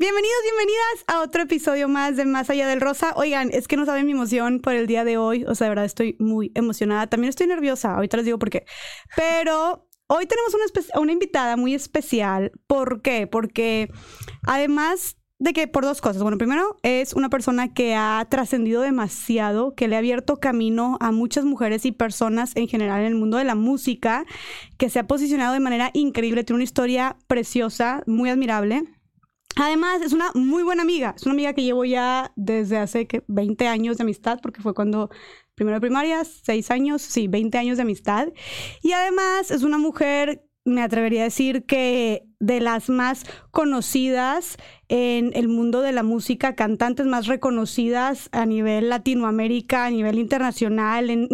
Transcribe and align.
Bienvenidos, 0.00 0.38
bienvenidas 0.44 1.04
a 1.08 1.22
otro 1.22 1.42
episodio 1.42 1.88
más 1.88 2.16
de 2.16 2.24
Más 2.24 2.48
Allá 2.50 2.68
del 2.68 2.80
Rosa. 2.80 3.14
Oigan, 3.16 3.50
es 3.52 3.66
que 3.66 3.76
no 3.76 3.84
saben 3.84 4.06
mi 4.06 4.12
emoción 4.12 4.60
por 4.60 4.74
el 4.74 4.86
día 4.86 5.02
de 5.02 5.18
hoy. 5.18 5.44
O 5.44 5.56
sea, 5.56 5.64
de 5.64 5.70
verdad 5.70 5.86
estoy 5.86 6.14
muy 6.20 6.52
emocionada. 6.54 7.08
También 7.08 7.30
estoy 7.30 7.48
nerviosa. 7.48 7.96
Ahorita 7.96 8.16
les 8.16 8.26
digo 8.26 8.38
por 8.38 8.48
qué. 8.48 8.64
Pero 9.16 9.88
hoy 10.06 10.26
tenemos 10.26 10.54
una, 10.94 11.12
invitada 11.12 11.56
muy 11.56 11.74
especial. 11.74 12.52
¿Por 12.68 13.02
qué? 13.02 13.26
Porque 13.26 13.90
además 14.44 15.16
de 15.40 15.52
que 15.52 15.66
por 15.66 15.82
dos 15.84 16.00
cosas. 16.00 16.22
Bueno, 16.22 16.38
primero 16.38 16.76
es 16.84 17.12
una 17.12 17.28
persona 17.28 17.74
que 17.74 17.96
ha 17.96 18.24
trascendido 18.30 18.82
demasiado, 18.82 19.74
que 19.74 19.88
le 19.88 19.96
ha 19.96 19.98
abierto 19.98 20.36
camino 20.36 20.96
a 21.00 21.10
muchas 21.10 21.44
mujeres 21.44 21.84
y 21.84 21.90
personas 21.90 22.54
en 22.54 22.68
general 22.68 23.00
en 23.00 23.06
el 23.06 23.14
mundo 23.16 23.36
de 23.36 23.44
la 23.44 23.56
música, 23.56 24.24
que 24.76 24.90
se 24.90 25.00
ha 25.00 25.08
posicionado 25.08 25.54
de 25.54 25.60
manera 25.60 25.90
increíble, 25.92 26.44
tiene 26.44 26.58
una 26.58 26.64
historia 26.64 27.16
preciosa, 27.26 28.04
muy 28.06 28.30
admirable. 28.30 28.84
Además, 29.60 30.02
es 30.02 30.12
una 30.12 30.30
muy 30.34 30.62
buena 30.62 30.82
amiga. 30.82 31.14
Es 31.16 31.24
una 31.24 31.32
amiga 31.32 31.52
que 31.52 31.64
llevo 31.64 31.84
ya 31.84 32.32
desde 32.36 32.78
hace 32.78 33.08
20 33.26 33.66
años 33.66 33.96
de 33.96 34.04
amistad, 34.04 34.38
porque 34.40 34.62
fue 34.62 34.72
cuando 34.72 35.10
primero 35.56 35.76
de 35.76 35.80
primaria, 35.80 36.24
6 36.24 36.70
años, 36.70 37.02
sí, 37.02 37.26
20 37.26 37.58
años 37.58 37.76
de 37.76 37.82
amistad. 37.82 38.28
Y 38.82 38.92
además 38.92 39.50
es 39.50 39.64
una 39.64 39.76
mujer, 39.76 40.44
me 40.64 40.80
atrevería 40.80 41.22
a 41.22 41.24
decir 41.24 41.64
que 41.64 42.28
de 42.38 42.60
las 42.60 42.88
más 42.88 43.24
conocidas 43.50 44.58
en 44.86 45.32
el 45.34 45.48
mundo 45.48 45.80
de 45.80 45.90
la 45.90 46.04
música, 46.04 46.54
cantantes 46.54 47.06
más 47.06 47.26
reconocidas 47.26 48.28
a 48.30 48.46
nivel 48.46 48.88
Latinoamérica, 48.88 49.86
a 49.86 49.90
nivel 49.90 50.20
internacional, 50.20 51.10
en 51.10 51.28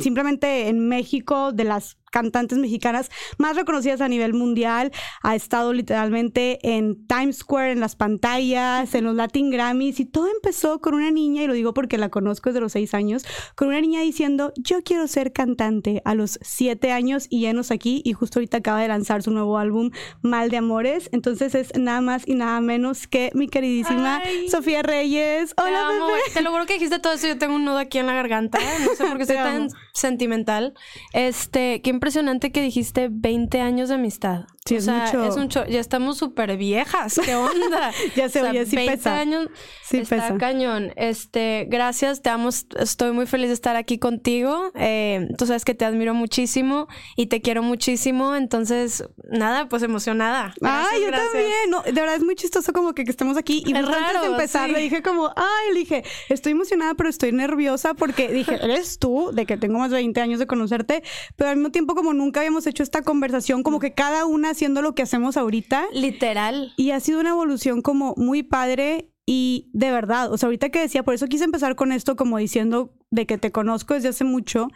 simplemente 0.00 0.66
en 0.66 0.88
México, 0.88 1.52
de 1.52 1.62
las 1.62 1.97
cantantes 2.10 2.58
mexicanas 2.58 3.10
más 3.38 3.56
reconocidas 3.56 4.00
a 4.00 4.08
nivel 4.08 4.34
mundial. 4.34 4.92
Ha 5.22 5.34
estado 5.34 5.72
literalmente 5.72 6.58
en 6.62 7.06
Times 7.06 7.38
Square, 7.38 7.72
en 7.72 7.80
las 7.80 7.96
pantallas, 7.96 8.94
en 8.94 9.04
los 9.04 9.14
Latin 9.14 9.50
Grammys 9.50 10.00
y 10.00 10.04
todo 10.04 10.28
empezó 10.28 10.80
con 10.80 10.94
una 10.94 11.10
niña, 11.10 11.42
y 11.42 11.46
lo 11.46 11.52
digo 11.52 11.74
porque 11.74 11.98
la 11.98 12.08
conozco 12.08 12.50
desde 12.50 12.60
los 12.60 12.72
seis 12.72 12.94
años, 12.94 13.24
con 13.54 13.68
una 13.68 13.80
niña 13.80 14.00
diciendo, 14.00 14.52
yo 14.56 14.82
quiero 14.82 15.06
ser 15.06 15.32
cantante 15.32 16.02
a 16.04 16.14
los 16.14 16.38
siete 16.42 16.92
años 16.92 17.26
y 17.30 17.40
llenos 17.40 17.70
aquí 17.70 18.02
y 18.04 18.12
justo 18.12 18.38
ahorita 18.38 18.58
acaba 18.58 18.80
de 18.80 18.88
lanzar 18.88 19.22
su 19.22 19.30
nuevo 19.30 19.58
álbum, 19.58 19.90
Mal 20.22 20.50
de 20.50 20.58
Amores. 20.58 21.08
Entonces 21.12 21.54
es 21.54 21.76
nada 21.78 22.00
más 22.00 22.26
y 22.26 22.34
nada 22.34 22.60
menos 22.60 23.06
que 23.06 23.30
mi 23.34 23.48
queridísima 23.48 24.22
Sofía 24.50 24.82
Reyes. 24.82 25.54
Hola, 25.56 25.88
bebé. 25.88 26.20
Te 26.34 26.42
lo 26.42 26.50
juro 26.50 26.66
que 26.66 26.74
dijiste 26.74 26.98
todo 26.98 27.12
eso, 27.12 27.26
yo 27.26 27.38
tengo 27.38 27.54
un 27.54 27.64
nudo 27.64 27.78
aquí 27.78 27.98
en 27.98 28.06
la 28.06 28.14
garganta, 28.14 28.58
no 28.80 28.94
sé 28.94 29.04
por 29.04 29.18
qué 29.18 29.26
soy 29.26 29.36
tan 29.36 29.68
sentimental. 29.92 30.74
Este, 31.12 31.80
qué 31.82 31.90
impresionante 31.98 32.52
que 32.52 32.62
dijiste 32.62 33.08
20 33.10 33.60
años 33.60 33.88
de 33.88 33.96
amistad. 33.96 34.46
Sí, 34.68 34.76
o 34.76 34.80
sea, 34.82 35.10
es 35.26 35.36
mucho. 35.36 35.64
Ya 35.66 35.80
estamos 35.80 36.18
súper 36.18 36.56
viejas. 36.58 37.18
¿Qué 37.24 37.34
onda? 37.34 37.90
ya 38.16 38.28
se 38.28 38.42
oye, 38.42 38.66
sí 38.66 38.76
20 38.76 38.96
pesa. 38.96 39.18
años. 39.18 39.48
Sí 39.82 39.98
está 39.98 40.36
cañón. 40.36 40.92
Este, 40.96 41.66
gracias, 41.70 42.20
te 42.20 42.28
amo. 42.28 42.50
Estoy 42.50 43.12
muy 43.12 43.26
feliz 43.26 43.48
de 43.48 43.54
estar 43.54 43.76
aquí 43.76 43.98
contigo. 43.98 44.70
Eh, 44.74 45.26
tú 45.38 45.46
sabes 45.46 45.64
que 45.64 45.74
te 45.74 45.86
admiro 45.86 46.12
muchísimo 46.12 46.86
y 47.16 47.26
te 47.26 47.40
quiero 47.40 47.62
muchísimo. 47.62 48.36
Entonces, 48.36 49.08
nada, 49.30 49.70
pues 49.70 49.82
emocionada. 49.82 50.54
ay, 50.62 51.02
yo 51.02 51.10
también. 51.10 51.70
No, 51.70 51.82
de 51.82 51.92
verdad 51.92 52.16
es 52.16 52.24
muy 52.24 52.34
chistoso 52.34 52.72
como 52.74 52.92
que, 52.92 53.02
estemos 53.02 53.38
aquí. 53.38 53.62
Y 53.66 53.74
antes 53.74 54.20
de 54.20 54.26
empezar 54.26 54.68
le 54.68 54.80
dije 54.80 55.02
como, 55.02 55.32
ay, 55.34 55.72
le 55.72 55.78
dije, 55.80 56.04
estoy 56.28 56.52
emocionada, 56.52 56.94
pero 56.94 57.08
estoy 57.08 57.32
nerviosa 57.32 57.94
porque 57.94 58.28
dije, 58.28 58.58
eres 58.62 58.98
tú, 58.98 59.30
de 59.32 59.46
que 59.46 59.56
tengo 59.56 59.78
más 59.78 59.90
de 59.90 59.96
20 59.96 60.20
años 60.20 60.38
de 60.38 60.46
conocerte, 60.46 61.02
pero 61.36 61.48
al 61.48 61.56
mismo 61.56 61.70
tiempo 61.70 61.87
como 61.94 62.14
nunca 62.14 62.40
habíamos 62.40 62.66
hecho 62.66 62.82
esta 62.82 63.02
conversación, 63.02 63.62
como 63.62 63.78
que 63.78 63.94
cada 63.94 64.26
una 64.26 64.50
haciendo 64.50 64.82
lo 64.82 64.94
que 64.94 65.02
hacemos 65.02 65.36
ahorita. 65.36 65.86
Literal. 65.92 66.72
Y 66.76 66.90
ha 66.90 67.00
sido 67.00 67.20
una 67.20 67.30
evolución 67.30 67.82
como 67.82 68.14
muy 68.16 68.42
padre 68.42 69.10
y 69.26 69.70
de 69.74 69.90
verdad, 69.90 70.32
o 70.32 70.38
sea, 70.38 70.46
ahorita 70.46 70.70
que 70.70 70.80
decía, 70.80 71.02
por 71.02 71.12
eso 71.12 71.26
quise 71.26 71.44
empezar 71.44 71.76
con 71.76 71.92
esto 71.92 72.16
como 72.16 72.38
diciendo 72.38 72.94
de 73.10 73.26
que 73.26 73.36
te 73.36 73.52
conozco 73.52 73.94
desde 73.94 74.08
hace 74.08 74.24
mucho 74.24 74.68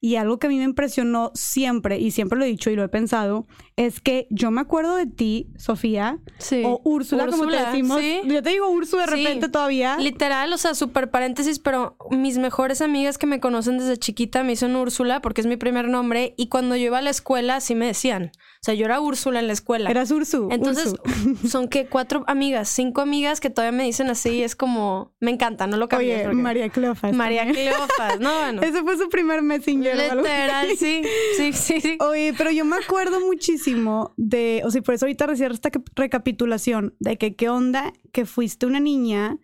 y 0.00 0.16
algo 0.16 0.38
que 0.38 0.46
a 0.46 0.50
mí 0.50 0.58
me 0.58 0.64
impresionó 0.64 1.32
siempre, 1.34 1.98
y 1.98 2.12
siempre 2.12 2.38
lo 2.38 2.44
he 2.44 2.48
dicho 2.48 2.70
y 2.70 2.76
lo 2.76 2.84
he 2.84 2.88
pensado, 2.88 3.46
es 3.76 4.00
que 4.00 4.26
yo 4.30 4.50
me 4.50 4.60
acuerdo 4.60 4.94
de 4.94 5.06
ti, 5.06 5.48
Sofía, 5.56 6.18
o 6.64 6.80
Úrsula, 6.84 7.26
como 7.26 7.48
te 7.48 7.56
decimos. 7.56 8.00
Yo 8.24 8.42
te 8.42 8.50
digo 8.50 8.68
Úrsula 8.68 9.06
de 9.06 9.16
repente 9.16 9.48
todavía. 9.48 9.96
Literal, 9.98 10.52
o 10.52 10.58
sea, 10.58 10.74
súper 10.74 11.10
paréntesis, 11.10 11.58
pero 11.58 11.96
mis 12.10 12.38
mejores 12.38 12.80
amigas 12.80 13.18
que 13.18 13.26
me 13.26 13.40
conocen 13.40 13.78
desde 13.78 13.96
chiquita 13.96 14.42
me 14.42 14.50
dicen 14.50 14.76
Úrsula 14.76 15.20
porque 15.20 15.40
es 15.40 15.46
mi 15.46 15.56
primer 15.56 15.88
nombre, 15.88 16.34
y 16.36 16.48
cuando 16.48 16.76
yo 16.76 16.86
iba 16.86 16.98
a 16.98 17.02
la 17.02 17.10
escuela 17.10 17.56
así 17.56 17.74
me 17.74 17.86
decían. 17.86 18.30
O 18.60 18.64
sea, 18.64 18.74
yo 18.74 18.86
era 18.86 19.00
Úrsula 19.00 19.38
en 19.38 19.46
la 19.46 19.52
escuela. 19.52 19.88
Eras 19.88 20.10
Ursu. 20.10 20.48
Entonces, 20.50 20.94
son 21.48 21.68
que 21.68 21.86
cuatro 21.86 22.24
amigas, 22.26 22.68
cinco 22.68 23.00
amigas 23.00 23.40
que 23.40 23.50
todavía 23.50 23.76
me 23.76 23.84
dicen 23.84 24.10
así, 24.10 24.42
es 24.42 24.56
como, 24.56 25.14
me 25.20 25.30
encanta, 25.30 25.66
no 25.68 25.76
lo 25.76 25.88
cambié. 25.88 26.26
Oye, 26.26 26.34
María 26.34 26.68
Cleofas. 26.68 27.14
María 27.14 27.46
Cleofas, 27.46 28.18
no, 28.18 28.36
bueno. 28.36 28.62
Ese 28.62 28.82
fue 28.82 28.98
su 28.98 29.08
primer 29.08 29.42
messenger. 29.42 30.16
Literal, 30.16 30.68
sí, 30.76 31.02
sí, 31.36 31.52
sí, 31.52 31.80
sí. 31.80 31.98
Oye, 32.00 32.34
pero 32.36 32.50
yo 32.50 32.64
me 32.64 32.76
acuerdo 32.76 33.20
muchísimo 33.20 34.12
de, 34.16 34.62
o 34.64 34.70
sea, 34.70 34.82
por 34.82 34.94
eso 34.94 35.06
ahorita 35.06 35.26
recién 35.26 35.52
esta 35.52 35.70
recapitulación 35.94 36.96
de 36.98 37.16
que 37.16 37.36
qué 37.36 37.48
onda 37.48 37.92
que 38.12 38.26
fuiste 38.26 38.66
una 38.66 38.80
niña 38.80 39.38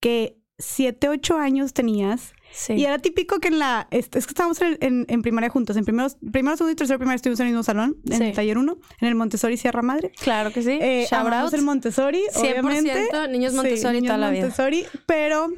que 0.00 0.38
siete, 0.58 1.08
ocho 1.08 1.36
años 1.36 1.74
tenías 1.74 2.32
y 2.68 2.84
era 2.84 2.98
típico 2.98 3.40
que 3.40 3.48
en 3.48 3.58
la. 3.58 3.88
Es, 3.90 4.08
que 4.08 4.18
estábamos 4.18 4.60
en, 4.60 5.06
en, 5.08 5.22
primaria 5.22 5.50
juntos. 5.50 5.76
En 5.76 5.84
primero, 5.84 6.08
primero, 6.32 6.56
segundo 6.56 6.72
y 6.72 6.76
tercero 6.76 6.98
primaria 6.98 7.16
estuvimos 7.16 7.40
en 7.40 7.46
el 7.46 7.52
mismo 7.52 7.62
salón, 7.62 7.96
en 8.08 8.22
el 8.22 8.34
taller 8.34 8.58
1, 8.58 8.78
en 9.00 9.08
el 9.08 9.14
Montessori 9.14 9.56
Sierra 9.56 9.82
Madre. 9.82 10.12
Claro 10.20 10.52
que 10.52 10.62
sí. 10.62 10.78
Eh, 10.80 11.08
el 11.10 11.62
Montessori, 11.62 12.22
100% 12.32 12.60
obviamente. 12.60 13.28
niños 13.28 13.54
Montessori 13.54 14.02
toda 14.02 14.18
la 14.18 14.30
vida. 14.30 14.42
Montessori, 14.42 14.86
pero 15.06 15.48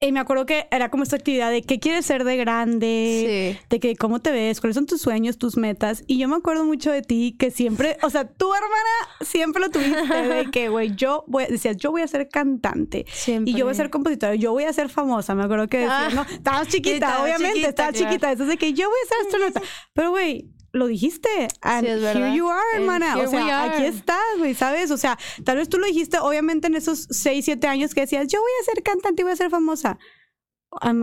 y 0.00 0.12
me 0.12 0.20
acuerdo 0.20 0.46
que 0.46 0.66
era 0.70 0.90
como 0.90 1.02
esta 1.02 1.16
actividad 1.16 1.50
de 1.50 1.62
qué 1.62 1.78
quieres 1.78 2.06
ser 2.06 2.24
de 2.24 2.36
grande, 2.36 3.58
de 3.68 3.80
que 3.80 3.96
cómo 3.96 4.20
te 4.20 4.30
ves, 4.30 4.60
cuáles 4.60 4.74
son 4.74 4.86
tus 4.86 5.00
sueños, 5.00 5.38
tus 5.38 5.56
metas. 5.56 6.04
Y 6.06 6.18
yo 6.18 6.28
me 6.28 6.36
acuerdo 6.36 6.64
mucho 6.64 6.90
de 6.90 7.02
ti 7.02 7.36
que 7.38 7.50
siempre, 7.50 7.96
o 8.02 8.10
sea, 8.10 8.28
tu 8.28 8.52
hermana 8.52 9.20
siempre 9.20 9.60
lo 9.60 9.70
tuviste 9.70 10.22
de 10.28 10.50
que, 10.50 10.68
güey, 10.68 10.94
yo 10.94 11.24
voy, 11.26 11.46
decías, 11.46 11.76
yo 11.76 11.90
voy 11.90 12.02
a 12.02 12.08
ser 12.08 12.28
cantante. 12.28 13.06
Y 13.44 13.54
yo 13.54 13.64
voy 13.64 13.72
a 13.72 13.74
ser 13.74 13.90
compositora, 13.90 14.34
yo 14.34 14.52
voy 14.52 14.64
a 14.64 14.72
ser 14.72 14.88
famosa. 14.88 15.34
Me 15.34 15.44
acuerdo 15.44 15.68
que 15.68 15.78
decías, 15.78 16.12
ah. 16.12 16.14
no, 16.14 16.22
estabas 16.22 16.68
chiquita, 16.68 17.22
obviamente, 17.22 17.68
estabas 17.68 17.94
chiquita. 17.94 18.32
Eso 18.32 18.46
de 18.46 18.56
que 18.56 18.72
yo 18.72 18.88
voy 18.88 18.98
a 19.04 19.08
ser 19.08 19.18
astronauta. 19.26 19.62
Pero, 19.94 20.10
güey, 20.10 20.50
lo 20.72 20.86
dijiste. 20.86 21.28
And 21.62 21.86
here 21.86 22.34
you 22.34 22.48
are, 22.48 22.62
hermana. 22.74 23.18
O 23.18 23.26
sea, 23.26 23.64
aquí 23.64 23.84
estás, 23.84 24.18
güey, 24.38 24.54
¿sabes? 24.54 24.90
O 24.90 24.96
sea, 24.96 25.18
tal 25.44 25.56
vez 25.56 25.68
tú 25.68 25.78
lo 25.78 25.86
dijiste, 25.86 26.18
obviamente, 26.18 26.66
en 26.66 26.74
esos 26.74 27.06
6, 27.10 27.44
7 27.44 27.66
años 27.66 27.94
que 27.94 28.02
decías, 28.02 28.26
yo 28.28 28.40
voy 28.40 28.50
a 28.60 28.64
ser 28.64 28.82
cantante 28.82 29.22
y 29.22 29.24
voy 29.24 29.32
a 29.32 29.36
ser 29.36 29.50
famosa. 29.50 29.98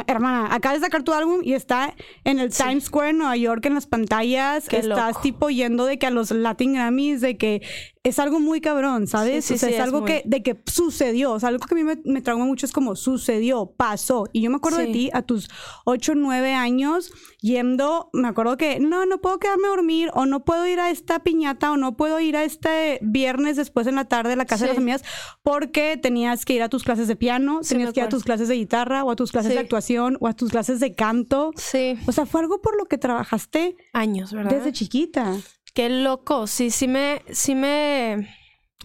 hermana, 0.08 0.53
acabas 0.53 0.80
de 0.80 0.86
sacar 0.86 1.03
tu 1.03 1.14
álbum 1.14 1.40
y 1.44 1.53
está 1.53 1.96
en 2.24 2.40
el 2.40 2.53
Times 2.53 2.86
Square 2.86 3.09
en 3.09 3.18
Nueva 3.18 3.36
York 3.36 3.66
en 3.66 3.74
las 3.74 3.88
pantallas. 3.88 4.70
que 4.70 4.78
estás 4.78 5.22
tipo 5.22 5.50
yendo 5.50 5.86
de 5.86 5.97
que 5.97 6.08
a 6.08 6.12
los 6.12 6.32
Latin 6.32 6.74
Grammys, 6.74 7.22
de 7.22 7.38
que 7.38 7.62
es 8.05 8.19
algo 8.19 8.39
muy 8.39 8.61
cabrón, 8.61 9.07
¿sabes? 9.07 9.49
o 9.49 9.57
sea, 9.57 9.67
es 9.67 9.79
algo 9.79 10.05
que, 10.05 10.21
de 10.25 10.43
que 10.43 10.61
sucedió. 10.67 11.31
O 11.31 11.39
sea, 11.39 11.49
algo 11.49 11.66
que 11.66 11.73
a 11.73 11.77
mí 11.77 11.83
me, 11.83 11.97
me 12.05 12.21
trauma 12.21 12.45
mucho 12.45 12.67
es 12.67 12.71
como 12.71 12.95
sucedió, 12.95 13.66
pasó. 13.66 14.29
Y 14.31 14.41
yo 14.41 14.51
me 14.51 14.57
acuerdo 14.57 14.77
de 14.77 14.88
ti 14.88 15.09
a 15.11 15.23
tus 15.23 15.49
8, 15.85 16.13
9 16.16 16.53
años 16.53 17.11
yendo, 17.41 18.11
me 18.13 18.27
acuerdo 18.27 18.57
que 18.57 18.79
no, 18.79 19.07
no 19.07 19.21
puedo 19.21 19.39
quedarme 19.39 19.67
a 19.67 19.71
dormir 19.71 20.11
o 20.13 20.27
no 20.27 20.45
puedo 20.45 20.67
ir 20.67 20.79
a 20.79 20.91
esta 20.91 21.19
piñata 21.23 21.71
o 21.71 21.77
no 21.77 21.97
puedo 21.97 22.19
ir 22.19 22.38
a 22.38 22.43
este 22.43 22.99
viernes 23.01 23.55
después 23.55 23.88
en 23.88 23.95
la 23.95 24.05
tarde 24.05 24.33
a 24.33 24.35
la 24.35 24.45
casa 24.45 24.66
de 24.66 24.69
las 24.69 24.77
amigas 24.77 25.03
porque 25.41 25.97
tenías 25.97 26.45
que 26.45 26.53
ir 26.53 26.61
a 26.61 26.69
tus 26.69 26.83
clases 26.83 27.07
de 27.07 27.16
piano, 27.16 27.61
tenías 27.67 27.91
que 27.91 28.01
ir 28.01 28.05
a 28.05 28.09
tus 28.09 28.23
clases 28.23 28.49
de 28.49 28.55
guitarra 28.55 29.03
o 29.03 29.09
a 29.09 29.16
tus 29.16 29.31
clases 29.31 29.53
de 29.53 29.59
actuación 29.59 30.17
o 30.19 30.27
a 30.27 30.33
tus 30.33 30.51
clases 30.51 30.79
de 30.79 30.93
canto. 30.93 31.53
Sí. 31.55 31.97
O 32.05 32.11
sea, 32.11 32.27
fue 32.27 32.41
algo 32.41 32.61
por 32.61 32.77
lo 32.77 32.85
que 32.85 32.99
trabajaste 32.99 33.77
años, 33.93 34.31
¿verdad? 34.31 34.51
Desde 34.51 34.72
chiquita. 34.73 35.35
Qué 35.75 35.90
loco, 35.90 36.47
sí, 36.47 36.69
sí 36.69 36.88
me, 36.88 37.22
sí 37.34 37.53
me, 37.53 38.30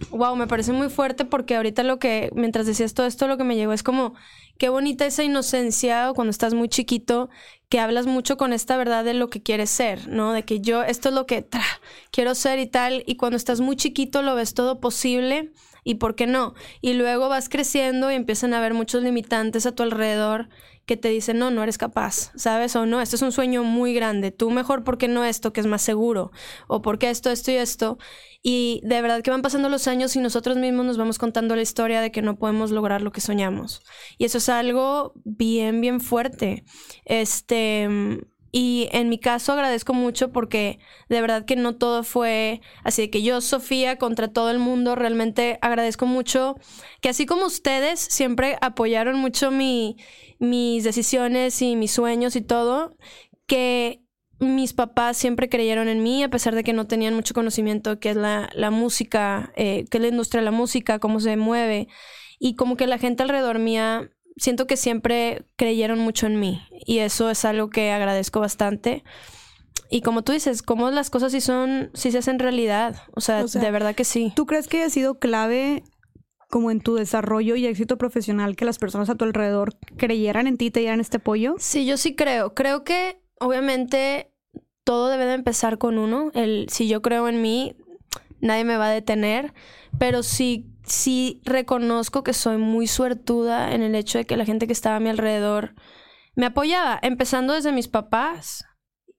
wow, 0.09 0.35
me 0.35 0.45
parece 0.45 0.73
muy 0.73 0.89
fuerte 0.89 1.23
porque 1.23 1.55
ahorita 1.55 1.83
lo 1.83 1.99
que, 1.99 2.29
mientras 2.35 2.65
decías 2.65 2.93
todo 2.93 3.07
esto, 3.07 3.29
lo 3.29 3.37
que 3.37 3.45
me 3.45 3.55
llegó 3.55 3.71
es 3.71 3.81
como, 3.81 4.13
qué 4.57 4.67
bonita 4.67 5.05
esa 5.05 5.23
inocencia 5.23 6.11
cuando 6.13 6.31
estás 6.31 6.53
muy 6.53 6.67
chiquito, 6.67 7.29
que 7.69 7.79
hablas 7.79 8.07
mucho 8.07 8.35
con 8.35 8.51
esta 8.51 8.75
verdad 8.75 9.05
de 9.05 9.13
lo 9.13 9.29
que 9.29 9.41
quieres 9.41 9.69
ser, 9.69 10.09
¿no? 10.09 10.33
De 10.33 10.43
que 10.43 10.59
yo, 10.59 10.83
esto 10.83 11.07
es 11.07 11.15
lo 11.15 11.25
que 11.25 11.47
quiero 12.11 12.35
ser 12.35 12.59
y 12.59 12.67
tal, 12.67 13.03
y 13.07 13.15
cuando 13.15 13.37
estás 13.37 13.61
muy 13.61 13.77
chiquito 13.77 14.21
lo 14.21 14.35
ves 14.35 14.53
todo 14.53 14.81
posible 14.81 15.53
y 15.85 15.95
por 15.95 16.15
qué 16.15 16.27
no. 16.27 16.55
Y 16.81 16.95
luego 16.95 17.29
vas 17.29 17.47
creciendo 17.47 18.11
y 18.11 18.15
empiezan 18.15 18.53
a 18.53 18.57
haber 18.57 18.73
muchos 18.73 19.01
limitantes 19.01 19.65
a 19.65 19.71
tu 19.73 19.83
alrededor 19.83 20.49
que 20.91 20.97
te 20.97 21.07
dicen, 21.07 21.39
no, 21.39 21.51
no 21.51 21.63
eres 21.63 21.77
capaz, 21.77 22.33
¿sabes? 22.35 22.75
O 22.75 22.85
no, 22.85 22.99
esto 22.99 23.15
es 23.15 23.21
un 23.21 23.31
sueño 23.31 23.63
muy 23.63 23.93
grande, 23.93 24.29
tú 24.29 24.51
mejor 24.51 24.83
porque 24.83 25.07
no 25.07 25.23
esto, 25.23 25.53
que 25.53 25.61
es 25.61 25.65
más 25.65 25.81
seguro, 25.81 26.33
o 26.67 26.81
porque 26.81 27.09
esto, 27.09 27.29
esto 27.29 27.49
y 27.49 27.55
esto. 27.55 27.97
Y 28.43 28.81
de 28.83 29.01
verdad 29.01 29.21
que 29.21 29.31
van 29.31 29.41
pasando 29.41 29.69
los 29.69 29.87
años 29.87 30.13
y 30.17 30.19
nosotros 30.19 30.57
mismos 30.57 30.85
nos 30.85 30.97
vamos 30.97 31.17
contando 31.17 31.55
la 31.55 31.61
historia 31.61 32.01
de 32.01 32.11
que 32.11 32.21
no 32.21 32.37
podemos 32.37 32.71
lograr 32.71 33.01
lo 33.01 33.13
que 33.13 33.21
soñamos. 33.21 33.83
Y 34.17 34.25
eso 34.25 34.39
es 34.39 34.49
algo 34.49 35.13
bien, 35.23 35.79
bien 35.79 36.01
fuerte. 36.01 36.65
Este, 37.05 37.87
y 38.51 38.89
en 38.91 39.09
mi 39.09 39.17
caso 39.17 39.53
agradezco 39.53 39.93
mucho 39.93 40.31
porque 40.31 40.79
de 41.09 41.21
verdad 41.21 41.45
que 41.45 41.55
no 41.55 41.75
todo 41.75 42.03
fue 42.03 42.61
así 42.83 43.03
de 43.03 43.09
que 43.09 43.23
yo, 43.23 43.39
Sofía, 43.41 43.97
contra 43.97 44.27
todo 44.27 44.51
el 44.51 44.59
mundo, 44.59 44.95
realmente 44.95 45.57
agradezco 45.61 46.05
mucho 46.05 46.55
que 47.01 47.09
así 47.09 47.25
como 47.25 47.45
ustedes 47.45 47.99
siempre 47.99 48.57
apoyaron 48.61 49.17
mucho 49.17 49.51
mi, 49.51 49.97
mis 50.39 50.83
decisiones 50.83 51.61
y 51.61 51.75
mis 51.75 51.91
sueños 51.91 52.35
y 52.35 52.41
todo, 52.41 52.97
que 53.47 54.01
mis 54.39 54.73
papás 54.73 55.17
siempre 55.17 55.49
creyeron 55.49 55.87
en 55.87 56.01
mí, 56.01 56.23
a 56.23 56.29
pesar 56.29 56.55
de 56.55 56.63
que 56.63 56.73
no 56.73 56.87
tenían 56.87 57.13
mucho 57.13 57.33
conocimiento 57.35 57.99
qué 57.99 58.09
es 58.09 58.15
la, 58.15 58.49
la 58.55 58.71
música, 58.71 59.53
eh, 59.55 59.85
qué 59.89 59.97
es 59.97 60.01
la 60.01 60.07
industria 60.09 60.41
de 60.41 60.45
la 60.45 60.51
música, 60.51 60.99
cómo 60.99 61.19
se 61.19 61.37
mueve. 61.37 61.87
Y 62.39 62.55
como 62.55 62.75
que 62.75 62.87
la 62.87 62.97
gente 62.97 63.21
alrededor 63.21 63.59
mía, 63.59 64.09
siento 64.37 64.67
que 64.67 64.77
siempre 64.77 65.45
creyeron 65.55 65.99
mucho 65.99 66.27
en 66.27 66.39
mí. 66.39 66.61
Y 66.85 66.99
eso 66.99 67.29
es 67.29 67.45
algo 67.45 67.69
que 67.69 67.91
agradezco 67.91 68.39
bastante. 68.39 69.03
Y 69.89 70.01
como 70.01 70.23
tú 70.23 70.31
dices, 70.31 70.61
cómo 70.61 70.89
las 70.89 71.09
cosas 71.09 71.31
sí 71.31 71.41
son, 71.41 71.91
sí 71.93 72.11
se 72.11 72.19
hacen 72.19 72.39
realidad. 72.39 72.95
O 73.13 73.21
sea, 73.21 73.43
O 73.43 73.47
sea, 73.47 73.61
de 73.61 73.71
verdad 73.71 73.93
que 73.93 74.05
sí. 74.05 74.31
¿Tú 74.35 74.45
crees 74.45 74.67
que 74.67 74.83
ha 74.83 74.89
sido 74.89 75.19
clave 75.19 75.83
como 76.49 76.71
en 76.71 76.81
tu 76.81 76.95
desarrollo 76.95 77.55
y 77.55 77.65
éxito 77.65 77.97
profesional 77.97 78.55
que 78.55 78.65
las 78.65 78.79
personas 78.79 79.09
a 79.09 79.15
tu 79.15 79.25
alrededor 79.25 79.75
creyeran 79.97 80.47
en 80.47 80.57
ti 80.57 80.67
y 80.67 80.71
te 80.71 80.81
dieran 80.81 80.99
este 80.99 81.17
apoyo? 81.17 81.55
Sí, 81.59 81.85
yo 81.85 81.97
sí 81.97 82.15
creo. 82.15 82.53
Creo 82.53 82.83
que 82.83 83.21
obviamente 83.39 84.31
todo 84.83 85.09
debe 85.09 85.25
de 85.25 85.33
empezar 85.33 85.77
con 85.77 85.97
uno. 85.97 86.31
El, 86.33 86.67
si 86.69 86.87
yo 86.87 87.01
creo 87.01 87.27
en 87.27 87.41
mí, 87.41 87.75
nadie 88.39 88.63
me 88.63 88.77
va 88.77 88.87
a 88.87 88.91
detener. 88.91 89.53
Pero 89.99 90.23
sí, 90.23 90.70
sí 90.91 91.41
reconozco 91.45 92.23
que 92.23 92.33
soy 92.33 92.57
muy 92.57 92.87
suertuda 92.87 93.73
en 93.73 93.81
el 93.81 93.95
hecho 93.95 94.17
de 94.17 94.25
que 94.25 94.37
la 94.37 94.45
gente 94.45 94.67
que 94.67 94.73
estaba 94.73 94.97
a 94.97 94.99
mi 94.99 95.09
alrededor 95.09 95.75
me 96.35 96.45
apoyaba, 96.45 96.99
empezando 97.01 97.53
desde 97.53 97.71
mis 97.71 97.87
papás 97.87 98.65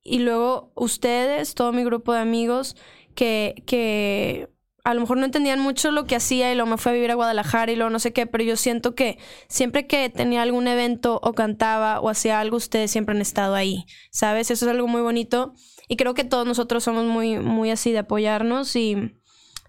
y 0.02 0.20
luego 0.20 0.72
ustedes, 0.74 1.54
todo 1.54 1.72
mi 1.72 1.84
grupo 1.84 2.12
de 2.12 2.20
amigos 2.20 2.76
que, 3.14 3.62
que 3.66 4.48
a 4.84 4.94
lo 4.94 5.00
mejor 5.00 5.18
no 5.18 5.24
entendían 5.24 5.60
mucho 5.60 5.92
lo 5.92 6.06
que 6.06 6.16
hacía 6.16 6.50
y 6.50 6.54
luego 6.54 6.70
me 6.70 6.76
fue 6.76 6.92
a 6.92 6.94
vivir 6.94 7.10
a 7.10 7.14
Guadalajara 7.14 7.70
y 7.70 7.76
luego 7.76 7.90
no 7.90 7.98
sé 7.98 8.12
qué, 8.12 8.26
pero 8.26 8.42
yo 8.42 8.56
siento 8.56 8.94
que 8.94 9.18
siempre 9.48 9.86
que 9.86 10.08
tenía 10.08 10.42
algún 10.42 10.66
evento 10.66 11.20
o 11.22 11.34
cantaba 11.34 12.00
o 12.00 12.08
hacía 12.08 12.40
algo, 12.40 12.56
ustedes 12.56 12.90
siempre 12.90 13.14
han 13.14 13.20
estado 13.22 13.54
ahí, 13.54 13.84
¿sabes? 14.10 14.50
Eso 14.50 14.64
es 14.66 14.70
algo 14.70 14.88
muy 14.88 15.02
bonito 15.02 15.54
y 15.88 15.96
creo 15.96 16.14
que 16.14 16.24
todos 16.24 16.46
nosotros 16.46 16.82
somos 16.82 17.04
muy, 17.04 17.38
muy 17.38 17.70
así 17.70 17.92
de 17.92 17.98
apoyarnos 17.98 18.74
y, 18.74 19.21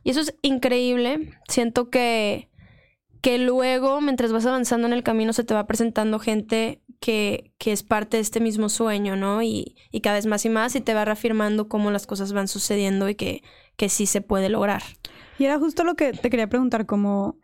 y 0.03 0.09
eso 0.11 0.21
es 0.21 0.35
increíble. 0.41 1.33
Siento 1.47 1.89
que, 1.89 2.49
que 3.21 3.37
luego, 3.37 4.01
mientras 4.01 4.31
vas 4.31 4.45
avanzando 4.45 4.87
en 4.87 4.93
el 4.93 5.03
camino, 5.03 5.33
se 5.33 5.43
te 5.43 5.53
va 5.53 5.65
presentando 5.65 6.19
gente 6.19 6.81
que, 6.99 7.51
que 7.57 7.71
es 7.71 7.83
parte 7.83 8.17
de 8.17 8.21
este 8.21 8.39
mismo 8.39 8.69
sueño, 8.69 9.15
¿no? 9.15 9.41
Y, 9.41 9.75
y 9.91 10.01
cada 10.01 10.15
vez 10.15 10.25
más 10.25 10.45
y 10.45 10.49
más 10.49 10.75
y 10.75 10.81
te 10.81 10.93
va 10.93 11.05
reafirmando 11.05 11.67
cómo 11.67 11.91
las 11.91 12.07
cosas 12.07 12.33
van 12.33 12.47
sucediendo 12.47 13.09
y 13.09 13.15
que, 13.15 13.43
que 13.75 13.89
sí 13.89 14.05
se 14.05 14.21
puede 14.21 14.49
lograr. 14.49 14.83
Y 15.39 15.45
era 15.45 15.59
justo 15.59 15.83
lo 15.83 15.95
que 15.95 16.13
te 16.13 16.29
quería 16.29 16.47
preguntar, 16.47 16.85
como 16.85 17.37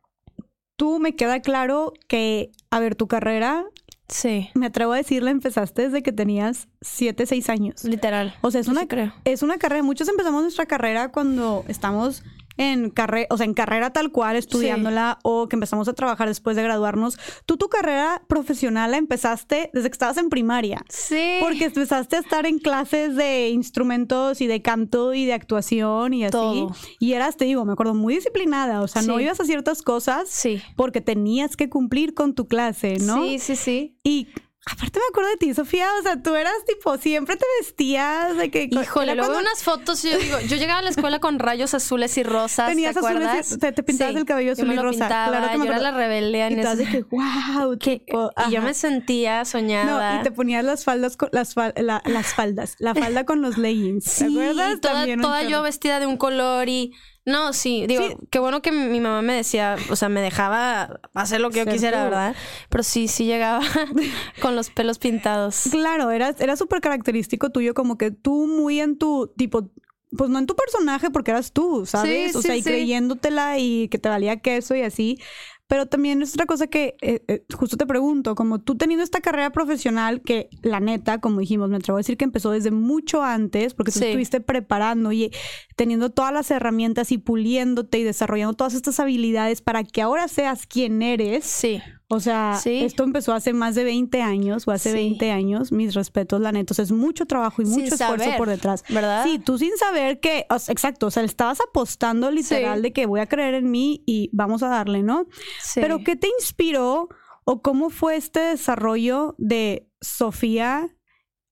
tú 0.78 1.00
me 1.00 1.16
queda 1.16 1.42
claro 1.42 1.94
que, 2.08 2.52
a 2.72 2.80
ver, 2.80 2.96
tu 2.96 3.08
carrera, 3.08 3.66
Sí, 4.10 4.50
me 4.56 4.66
atrevo 4.66 4.94
a 4.94 4.98
decirle, 4.98 5.30
empezaste 5.30 5.84
desde 5.84 6.02
que 6.02 6.12
tenías 6.12 6.68
7, 6.82 7.28
6 7.28 7.50
años. 7.50 7.84
literal. 7.84 8.34
O 8.42 8.50
sea, 8.50 8.62
es 8.62 8.66
Yo 8.66 8.72
una, 8.72 8.82
sí 8.82 8.88
creo. 8.88 9.14
es 9.24 9.44
una 9.44 9.60
carrera. 9.60 9.84
Muchos 9.84 10.10
empezamos 10.10 10.42
nuestra 10.42 10.66
carrera 10.66 11.12
cuando 11.12 11.64
estamos 11.68 12.24
en 12.60 12.90
carrera, 12.90 13.26
o 13.30 13.38
sea, 13.38 13.46
en 13.46 13.54
carrera 13.54 13.92
tal 13.92 14.12
cual, 14.12 14.36
estudiándola, 14.36 15.18
o 15.24 15.48
que 15.48 15.56
empezamos 15.56 15.88
a 15.88 15.94
trabajar 15.94 16.28
después 16.28 16.58
de 16.58 16.64
graduarnos. 16.64 17.18
Tú 17.46 17.56
tu 17.56 17.70
carrera 17.70 18.22
profesional 18.28 18.92
la 18.92 18.98
empezaste 18.98 19.70
desde 19.74 19.90
que 19.90 19.94
estabas 19.94 20.18
en 20.18 20.30
primaria. 20.30 20.84
Sí. 20.90 21.38
Porque 21.40 21.66
empezaste 21.66 22.18
a 22.18 22.20
estar 22.20 22.46
en 22.46 22.60
clases 22.60 23.16
de 23.16 23.50
instrumentos 23.50 24.42
y 24.42 24.48
de 24.48 24.62
canto 24.62 25.14
y 25.14 25.26
de 25.26 25.34
actuación 25.34 26.14
y 26.14 26.26
así. 26.26 26.32
Todo. 26.32 26.76
Y 27.00 27.14
eras, 27.14 27.38
te 27.38 27.46
digo, 27.46 27.64
me 27.64 27.72
acuerdo, 27.72 27.94
muy 27.96 28.16
disciplinada. 28.16 28.82
O 28.82 28.88
sea, 28.90 29.02
no 29.04 29.20
ibas 29.22 29.40
a 29.40 29.46
ciertas 29.46 29.82
cosas 29.82 30.28
Sí. 30.30 30.62
porque 30.76 31.00
tenías 31.00 31.56
que 31.56 31.70
cumplir 31.70 32.14
con 32.14 32.36
tu 32.36 32.46
clase, 32.48 32.98
¿no? 33.00 33.24
Sí, 33.24 33.40
sí, 33.40 33.56
sí. 33.56 33.98
Y 34.04 34.28
aparte 34.72 35.00
me 35.00 35.06
acuerdo 35.10 35.30
de 35.32 35.38
ti, 35.38 35.54
Sofía. 35.54 35.88
O 36.00 36.04
sea, 36.04 36.22
tú 36.22 36.36
eras 36.36 36.54
tipo, 36.68 36.98
siempre 36.98 37.36
te 37.36 37.46
vestías 37.60 38.38
de 38.38 38.50
que. 38.52 38.70
Híjole, 38.72 39.16
luego 39.16 39.32
cuando 39.32 39.50
unas 39.50 39.64
fotos 39.64 40.04
y 40.06 40.12
yo 40.12 40.18
digo, 40.18 40.40
yo 40.42 40.58
llegaba 40.58 40.80
a 40.80 40.82
la 40.84 40.90
escuela 40.90 41.20
con 41.20 41.40
rayos 41.40 41.74
azules 41.74 42.18
y 42.18 42.24
rosas, 42.24 42.68
Tenías 42.70 42.94
¿te 42.94 43.00
azules 43.00 43.22
y- 43.22 43.26
acuerdas? 43.26 43.58
te- 43.60 43.72
te 43.72 43.84
pintabas 43.84 44.16
el 44.16 44.26
cabello 44.26 44.48
yo 44.50 44.54
azul 44.54 44.68
me 44.68 44.76
y 44.76 44.78
rosa. 44.78 45.00
pintaba, 45.08 45.28
Claro 45.38 45.52
que 45.52 45.58
me 45.58 45.66
yo 45.66 45.72
era 45.72 45.82
la 45.82 45.92
rebelde 45.92 46.42
en 46.48 46.60
Y 46.60 46.62
todas 46.62 46.78
de 46.78 46.86
que, 46.86 47.04
wow, 47.04 47.78
que- 47.80 48.00
tipo, 48.00 48.32
y 48.48 48.52
yo 48.52 48.62
me 48.62 48.74
sentía 48.74 49.46
soñada. 49.46 50.16
No, 50.16 50.20
y 50.22 50.24
te 50.24 50.32
ponías 50.32 50.64
las 50.64 50.84
faldas 50.84 51.18
con 51.18 51.30
las, 51.32 51.56
fal- 51.56 51.74
la- 51.78 52.02
las 52.06 52.34
faldas, 52.34 52.76
la 52.80 52.94
falda 52.96 53.26
con 53.26 53.42
los 53.42 53.58
leggings. 53.58 54.04
¿Te 54.06 54.10
Sí, 54.12 54.24
acuerdas? 54.26 54.74
y 54.76 54.80
toda, 54.80 54.94
También 54.94 55.20
un 55.20 55.24
toda 55.24 55.44
yo 55.44 55.62
vestida 55.62 56.00
de 56.00 56.06
un 56.06 56.18
color 56.18 56.68
y... 56.70 56.94
No, 57.30 57.54
sí, 57.54 57.86
digo, 57.88 58.08
Sí. 58.08 58.16
qué 58.32 58.40
bueno 58.40 58.62
que 58.62 58.72
mi 58.72 59.00
mamá 59.00 59.22
me 59.22 59.34
decía, 59.34 59.76
o 59.90 59.96
sea, 59.96 60.10
me 60.10 60.22
dejaba 60.22 61.00
hacer 61.14 61.42
lo 61.42 61.50
que 61.52 61.60
yo 61.60 61.66
quisiera. 61.66 62.04
¿verdad? 62.04 62.36
Pero 62.70 62.84
sí, 62.84 63.08
sí 63.08 63.26
llegaba 63.26 63.62
con 64.42 64.56
los 64.56 64.70
pelos 64.70 64.98
pintados. 65.00 65.64
Claro, 65.72 66.12
era, 66.12 66.36
era 66.40 66.56
súper 66.56 66.82
característico 66.82 67.50
tuyo, 67.50 67.74
como 67.74 67.98
que 67.98 68.12
tú 68.12 68.48
muy 68.48 68.80
en 68.80 68.98
tu 68.98 69.28
tipo, 69.38 69.70
pues 70.18 70.30
no 70.30 70.40
en 70.40 70.48
tu 70.48 70.56
personaje 70.56 71.10
porque 71.12 71.32
eras 71.32 71.52
tú, 71.52 71.86
¿sabes? 71.86 72.32
Sí, 72.32 72.38
o 72.38 72.42
sí, 72.42 72.48
sea, 72.48 72.56
y 72.58 72.64
creyéndotela 72.64 73.60
y 73.60 73.88
que 73.90 74.00
te 74.00 74.10
valía 74.10 74.40
queso 74.40 74.76
y 74.76 74.82
así. 74.82 75.20
Pero 75.70 75.86
también 75.86 76.22
es 76.24 76.34
otra 76.34 76.48
cosa 76.48 76.66
que 76.66 76.98
eh, 77.02 77.22
eh, 77.28 77.44
justo 77.54 77.78
te 77.78 77.86
pregunto, 77.86 78.34
como 78.34 78.60
tú 78.60 78.76
teniendo 78.76 79.04
esta 79.04 79.22
carrera 79.22 79.52
profesional 79.52 80.22
que 80.22 80.50
la 80.64 80.80
neta, 80.80 81.20
como 81.20 81.40
dijimos, 81.42 81.70
me 81.70 81.78
atrevo 81.78 81.98
a 81.98 82.00
decir 82.00 82.18
que 82.18 82.26
empezó 82.26 82.50
desde 82.50 82.72
mucho 82.72 83.22
antes, 83.24 83.76
porque 83.76 83.92
tú 83.92 84.00
Sí. 84.00 84.06
estuviste 84.06 84.42
preparando 84.42 85.12
y 85.12 85.32
teniendo 85.76 86.10
todas 86.10 86.34
las 86.34 86.50
herramientas 86.50 87.12
y 87.12 87.20
puliéndote 87.20 88.00
y 88.00 88.04
desarrollando 88.04 88.56
todas 88.56 88.74
estas 88.74 89.00
habilidades 89.00 89.62
para 89.62 89.84
que 89.84 90.02
ahora 90.02 90.28
seas 90.28 90.66
quien 90.66 91.04
eres. 91.04 91.46
Sí, 91.46 91.80
O 92.12 92.20
sea, 92.20 92.58
Sí. 92.62 92.84
esto 92.84 93.04
empezó 93.04 93.34
hace 93.34 93.54
más 93.54 93.76
de 93.76 93.84
20 93.84 94.22
años 94.24 94.68
o 94.68 94.72
hace 94.72 94.90
Sí. 94.90 94.96
20 94.96 95.30
años. 95.32 95.72
Mis 95.72 95.94
respetos, 95.94 96.42
la 96.42 96.52
neta. 96.52 96.74
O 96.74 96.76
sea, 96.76 96.84
es 96.84 96.92
mucho 96.92 97.28
trabajo 97.28 97.62
y 97.62 97.66
Sin 97.66 97.84
mucho 97.84 97.94
esfuerzo 97.94 98.24
saber, 98.24 98.38
por 98.38 98.50
detrás. 98.50 98.84
¿verdad? 98.90 99.24
Sí, 99.26 99.38
tú 99.38 99.60
sin 99.60 99.78
saber 99.78 100.20
que, 100.20 100.48
o 100.50 100.58
sea, 100.58 100.72
exacto, 100.74 101.06
o 101.08 101.12
sea, 101.12 101.22
le 101.22 101.28
estabas 101.28 101.60
apostando 101.62 102.32
literal 102.32 102.78
Sí. 102.78 102.82
de 102.82 102.94
que 102.94 103.06
voy 103.06 103.20
a 103.20 103.28
creer 103.28 103.54
en 103.54 103.70
mí 103.70 104.02
y 104.08 104.30
vamos 104.34 104.64
a 104.64 104.70
darle, 104.70 105.04
¿no? 105.04 105.28
sí. 105.62 105.80
Pero 105.82 106.00
¿qué 106.04 106.16
te 106.16 106.28
inspiró 106.40 107.10
o 107.46 107.62
cómo 107.62 107.90
fue 107.92 108.16
este 108.16 108.40
desarrollo 108.40 109.36
de 109.38 109.88
Sofía 110.02 110.90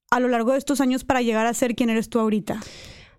a 0.10 0.20
lo 0.20 0.28
largo 0.28 0.54
de 0.54 0.58
estos 0.58 0.82
años 0.82 1.04
para 1.04 1.22
llegar 1.22 1.46
a 1.46 1.54
ser 1.54 1.76
quien 1.76 1.90
eres 1.92 2.10
tú 2.10 2.20
ahorita? 2.20 2.60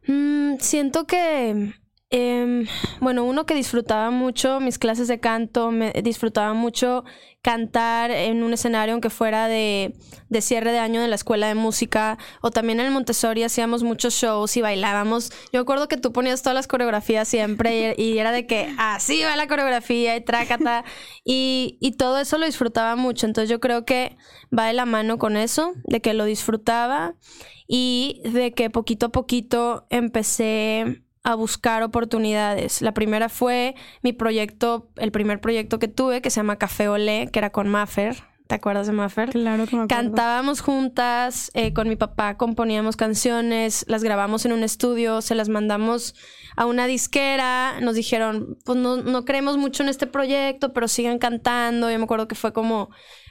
Mm, 0.08 0.54
siento 0.58 1.06
que, 1.06 1.72
em, 2.10 2.66
bueno, 3.00 3.24
uno 3.24 3.46
que 3.46 3.54
disfrutaba 3.54 4.10
mucho 4.10 4.60
mis 4.60 4.78
clases 4.78 5.08
de 5.08 5.20
canto, 5.20 5.70
me 5.70 5.92
disfrutaba 6.02 6.54
mucho 6.54 7.04
cantar 7.42 8.10
en 8.10 8.42
un 8.42 8.52
escenario 8.52 8.94
aunque 8.94 9.10
fuera 9.10 9.46
de, 9.46 9.94
de 10.28 10.40
cierre 10.42 10.72
de 10.72 10.80
año 10.80 11.00
de 11.00 11.08
la 11.08 11.14
escuela 11.14 11.46
de 11.46 11.54
música 11.54 12.18
o 12.42 12.50
también 12.50 12.80
en 12.80 12.86
el 12.86 12.92
Montessori 12.92 13.42
hacíamos 13.42 13.82
muchos 13.82 14.14
shows 14.14 14.56
y 14.56 14.60
bailábamos. 14.60 15.30
Yo 15.52 15.60
recuerdo 15.60 15.88
que 15.88 15.96
tú 15.96 16.12
ponías 16.12 16.42
todas 16.42 16.54
las 16.54 16.66
coreografías 16.66 17.28
siempre 17.28 17.94
y, 17.96 18.02
y 18.02 18.18
era 18.18 18.32
de 18.32 18.46
que 18.46 18.74
así 18.78 19.22
va 19.22 19.36
la 19.36 19.46
coreografía 19.46 20.16
y 20.16 20.20
trácata 20.20 20.84
y, 21.24 21.78
y 21.80 21.92
todo 21.92 22.18
eso 22.18 22.38
lo 22.38 22.46
disfrutaba 22.46 22.96
mucho. 22.96 23.26
Entonces 23.26 23.48
yo 23.48 23.60
creo 23.60 23.84
que 23.84 24.16
va 24.56 24.66
de 24.66 24.72
la 24.72 24.84
mano 24.84 25.18
con 25.18 25.36
eso, 25.36 25.72
de 25.84 26.00
que 26.00 26.14
lo 26.14 26.24
disfrutaba 26.24 27.14
y 27.66 28.20
de 28.24 28.52
que 28.52 28.70
poquito 28.70 29.06
a 29.06 29.08
poquito 29.10 29.86
empecé 29.90 31.02
a 31.28 31.34
buscar 31.34 31.82
oportunidades. 31.82 32.80
La 32.80 32.94
primera 32.94 33.28
fue 33.28 33.74
mi 34.02 34.14
proyecto, 34.14 34.88
el 34.96 35.12
primer 35.12 35.42
proyecto 35.42 35.78
que 35.78 35.86
tuve, 35.86 36.22
que 36.22 36.30
se 36.30 36.36
llama 36.36 36.56
Café 36.56 36.88
Olé, 36.88 37.28
que 37.30 37.38
era 37.38 37.50
con 37.50 37.68
Maffer. 37.68 38.16
¿Te 38.46 38.54
acuerdas 38.54 38.86
de 38.86 38.94
Maffer? 38.94 39.28
Claro 39.28 39.66
que 39.66 39.76
me 39.76 39.82
acuerdo. 39.82 39.88
Cantábamos 39.88 40.62
juntas, 40.62 41.50
eh, 41.52 41.74
con 41.74 41.86
mi 41.86 41.96
papá 41.96 42.38
componíamos 42.38 42.96
canciones, 42.96 43.84
las 43.88 44.02
grabamos 44.02 44.46
en 44.46 44.52
un 44.52 44.62
estudio, 44.62 45.20
se 45.20 45.34
las 45.34 45.50
mandamos 45.50 46.14
a 46.56 46.64
una 46.64 46.86
disquera, 46.86 47.78
nos 47.82 47.94
dijeron, 47.94 48.56
pues 48.64 48.78
no, 48.78 48.96
no 48.96 49.26
creemos 49.26 49.58
mucho 49.58 49.82
en 49.82 49.90
este 49.90 50.06
proyecto, 50.06 50.72
pero 50.72 50.88
sigan 50.88 51.18
cantando. 51.18 51.90
Yo 51.90 51.98
me 51.98 52.04
acuerdo 52.04 52.26
que 52.26 52.36
fue 52.36 52.54
como 52.54 52.88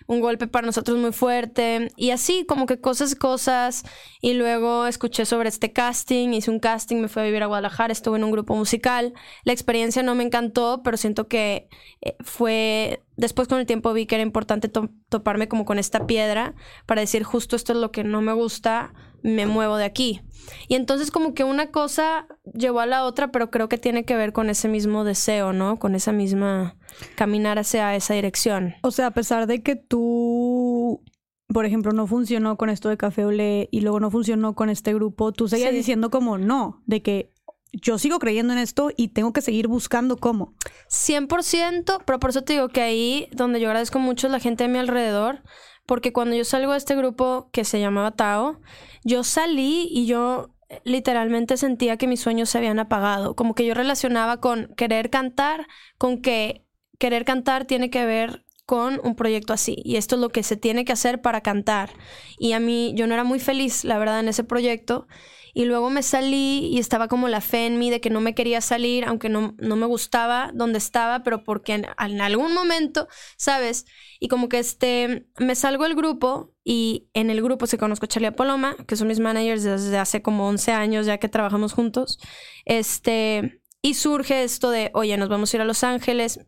un 0.07 0.21
golpe 0.21 0.47
para 0.47 0.65
nosotros 0.65 0.97
muy 0.97 1.11
fuerte. 1.11 1.89
Y 1.95 2.11
así, 2.11 2.45
como 2.47 2.65
que 2.65 2.79
cosas, 2.81 3.13
cosas. 3.15 3.83
Y 4.21 4.33
luego 4.33 4.87
escuché 4.87 5.25
sobre 5.25 5.49
este 5.49 5.73
casting, 5.73 6.29
hice 6.29 6.49
un 6.49 6.59
casting, 6.59 6.97
me 6.97 7.07
fui 7.07 7.21
a 7.21 7.25
vivir 7.25 7.43
a 7.43 7.47
Guadalajara, 7.47 7.91
estuve 7.91 8.17
en 8.17 8.23
un 8.23 8.31
grupo 8.31 8.55
musical. 8.55 9.13
La 9.43 9.53
experiencia 9.53 10.01
no 10.03 10.15
me 10.15 10.23
encantó, 10.23 10.81
pero 10.83 10.97
siento 10.97 11.27
que 11.27 11.69
eh, 12.01 12.15
fue... 12.21 13.03
Después 13.17 13.47
con 13.47 13.59
el 13.59 13.65
tiempo 13.65 13.93
vi 13.93 14.05
que 14.05 14.15
era 14.15 14.21
importante 14.21 14.69
to- 14.69 14.89
toparme 15.09 15.47
como 15.47 15.65
con 15.65 15.79
esta 15.79 16.05
piedra 16.05 16.53
para 16.85 17.01
decir 17.01 17.23
justo 17.23 17.55
esto 17.55 17.73
es 17.73 17.79
lo 17.79 17.91
que 17.91 18.03
no 18.03 18.21
me 18.21 18.31
gusta, 18.31 18.93
me 19.24 19.45
muevo 19.45 19.77
de 19.77 19.86
aquí. 19.86 20.21
Y 20.67 20.75
entonces 20.75 21.12
como 21.12 21.33
que 21.33 21.43
una 21.43 21.71
cosa 21.71 22.27
llevó 22.53 22.79
a 22.79 22.86
la 22.86 23.03
otra, 23.03 23.31
pero 23.31 23.50
creo 23.51 23.67
que 23.69 23.77
tiene 23.77 24.05
que 24.05 24.15
ver 24.15 24.31
con 24.33 24.50
ese 24.50 24.67
mismo 24.69 25.03
deseo, 25.03 25.51
¿no? 25.53 25.77
Con 25.79 25.93
esa 25.95 26.12
misma 26.13 26.77
caminar 27.15 27.59
hacia 27.59 27.95
esa 27.95 28.13
dirección. 28.13 28.75
O 28.83 28.91
sea, 28.91 29.07
a 29.07 29.12
pesar 29.12 29.45
de 29.47 29.62
que 29.62 29.75
tú, 29.75 31.03
por 31.47 31.65
ejemplo, 31.65 31.91
no 31.91 32.07
funcionó 32.07 32.57
con 32.57 32.69
esto 32.69 32.88
de 32.89 32.97
Café 32.97 33.25
Olé 33.25 33.67
y 33.71 33.81
luego 33.81 34.00
no 34.00 34.09
funcionó 34.09 34.55
con 34.55 34.69
este 34.69 34.93
grupo, 34.93 35.31
tú 35.33 35.47
seguías 35.50 35.71
Sí. 35.71 35.75
diciendo 35.77 36.09
como 36.09 36.38
no, 36.38 36.81
de 36.86 37.01
que 37.01 37.33
yo 37.74 37.97
sigo 37.97 38.17
creyendo 38.17 38.53
en 38.53 38.59
esto 38.59 38.91
y 38.95 39.09
tengo 39.09 39.33
que 39.33 39.41
seguir 39.41 39.67
buscando 39.67 40.15
cómo. 40.15 40.53
100%, 40.89 42.01
pero 42.05 42.19
por 42.19 42.29
eso 42.29 42.41
te 42.43 42.53
digo 42.53 42.69
que 42.69 42.81
ahí 42.81 43.27
donde 43.33 43.59
yo 43.59 43.67
agradezco 43.67 44.00
mucho 44.00 44.27
es 44.27 44.31
la 44.31 44.39
gente 44.39 44.63
a 44.63 44.67
mi 44.67 44.77
alrededor, 44.77 45.43
porque 45.88 46.13
cuando 46.13 46.36
yo 46.36 46.46
salgo 46.46 46.74
de 46.74 46.77
este 46.77 46.96
grupo 46.96 47.50
que 47.51 47.65
se 47.65 47.79
llamaba 47.79 48.12
Tao, 48.12 48.60
yo 49.03 49.24
salí 49.24 49.88
y 49.89 50.06
yo 50.06 50.53
eh, 50.70 50.82
literalmente 50.84 51.58
sentía 51.58 51.98
que 51.98 52.08
mis 52.08 52.20
sueños 52.20 52.50
se 52.50 52.60
habían 52.60 52.77
apagado, 52.77 53.36
como 53.36 53.56
que 53.56 53.65
yo 53.65 53.74
relacionaba 53.74 54.39
con 54.39 54.67
querer 54.75 55.10
cantar, 55.10 55.65
con 55.98 56.22
que 56.22 56.65
querer 57.00 57.25
cantar 57.25 57.65
tiene 57.65 57.89
que 57.89 58.06
ver 58.06 58.46
con 58.65 59.00
un 59.01 59.15
proyecto 59.15 59.53
así 59.53 59.82
y 59.86 59.96
esto 59.96 60.15
es 60.15 60.22
lo 60.22 60.29
que 60.29 60.44
se 60.44 60.58
tiene 60.58 60.84
que 60.84 60.91
hacer 60.91 61.22
para 61.22 61.41
cantar. 61.41 61.89
Y 62.38 62.51
a 62.51 62.60
mí 62.60 62.94
yo 62.96 63.08
no 63.08 63.13
era 63.13 63.24
muy 63.24 63.39
feliz 63.39 63.86
la 63.86 63.98
verdad 63.98 64.20
en 64.20 64.27
ese 64.27 64.44
proyecto 64.44 65.08
y 65.57 65.65
luego 65.65 65.89
me 65.89 66.03
salí 66.03 66.67
y 66.71 66.77
estaba 66.77 67.07
como 67.07 67.27
la 67.27 67.41
fe 67.41 67.65
en 67.65 67.79
mí 67.79 67.89
de 67.89 67.99
que 67.99 68.11
no 68.11 68.21
me 68.21 68.35
quería 68.35 68.61
salir, 68.61 69.05
aunque 69.05 69.27
no, 69.27 69.55
no 69.57 69.75
me 69.75 69.87
gustaba 69.87 70.51
donde 70.53 70.77
estaba, 70.77 71.23
pero 71.23 71.43
porque 71.43 71.73
en, 71.73 72.21
algún 72.21 72.53
momento, 72.53 73.07
¿sabes? 73.37 73.87
Y 74.19 74.27
como 74.27 74.49
que 74.49 74.59
este, 74.59 75.25
me 75.39 75.55
salgo 75.55 75.85
del 75.85 75.95
grupo 75.95 76.53
y 76.63 77.09
en 77.15 77.31
el 77.31 77.41
grupo 77.41 77.65
se 77.65 77.79
conozco 77.79 78.05
a 78.05 78.07
Charlie 78.07 78.29
Paloma, 78.29 78.75
que 78.87 78.95
son 78.95 79.07
mis 79.07 79.19
managers 79.19 79.63
desde 79.63 79.97
hace 79.97 80.21
como 80.21 80.47
11 80.47 80.73
años 80.73 81.07
ya 81.07 81.17
que 81.17 81.27
trabajamos 81.27 81.73
juntos. 81.73 82.19
Este, 82.65 83.59
y 83.81 83.95
surge 83.95 84.43
esto 84.43 84.69
de, 84.69 84.91
oye, 84.93 85.17
nos 85.17 85.27
vamos 85.27 85.51
a 85.51 85.57
ir 85.57 85.61
a 85.61 85.65
Los 85.65 85.83
Ángeles, 85.83 86.39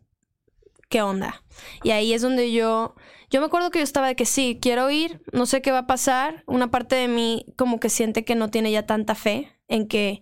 ¿qué 0.88 1.02
onda? 1.02 1.42
Y 1.82 1.90
ahí 1.90 2.12
es 2.12 2.22
donde 2.22 2.52
yo, 2.52 2.94
yo 3.30 3.40
me 3.40 3.46
acuerdo 3.46 3.70
que 3.70 3.78
yo 3.78 3.84
estaba 3.84 4.08
de 4.08 4.16
que 4.16 4.26
sí, 4.26 4.58
quiero 4.60 4.90
ir, 4.90 5.22
no 5.32 5.46
sé 5.46 5.62
qué 5.62 5.70
va 5.70 5.78
a 5.78 5.86
pasar. 5.86 6.42
Una 6.46 6.70
parte 6.70 6.96
de 6.96 7.06
mí 7.06 7.46
como 7.56 7.78
que 7.78 7.88
siente 7.88 8.24
que 8.24 8.34
no 8.34 8.50
tiene 8.50 8.72
ya 8.72 8.86
tanta 8.86 9.14
fe 9.14 9.56
en 9.68 9.86
que 9.86 10.20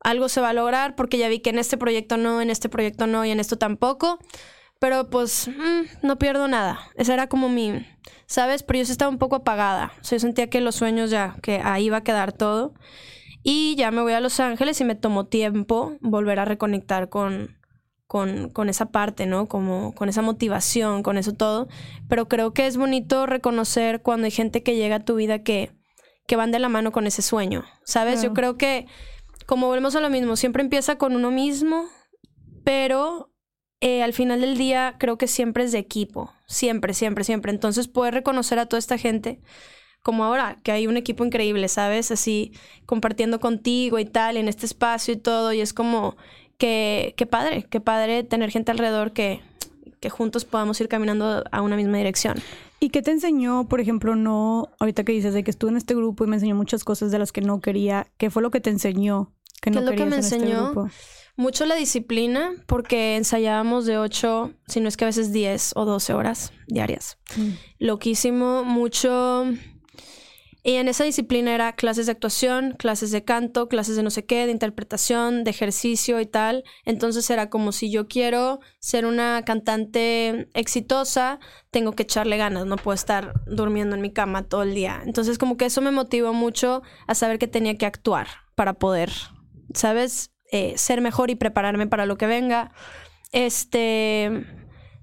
algo 0.00 0.28
se 0.28 0.40
va 0.40 0.50
a 0.50 0.52
lograr 0.52 0.96
porque 0.96 1.18
ya 1.18 1.28
vi 1.28 1.40
que 1.40 1.50
en 1.50 1.58
este 1.58 1.76
proyecto 1.76 2.16
no, 2.16 2.40
en 2.40 2.50
este 2.50 2.68
proyecto 2.68 3.06
no 3.06 3.24
y 3.24 3.30
en 3.30 3.38
esto 3.38 3.58
tampoco. 3.58 4.18
Pero 4.80 5.08
pues 5.10 5.48
mm, 5.48 6.06
no 6.06 6.18
pierdo 6.18 6.48
nada. 6.48 6.80
Esa 6.96 7.14
era 7.14 7.28
como 7.28 7.48
mi, 7.48 7.86
¿sabes? 8.26 8.62
Pero 8.64 8.80
yo 8.80 8.84
sí 8.84 8.92
estaba 8.92 9.10
un 9.10 9.18
poco 9.18 9.36
apagada. 9.36 9.92
O 10.00 10.04
sea, 10.04 10.16
yo 10.16 10.20
sentía 10.20 10.50
que 10.50 10.60
los 10.60 10.74
sueños 10.74 11.10
ya, 11.10 11.36
que 11.42 11.60
ahí 11.62 11.90
va 11.90 11.98
a 11.98 12.04
quedar 12.04 12.32
todo. 12.32 12.74
Y 13.42 13.76
ya 13.76 13.90
me 13.90 14.02
voy 14.02 14.12
a 14.12 14.20
Los 14.20 14.40
Ángeles 14.40 14.80
y 14.80 14.84
me 14.84 14.94
tomó 14.94 15.26
tiempo 15.26 15.96
volver 16.00 16.40
a 16.40 16.44
reconectar 16.44 17.08
con, 17.08 17.57
con, 18.08 18.48
con 18.48 18.70
esa 18.70 18.86
parte, 18.86 19.26
¿no? 19.26 19.46
Como 19.46 19.94
con 19.94 20.08
esa 20.08 20.22
motivación, 20.22 21.04
con 21.04 21.18
eso 21.18 21.34
todo. 21.34 21.68
Pero 22.08 22.26
creo 22.26 22.52
que 22.52 22.66
es 22.66 22.76
bonito 22.76 23.26
reconocer 23.26 24.02
cuando 24.02 24.24
hay 24.24 24.30
gente 24.32 24.62
que 24.62 24.74
llega 24.74 24.96
a 24.96 25.04
tu 25.04 25.14
vida 25.14 25.44
que, 25.44 25.70
que 26.26 26.34
van 26.34 26.50
de 26.50 26.58
la 26.58 26.70
mano 26.70 26.90
con 26.90 27.06
ese 27.06 27.22
sueño, 27.22 27.64
¿sabes? 27.84 28.22
Yo 28.22 28.32
creo 28.32 28.56
que, 28.56 28.86
como 29.46 29.68
volvemos 29.68 29.94
a 29.94 30.00
lo 30.00 30.10
mismo, 30.10 30.36
siempre 30.36 30.62
empieza 30.62 30.96
con 30.96 31.14
uno 31.14 31.30
mismo, 31.30 31.84
pero 32.64 33.30
eh, 33.80 34.02
al 34.02 34.14
final 34.14 34.40
del 34.40 34.56
día 34.56 34.96
creo 34.98 35.18
que 35.18 35.28
siempre 35.28 35.64
es 35.64 35.72
de 35.72 35.78
equipo, 35.78 36.32
siempre, 36.46 36.94
siempre, 36.94 37.24
siempre. 37.24 37.52
Entonces 37.52 37.88
poder 37.88 38.14
reconocer 38.14 38.58
a 38.58 38.66
toda 38.66 38.78
esta 38.78 38.96
gente, 38.96 39.42
como 40.02 40.24
ahora, 40.24 40.56
que 40.62 40.72
hay 40.72 40.86
un 40.86 40.96
equipo 40.96 41.26
increíble, 41.26 41.68
¿sabes? 41.68 42.10
Así 42.10 42.52
compartiendo 42.86 43.38
contigo 43.38 43.98
y 43.98 44.06
tal, 44.06 44.38
en 44.38 44.48
este 44.48 44.64
espacio 44.64 45.12
y 45.12 45.18
todo, 45.18 45.52
y 45.52 45.60
es 45.60 45.74
como 45.74 46.16
que, 46.58 47.14
qué 47.16 47.26
padre, 47.26 47.66
qué 47.70 47.80
padre 47.80 48.24
tener 48.24 48.50
gente 48.50 48.70
alrededor 48.70 49.12
que, 49.12 49.40
que 50.00 50.10
juntos 50.10 50.44
podamos 50.44 50.80
ir 50.80 50.88
caminando 50.88 51.44
a 51.50 51.62
una 51.62 51.76
misma 51.76 51.96
dirección. 51.96 52.36
¿Y 52.80 52.90
qué 52.90 53.02
te 53.02 53.10
enseñó, 53.10 53.68
por 53.68 53.80
ejemplo, 53.80 54.14
no, 54.14 54.68
ahorita 54.78 55.04
que 55.04 55.12
dices 55.12 55.34
de 55.34 55.42
que 55.42 55.50
estuve 55.50 55.70
en 55.70 55.76
este 55.76 55.94
grupo 55.94 56.24
y 56.24 56.28
me 56.28 56.36
enseñó 56.36 56.54
muchas 56.54 56.84
cosas 56.84 57.10
de 57.10 57.18
las 57.18 57.32
que 57.32 57.40
no 57.40 57.60
quería, 57.60 58.06
¿qué 58.18 58.30
fue 58.30 58.42
lo 58.42 58.50
que 58.50 58.60
te 58.60 58.70
enseñó 58.70 59.32
que 59.60 59.70
¿Qué 59.70 59.74
no 59.74 59.80
es 59.80 59.86
lo 59.86 59.92
que 59.92 60.06
me 60.06 60.16
en 60.16 60.20
este 60.20 60.36
enseñó? 60.36 60.66
grupo? 60.66 60.90
Mucho 61.36 61.66
la 61.66 61.76
disciplina, 61.76 62.52
porque 62.66 63.16
ensayábamos 63.16 63.86
de 63.86 63.98
8, 63.98 64.52
si 64.66 64.80
no 64.80 64.88
es 64.88 64.96
que 64.96 65.04
a 65.04 65.08
veces 65.08 65.32
10 65.32 65.72
o 65.76 65.84
12 65.84 66.12
horas 66.12 66.52
diarias. 66.66 67.18
Mm. 67.36 67.50
Loquísimo, 67.78 68.64
mucho... 68.64 69.46
Y 70.62 70.74
en 70.74 70.88
esa 70.88 71.04
disciplina 71.04 71.54
era 71.54 71.74
clases 71.74 72.06
de 72.06 72.12
actuación, 72.12 72.74
clases 72.78 73.10
de 73.12 73.24
canto, 73.24 73.68
clases 73.68 73.96
de 73.96 74.02
no 74.02 74.10
sé 74.10 74.24
qué, 74.26 74.44
de 74.44 74.52
interpretación, 74.52 75.44
de 75.44 75.50
ejercicio 75.50 76.20
y 76.20 76.26
tal. 76.26 76.64
Entonces 76.84 77.30
era 77.30 77.48
como 77.48 77.70
si 77.72 77.90
yo 77.90 78.08
quiero 78.08 78.60
ser 78.80 79.06
una 79.06 79.42
cantante 79.44 80.48
exitosa, 80.54 81.38
tengo 81.70 81.92
que 81.92 82.02
echarle 82.02 82.36
ganas, 82.36 82.66
no 82.66 82.76
puedo 82.76 82.94
estar 82.94 83.34
durmiendo 83.46 83.94
en 83.94 84.02
mi 84.02 84.12
cama 84.12 84.48
todo 84.48 84.62
el 84.62 84.74
día. 84.74 85.00
Entonces 85.04 85.38
como 85.38 85.56
que 85.56 85.66
eso 85.66 85.80
me 85.80 85.92
motivó 85.92 86.32
mucho 86.32 86.82
a 87.06 87.14
saber 87.14 87.38
que 87.38 87.46
tenía 87.46 87.76
que 87.76 87.86
actuar 87.86 88.26
para 88.56 88.74
poder, 88.74 89.12
¿sabes? 89.74 90.32
Eh, 90.50 90.74
ser 90.76 91.00
mejor 91.00 91.30
y 91.30 91.36
prepararme 91.36 91.86
para 91.86 92.04
lo 92.04 92.18
que 92.18 92.26
venga. 92.26 92.72
Este, 93.30 94.44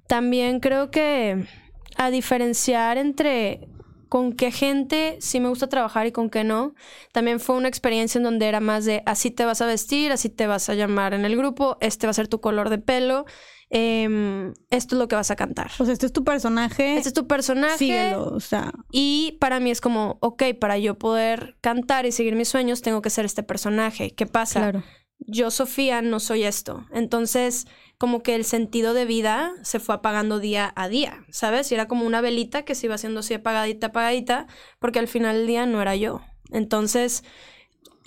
también 0.08 0.60
creo 0.60 0.92
que 0.92 1.48
a 1.96 2.10
diferenciar 2.10 2.98
entre 2.98 3.70
con 4.16 4.32
qué 4.32 4.50
gente 4.50 5.18
sí 5.20 5.42
me 5.42 5.50
gusta 5.50 5.68
trabajar 5.68 6.08
y 6.08 6.14
con 6.14 6.30
qué 6.30 6.46
no. 6.46 6.74
También 7.12 7.42
fue 7.42 7.58
una 7.58 7.68
experiencia 7.68 8.18
en 8.18 8.24
donde 8.24 8.46
era 8.48 8.62
más 8.62 8.86
de 8.86 9.04
así 9.06 9.30
te 9.30 9.44
vas 9.44 9.62
a 9.62 9.66
vestir, 9.66 10.14
así 10.14 10.30
te 10.30 10.48
vas 10.48 10.70
a 10.70 10.74
llamar 10.74 11.14
en 11.14 11.26
el 11.26 11.36
grupo, 11.36 11.76
este 11.82 12.08
va 12.08 12.12
a 12.12 12.14
ser 12.14 12.30
tu 12.30 12.40
color 12.40 12.70
de 12.70 12.78
pelo, 12.78 13.26
em, 13.70 14.54
esto 14.70 14.96
es 14.96 15.00
lo 15.00 15.10
que 15.10 15.18
vas 15.18 15.32
a 15.32 15.36
cantar. 15.36 15.70
O 15.80 15.84
sea, 15.84 15.92
este 15.92 16.06
es 16.06 16.14
tu 16.14 16.24
personaje, 16.24 16.96
Este 16.96 17.10
es 17.10 17.14
tu 17.14 17.28
personaje. 17.28 17.78
síguelo, 17.78 18.24
o 18.34 18.40
sea, 18.40 18.72
Y 18.90 19.38
para 19.42 19.60
mí 19.60 19.70
es 19.70 19.82
como, 19.82 20.18
ok, 20.22 20.44
para 20.62 20.78
yo 20.78 20.98
poder 20.98 21.58
cantar 21.60 22.06
y 22.06 22.14
seguir 22.14 22.38
mis 22.38 22.48
sueños, 22.48 22.82
tengo 22.82 23.02
que 23.02 23.10
ser 23.10 23.26
este 23.26 23.44
personaje. 23.44 24.12
¿Qué 24.12 24.26
pasa? 24.26 24.62
claro. 24.62 24.84
Yo, 25.28 25.52
Sofía, 25.52 26.02
no 26.02 26.22
soy 26.22 26.44
esto. 26.44 26.86
Entonces, 26.94 27.68
como 27.98 28.24
que 28.24 28.36
el 28.36 28.46
sentido 28.46 28.94
de 28.94 29.06
vida 29.06 29.54
se 29.62 29.80
fue 29.80 29.96
apagando 29.96 30.40
día 30.40 30.72
a 30.76 30.88
día, 30.88 31.26
¿sabes? 31.30 31.72
Y 31.72 31.76
era 31.76 31.88
como 31.88 32.06
una 32.06 32.22
velita 32.22 32.64
que 32.64 32.76
se 32.76 32.88
iba 32.88 32.96
haciendo 32.96 33.22
así 33.22 33.34
apagadita, 33.34 33.88
apagadita, 33.88 34.48
porque 34.80 35.00
al 35.00 35.08
final 35.08 35.38
del 35.38 35.48
día 35.48 35.66
no 35.66 35.82
era 35.82 35.96
yo. 35.96 36.22
Entonces, 36.52 37.24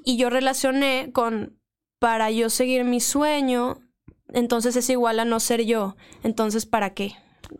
y 0.05 0.17
yo 0.17 0.31
relacioné 0.31 1.11
con, 1.13 1.59
para 1.99 2.31
yo 2.31 2.51
seguir 2.51 2.85
mi 2.85 3.01
sueño, 3.01 3.79
entonces 4.33 4.77
es 4.77 4.91
igual 4.91 5.21
a 5.21 5.25
no 5.25 5.41
ser 5.41 5.65
yo. 5.65 5.97
Entonces, 6.23 6.67
¿para 6.67 6.95
qué? 6.95 7.15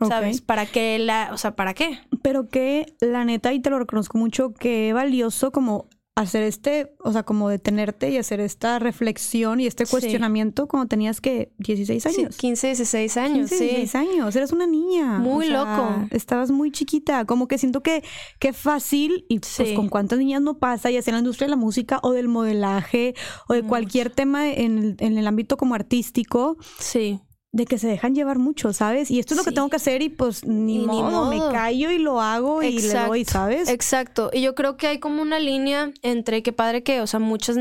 ¿Sabes? 0.07 0.43
¿Para 0.43 0.67
qué 0.67 0.99
la, 0.99 1.31
o 1.33 1.39
sea, 1.39 1.57
¿para 1.57 1.73
qué? 1.73 1.99
Pero 2.23 2.49
que 2.49 2.95
la 3.01 3.25
neta, 3.25 3.53
y 3.55 3.61
te 3.61 3.71
lo 3.71 3.79
reconozco 3.79 4.19
mucho, 4.19 4.53
que 4.53 4.93
valioso 4.93 5.51
como 5.51 5.89
hacer 6.21 6.43
este, 6.43 6.95
o 7.01 7.13
sea, 7.13 7.23
como 7.23 7.49
detenerte 7.49 8.11
y 8.11 8.17
hacer 8.17 8.41
esta 8.41 8.79
reflexión 8.79 9.61
y 9.61 9.67
este 9.67 9.87
Sí. 9.87 9.91
cuestionamiento 9.91 10.67
cuando 10.69 10.89
tenías 10.89 11.21
que 11.21 11.53
16 11.59 12.03
Sí, 12.03 12.21
años. 12.23 12.37
15, 12.37 12.67
16 12.69 13.17
años, 13.17 13.49
15, 13.51 13.57
sí. 13.59 13.65
16 13.65 13.95
años, 13.95 14.37
eres 14.37 14.53
una 14.53 14.67
niña. 14.67 15.19
Muy 15.19 15.47
o 15.47 15.49
sea, 15.51 15.59
loco. 15.65 16.07
Estabas 16.11 16.51
muy 16.51 16.71
chiquita, 16.73 17.25
como 17.25 17.47
que 17.49 17.59
siento 17.59 17.83
que, 17.83 18.03
que 18.39 18.53
fácil 18.53 19.25
y 19.29 19.39
pues 19.39 19.53
Sí. 19.53 19.75
con 19.75 19.89
cuántas 19.89 20.19
niñas 20.19 20.43
no 20.43 20.59
pasa, 20.59 20.91
ya 20.91 21.03
sea 21.03 21.13
en 21.13 21.17
la 21.17 21.21
industria 21.21 21.47
de 21.47 21.51
la 21.51 21.57
música 21.57 22.01
o 22.03 22.13
del 22.13 22.29
modelaje 22.29 23.15
o 23.49 23.55
de 23.55 23.61
Muchas. 23.63 23.69
cualquier 23.69 24.11
tema 24.11 24.49
en 24.49 24.79
el, 24.79 24.97
en 24.99 25.19
el 25.19 25.27
ámbito 25.27 25.57
como 25.57 25.75
artístico, 25.75 26.57
Sí. 26.79 27.21
De 27.51 27.65
que 27.65 27.79
se 27.79 27.89
dejan 27.89 28.15
llevar 28.15 28.39
mucho, 28.39 28.73
¿sabes? 28.73 29.11
Y 29.11 29.19
esto 29.19 29.33
es 29.33 29.39
lo 29.39 29.45
que 29.45 29.53
tengo 29.53 29.71
que 29.71 29.77
hacer 29.77 30.03
y 30.03 30.11
pues 30.11 30.45
ni, 30.45 30.77
Y 30.77 30.79
ni 30.81 30.87
modo, 30.87 31.31
me 31.31 31.39
callo 31.53 31.91
y 31.91 31.99
lo 31.99 32.21
hago 32.21 32.63
y 32.63 32.73
le 32.73 32.87
Exacto. 32.87 33.09
doy, 33.09 33.25
¿sabes? 33.25 33.69
Exacto. 33.69 34.31
Y 34.33 34.43
yo 34.43 34.55
creo 34.55 34.77
que 34.77 34.87
hay 34.87 34.99
como 34.99 35.23
una 35.23 35.39
línea 35.39 35.91
entre 36.03 36.43
qué 36.43 36.53
padre 36.53 36.83
que, 36.83 37.01
o 37.01 37.07
sea, 37.07 37.21
muchas, 37.21 37.57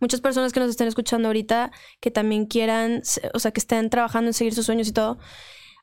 muchas 0.00 0.20
personas 0.20 0.52
que 0.52 0.60
nos 0.60 0.70
estén 0.70 0.86
escuchando 0.86 1.28
ahorita 1.28 1.72
que 2.00 2.12
también 2.12 2.46
quieran, 2.46 3.02
o 3.34 3.38
sea, 3.40 3.50
que 3.50 3.60
estén 3.60 3.90
trabajando 3.90 4.28
en 4.28 4.34
seguir 4.34 4.54
sus 4.54 4.66
sueños 4.66 4.86
y 4.88 4.92
todo. 4.92 5.18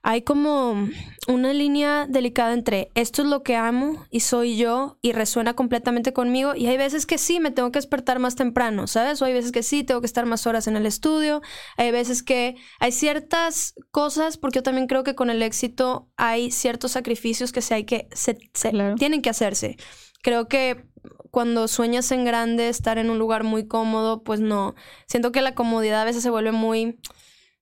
Hay 0.02 0.22
como 0.22 0.88
una 1.28 1.52
línea 1.54 2.08
delicada 2.08 2.54
entre 2.54 2.90
esto 2.96 3.22
es 3.22 3.28
lo 3.28 3.44
que 3.44 3.58
amo 3.58 4.06
y 4.10 4.22
soy 4.22 4.56
yo 4.58 4.98
y 5.02 5.12
resuena 5.12 5.56
completamente 5.56 6.14
conmigo. 6.14 6.56
Y 6.56 6.68
hay 6.68 6.78
veces 6.78 7.06
que 7.06 7.18
sí, 7.18 7.40
me 7.42 7.52
tengo 7.52 7.72
que 7.72 7.80
despertar 7.80 8.18
más 8.20 8.36
temprano, 8.36 8.88
¿sabes? 8.88 9.22
O 9.22 9.26
hay 9.26 9.34
veces 9.34 9.52
que 9.52 9.62
sí, 9.62 9.84
tengo 9.84 10.00
que 10.00 10.08
estar 10.08 10.26
más 10.26 10.48
horas 10.48 10.68
en 10.68 10.78
el 10.78 10.86
estudio. 10.86 11.42
Hay 11.76 11.92
veces 11.92 12.24
que 12.24 12.56
hay 12.80 12.92
ciertas 12.94 13.74
cosas, 13.92 14.38
porque 14.38 14.60
yo 14.60 14.64
también 14.64 14.88
creo 14.88 15.04
que 15.04 15.16
con 15.16 15.30
el 15.30 15.42
éxito 15.42 16.10
hay 16.16 16.50
ciertos 16.52 16.92
sacrificios 16.92 17.52
que 17.52 17.62
se 17.62 17.74
hay 17.76 17.84
que, 17.84 18.08
se, 18.14 18.38
se- 18.54 18.72
Claro. 18.72 18.96
tienen 18.96 19.22
que 19.22 19.30
hacerse. 19.30 19.76
Creo 20.24 20.48
que 20.48 20.86
cuando 21.30 21.68
sueñas 21.68 22.12
en 22.12 22.26
grande, 22.26 22.70
estar 22.70 22.98
en 22.98 23.10
un 23.10 23.20
lugar 23.20 23.44
muy 23.44 23.68
cómodo, 23.68 24.24
pues 24.24 24.40
no. 24.40 24.76
Siento 25.08 25.32
que 25.32 25.42
la 25.42 25.56
comodidad 25.56 26.02
a 26.02 26.06
veces 26.06 26.24
se 26.24 26.30
vuelve 26.30 26.52
muy 26.54 27.00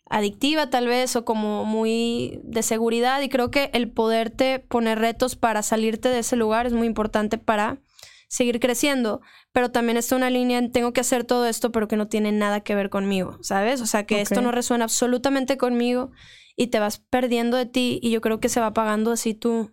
adictiva 0.10 0.70
tal 0.70 0.88
vez 0.88 1.16
o 1.16 1.26
como 1.26 1.66
muy 1.66 2.40
de 2.44 2.64
seguridad 2.64 3.22
y 3.22 3.30
creo 3.30 3.52
que 3.52 3.70
el 3.74 3.92
poderte 3.92 4.60
poner 4.60 5.00
retos 5.00 5.36
para 5.36 5.62
salirte 5.62 6.10
de 6.10 6.20
ese 6.20 6.36
lugar 6.36 6.66
es 6.66 6.74
muy 6.74 6.88
importante 6.88 7.38
para 7.38 7.80
seguir 8.30 8.60
creciendo, 8.60 9.22
pero 9.54 9.72
también 9.72 9.98
está 9.98 10.16
una 10.16 10.30
línea 10.30 10.58
en 10.58 10.72
tengo 10.72 10.92
que 10.94 11.02
hacer 11.02 11.24
todo 11.24 11.46
esto 11.46 11.72
pero 11.72 11.88
que 11.88 11.96
no 11.96 12.08
tiene 12.08 12.32
nada 12.32 12.62
que 12.62 12.76
ver 12.76 12.90
conmigo, 12.90 13.38
¿sabes? 13.42 13.82
O 13.82 13.86
sea, 13.86 14.06
que 14.06 14.22
esto 14.22 14.42
no 14.42 14.52
resuena 14.52 14.84
absolutamente 14.84 15.58
conmigo 15.58 16.12
y 16.56 16.68
te 16.68 16.80
vas 16.80 16.98
perdiendo 16.98 17.58
de 17.58 17.66
ti 17.66 18.00
y 18.02 18.12
yo 18.12 18.22
creo 18.22 18.40
que 18.40 18.50
se 18.50 18.60
va 18.60 18.68
apagando 18.68 19.12
así 19.12 19.34
tu 19.34 19.72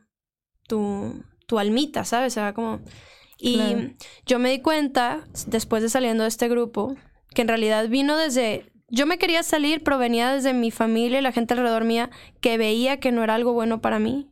tu 0.68 1.24
tu 1.46 1.58
almita, 1.58 2.04
¿sabes? 2.04 2.32
Se 2.34 2.40
va 2.40 2.52
como... 2.52 2.80
Y 3.38 3.94
yo 4.26 4.38
me 4.38 4.50
di 4.50 4.60
cuenta, 4.60 5.24
después 5.46 5.82
de 5.82 5.90
saliendo 5.90 6.22
de 6.22 6.28
este 6.28 6.48
grupo, 6.48 6.96
que 7.34 7.42
en 7.42 7.48
realidad 7.48 7.88
vino 7.88 8.16
desde... 8.16 8.72
Yo 8.94 9.06
me 9.06 9.18
quería 9.18 9.42
salir, 9.42 9.82
pero 9.82 9.98
venía 9.98 10.32
desde 10.32 10.54
mi 10.54 10.70
familia 10.70 11.18
y 11.18 11.22
la 11.22 11.32
gente 11.32 11.54
alrededor 11.54 11.84
mía 11.84 12.10
que 12.40 12.56
veía 12.58 13.00
que 13.00 13.12
no 13.12 13.24
era 13.24 13.34
algo 13.34 13.52
bueno 13.52 13.80
para 13.80 13.98
mí. 13.98 14.30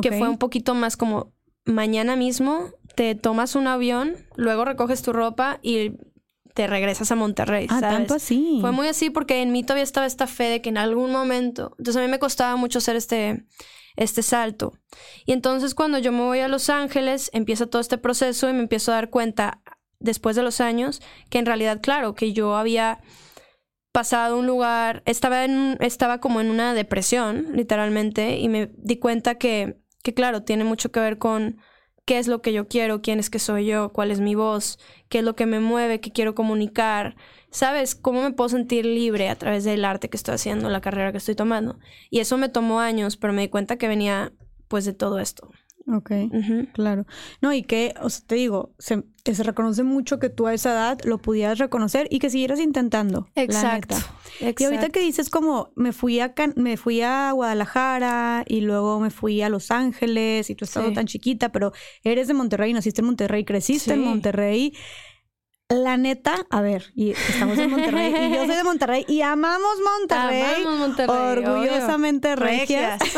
Que 0.00 0.12
fue 0.12 0.28
un 0.28 0.38
poquito 0.38 0.74
más 0.74 0.96
como, 0.96 1.32
mañana 1.64 2.16
mismo 2.16 2.70
te 2.94 3.14
tomas 3.14 3.54
un 3.54 3.66
avión, 3.66 4.16
luego 4.36 4.64
recoges 4.64 5.02
tu 5.02 5.12
ropa 5.12 5.58
y 5.62 5.92
te 6.54 6.66
regresas 6.68 7.10
a 7.10 7.16
Monterrey. 7.16 7.66
Ah, 7.68 7.80
tanto 7.80 8.14
así. 8.14 8.58
Fue 8.60 8.70
muy 8.70 8.86
así 8.86 9.10
porque 9.10 9.42
en 9.42 9.50
mí 9.50 9.64
todavía 9.64 9.82
estaba 9.82 10.06
esta 10.06 10.28
fe 10.28 10.44
de 10.44 10.62
que 10.62 10.68
en 10.68 10.78
algún 10.78 11.10
momento. 11.10 11.74
Entonces 11.78 11.96
a 11.96 12.04
mí 12.04 12.08
me 12.08 12.20
costaba 12.20 12.54
mucho 12.54 12.78
hacer 12.78 12.94
este, 12.94 13.44
este 13.96 14.22
salto. 14.22 14.74
Y 15.26 15.32
entonces 15.32 15.74
cuando 15.74 15.98
yo 15.98 16.12
me 16.12 16.22
voy 16.22 16.38
a 16.40 16.48
Los 16.48 16.70
Ángeles, 16.70 17.30
empieza 17.32 17.66
todo 17.66 17.80
este 17.80 17.98
proceso 17.98 18.48
y 18.48 18.52
me 18.52 18.60
empiezo 18.60 18.92
a 18.92 18.96
dar 18.96 19.10
cuenta, 19.10 19.62
después 19.98 20.36
de 20.36 20.42
los 20.42 20.60
años, 20.60 21.02
que 21.30 21.38
en 21.38 21.46
realidad, 21.46 21.80
claro, 21.82 22.14
que 22.14 22.32
yo 22.32 22.56
había 22.56 23.00
pasado 23.94 24.40
un 24.40 24.48
lugar, 24.48 25.04
estaba, 25.06 25.44
en, 25.44 25.78
estaba 25.78 26.18
como 26.18 26.40
en 26.40 26.50
una 26.50 26.74
depresión, 26.74 27.46
literalmente, 27.52 28.38
y 28.40 28.48
me 28.48 28.72
di 28.76 28.96
cuenta 28.96 29.36
que, 29.36 29.78
que, 30.02 30.12
claro, 30.12 30.42
tiene 30.42 30.64
mucho 30.64 30.90
que 30.90 30.98
ver 30.98 31.16
con 31.16 31.58
qué 32.04 32.18
es 32.18 32.26
lo 32.26 32.42
que 32.42 32.52
yo 32.52 32.66
quiero, 32.66 33.02
quién 33.02 33.20
es 33.20 33.30
que 33.30 33.38
soy 33.38 33.66
yo, 33.66 33.92
cuál 33.92 34.10
es 34.10 34.18
mi 34.18 34.34
voz, 34.34 34.80
qué 35.08 35.20
es 35.20 35.24
lo 35.24 35.36
que 35.36 35.46
me 35.46 35.60
mueve, 35.60 36.00
qué 36.00 36.10
quiero 36.10 36.34
comunicar. 36.34 37.14
¿Sabes? 37.52 37.94
¿Cómo 37.94 38.20
me 38.20 38.32
puedo 38.32 38.48
sentir 38.48 38.84
libre 38.84 39.28
a 39.28 39.36
través 39.36 39.62
del 39.62 39.84
arte 39.84 40.10
que 40.10 40.16
estoy 40.16 40.34
haciendo, 40.34 40.68
la 40.70 40.80
carrera 40.80 41.12
que 41.12 41.18
estoy 41.18 41.36
tomando? 41.36 41.78
Y 42.10 42.18
eso 42.18 42.36
me 42.36 42.48
tomó 42.48 42.80
años, 42.80 43.16
pero 43.16 43.32
me 43.32 43.42
di 43.42 43.48
cuenta 43.48 43.76
que 43.76 43.86
venía 43.86 44.32
pues 44.66 44.84
de 44.86 44.92
todo 44.92 45.20
esto. 45.20 45.48
Ok, 45.86 46.10
claro. 46.72 47.06
No, 47.40 47.52
y 47.52 47.62
que, 47.62 47.94
o 48.02 48.10
sea, 48.10 48.26
te 48.26 48.34
digo, 48.34 48.74
se, 48.80 49.04
se, 49.32 49.42
reconoce 49.42 49.82
mucho 49.82 50.18
que 50.18 50.28
tú 50.28 50.46
a 50.46 50.54
esa 50.54 50.72
edad 50.72 50.98
lo 51.04 51.18
pudieras 51.18 51.58
reconocer 51.58 52.06
y 52.10 52.18
que 52.18 52.28
siguieras 52.28 52.60
intentando. 52.60 53.28
Exacto. 53.34 53.96
Y 54.40 54.64
ahorita 54.64 54.90
que 54.90 55.00
dices 55.00 55.30
como, 55.30 55.70
me 55.76 55.92
fui 55.92 56.20
a, 56.20 56.34
me 56.56 56.76
fui 56.76 57.00
a 57.00 57.32
Guadalajara 57.32 58.44
y 58.46 58.60
luego 58.60 59.00
me 59.00 59.10
fui 59.10 59.40
a 59.40 59.48
Los 59.48 59.70
Ángeles 59.70 60.50
y 60.50 60.54
tú 60.54 60.64
estás 60.64 60.92
tan 60.92 61.06
chiquita, 61.06 61.52
pero 61.52 61.72
eres 62.02 62.28
de 62.28 62.34
Monterrey, 62.34 62.72
naciste 62.72 63.00
en 63.00 63.06
Monterrey, 63.06 63.44
creciste 63.44 63.94
en 63.94 64.02
Monterrey. 64.02 64.74
La 65.82 65.96
neta, 65.96 66.46
a 66.50 66.60
ver, 66.60 66.92
y 66.94 67.10
estamos 67.10 67.58
en 67.58 67.70
Monterrey 67.70 68.14
y 68.14 68.34
yo 68.34 68.46
soy 68.46 68.56
de 68.56 68.64
Monterrey 68.64 69.04
y 69.08 69.22
amamos 69.22 69.72
Monterrey. 69.82 70.62
Amamos 70.62 70.78
Monterrey. 70.78 71.16
Orgullosamente 71.16 72.36
regias. 72.36 73.00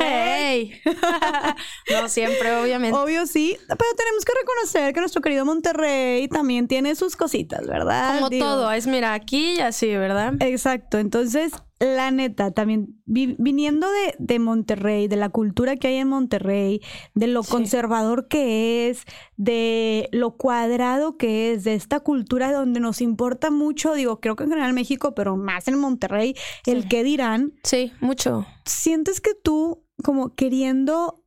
no 1.90 2.08
siempre, 2.08 2.56
obviamente. 2.56 2.98
Obvio 2.98 3.26
sí, 3.26 3.56
pero 3.66 3.90
tenemos 3.96 4.24
que 4.24 4.32
reconocer 4.40 4.94
que 4.94 5.00
nuestro 5.00 5.20
querido 5.20 5.44
Monterrey 5.44 6.28
también 6.28 6.68
tiene 6.68 6.94
sus 6.94 7.16
cositas, 7.16 7.66
¿verdad? 7.66 8.14
Como 8.16 8.30
todo, 8.30 8.72
es 8.72 8.86
mira, 8.86 9.12
aquí 9.12 9.56
y 9.56 9.60
así, 9.60 9.94
¿verdad? 9.96 10.34
Exacto. 10.40 10.98
Entonces, 10.98 11.52
la 11.80 12.10
neta, 12.10 12.50
también 12.50 13.00
viniendo 13.06 13.88
de, 14.18 14.38
Monterrey, 14.38 15.08
de 15.08 15.16
la 15.16 15.30
cultura 15.30 15.76
que 15.76 15.88
hay 15.88 15.96
en 15.96 16.08
Monterrey, 16.08 16.82
de 17.14 17.26
lo 17.26 17.42
conservador 17.42 18.28
que 18.28 18.90
es, 18.90 19.04
de 19.36 20.10
lo 20.12 20.36
cuadrado 20.36 21.16
que 21.16 21.52
es, 21.52 21.64
de 21.64 21.74
esta 21.74 22.00
cultura 22.00 22.52
donde 22.52 22.80
nos 22.80 23.00
importa 23.00 23.50
mucho, 23.50 23.94
digo, 23.94 24.20
creo 24.20 24.36
que 24.36 24.44
en 24.44 24.50
general 24.50 24.74
México, 24.74 25.14
pero 25.14 25.38
más 25.38 25.68
en 25.68 25.78
Monterrey, 25.78 26.34
el 26.66 26.86
qué 26.86 27.02
dirán. 27.02 27.54
Sí, 27.64 27.92
mucho. 28.00 28.46
¿Sientes 28.66 29.22
que 29.22 29.34
tú, 29.34 29.82
como 30.04 30.34
queriendo 30.34 31.19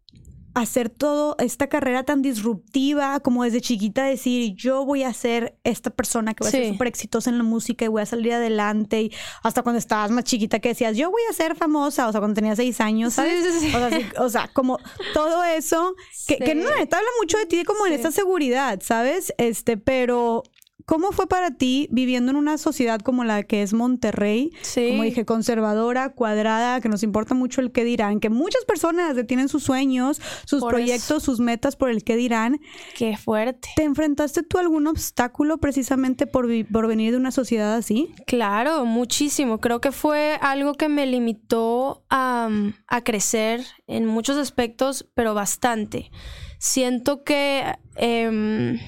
hacer 0.53 0.89
todo 0.89 1.35
esta 1.39 1.67
carrera 1.67 2.03
tan 2.03 2.21
disruptiva, 2.21 3.19
como 3.19 3.43
desde 3.43 3.61
chiquita 3.61 4.03
decir, 4.03 4.53
yo 4.55 4.85
voy 4.85 5.03
a 5.03 5.13
ser 5.13 5.57
esta 5.63 5.89
persona 5.89 6.33
que 6.33 6.43
va 6.43 6.49
a 6.49 6.51
ser 6.51 6.71
súper 6.71 6.87
exitosa 6.87 7.29
en 7.29 7.37
la 7.37 7.43
música 7.43 7.85
y 7.85 7.87
voy 7.87 8.01
a 8.01 8.05
salir 8.05 8.33
adelante, 8.33 9.01
y 9.01 9.11
hasta 9.41 9.63
cuando 9.63 9.79
estabas 9.79 10.11
más 10.11 10.23
chiquita 10.25 10.59
que 10.59 10.69
decías, 10.69 10.95
yo 10.95 11.09
voy 11.09 11.21
a 11.29 11.33
ser 11.33 11.55
famosa, 11.55 12.07
o 12.07 12.11
sea, 12.11 12.21
cuando 12.21 12.35
tenías 12.35 12.57
seis 12.57 12.79
años, 12.81 13.13
¿sabes? 13.13 13.45
o, 14.17 14.29
sea, 14.29 14.49
como 14.53 14.77
todo 15.13 15.43
eso, 15.43 15.95
que, 16.27 16.37
que 16.37 16.55
no, 16.55 16.69
te 16.69 16.95
habla 16.95 17.09
mucho 17.19 17.37
de 17.37 17.45
ti 17.45 17.63
como 17.63 17.87
en 17.87 17.93
esta 17.93 18.11
seguridad, 18.11 18.79
¿sabes? 18.83 19.33
Este, 19.37 19.77
pero 19.77 20.43
¿Cómo 20.85 21.11
fue 21.11 21.27
para 21.27 21.51
ti 21.51 21.87
viviendo 21.91 22.31
en 22.31 22.37
una 22.37 22.57
sociedad 22.57 22.99
como 22.99 23.23
la 23.23 23.43
que 23.43 23.61
es 23.61 23.73
Monterrey? 23.73 24.51
Sí. 24.61 24.89
Como 24.89 25.03
dije, 25.03 25.25
conservadora, 25.25 26.09
cuadrada, 26.09 26.81
que 26.81 26.89
nos 26.89 27.03
importa 27.03 27.35
mucho 27.35 27.61
el 27.61 27.71
qué 27.71 27.83
dirán, 27.83 28.19
que 28.19 28.29
muchas 28.29 28.65
personas 28.65 29.15
detienen 29.15 29.47
sus 29.47 29.63
sueños, 29.63 30.21
sus 30.45 30.63
proyectos, 30.63 31.23
sus 31.23 31.39
metas 31.39 31.75
por 31.75 31.89
el 31.89 32.03
qué 32.03 32.15
dirán. 32.15 32.59
Qué 32.95 33.17
fuerte. 33.17 33.69
¿Te 33.75 33.83
enfrentaste 33.83 34.43
tú 34.43 34.57
a 34.57 34.61
algún 34.61 34.87
obstáculo 34.87 35.57
precisamente 35.57 36.27
por, 36.27 36.47
por 36.71 36.87
venir 36.87 37.11
de 37.11 37.17
una 37.17 37.31
sociedad 37.31 37.75
así? 37.75 38.13
Claro, 38.27 38.85
muchísimo. 38.85 39.59
Creo 39.59 39.79
que 39.79 39.91
fue 39.91 40.37
algo 40.41 40.73
que 40.73 40.89
me 40.89 41.05
limitó 41.05 42.03
a, 42.09 42.49
a 42.87 43.03
crecer 43.03 43.63
en 43.87 44.05
muchos 44.05 44.37
aspectos, 44.37 45.09
pero 45.13 45.33
bastante. 45.33 46.11
Siento 46.59 47.23
que... 47.23 47.75
Eh, 47.95 48.79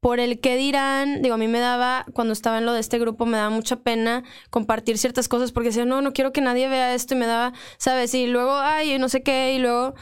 por 0.00 0.20
el 0.20 0.40
que 0.40 0.56
dirán, 0.56 1.22
digo, 1.22 1.34
a 1.34 1.38
mí 1.38 1.48
me 1.48 1.58
daba, 1.58 2.06
cuando 2.12 2.32
estaba 2.32 2.58
en 2.58 2.66
lo 2.66 2.72
de 2.72 2.80
este 2.80 2.98
grupo, 2.98 3.26
me 3.26 3.36
daba 3.36 3.50
mucha 3.50 3.76
pena 3.76 4.22
compartir 4.50 4.98
ciertas 4.98 5.28
cosas 5.28 5.52
porque 5.52 5.70
decía, 5.70 5.84
no, 5.84 6.02
no 6.02 6.12
quiero 6.12 6.32
que 6.32 6.40
nadie 6.40 6.68
vea 6.68 6.94
esto 6.94 7.14
y 7.14 7.18
me 7.18 7.26
daba, 7.26 7.52
¿sabes? 7.78 8.14
Y 8.14 8.26
luego, 8.26 8.56
ay, 8.58 8.98
no 8.98 9.08
sé 9.08 9.22
qué, 9.22 9.54
y 9.54 9.58
luego 9.58 9.94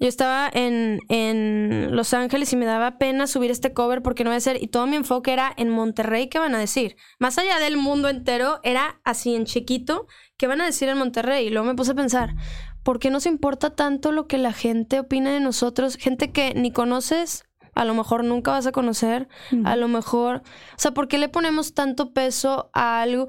yo 0.00 0.08
estaba 0.08 0.50
en, 0.52 0.98
en 1.08 1.94
Los 1.94 2.14
Ángeles 2.14 2.52
y 2.52 2.56
me 2.56 2.66
daba 2.66 2.98
pena 2.98 3.26
subir 3.26 3.50
este 3.50 3.72
cover 3.72 4.02
porque 4.02 4.24
no 4.24 4.30
iba 4.30 4.36
a 4.36 4.40
ser, 4.40 4.60
y 4.60 4.68
todo 4.68 4.86
mi 4.86 4.96
enfoque 4.96 5.32
era 5.32 5.52
en 5.56 5.68
Monterrey, 5.68 6.28
¿qué 6.28 6.38
van 6.38 6.54
a 6.54 6.58
decir? 6.58 6.96
Más 7.18 7.38
allá 7.38 7.58
del 7.58 7.76
mundo 7.76 8.08
entero, 8.08 8.58
era 8.62 9.00
así 9.04 9.34
en 9.34 9.44
chiquito, 9.44 10.06
¿qué 10.38 10.46
van 10.46 10.60
a 10.60 10.66
decir 10.66 10.88
en 10.88 10.98
Monterrey? 10.98 11.46
Y 11.46 11.50
luego 11.50 11.66
me 11.66 11.74
puse 11.74 11.92
a 11.92 11.94
pensar, 11.94 12.34
¿por 12.82 12.98
qué 12.98 13.10
nos 13.10 13.26
importa 13.26 13.76
tanto 13.76 14.12
lo 14.12 14.26
que 14.26 14.38
la 14.38 14.52
gente 14.52 14.98
opina 14.98 15.30
de 15.30 15.40
nosotros? 15.40 15.96
Gente 15.96 16.32
que 16.32 16.54
ni 16.54 16.72
conoces 16.72 17.44
a 17.74 17.84
lo 17.84 17.94
mejor 17.94 18.24
nunca 18.24 18.50
vas 18.50 18.66
a 18.66 18.72
conocer, 18.72 19.28
a 19.64 19.76
lo 19.76 19.88
mejor, 19.88 20.36
o 20.36 20.78
sea, 20.78 20.92
¿por 20.92 21.08
qué 21.08 21.18
le 21.18 21.28
ponemos 21.28 21.74
tanto 21.74 22.12
peso 22.12 22.70
a 22.74 23.02
algo? 23.02 23.28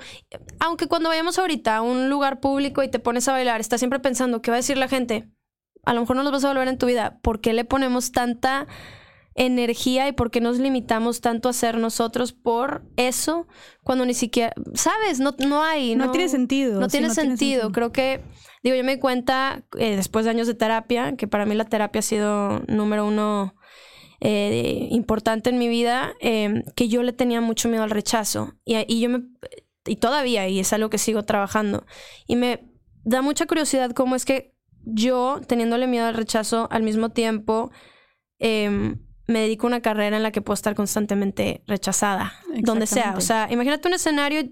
Aunque 0.60 0.88
cuando 0.88 1.10
vayamos 1.10 1.40
ahorita 1.40 1.78
a 1.78 1.82
un 1.82 2.10
lugar 2.10 2.40
público 2.40 2.84
y 2.84 2.90
te 2.90 3.00
pones 3.00 3.28
a 3.28 3.32
bailar, 3.32 3.62
estás 3.62 3.80
siempre 3.80 4.00
pensando, 4.00 4.42
¿qué 4.42 4.52
va 4.52 4.56
a 4.56 4.60
decir 4.60 4.78
la 4.78 4.88
gente? 4.88 5.30
A 5.86 5.94
lo 5.94 6.02
mejor 6.02 6.16
no 6.16 6.24
los 6.24 6.32
vas 6.32 6.46
a 6.46 6.50
volver 6.50 6.68
en 6.68 6.78
tu 6.78 6.86
vida. 6.86 7.20
¿Por 7.22 7.42
qué 7.42 7.54
le 7.54 7.66
ponemos 7.66 8.12
tanta 8.12 8.68
energía 9.36 10.08
y 10.08 10.12
por 10.12 10.32
qué 10.32 10.42
nos 10.42 10.60
limitamos 10.60 11.22
tanto 11.22 11.50
a 11.50 11.54
ser 11.54 11.78
nosotros 11.78 12.34
por 12.34 12.84
eso 12.98 13.48
cuando 13.84 14.06
ni 14.06 14.14
siquiera, 14.14 14.54
sabes, 14.74 15.20
no, 15.20 15.36
no 15.40 15.64
hay. 15.64 15.96
No, 15.96 16.12
tiene 16.12 16.30
sentido. 16.30 16.80
No, 16.80 16.88
tiene, 16.88 17.10
sentido. 17.10 17.72
Creo 17.72 17.92
que, 17.92 18.24
digo, 18.62 18.76
yo 18.76 18.84
me 18.84 18.96
di 18.96 19.00
cuenta 19.00 19.64
eh, 19.78 19.96
después 19.96 20.26
de 20.26 20.32
años 20.32 20.48
de 20.48 20.54
terapia, 20.54 21.16
que 21.16 21.28
para 21.28 21.46
mí 21.46 21.56
la 21.56 21.66
terapia 21.66 22.00
ha 22.00 22.04
sido 22.04 22.62
número 22.68 23.06
uno 23.06 23.56
eh, 24.26 24.88
importante 24.90 25.50
en 25.50 25.58
mi 25.58 25.68
vida, 25.68 26.14
em, 26.22 26.64
que 26.78 26.88
yo 26.88 27.04
le 27.04 27.12
tenía 27.12 27.42
mucho 27.42 27.68
miedo 27.68 27.84
al 27.84 27.90
rechazo. 27.90 28.54
Y, 28.64 28.78
y, 28.88 29.02
yo 29.02 29.10
me. 29.10 29.24
Y 29.86 29.98
todavía, 29.98 30.48
y 30.48 30.62
es 30.62 30.72
algo 30.72 30.90
que 30.90 30.98
sigo 30.98 31.24
trabajando. 31.24 31.86
Y 32.26 32.38
me 32.38 32.72
da 33.04 33.22
mucha 33.22 33.46
curiosidad 33.46 33.92
cómo 33.92 34.16
es 34.16 34.24
que 34.24 34.56
yo, 34.86 35.42
teniéndole 35.46 35.88
miedo 35.88 36.06
al 36.06 36.14
rechazo, 36.14 36.70
al 36.72 36.84
mismo 36.84 37.10
tiempo. 37.10 37.72
Em, 38.40 38.98
me 39.28 39.42
dedico 39.42 39.68
a 39.68 39.72
una 39.72 39.82
carrera 39.82 40.16
en 40.16 40.24
la 40.24 40.32
que 40.32 40.42
puedo 40.42 40.54
estar 40.54 40.74
constantemente 40.74 41.62
rechazada, 41.68 42.32
donde 42.62 42.88
sea. 42.88 43.16
O 43.18 43.22
sea, 43.22 43.50
imagínate 43.52 43.90
un 43.90 43.94
escenario 43.94 44.44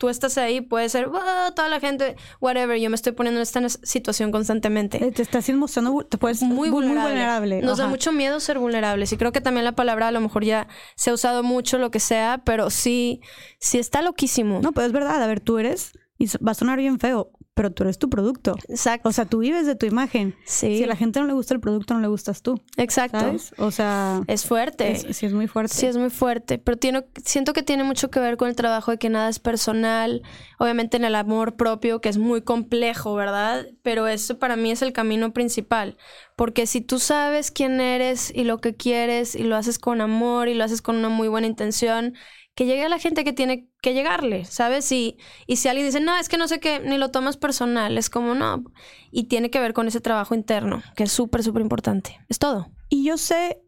tú 0.00 0.08
estás 0.08 0.38
ahí, 0.38 0.62
puede 0.62 0.88
ser 0.88 1.10
toda 1.54 1.68
la 1.68 1.78
gente, 1.78 2.16
whatever, 2.40 2.80
yo 2.80 2.88
me 2.88 2.96
estoy 2.96 3.12
poniendo 3.12 3.38
en 3.38 3.42
esta 3.42 3.68
situación 3.68 4.32
constantemente. 4.32 4.96
Eh, 5.04 5.12
te 5.12 5.20
estás 5.20 5.46
mostrando, 5.50 6.06
te 6.06 6.16
puedes 6.16 6.40
muy 6.40 6.70
vulnerable. 6.70 7.60
Nos 7.60 7.76
da 7.76 7.86
mucho 7.86 8.10
miedo 8.10 8.40
ser 8.40 8.58
vulnerables 8.58 9.12
y 9.12 9.18
creo 9.18 9.30
que 9.30 9.42
también 9.42 9.64
la 9.64 9.72
palabra 9.72 10.08
a 10.08 10.10
lo 10.10 10.22
mejor 10.22 10.42
ya 10.42 10.68
se 10.96 11.10
ha 11.10 11.12
usado 11.12 11.42
mucho, 11.42 11.76
lo 11.76 11.90
que 11.90 12.00
sea, 12.00 12.40
pero 12.46 12.70
sí, 12.70 13.20
sí 13.58 13.78
está 13.78 14.00
loquísimo. 14.00 14.60
No, 14.62 14.72
pero 14.72 14.86
es 14.86 14.92
verdad, 14.92 15.22
a 15.22 15.26
ver, 15.26 15.40
tú 15.40 15.58
eres, 15.58 15.92
y 16.16 16.28
va 16.38 16.52
a 16.52 16.54
sonar 16.54 16.78
bien 16.78 16.98
feo, 16.98 17.32
pero 17.60 17.72
tú 17.72 17.82
eres 17.82 17.98
tu 17.98 18.08
producto. 18.08 18.56
Exacto. 18.70 19.10
O 19.10 19.12
sea, 19.12 19.26
tú 19.26 19.40
vives 19.40 19.66
de 19.66 19.74
tu 19.74 19.84
imagen. 19.84 20.34
Sí. 20.46 20.78
Si 20.78 20.84
a 20.84 20.86
la 20.86 20.96
gente 20.96 21.20
no 21.20 21.26
le 21.26 21.34
gusta 21.34 21.52
el 21.52 21.60
producto, 21.60 21.92
no 21.92 22.00
le 22.00 22.08
gustas 22.08 22.40
tú. 22.40 22.58
Exacto. 22.78 23.36
O 23.58 23.70
sea... 23.70 24.22
Es 24.28 24.46
fuerte. 24.46 24.96
sí, 25.12 25.26
es 25.26 25.34
muy 25.34 25.46
fuerte. 25.46 25.74
Sí, 25.74 25.84
es 25.84 25.98
muy 25.98 26.08
fuerte. 26.08 26.56
Pero 26.56 26.78
tiene, 26.78 27.04
siento 27.22 27.52
que 27.52 27.62
tiene 27.62 27.84
mucho 27.84 28.10
que 28.10 28.18
ver 28.18 28.38
con 28.38 28.48
el 28.48 28.56
trabajo 28.56 28.92
de 28.92 28.96
que 28.96 29.10
nada 29.10 29.28
es 29.28 29.40
personal. 29.40 30.22
Obviamente 30.58 30.96
en 30.96 31.04
el 31.04 31.14
amor 31.14 31.56
propio, 31.56 32.00
que 32.00 32.08
es 32.08 32.16
muy 32.16 32.40
complejo, 32.40 33.14
¿verdad? 33.14 33.66
Pero 33.82 34.08
eso 34.08 34.38
para 34.38 34.56
mí 34.56 34.70
es 34.70 34.80
el 34.80 34.94
camino 34.94 35.34
principal. 35.34 35.98
Porque 36.36 36.66
si 36.66 36.80
tú 36.80 36.98
sabes 36.98 37.50
quién 37.50 37.82
eres 37.82 38.32
y 38.34 38.44
lo 38.44 38.62
que 38.62 38.74
quieres 38.74 39.34
y 39.34 39.42
lo 39.42 39.56
haces 39.56 39.78
con 39.78 40.00
amor 40.00 40.48
y 40.48 40.54
lo 40.54 40.64
haces 40.64 40.80
con 40.80 40.96
una 40.96 41.10
muy 41.10 41.28
buena 41.28 41.46
intención 41.46 42.14
que 42.60 42.66
llegue 42.66 42.84
a 42.84 42.90
la 42.90 42.98
gente 42.98 43.24
que 43.24 43.32
tiene 43.32 43.70
que 43.80 43.94
llegarle, 43.94 44.44
¿sabes? 44.44 44.92
Y, 44.92 45.16
y 45.46 45.56
si 45.56 45.68
alguien 45.68 45.86
dice, 45.86 45.98
no, 45.98 46.18
es 46.18 46.28
que 46.28 46.36
no 46.36 46.46
sé 46.46 46.60
qué, 46.60 46.78
ni 46.78 46.98
lo 46.98 47.10
tomas 47.10 47.38
personal, 47.38 47.96
es 47.96 48.10
como 48.10 48.34
no. 48.34 48.64
Y 49.10 49.28
tiene 49.28 49.48
que 49.48 49.58
ver 49.60 49.72
con 49.72 49.88
ese 49.88 50.02
trabajo 50.02 50.34
interno, 50.34 50.82
que 50.94 51.04
es 51.04 51.10
súper, 51.10 51.42
súper 51.42 51.62
importante. 51.62 52.20
Es 52.28 52.38
todo. 52.38 52.70
Y 52.90 53.02
yo 53.02 53.16
sé 53.16 53.62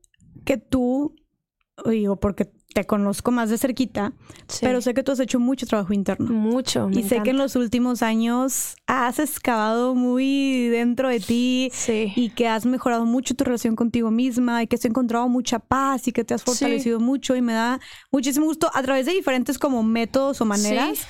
que 0.45 0.59
tú, 0.59 1.17
digo, 1.87 2.21
porque 2.21 2.53
te 2.73 2.85
conozco 2.85 3.31
más 3.31 3.51
de 3.51 3.59
cerquita, 3.59 4.13
pero 4.61 4.81
sé 4.81 4.95
que 4.95 5.03
tú 5.03 5.13
has 5.13 5.21
hecho 5.21 5.41
mucho 5.41 5.67
trabajo 5.67 5.93
interno. 5.93 6.33
Mucho. 6.33 6.89
y 6.91 7.03
sé 7.03 7.23
que 7.23 7.31
en 7.31 7.39
los 7.39 7.57
últimos 7.57 8.03
años 8.03 8.77
has 8.87 9.19
excavado 9.19 9.95
muy 9.95 10.69
dentro 10.69 11.09
de 11.09 11.21
ti 11.21 11.71
y 11.89 12.31
que 12.31 12.49
has 12.49 12.67
mejorado 12.67 13.05
mucho 13.05 13.35
tu 13.35 13.45
relación 13.45 13.77
contigo 13.77 14.11
misma 14.11 14.63
y 14.63 14.67
que 14.67 14.77
has 14.77 14.85
encontrado 14.85 15.29
mucha 15.29 15.59
paz 15.59 16.09
y 16.09 16.13
que 16.13 16.25
te 16.25 16.35
has 16.35 16.43
fortalecido 16.43 17.01
mucho 17.01 17.37
y 17.37 17.43
me 17.43 17.53
da 17.53 17.81
muchísimo 18.11 18.47
gusto 18.47 18.71
a 18.73 18.83
través 18.83 19.07
de 19.07 19.13
diferentes 19.13 19.59
como 19.59 19.83
métodos 19.83 20.41
o 20.41 20.45
maneras. 20.45 21.07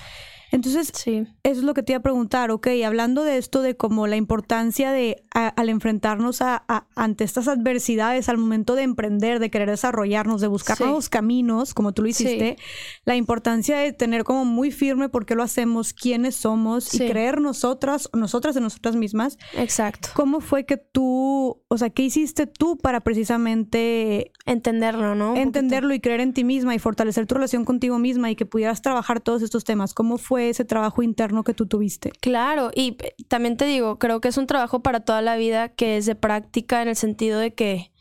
Entonces, 0.53 0.93
eso 1.07 1.27
es 1.43 1.63
lo 1.63 1.73
que 1.73 1.83
te 1.83 1.93
iba 1.93 1.99
a 1.99 2.03
preguntar, 2.03 2.51
ok, 2.51 2.69
hablando 2.85 3.25
de 3.25 3.39
esto, 3.39 3.63
de 3.63 3.75
como 3.75 4.07
la 4.07 4.17
importancia 4.17 4.93
de 4.93 5.25
al 5.31 5.71
enfrentarnos 5.71 6.43
a, 6.43 6.65
ante 6.95 7.25
estas 7.25 7.49
adversidades, 7.49 8.29
al 8.29 8.37
momento 8.37 8.75
de 8.75 8.83
emprender, 8.83 9.39
de 9.39 9.51
querer 9.51 9.71
desarrollarnos, 9.71 10.43
de 10.43 10.49
buscar 10.49 10.79
nuevos 10.79 11.09
caminos, 11.09 11.73
como 11.73 11.93
tú 11.93 12.03
lo 12.03 12.09
hiciste, 12.09 12.59
la 13.07 13.17
importancia 13.17 13.79
de 13.79 13.95
tener 13.95 14.25
como 14.25 14.45
muy 14.45 14.71
firme 14.71 15.09
por 15.09 15.25
qué 15.25 15.35
lo 15.35 15.43
hacemos, 15.43 15.95
quiénes 15.95 16.35
somos 16.35 16.93
y 16.95 16.99
creer 16.99 17.41
nosotras, 17.41 18.11
nosotras 18.13 18.55
en 18.57 18.65
nosotras 18.65 18.95
mismas. 18.95 19.39
Exacto. 19.57 20.11
¿Cómo 20.13 20.41
fue 20.41 20.67
que 20.67 20.77
tú, 20.77 21.63
o 21.67 21.79
sea, 21.79 21.89
qué 21.89 22.03
hiciste 22.03 22.47
tú 22.47 22.77
para 22.77 23.01
precisamente 23.01 24.33
entenderlo, 24.45 25.15
¿no? 25.15 25.35
entenderlo 25.35 25.95
y 25.95 26.01
creer 26.01 26.21
en 26.21 26.35
ti 26.35 26.45
misma 26.45 26.75
y 26.75 26.79
fortalecer 26.79 27.27
tu 27.27 27.37
relación 27.37 27.65
contigo 27.65 27.99
misma 27.99 28.31
y 28.31 28.37
que 28.37 28.45
pudieras 28.45 28.83
trabajar 28.83 29.21
todos 29.21 29.41
estos 29.41 29.65
temas? 29.65 29.95
¿Cómo 29.95 30.19
fue 30.19 30.42
ese 30.51 30.65
trabajo 30.65 31.03
interno 31.03 31.45
que 31.45 31.55
tú 31.55 31.67
tuviste. 31.67 32.11
Claro, 32.21 32.71
y 32.75 32.97
también 33.29 33.57
te 33.57 33.65
digo, 33.67 33.99
creo 33.99 34.21
que 34.21 34.29
es 34.29 34.37
un 34.37 34.47
trabajo 34.47 34.83
para 34.83 35.01
toda 35.01 35.23
la 35.23 35.37
vida 35.37 35.69
que 35.69 35.97
es 35.97 36.07
de 36.07 36.15
práctica 36.15 36.83
en 36.83 36.89
el 36.89 36.97
sentido 36.97 37.39
de 37.39 37.55
que 37.55 37.93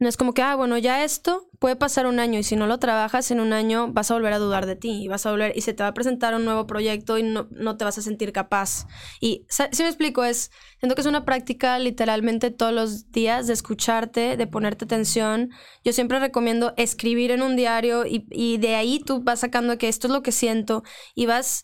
no 0.00 0.08
es 0.08 0.16
como 0.16 0.32
que, 0.32 0.40
ah, 0.40 0.56
bueno, 0.56 0.78
ya 0.78 1.04
esto 1.04 1.50
puede 1.58 1.76
pasar 1.76 2.06
un 2.06 2.20
año 2.20 2.38
y 2.38 2.42
si 2.42 2.56
no 2.56 2.66
lo 2.66 2.78
trabajas 2.78 3.30
en 3.30 3.38
un 3.38 3.52
año 3.52 3.92
vas 3.92 4.10
a 4.10 4.14
volver 4.14 4.32
a 4.32 4.38
dudar 4.38 4.64
de 4.64 4.74
ti 4.74 5.02
y 5.02 5.08
vas 5.08 5.26
a 5.26 5.30
volver 5.30 5.52
y 5.54 5.60
se 5.60 5.74
te 5.74 5.82
va 5.82 5.90
a 5.90 5.94
presentar 5.94 6.34
un 6.34 6.46
nuevo 6.46 6.66
proyecto 6.66 7.18
y 7.18 7.22
no, 7.22 7.48
no 7.50 7.76
te 7.76 7.84
vas 7.84 7.98
a 7.98 8.02
sentir 8.02 8.32
capaz. 8.32 8.86
Y 9.20 9.44
si 9.48 9.82
me 9.82 9.90
explico, 9.90 10.24
es, 10.24 10.50
siento 10.78 10.94
que 10.94 11.02
es 11.02 11.06
una 11.06 11.26
práctica 11.26 11.78
literalmente 11.78 12.50
todos 12.50 12.72
los 12.72 13.12
días 13.12 13.46
de 13.46 13.52
escucharte, 13.52 14.38
de 14.38 14.46
ponerte 14.46 14.86
atención. 14.86 15.50
Yo 15.84 15.92
siempre 15.92 16.18
recomiendo 16.18 16.72
escribir 16.78 17.30
en 17.30 17.42
un 17.42 17.54
diario 17.54 18.06
y, 18.06 18.26
y 18.30 18.56
de 18.56 18.76
ahí 18.76 19.00
tú 19.00 19.22
vas 19.22 19.40
sacando 19.40 19.76
que 19.76 19.88
esto 19.88 20.06
es 20.06 20.14
lo 20.14 20.22
que 20.22 20.32
siento 20.32 20.82
y 21.14 21.26
vas 21.26 21.62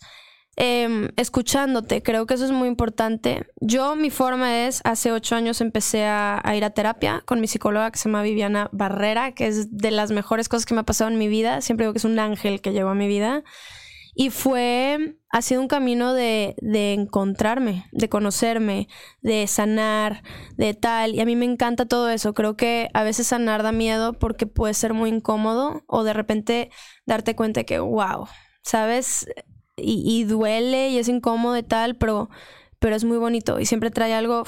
Em, 0.59 1.11
escuchándote. 1.17 2.03
Creo 2.03 2.25
que 2.25 2.33
eso 2.33 2.47
es 2.47 2.51
muy 2.51 2.69
importante. 2.69 3.47
Yo, 3.61 3.95
mi 3.95 4.09
forma 4.09 4.67
es, 4.67 4.81
hace 4.85 5.13
ocho 5.13 5.37
años 5.37 5.61
empecé 5.61 6.07
a, 6.07 6.43
ir 6.57 6.65
a 6.65 6.71
terapia 6.71 7.23
con 7.27 7.41
mi 7.41 7.47
psicóloga 7.47 7.91
que 7.91 7.99
se 7.99 8.09
llama 8.09 8.23
Viviana 8.23 8.71
Barrera, 8.73 9.33
que 9.33 9.49
es 9.49 9.77
de 9.77 9.91
las 9.91 10.13
mejores 10.13 10.49
cosas 10.49 10.65
que 10.65 10.73
me 10.73 10.81
ha 10.81 10.85
pasado 10.85 11.11
en 11.11 11.19
mi 11.19 11.29
vida. 11.29 11.61
Siempre 11.61 11.85
digo 11.85 11.93
que 11.93 11.99
es 11.99 12.07
un 12.07 12.19
ángel 12.19 12.63
que 12.63 12.73
llegó 12.73 12.89
a 12.89 12.95
mi 12.95 13.07
vida. 13.07 13.45
Y 14.15 14.31
fue, 14.31 15.19
ha 15.29 15.43
sido 15.43 15.61
un 15.61 15.69
camino 15.69 16.15
de, 16.15 16.55
de 16.63 16.95
encontrarme, 16.95 17.85
de 17.93 18.09
conocerme, 18.09 18.89
de 19.21 19.47
sanar, 19.49 20.23
de 20.57 20.73
tal. 20.73 21.15
Y 21.15 21.21
a 21.21 21.27
mí 21.27 21.37
me 21.37 21.45
encanta 21.45 21.85
todo 21.85 22.09
eso. 22.09 22.33
Creo 22.33 22.57
que 22.57 22.89
a 22.95 23.03
veces 23.03 23.27
sanar 23.27 23.63
da 23.63 23.73
miedo 23.73 24.15
porque 24.15 24.47
puede 24.47 24.73
ser 24.73 24.95
muy 24.95 25.11
incómodo 25.11 25.85
o 25.87 26.03
de 26.03 26.15
repente 26.15 26.71
darte 27.05 27.37
cuenta 27.37 27.65
que, 27.65 27.79
wow, 27.79 28.27
¿sabes? 28.63 29.27
Y, 29.77 30.25
duele 30.25 30.91
y 30.91 30.99
es 30.99 31.09
incómodo 31.09 31.57
y 31.57 31.63
tal, 31.63 31.97
pero, 31.97 32.31
pero 32.79 32.97
es 32.97 33.05
muy 33.05 33.19
bonito 33.19 33.61
y 33.61 33.67
siempre 33.67 33.91
trae 33.91 34.15
algo 34.15 34.45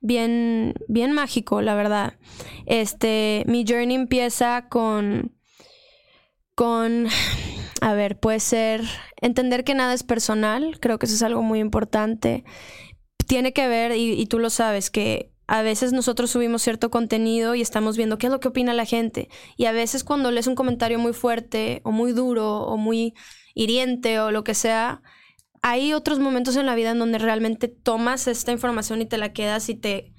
bien, 0.00 0.74
bien 0.88 1.12
mágico, 1.12 1.62
la 1.62 1.74
verdad. 1.74 2.14
Este, 2.66 3.44
mi 3.46 3.64
journey 3.66 3.94
empieza 3.96 4.68
con, 4.68 5.32
con, 6.54 7.08
a 7.80 7.94
ver, 7.94 8.18
puede 8.18 8.40
ser 8.40 8.82
entender 9.20 9.64
que 9.64 9.74
nada 9.74 9.94
es 9.94 10.02
personal, 10.02 10.78
creo 10.80 10.98
que 10.98 11.06
eso 11.06 11.14
es 11.14 11.22
algo 11.22 11.42
muy 11.42 11.60
importante. 11.60 12.44
Tiene 13.26 13.52
que 13.52 13.66
ver, 13.66 13.92
y, 13.92 14.12
y 14.12 14.26
tú 14.26 14.38
lo 14.38 14.50
sabes, 14.50 14.90
que 14.90 15.33
a 15.46 15.62
veces 15.62 15.92
nosotros 15.92 16.30
subimos 16.30 16.62
cierto 16.62 16.90
contenido 16.90 17.54
y 17.54 17.60
estamos 17.60 17.96
viendo 17.96 18.18
qué 18.18 18.26
es 18.26 18.32
lo 18.32 18.40
que 18.40 18.48
opina 18.48 18.72
la 18.72 18.86
gente. 18.86 19.28
Y 19.56 19.66
a 19.66 19.72
veces 19.72 20.04
cuando 20.04 20.30
lees 20.30 20.46
un 20.46 20.54
comentario 20.54 20.98
muy 20.98 21.12
fuerte 21.12 21.80
o 21.84 21.92
muy 21.92 22.12
duro 22.12 22.60
o 22.60 22.76
muy 22.76 23.14
hiriente 23.54 24.20
o 24.20 24.30
lo 24.30 24.44
que 24.44 24.54
sea, 24.54 25.02
hay 25.62 25.92
otros 25.92 26.18
momentos 26.18 26.56
en 26.56 26.66
la 26.66 26.74
vida 26.74 26.90
en 26.90 26.98
donde 26.98 27.18
realmente 27.18 27.68
tomas 27.68 28.26
esta 28.26 28.52
información 28.52 29.02
y 29.02 29.06
te 29.06 29.18
la 29.18 29.32
quedas 29.32 29.68
y 29.68 29.74
te, 29.74 30.12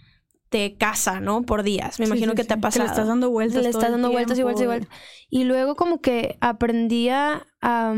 te 0.49 0.75
casa, 0.75 1.19
¿no? 1.19 1.43
Por 1.43 1.63
días. 1.63 1.99
Me 1.99 2.05
imagino 2.05 2.35
que 2.35 2.43
te 2.43 2.53
ha 2.53 2.57
pasado. 2.57 2.85
le 2.85 2.91
estás 2.91 3.07
dando 3.07 3.29
vueltas. 3.29 3.63
Le 3.63 3.69
estás 3.69 3.91
dando 3.91 4.11
vueltas 4.11 4.37
y 4.39 4.43
vueltas 4.43 4.63
y 4.63 4.67
vueltas. 4.67 4.89
Y 5.29 5.43
luego 5.43 5.75
como 5.75 6.01
que 6.01 6.37
aprendía 6.39 7.47
a, 7.61 7.93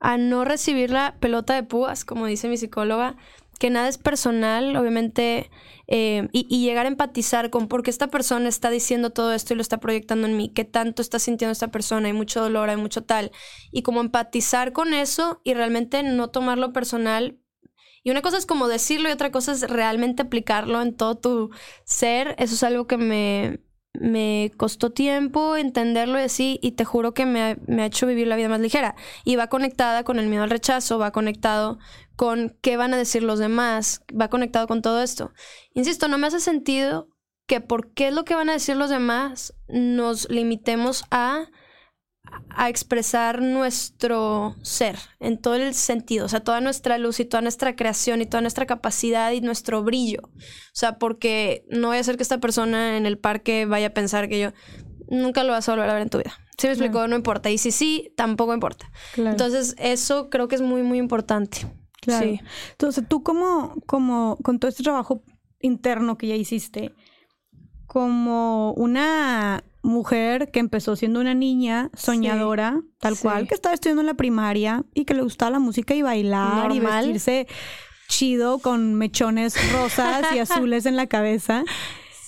a 0.00 0.18
no 0.18 0.44
recibir 0.44 0.90
la 0.90 1.16
pelota 1.20 1.54
de 1.54 1.62
púas, 1.62 2.04
como 2.04 2.26
dice 2.26 2.48
mi 2.48 2.56
psicóloga, 2.56 3.16
que 3.58 3.70
nada 3.70 3.88
es 3.88 3.98
personal, 3.98 4.76
obviamente, 4.76 5.50
eh, 5.86 6.28
y, 6.32 6.46
y, 6.48 6.64
llegar 6.64 6.86
a 6.86 6.88
empatizar 6.88 7.50
con 7.50 7.68
por 7.68 7.82
qué 7.82 7.90
esta 7.90 8.08
persona 8.08 8.48
está 8.48 8.70
diciendo 8.70 9.10
todo 9.10 9.32
esto 9.32 9.52
y 9.52 9.56
lo 9.56 9.62
está 9.62 9.78
proyectando 9.78 10.26
en 10.26 10.36
mí, 10.36 10.50
qué 10.50 10.64
tanto 10.64 11.02
está 11.02 11.18
sintiendo 11.18 11.52
esta 11.52 11.68
persona, 11.68 12.08
hay 12.08 12.12
mucho 12.12 12.40
dolor, 12.40 12.70
hay 12.70 12.76
mucho 12.76 13.04
tal, 13.04 13.32
y 13.72 13.82
como 13.82 14.00
empatizar 14.00 14.72
con 14.72 14.94
eso 14.94 15.40
y 15.44 15.54
realmente 15.54 16.02
no 16.02 16.28
tomarlo 16.28 16.72
personal. 16.72 17.38
Y 18.02 18.10
una 18.10 18.22
cosa 18.22 18.36
es 18.38 18.46
como 18.46 18.68
decirlo 18.68 19.08
y 19.08 19.12
otra 19.12 19.32
cosa 19.32 19.52
es 19.52 19.62
realmente 19.62 20.22
aplicarlo 20.22 20.80
en 20.80 20.94
todo 20.96 21.16
tu 21.16 21.50
ser. 21.84 22.36
Eso 22.38 22.54
es 22.54 22.62
algo 22.62 22.86
que 22.86 22.96
me, 22.98 23.65
me 24.00 24.52
costó 24.56 24.90
tiempo 24.90 25.56
entenderlo 25.56 26.18
y 26.18 26.22
así, 26.22 26.58
y 26.62 26.72
te 26.72 26.84
juro 26.84 27.14
que 27.14 27.26
me 27.26 27.42
ha, 27.42 27.86
hecho 27.86 28.06
vivir 28.06 28.26
la 28.26 28.36
vida 28.36 28.48
más 28.48 28.60
ligera. 28.60 28.94
Y 29.24 29.36
va 29.36 29.48
conectada 29.48 30.04
con 30.04 30.18
el 30.18 30.28
miedo 30.28 30.42
al 30.42 30.50
rechazo, 30.50 30.98
va 30.98 31.12
conectado 31.12 31.78
con 32.16 32.56
qué 32.60 32.76
van 32.76 32.94
a 32.94 32.96
decir 32.96 33.22
los 33.22 33.38
demás, 33.38 34.02
va 34.18 34.28
conectado 34.28 34.66
con 34.66 34.82
todo 34.82 35.02
esto. 35.02 35.32
Insisto, 35.74 36.08
no 36.08 36.18
me 36.18 36.26
hace 36.26 36.40
sentido 36.40 37.08
que 37.46 37.60
por 37.60 37.92
qué 37.92 38.08
es 38.08 38.14
lo 38.14 38.24
que 38.24 38.34
van 38.34 38.48
a 38.48 38.54
decir 38.54 38.76
los 38.76 38.90
demás 38.90 39.54
nos 39.68 40.28
limitemos 40.30 41.04
a 41.10 41.46
a 42.50 42.68
expresar 42.68 43.42
nuestro 43.42 44.56
ser 44.62 44.96
en 45.20 45.38
todo 45.38 45.56
el 45.56 45.74
sentido, 45.74 46.26
o 46.26 46.28
sea, 46.28 46.40
toda 46.40 46.60
nuestra 46.60 46.96
luz 46.98 47.20
y 47.20 47.24
toda 47.24 47.42
nuestra 47.42 47.76
creación 47.76 48.22
y 48.22 48.26
toda 48.26 48.40
nuestra 48.40 48.66
capacidad 48.66 49.32
y 49.32 49.40
nuestro 49.40 49.82
brillo. 49.82 50.22
O 50.24 50.72
sea, 50.72 50.98
porque 50.98 51.64
no 51.68 51.88
voy 51.88 51.98
a 51.98 52.00
hacer 52.00 52.16
que 52.16 52.22
esta 52.22 52.38
persona 52.38 52.96
en 52.96 53.06
el 53.06 53.18
parque 53.18 53.66
vaya 53.66 53.88
a 53.88 53.94
pensar 53.94 54.28
que 54.28 54.40
yo 54.40 54.52
nunca 55.08 55.44
lo 55.44 55.52
vas 55.52 55.68
a 55.68 55.72
volver 55.72 55.90
a 55.90 55.94
ver 55.94 56.02
en 56.02 56.10
tu 56.10 56.18
vida. 56.18 56.32
Si 56.58 56.66
me 56.66 56.72
explico, 56.72 57.06
no 57.06 57.16
importa. 57.16 57.50
Y 57.50 57.58
si 57.58 57.70
sí, 57.70 58.12
tampoco 58.16 58.54
importa. 58.54 58.90
Entonces, 59.16 59.74
eso 59.78 60.30
creo 60.30 60.48
que 60.48 60.54
es 60.54 60.62
muy, 60.62 60.82
muy 60.82 60.98
importante. 60.98 61.66
Claro. 62.00 62.26
Sí. 62.26 62.40
Entonces, 62.70 63.04
tú 63.06 63.22
como, 63.22 63.74
como 63.86 64.38
con 64.42 64.58
todo 64.58 64.70
este 64.70 64.82
trabajo 64.82 65.22
interno 65.60 66.16
que 66.16 66.28
ya 66.28 66.34
hiciste, 66.34 66.94
como 67.86 68.72
una 68.72 69.64
mujer 69.86 70.50
que 70.50 70.60
empezó 70.60 70.96
siendo 70.96 71.20
una 71.20 71.34
niña 71.34 71.90
soñadora, 71.94 72.82
tal 72.98 73.16
cual, 73.18 73.48
que 73.48 73.54
estaba 73.54 73.74
estudiando 73.74 74.02
en 74.02 74.06
la 74.06 74.14
primaria 74.14 74.84
y 74.94 75.04
que 75.04 75.14
le 75.14 75.22
gustaba 75.22 75.52
la 75.52 75.58
música 75.58 75.94
y 75.94 76.02
bailar 76.02 76.72
y 76.72 76.80
vestirse 76.80 77.46
chido 78.08 78.58
con 78.58 78.94
mechones 78.94 79.54
rosas 79.72 80.26
y 80.34 80.38
azules 80.40 80.86
en 80.86 80.96
la 80.96 81.06
cabeza. 81.06 81.64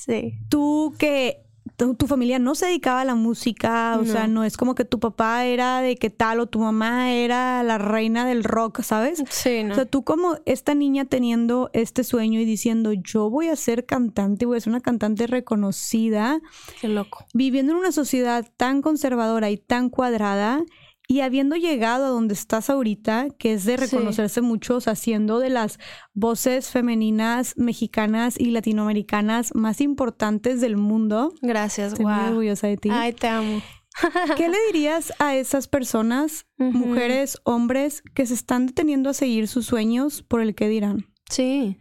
Sí. 0.06 0.34
Tú 0.48 0.94
que 0.98 1.47
tu, 1.78 2.06
familia 2.08 2.40
no 2.40 2.56
se 2.56 2.66
dedicaba 2.66 3.02
a 3.02 3.04
la 3.04 3.14
música, 3.14 3.98
o 4.00 4.04
sea, 4.04 4.26
no 4.26 4.42
es 4.42 4.56
como 4.56 4.74
que 4.74 4.84
tu 4.84 4.98
papá 4.98 5.44
era 5.44 5.80
de 5.80 5.96
qué 5.96 6.10
tal 6.10 6.40
o 6.40 6.46
tu 6.46 6.58
mamá 6.58 7.12
era 7.12 7.62
la 7.62 7.78
reina 7.78 8.26
del 8.26 8.42
rock, 8.42 8.82
¿sabes? 8.82 9.22
Sí, 9.30 9.62
¿no? 9.62 9.72
O 9.72 9.74
sea, 9.76 9.84
tú 9.84 10.02
como 10.02 10.38
esta 10.44 10.74
niña 10.74 11.04
teniendo 11.04 11.70
este 11.72 12.02
sueño 12.02 12.40
y 12.40 12.44
diciendo, 12.44 12.92
yo 12.92 13.30
voy 13.30 13.48
a 13.48 13.54
ser 13.54 13.86
cantante, 13.86 14.44
voy 14.44 14.58
a 14.58 14.60
ser 14.60 14.72
una 14.72 14.80
cantante 14.80 15.28
reconocida. 15.28 16.40
Qué 16.80 16.88
loco. 16.88 17.26
Viviendo 17.32 17.72
en 17.72 17.78
una 17.78 17.92
sociedad 17.92 18.44
tan 18.56 18.82
conservadora 18.82 19.48
y 19.50 19.56
tan 19.56 19.88
cuadrada 19.88 20.64
y 21.10 21.22
habiendo 21.22 21.56
llegado 21.56 22.04
a 22.04 22.08
donde 22.10 22.34
estás 22.34 22.68
ahorita, 22.68 23.28
que 23.38 23.54
es 23.54 23.64
de 23.64 23.78
reconocerse 23.78 24.42
muchos, 24.42 24.88
haciendo 24.88 25.38
de 25.38 25.48
las 25.48 25.78
voces 26.12 26.70
femeninas 26.70 27.54
mexicanas 27.56 28.38
y 28.38 28.50
latinoamericanas 28.50 29.54
más 29.54 29.80
importantes 29.80 30.60
del 30.60 30.76
mundo. 30.76 31.32
Gracias, 31.40 31.94
Estoy 31.94 32.04
muy 32.04 32.28
orgullosa 32.28 32.66
de 32.66 32.76
ti. 32.76 32.90
Ay, 32.92 33.14
te 33.14 33.26
amo. 33.26 33.62
¿Qué 34.36 34.50
le 34.50 34.58
dirías 34.66 35.14
a 35.18 35.34
esas 35.34 35.66
personas, 35.66 36.46
mujeres, 36.58 37.38
hombres, 37.44 38.02
que 38.14 38.26
se 38.26 38.34
están 38.34 38.66
deteniendo 38.66 39.08
a 39.08 39.14
seguir 39.14 39.48
sus 39.48 39.64
sueños 39.64 40.22
por 40.22 40.42
el 40.42 40.54
que 40.54 40.68
dirán? 40.68 41.06
Sí. 41.30 41.78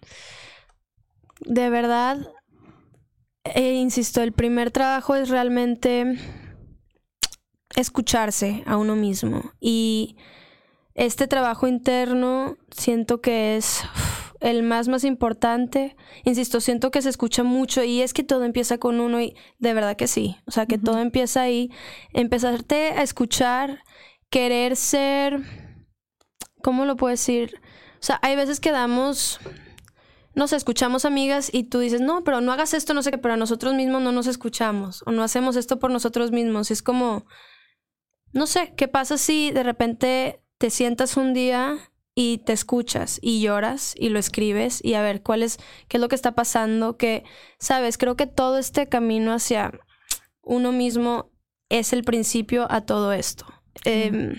De 1.41 1.69
verdad, 1.69 2.29
eh, 3.43 3.73
insisto, 3.73 4.21
el 4.21 4.31
primer 4.31 4.71
trabajo 4.71 5.15
es 5.15 5.27
realmente 5.27 6.17
escucharse 7.77 8.63
a 8.65 8.75
uno 8.75 8.95
mismo. 8.95 9.53
Y 9.59 10.17
este 10.95 11.27
trabajo 11.27 11.67
interno 11.67 12.57
siento 12.71 13.21
que 13.21 13.55
es 13.55 13.83
el 14.39 14.63
más 14.63 14.87
más 14.87 15.03
importante. 15.03 15.95
Insisto, 16.23 16.59
siento 16.59 16.89
que 16.91 17.03
se 17.03 17.09
escucha 17.09 17.43
mucho 17.43 17.83
y 17.83 18.01
es 18.01 18.13
que 18.13 18.23
todo 18.23 18.43
empieza 18.43 18.79
con 18.79 18.99
uno 18.99 19.21
y 19.21 19.35
de 19.59 19.73
verdad 19.73 19.95
que 19.95 20.07
sí. 20.07 20.37
O 20.47 20.51
sea, 20.51 20.65
que 20.65 20.79
todo 20.79 20.99
empieza 20.99 21.41
ahí. 21.41 21.71
Empezarte 22.13 22.91
a 22.91 23.03
escuchar, 23.03 23.83
querer 24.29 24.75
ser, 24.75 25.39
¿cómo 26.63 26.85
lo 26.85 26.95
puedo 26.95 27.11
decir? 27.11 27.61
O 27.99 28.03
sea, 28.03 28.19
hay 28.23 28.35
veces 28.35 28.59
que 28.59 28.71
damos, 28.71 29.39
nos 30.33 30.51
escuchamos 30.51 31.05
amigas 31.05 31.49
y 31.53 31.65
tú 31.65 31.77
dices, 31.77 32.01
no, 32.01 32.23
pero 32.23 32.41
no 32.41 32.51
hagas 32.51 32.73
esto, 32.73 32.95
no 32.95 33.03
sé 33.03 33.11
qué, 33.11 33.19
pero 33.19 33.35
a 33.35 33.37
nosotros 33.37 33.75
mismos 33.75 34.01
no 34.01 34.11
nos 34.11 34.25
escuchamos 34.25 35.03
o 35.05 35.11
no 35.11 35.21
hacemos 35.21 35.55
esto 35.55 35.77
por 35.77 35.91
nosotros 35.91 36.31
mismos. 36.31 36.71
Es 36.71 36.81
como, 36.81 37.25
no 38.37 38.45
sé, 38.45 38.73
¿qué 38.77 38.87
pasa 38.87 39.17
si 39.17 39.51
de 39.51 39.63
repente 39.63 40.41
te 40.59 40.69
sientas 40.69 41.17
un 41.17 41.33
día 41.33 41.77
y 42.13 42.39
te 42.39 42.53
escuchas 42.53 43.19
y 43.21 43.41
lloras 43.41 43.95
y 43.97 44.09
lo 44.09 44.19
escribes 44.19 44.79
y 44.83 44.93
a 44.93 45.01
ver 45.01 45.23
cuál 45.23 45.43
es, 45.43 45.57
qué 45.87 45.97
es 45.97 46.01
lo 46.01 46.07
que 46.07 46.15
está 46.15 46.33
pasando, 46.33 46.97
que, 46.97 47.23
sabes, 47.59 47.97
creo 47.97 48.15
que 48.15 48.27
todo 48.27 48.59
este 48.59 48.87
camino 48.87 49.33
hacia 49.33 49.71
uno 50.43 50.71
mismo 50.71 51.31
es 51.69 51.93
el 51.93 52.03
principio 52.03 52.67
a 52.71 52.81
todo 52.81 53.11
esto. 53.11 53.45
Em, 53.85 54.35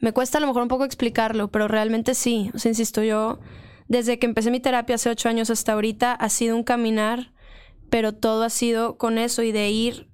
me 0.00 0.12
cuesta 0.12 0.38
a 0.38 0.40
lo 0.40 0.46
mejor 0.46 0.62
un 0.62 0.68
poco 0.68 0.84
explicarlo, 0.84 1.50
pero 1.50 1.68
realmente 1.68 2.14
sí, 2.14 2.50
o 2.54 2.58
sea, 2.58 2.70
insisto, 2.70 3.02
yo 3.02 3.40
desde 3.88 4.18
que 4.18 4.26
empecé 4.26 4.50
mi 4.50 4.60
terapia 4.60 4.96
hace 4.96 5.10
ocho 5.10 5.28
años 5.28 5.50
hasta 5.50 5.74
ahorita 5.74 6.12
ha 6.12 6.28
sido 6.30 6.56
un 6.56 6.64
caminar, 6.64 7.32
pero 7.90 8.12
todo 8.12 8.42
ha 8.44 8.50
sido 8.50 8.96
con 8.96 9.18
eso 9.18 9.42
y 9.42 9.52
de 9.52 9.70
ir 9.70 10.10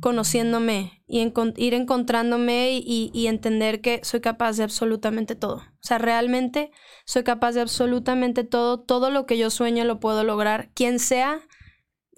conociéndome 0.00 0.97
y 1.08 1.32
ir 1.56 1.74
encontrándome 1.74 2.70
y, 2.72 3.26
entender 3.26 3.80
que 3.80 4.00
soy 4.04 4.20
capaz 4.20 4.58
de 4.58 4.64
absolutamente 4.64 5.34
todo. 5.34 5.56
O 5.56 5.80
sea, 5.80 5.96
realmente 5.96 6.70
soy 7.06 7.24
capaz 7.24 7.52
de 7.52 7.62
absolutamente 7.62 8.44
todo. 8.44 8.80
Todo 8.80 9.10
lo 9.10 9.24
que 9.24 9.38
yo 9.38 9.48
sueño 9.48 9.84
lo 9.84 10.00
puedo 10.00 10.22
lograr. 10.22 10.70
Quien 10.74 10.98
sea 10.98 11.40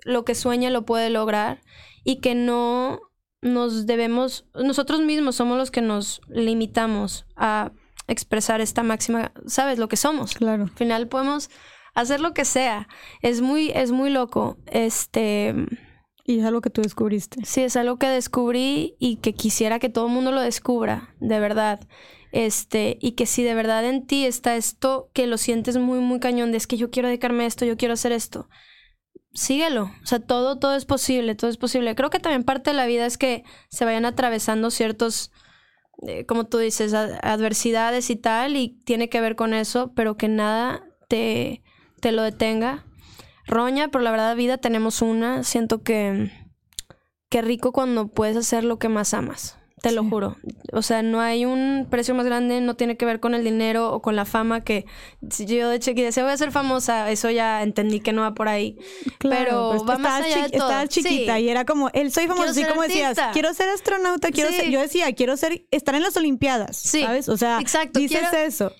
lo 0.04 0.24
que 0.24 0.34
sueñe 0.34 0.70
lo 0.70 0.84
puede 0.84 1.08
lograr. 1.08 1.62
Y 2.02 2.16
que 2.16 2.34
no 2.34 3.00
nos 3.42 3.86
debemos, 3.86 4.46
nosotros 4.54 5.00
mismos 5.00 5.36
somos 5.36 5.56
los 5.56 5.70
que 5.70 5.82
nos 5.82 6.20
limitamos 6.28 7.26
a 7.36 7.70
expresar 8.08 8.60
esta 8.60 8.82
máxima, 8.82 9.32
¿sabes? 9.46 9.78
Lo 9.78 9.88
que 9.88 9.96
somos. 9.96 10.34
Claro. 10.34 10.64
Al 10.64 10.70
final 10.70 11.06
podemos 11.06 11.48
hacer 11.94 12.20
lo 12.20 12.34
que 12.34 12.44
sea. 12.44 12.88
Es 13.22 13.40
muy, 13.40 13.70
es 13.70 13.92
muy 13.92 14.10
loco. 14.10 14.58
Este 14.66 15.54
y 16.30 16.38
es 16.38 16.44
algo 16.44 16.60
que 16.60 16.70
tú 16.70 16.82
descubriste. 16.82 17.44
Sí, 17.44 17.62
es 17.62 17.76
algo 17.76 17.98
que 17.98 18.06
descubrí 18.06 18.94
y 18.98 19.16
que 19.16 19.34
quisiera 19.34 19.78
que 19.78 19.88
todo 19.88 20.06
el 20.06 20.12
mundo 20.12 20.30
lo 20.30 20.40
descubra, 20.40 21.14
de 21.18 21.40
verdad. 21.40 21.80
Este, 22.30 22.98
y 23.00 23.12
que 23.12 23.26
si 23.26 23.42
de 23.42 23.54
verdad 23.54 23.84
en 23.84 24.06
ti 24.06 24.24
está 24.24 24.54
esto 24.54 25.10
que 25.12 25.26
lo 25.26 25.36
sientes 25.38 25.76
muy, 25.76 25.98
muy 25.98 26.20
cañón, 26.20 26.52
de 26.52 26.58
es 26.58 26.68
que 26.68 26.76
yo 26.76 26.90
quiero 26.90 27.08
dedicarme 27.08 27.42
a 27.42 27.46
esto, 27.48 27.64
yo 27.64 27.76
quiero 27.76 27.94
hacer 27.94 28.12
esto, 28.12 28.48
síguelo. 29.34 29.90
O 30.02 30.06
sea, 30.06 30.20
todo, 30.20 30.58
todo 30.60 30.76
es 30.76 30.84
posible, 30.84 31.34
todo 31.34 31.50
es 31.50 31.56
posible. 31.56 31.96
Creo 31.96 32.10
que 32.10 32.20
también 32.20 32.44
parte 32.44 32.70
de 32.70 32.76
la 32.76 32.86
vida 32.86 33.06
es 33.06 33.18
que 33.18 33.42
se 33.68 33.84
vayan 33.84 34.04
atravesando 34.04 34.70
ciertos, 34.70 35.32
eh, 36.06 36.26
como 36.26 36.46
tú 36.46 36.58
dices, 36.58 36.94
adversidades 36.94 38.08
y 38.10 38.16
tal, 38.16 38.56
y 38.56 38.80
tiene 38.84 39.08
que 39.08 39.20
ver 39.20 39.34
con 39.34 39.52
eso, 39.52 39.92
pero 39.96 40.16
que 40.16 40.28
nada 40.28 40.84
te, 41.08 41.64
te 42.00 42.12
lo 42.12 42.22
detenga 42.22 42.86
roña, 43.50 43.88
pero 43.88 44.02
la 44.02 44.10
verdad 44.10 44.36
vida 44.36 44.58
tenemos 44.58 45.02
una. 45.02 45.44
Siento 45.44 45.82
que 45.82 46.30
qué 47.28 47.42
rico 47.42 47.72
cuando 47.72 48.08
puedes 48.08 48.36
hacer 48.36 48.64
lo 48.64 48.78
que 48.78 48.88
más 48.88 49.14
amas. 49.14 49.56
Te 49.82 49.92
lo 49.92 50.04
juro. 50.04 50.36
O 50.72 50.82
sea, 50.82 51.02
no 51.02 51.20
hay 51.20 51.46
un 51.46 51.86
precio 51.88 52.14
más 52.14 52.26
grande, 52.26 52.60
no 52.60 52.74
tiene 52.74 52.98
que 52.98 53.06
ver 53.06 53.18
con 53.18 53.34
el 53.34 53.44
dinero 53.44 53.92
o 53.92 54.02
con 54.02 54.14
la 54.14 54.26
fama 54.26 54.62
que 54.62 54.84
si 55.30 55.46
yo 55.46 55.70
de 55.70 55.78
chiquita 55.78 56.06
decía 56.06 56.22
voy 56.22 56.32
a 56.32 56.36
ser 56.36 56.52
famosa, 56.52 57.10
eso 57.10 57.30
ya 57.30 57.62
entendí 57.62 58.00
que 58.00 58.12
no 58.12 58.20
va 58.20 58.34
por 58.34 58.48
ahí. 58.48 58.76
pero, 59.20 59.82
va 59.86 59.96
más 59.96 60.22
allá 60.22 60.42
de 60.42 60.50
todo. 60.50 60.68
Estaba 60.68 60.86
chiquita 60.86 61.40
y 61.40 61.48
era 61.48 61.64
como, 61.64 61.88
él 61.94 62.12
soy 62.12 62.26
famosa, 62.26 62.50
así 62.50 62.64
como 62.64 62.82
decías, 62.82 63.18
quiero 63.32 63.54
ser 63.54 63.70
astronauta, 63.70 64.30
quiero 64.30 64.50
ser, 64.50 64.68
yo 64.70 64.80
decía, 64.80 65.10
quiero 65.14 65.36
ser, 65.38 65.64
estar 65.70 65.94
en 65.94 66.02
las 66.02 66.16
Olimpiadas, 66.16 66.76
¿sabes? 66.76 67.30
O 67.30 67.38
sea, 67.38 67.58
Exacto, 67.60 67.98
dices 68.00 68.32
eso. 68.34 68.72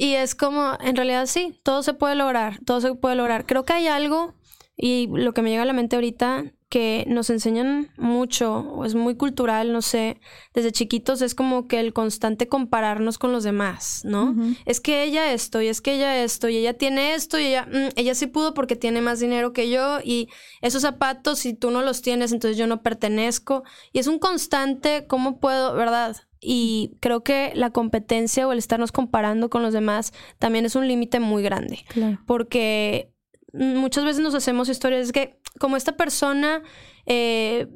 Y 0.00 0.14
es 0.14 0.36
como, 0.36 0.78
en 0.80 0.94
realidad 0.94 1.26
sí, 1.26 1.58
todo 1.64 1.82
se 1.82 1.92
puede 1.92 2.14
lograr, 2.14 2.60
todo 2.64 2.80
se 2.80 2.94
puede 2.94 3.16
lograr. 3.16 3.46
Creo 3.46 3.64
que 3.64 3.72
hay 3.72 3.88
algo, 3.88 4.32
y 4.76 5.08
lo 5.08 5.34
que 5.34 5.42
me 5.42 5.50
llega 5.50 5.62
a 5.62 5.66
la 5.66 5.72
mente 5.72 5.96
ahorita, 5.96 6.52
que 6.68 7.04
nos 7.08 7.30
enseñan 7.30 7.90
mucho, 7.96 8.60
o 8.60 8.84
es 8.84 8.94
muy 8.94 9.16
cultural, 9.16 9.72
no 9.72 9.82
sé, 9.82 10.20
desde 10.54 10.70
chiquitos 10.70 11.20
es 11.20 11.34
como 11.34 11.66
que 11.66 11.80
el 11.80 11.92
constante 11.92 12.46
compararnos 12.46 13.18
con 13.18 13.32
los 13.32 13.42
demás, 13.42 14.02
¿no? 14.04 14.36
Es 14.66 14.80
que 14.80 15.02
ella 15.02 15.32
esto, 15.32 15.62
y 15.62 15.66
es 15.66 15.80
que 15.80 15.94
ella 15.94 16.22
esto, 16.22 16.48
y 16.48 16.58
ella 16.58 16.74
tiene 16.74 17.14
esto, 17.14 17.40
y 17.40 17.46
ella, 17.46 17.66
mm, 17.66 17.88
ella 17.96 18.14
sí 18.14 18.28
pudo 18.28 18.54
porque 18.54 18.76
tiene 18.76 19.00
más 19.00 19.18
dinero 19.18 19.52
que 19.52 19.68
yo, 19.68 19.98
y 20.04 20.28
esos 20.60 20.82
zapatos, 20.82 21.40
si 21.40 21.54
tú 21.54 21.72
no 21.72 21.82
los 21.82 22.02
tienes, 22.02 22.30
entonces 22.30 22.56
yo 22.56 22.68
no 22.68 22.82
pertenezco. 22.82 23.64
Y 23.92 23.98
es 23.98 24.06
un 24.06 24.20
constante, 24.20 25.06
¿cómo 25.08 25.40
puedo, 25.40 25.74
verdad? 25.74 26.16
Y 26.40 26.96
creo 27.00 27.22
que 27.22 27.52
la 27.54 27.70
competencia 27.70 28.46
o 28.46 28.52
el 28.52 28.58
estarnos 28.58 28.92
comparando 28.92 29.50
con 29.50 29.62
los 29.62 29.72
demás 29.72 30.12
también 30.38 30.64
es 30.64 30.74
un 30.76 30.86
límite 30.86 31.20
muy 31.20 31.42
grande. 31.42 31.84
Porque 32.26 33.12
muchas 33.52 34.04
veces 34.04 34.22
nos 34.22 34.34
hacemos 34.34 34.68
historias 34.68 35.12
que 35.12 35.40
como 35.58 35.76
esta 35.76 35.96
persona 35.96 36.62
eh, 37.06 37.66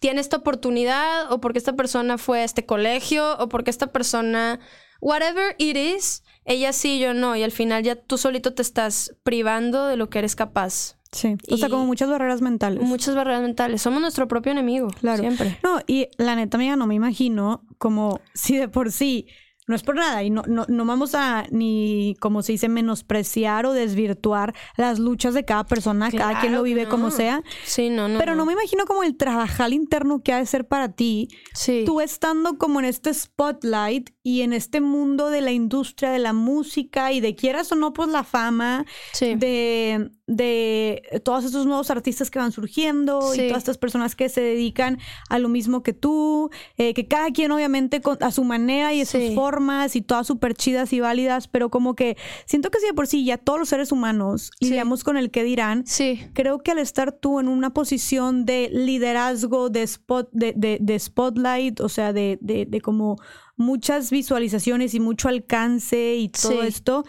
tiene 0.00 0.20
esta 0.20 0.38
oportunidad 0.38 1.32
o 1.32 1.40
porque 1.40 1.58
esta 1.58 1.74
persona 1.74 2.18
fue 2.18 2.40
a 2.40 2.44
este 2.44 2.66
colegio 2.66 3.38
o 3.38 3.48
porque 3.48 3.70
esta 3.70 3.86
persona, 3.86 4.60
whatever 5.00 5.54
it 5.58 5.76
is, 5.76 6.22
ella 6.44 6.72
sí, 6.72 6.98
yo 6.98 7.14
no. 7.14 7.36
Y 7.36 7.42
al 7.42 7.52
final 7.52 7.82
ya 7.82 7.96
tú 7.96 8.18
solito 8.18 8.52
te 8.54 8.62
estás 8.62 9.16
privando 9.22 9.86
de 9.86 9.96
lo 9.96 10.10
que 10.10 10.18
eres 10.18 10.36
capaz 10.36 10.98
Sí, 11.14 11.36
o 11.50 11.56
sea, 11.56 11.68
como 11.68 11.86
muchas 11.86 12.10
barreras 12.10 12.42
mentales. 12.42 12.82
Muchas 12.82 13.14
barreras 13.14 13.42
mentales. 13.42 13.80
Somos 13.80 14.00
nuestro 14.00 14.28
propio 14.28 14.52
enemigo. 14.52 14.88
Claro. 15.00 15.22
Siempre. 15.22 15.58
No, 15.62 15.80
y 15.86 16.08
la 16.18 16.34
neta, 16.34 16.56
amiga, 16.56 16.76
no 16.76 16.86
me 16.86 16.94
imagino 16.94 17.64
como 17.78 18.20
si 18.34 18.56
de 18.56 18.68
por 18.68 18.92
sí 18.92 19.26
no 19.66 19.74
es 19.74 19.82
por 19.82 19.96
nada 19.96 20.22
y 20.22 20.30
no, 20.30 20.42
no, 20.46 20.66
no 20.68 20.84
vamos 20.84 21.14
a 21.14 21.46
ni, 21.50 22.16
como 22.20 22.42
se 22.42 22.52
dice, 22.52 22.68
menospreciar 22.68 23.64
o 23.66 23.72
desvirtuar 23.72 24.54
las 24.76 24.98
luchas 24.98 25.32
de 25.34 25.44
cada 25.44 25.64
persona, 25.64 26.10
cada 26.10 26.40
quien 26.40 26.52
lo 26.52 26.62
vive 26.62 26.86
como 26.86 27.10
sea. 27.10 27.42
Sí, 27.64 27.88
no, 27.88 28.08
no. 28.08 28.18
Pero 28.18 28.34
no. 28.34 28.44
me 28.44 28.52
imagino 28.52 28.84
como 28.84 29.02
el 29.02 29.16
trabajar 29.16 29.72
interno 29.72 30.22
que 30.22 30.32
ha 30.32 30.38
de 30.38 30.46
ser 30.46 30.66
para 30.66 30.92
ti. 30.92 31.28
Sí. 31.54 31.84
Tú 31.86 32.00
estando 32.00 32.58
como 32.58 32.80
en 32.80 32.86
este 32.86 33.14
spotlight 33.14 34.10
y 34.26 34.40
en 34.40 34.54
este 34.54 34.80
mundo 34.80 35.28
de 35.28 35.42
la 35.42 35.52
industria 35.52 36.10
de 36.10 36.18
la 36.18 36.32
música 36.32 37.12
y 37.12 37.20
de 37.20 37.36
quieras 37.36 37.70
o 37.70 37.76
no, 37.76 37.92
pues 37.92 38.08
la 38.08 38.24
fama, 38.24 38.86
sí. 39.12 39.34
de 39.34 40.10
de 40.26 41.20
todos 41.22 41.44
estos 41.44 41.66
nuevos 41.66 41.90
artistas 41.90 42.30
que 42.30 42.38
van 42.38 42.50
surgiendo 42.50 43.34
y 43.34 43.48
todas 43.48 43.58
estas 43.58 43.76
personas 43.76 44.16
que 44.16 44.30
se 44.30 44.40
dedican 44.40 44.98
a 45.28 45.38
lo 45.38 45.48
mismo 45.48 45.82
que 45.82 45.92
tú, 45.92 46.50
eh, 46.78 46.94
que 46.94 47.06
cada 47.06 47.30
quien 47.30 47.52
obviamente 47.52 48.00
a 48.20 48.30
su 48.30 48.44
manera 48.44 48.94
y 48.94 49.00
de 49.00 49.06
sus 49.06 49.34
formas 49.34 49.96
y 49.96 50.02
todas 50.02 50.26
súper 50.26 50.54
chidas 50.54 50.92
y 50.92 51.00
válidas, 51.00 51.46
pero 51.48 51.70
como 51.70 51.94
que 51.94 52.16
siento 52.46 52.70
que 52.70 52.80
si 52.80 52.86
de 52.86 52.94
por 52.94 53.06
sí 53.06 53.24
ya 53.24 53.36
todos 53.36 53.58
los 53.58 53.68
seres 53.68 53.92
humanos 53.92 54.50
lidiamos 54.60 55.04
con 55.04 55.18
el 55.18 55.30
que 55.30 55.44
dirán, 55.44 55.84
creo 56.32 56.62
que 56.62 56.70
al 56.70 56.78
estar 56.78 57.12
tú 57.12 57.38
en 57.38 57.48
una 57.48 57.74
posición 57.74 58.46
de 58.46 58.70
liderazgo, 58.72 59.68
de, 59.68 59.82
spot, 59.82 60.30
de, 60.32 60.78
de, 60.80 60.98
spotlight, 60.98 61.80
o 61.80 61.90
sea, 61.90 62.14
de, 62.14 62.38
de 62.40 62.80
como 62.80 63.16
muchas 63.56 64.10
visualizaciones 64.10 64.94
y 64.94 65.00
mucho 65.00 65.28
alcance 65.28 66.14
y 66.16 66.28
todo 66.28 66.62
esto, 66.62 67.04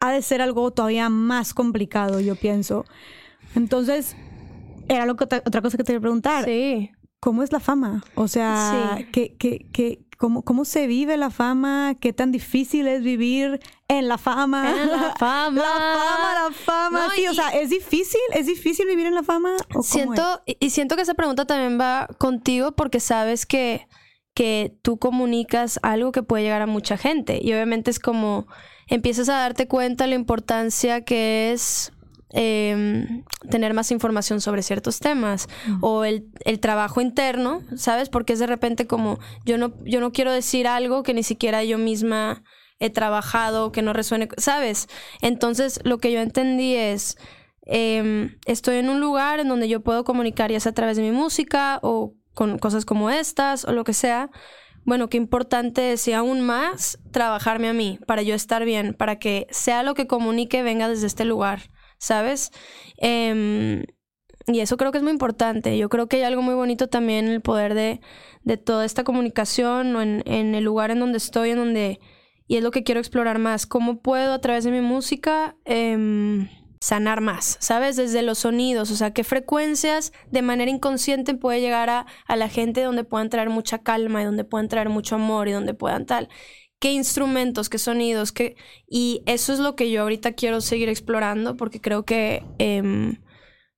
ha 0.00 0.12
de 0.12 0.22
ser 0.22 0.42
algo 0.42 0.70
todavía 0.70 1.08
más 1.08 1.54
complicado, 1.54 2.20
yo 2.20 2.36
pienso. 2.36 2.84
Entonces, 3.54 4.16
era 4.88 5.06
lo 5.06 5.16
que 5.16 5.24
otra 5.24 5.62
cosa 5.62 5.76
que 5.76 5.84
te 5.84 5.92
iba 5.92 5.98
a 5.98 6.02
preguntar. 6.02 6.44
Sí. 6.44 6.90
¿Cómo 7.20 7.42
es 7.42 7.52
la 7.52 7.60
fama? 7.60 8.02
O 8.14 8.28
sea, 8.28 8.98
¿qué, 9.12 9.36
qué, 9.38 9.66
qué, 9.72 10.06
cómo, 10.16 10.42
¿cómo 10.42 10.64
se 10.64 10.86
vive 10.86 11.18
la 11.18 11.28
fama? 11.28 11.94
¿Qué 12.00 12.14
tan 12.14 12.32
difícil 12.32 12.88
es 12.88 13.02
vivir 13.02 13.60
en 13.88 14.08
la 14.08 14.16
fama? 14.16 14.70
En 14.70 14.90
la 14.90 15.14
fama. 15.18 15.60
La 15.60 15.68
fama, 15.68 16.34
la 16.34 16.54
fama. 16.54 17.08
sí, 17.14 17.26
o 17.26 17.34
sea, 17.34 17.50
¿es 17.50 17.68
difícil? 17.68 18.20
¿Es 18.32 18.46
difícil 18.46 18.86
vivir 18.86 19.06
en 19.06 19.14
la 19.14 19.22
fama? 19.22 19.56
siento, 19.82 20.42
y 20.46 20.70
siento 20.70 20.96
que 20.96 21.02
esa 21.02 21.12
pregunta 21.12 21.44
también 21.44 21.78
va 21.78 22.08
contigo 22.18 22.72
porque 22.72 23.00
sabes 23.00 23.44
que, 23.44 23.86
que 24.34 24.76
tú 24.82 24.98
comunicas 24.98 25.80
algo 25.82 26.12
que 26.12 26.22
puede 26.22 26.44
llegar 26.44 26.62
a 26.62 26.66
mucha 26.66 26.96
gente. 26.96 27.40
Y 27.42 27.52
obviamente 27.52 27.90
es 27.90 27.98
como 27.98 28.46
empiezas 28.90 29.28
a 29.28 29.34
darte 29.34 29.68
cuenta 29.68 30.06
la 30.06 30.16
importancia 30.16 31.04
que 31.04 31.52
es 31.52 31.92
em, 32.32 33.24
tener 33.48 33.72
más 33.74 33.90
información 33.90 34.40
sobre 34.40 34.62
ciertos 34.62 34.98
temas 34.98 35.48
o 35.80 36.04
el, 36.04 36.30
trabajo 36.60 37.00
interno, 37.00 37.62
¿sabes? 37.76 38.08
Porque 38.08 38.34
es 38.34 38.38
de 38.38 38.46
repente 38.46 38.86
como 38.86 39.18
yo 39.44 39.58
no, 39.58 39.72
yo 39.84 40.00
no 40.00 40.12
quiero 40.12 40.32
decir 40.32 40.66
algo 40.66 41.02
que 41.02 41.14
ni 41.14 41.22
siquiera 41.22 41.64
yo 41.64 41.78
misma 41.78 42.42
he 42.78 42.90
trabajado, 42.90 43.72
que 43.72 43.82
no 43.82 43.92
resuene, 43.92 44.28
¿sabes? 44.38 44.88
Entonces 45.22 45.80
lo 45.84 45.98
que 45.98 46.12
yo 46.12 46.20
entendí 46.20 46.74
es, 46.74 47.16
em, 47.66 48.38
estoy 48.46 48.76
en 48.76 48.88
un 48.88 49.00
lugar 49.00 49.38
en 49.38 49.48
donde 49.48 49.68
yo 49.68 49.80
puedo 49.80 50.04
comunicar 50.04 50.50
ya 50.50 50.60
sea 50.60 50.70
a 50.70 50.74
través 50.74 50.96
de 50.96 51.02
mi 51.02 51.12
música 51.12 51.78
o 51.82 52.14
con 52.34 52.58
cosas 52.58 52.84
como 52.84 53.10
estas 53.10 53.64
o 53.64 53.72
lo 53.72 53.84
que 53.84 53.92
sea, 53.92 54.30
bueno, 54.84 55.08
qué 55.08 55.16
importante 55.16 55.92
es 55.92 56.08
y 56.08 56.12
aún 56.12 56.40
más 56.40 56.98
trabajarme 57.12 57.68
a 57.68 57.72
mí 57.72 57.98
para 58.06 58.22
yo 58.22 58.34
estar 58.34 58.64
bien, 58.64 58.94
para 58.94 59.18
que 59.18 59.46
sea 59.50 59.82
lo 59.82 59.94
que 59.94 60.06
comunique 60.06 60.62
venga 60.62 60.88
desde 60.88 61.06
este 61.06 61.24
lugar, 61.24 61.70
¿sabes? 61.98 62.50
Em, 62.96 63.84
y 64.46 64.60
eso 64.60 64.76
creo 64.76 64.90
que 64.90 64.98
es 64.98 65.04
muy 65.04 65.12
importante. 65.12 65.76
Yo 65.76 65.88
creo 65.88 66.08
que 66.08 66.16
hay 66.16 66.22
algo 66.22 66.42
muy 66.42 66.54
bonito 66.54 66.88
también 66.88 67.26
en 67.26 67.32
el 67.32 67.40
poder 67.40 67.74
de, 67.74 68.00
de 68.42 68.56
toda 68.56 68.84
esta 68.84 69.04
comunicación 69.04 69.94
o 69.94 70.02
en, 70.02 70.22
en, 70.26 70.54
el 70.54 70.64
lugar 70.64 70.90
en 70.90 71.00
donde 71.00 71.18
estoy, 71.18 71.50
en 71.50 71.58
donde... 71.58 72.00
Y 72.46 72.56
es 72.56 72.64
lo 72.64 72.72
que 72.72 72.82
quiero 72.82 73.00
explorar 73.00 73.38
más. 73.38 73.66
¿Cómo 73.66 74.00
puedo 74.00 74.32
a 74.32 74.40
través 74.40 74.64
de 74.64 74.72
mi 74.72 74.80
música 74.80 75.56
em, 75.64 76.48
sanar 76.80 77.20
más? 77.20 77.56
¿Sabes? 77.60 77.96
Desde 77.96 78.22
los 78.22 78.38
sonidos. 78.38 78.90
O 78.90 78.96
sea, 78.96 79.12
qué 79.12 79.24
frecuencias 79.24 80.12
de 80.30 80.42
manera 80.42 80.70
inconsciente 80.70 81.34
puede 81.34 81.60
llegar 81.60 81.90
a, 81.90 82.06
a 82.26 82.36
la 82.36 82.48
gente 82.48 82.82
donde 82.82 83.04
puedan 83.04 83.28
traer 83.28 83.50
mucha 83.50 83.78
calma 83.78 84.22
y 84.22 84.24
donde 84.24 84.44
puedan 84.44 84.68
traer 84.68 84.88
mucho 84.88 85.16
amor 85.16 85.48
y 85.48 85.52
donde 85.52 85.74
puedan 85.74 86.06
tal 86.06 86.28
qué 86.80 86.92
instrumentos, 86.92 87.68
qué 87.68 87.78
sonidos, 87.78 88.32
qué... 88.32 88.56
Y 88.88 89.22
eso 89.26 89.52
es 89.52 89.58
lo 89.60 89.76
que 89.76 89.90
yo 89.90 90.02
ahorita 90.02 90.32
quiero 90.32 90.62
seguir 90.62 90.88
explorando 90.88 91.56
porque 91.56 91.80
creo 91.80 92.04
que 92.04 92.42
eh, 92.58 93.18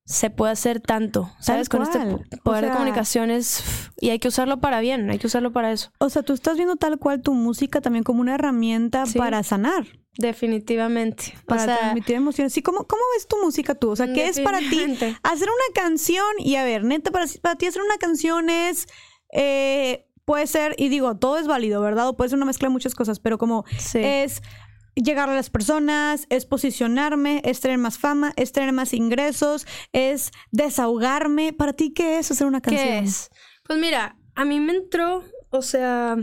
se 0.05 0.31
puede 0.31 0.53
hacer 0.53 0.81
tanto, 0.81 1.33
¿sabes? 1.41 1.69
Con 1.69 1.83
este 1.83 1.99
poder 2.43 2.67
de 2.67 2.71
comunicaciones 2.71 3.91
y 4.01 4.11
hay 4.11 4.19
que 4.19 4.29
usarlo 4.29 4.61
para 4.61 4.81
bien, 4.81 5.11
hay 5.11 5.19
que 5.19 5.27
usarlo 5.27 5.53
para 5.53 5.73
eso. 5.73 5.91
O 5.99 6.09
sea, 6.09 6.23
tú 6.23 6.33
estás 6.33 6.57
viendo 6.57 6.77
tal 6.77 6.99
cual 6.99 7.23
tu 7.23 7.35
música 7.35 7.81
también 7.81 8.05
como 8.05 8.21
una 8.21 8.35
herramienta 8.35 9.05
para 9.17 9.43
sanar. 9.43 9.85
Definitivamente. 10.19 11.35
Para 11.47 11.65
transmitir 11.65 12.17
emociones. 12.17 12.53
Sí, 12.53 12.63
¿cómo, 12.63 12.87
¿cómo 12.87 13.03
ves 13.15 13.27
tu 13.27 13.37
música 13.43 13.75
tú? 13.75 13.91
O 13.91 13.97
sea, 13.97 14.13
¿qué 14.13 14.29
es 14.29 14.41
para 14.41 14.59
ti 14.59 14.81
hacer 15.23 15.49
una 15.49 15.75
canción? 15.75 16.27
Y 16.39 16.57
a 16.57 16.65
ver, 16.65 16.85
neta, 16.85 17.11
para, 17.11 17.27
para 17.41 17.57
ti 17.57 17.67
hacer 17.67 17.83
una 17.83 17.97
canción 17.99 18.51
es... 18.51 18.87
Eh, 19.33 20.07
puede 20.25 20.47
ser, 20.47 20.75
y 20.79 20.89
digo, 20.89 21.17
todo 21.17 21.39
es 21.39 21.47
válido, 21.47 21.81
¿verdad? 21.81 22.09
O 22.09 22.17
puede 22.17 22.31
ser 22.31 22.37
una 22.37 22.47
mezcla 22.47 22.69
de 22.69 22.73
muchas 22.73 22.95
cosas, 22.95 23.19
pero 23.19 23.39
como 23.39 23.65
es 23.95 24.43
llegar 24.95 25.29
a 25.29 25.35
las 25.35 25.51
personas, 25.51 26.27
es 26.29 26.47
posicionarme, 26.47 27.41
es 27.45 27.61
tener 27.61 27.79
más 27.79 27.99
fama, 27.99 28.33
es 28.37 28.53
tener 28.53 28.73
más 28.73 28.93
ingresos, 28.93 29.67
es 29.93 30.31
desahogarme. 30.51 31.53
¿Para 31.53 31.73
ti 31.73 31.93
qué 31.93 32.19
es 32.19 32.31
hacer 32.31 32.47
una 32.47 32.61
canción? 32.61 32.87
¿Qué 32.87 32.99
es? 32.99 33.31
Pues 33.65 33.79
mira, 33.79 34.17
a 34.35 34.45
mí 34.45 34.61
me 34.61 34.75
entró, 34.75 35.25
o 35.51 35.63
sea, 35.63 36.17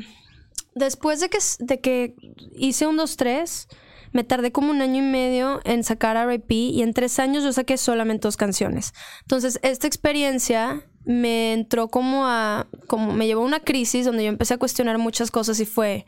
después 0.75 1.19
de 1.19 1.29
que, 1.29 1.39
de 1.59 1.79
que 1.79 2.15
hice 2.53 2.87
un 2.87 2.97
2-3, 2.97 3.67
me 4.11 4.23
tardé 4.23 4.51
como 4.51 4.71
un 4.71 4.81
año 4.81 5.03
y 5.03 5.05
medio 5.05 5.61
en 5.65 5.83
sacar 5.83 6.17
R.I.P. 6.17 6.53
y 6.53 6.81
en 6.81 6.93
tres 6.93 7.19
años 7.19 7.43
yo 7.43 7.53
saqué 7.53 7.77
solamente 7.77 8.27
dos 8.27 8.37
canciones. 8.37 8.93
Entonces, 9.21 9.59
esta 9.61 9.87
experiencia 9.87 10.89
me 11.05 11.53
entró 11.53 11.89
como 11.89 12.27
a, 12.27 12.67
como 12.87 13.13
me 13.13 13.27
llevó 13.27 13.41
a 13.41 13.45
una 13.45 13.59
crisis 13.61 14.05
donde 14.05 14.23
yo 14.23 14.29
empecé 14.29 14.55
a 14.55 14.59
cuestionar 14.59 14.97
muchas 14.97 15.31
cosas 15.31 15.59
y 15.59 15.65
fue, 15.65 16.05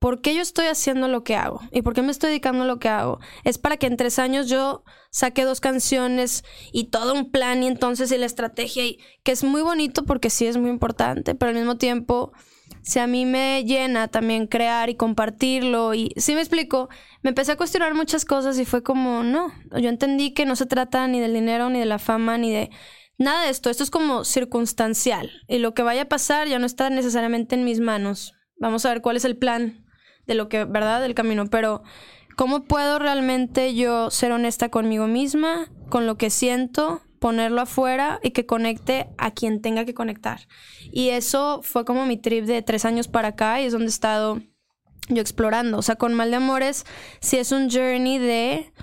¿por 0.00 0.20
qué 0.20 0.34
yo 0.34 0.42
estoy 0.42 0.66
haciendo 0.66 1.08
lo 1.08 1.24
que 1.24 1.36
hago? 1.36 1.60
¿Y 1.72 1.82
por 1.82 1.94
qué 1.94 2.02
me 2.02 2.10
estoy 2.10 2.30
dedicando 2.30 2.64
a 2.64 2.66
lo 2.66 2.78
que 2.78 2.88
hago? 2.88 3.20
Es 3.44 3.58
para 3.58 3.76
que 3.76 3.86
en 3.86 3.96
tres 3.96 4.18
años 4.18 4.48
yo 4.48 4.84
saque 5.10 5.44
dos 5.44 5.60
canciones 5.60 6.44
y 6.72 6.84
todo 6.84 7.14
un 7.14 7.30
plan 7.30 7.62
y 7.62 7.68
entonces 7.68 8.10
y 8.12 8.18
la 8.18 8.26
estrategia, 8.26 8.84
y, 8.84 8.98
que 9.22 9.32
es 9.32 9.44
muy 9.44 9.62
bonito 9.62 10.04
porque 10.04 10.30
sí 10.30 10.46
es 10.46 10.56
muy 10.56 10.70
importante, 10.70 11.34
pero 11.34 11.50
al 11.50 11.56
mismo 11.56 11.76
tiempo, 11.76 12.32
si 12.84 12.98
a 12.98 13.06
mí 13.06 13.24
me 13.24 13.64
llena 13.64 14.08
también 14.08 14.46
crear 14.46 14.90
y 14.90 14.94
compartirlo, 14.94 15.94
y 15.94 16.12
si 16.16 16.34
me 16.34 16.40
explico, 16.40 16.90
me 17.22 17.30
empecé 17.30 17.52
a 17.52 17.56
cuestionar 17.56 17.94
muchas 17.94 18.26
cosas 18.26 18.58
y 18.58 18.66
fue 18.66 18.82
como, 18.82 19.22
no, 19.22 19.52
yo 19.80 19.88
entendí 19.88 20.34
que 20.34 20.44
no 20.44 20.54
se 20.54 20.66
trata 20.66 21.08
ni 21.08 21.18
del 21.18 21.32
dinero, 21.32 21.70
ni 21.70 21.78
de 21.78 21.86
la 21.86 21.98
fama, 21.98 22.36
ni 22.36 22.52
de 22.52 22.70
nada 23.16 23.44
de 23.44 23.50
esto, 23.50 23.70
esto 23.70 23.82
es 23.82 23.90
como 23.90 24.24
circunstancial 24.24 25.30
y 25.48 25.58
lo 25.58 25.72
que 25.72 25.82
vaya 25.82 26.02
a 26.02 26.08
pasar 26.08 26.46
ya 26.46 26.58
no 26.58 26.66
está 26.66 26.90
necesariamente 26.90 27.54
en 27.54 27.64
mis 27.64 27.80
manos. 27.80 28.34
Vamos 28.58 28.84
a 28.84 28.90
ver 28.90 29.00
cuál 29.00 29.16
es 29.16 29.24
el 29.24 29.38
plan 29.38 29.86
de 30.26 30.34
lo 30.34 30.50
que, 30.50 30.64
¿verdad? 30.64 31.00
Del 31.00 31.14
camino, 31.14 31.46
pero 31.46 31.82
¿cómo 32.36 32.64
puedo 32.64 32.98
realmente 32.98 33.74
yo 33.74 34.10
ser 34.10 34.30
honesta 34.32 34.68
conmigo 34.68 35.06
misma, 35.06 35.70
con 35.88 36.06
lo 36.06 36.18
que 36.18 36.28
siento, 36.28 37.00
ponerlo 37.24 37.62
afuera 37.62 38.20
y 38.22 38.32
que 38.32 38.44
conecte 38.44 39.08
a 39.16 39.30
quien 39.30 39.62
tenga 39.62 39.86
que 39.86 39.94
conectar? 39.94 40.46
Y 40.92 41.08
eso 41.08 41.60
fue 41.62 41.86
como 41.86 42.04
mi 42.04 42.18
trip 42.18 42.44
de 42.44 42.60
tres 42.60 42.84
años 42.84 43.08
para 43.08 43.28
acá 43.28 43.62
y 43.62 43.64
es 43.64 43.72
donde 43.72 43.86
he 43.86 43.88
estado 43.88 44.42
yo 45.08 45.22
explorando. 45.22 45.78
O 45.78 45.82
sea, 45.82 45.96
con 45.96 46.12
Mal 46.12 46.30
de 46.30 46.36
Amores 46.36 46.84
sí 47.20 47.38
es 47.38 47.50
un 47.50 47.70
journey 47.70 48.18
de 48.18 48.74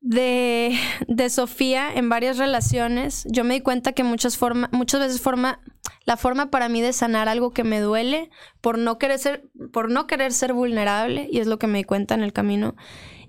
de, 0.00 0.76
de 1.06 1.30
Sofía 1.30 1.94
en 1.94 2.08
varias 2.08 2.38
relaciones, 2.38 3.24
yo 3.30 3.44
me 3.44 3.54
di 3.54 3.60
cuenta 3.60 3.92
que 3.92 4.02
muchas, 4.02 4.36
forma, 4.36 4.68
muchas 4.72 5.00
veces 5.00 5.20
forma, 5.20 5.60
la 6.06 6.16
forma 6.16 6.50
para 6.50 6.68
mí 6.68 6.80
de 6.80 6.92
sanar 6.92 7.28
algo 7.28 7.52
que 7.52 7.64
me 7.64 7.80
duele 7.80 8.30
por 8.60 8.78
no, 8.78 8.98
querer 8.98 9.18
ser, 9.18 9.48
por 9.72 9.90
no 9.90 10.06
querer 10.06 10.32
ser 10.32 10.54
vulnerable, 10.54 11.28
y 11.30 11.38
es 11.38 11.46
lo 11.46 11.58
que 11.58 11.66
me 11.66 11.78
di 11.78 11.84
cuenta 11.84 12.14
en 12.14 12.22
el 12.22 12.32
camino, 12.32 12.74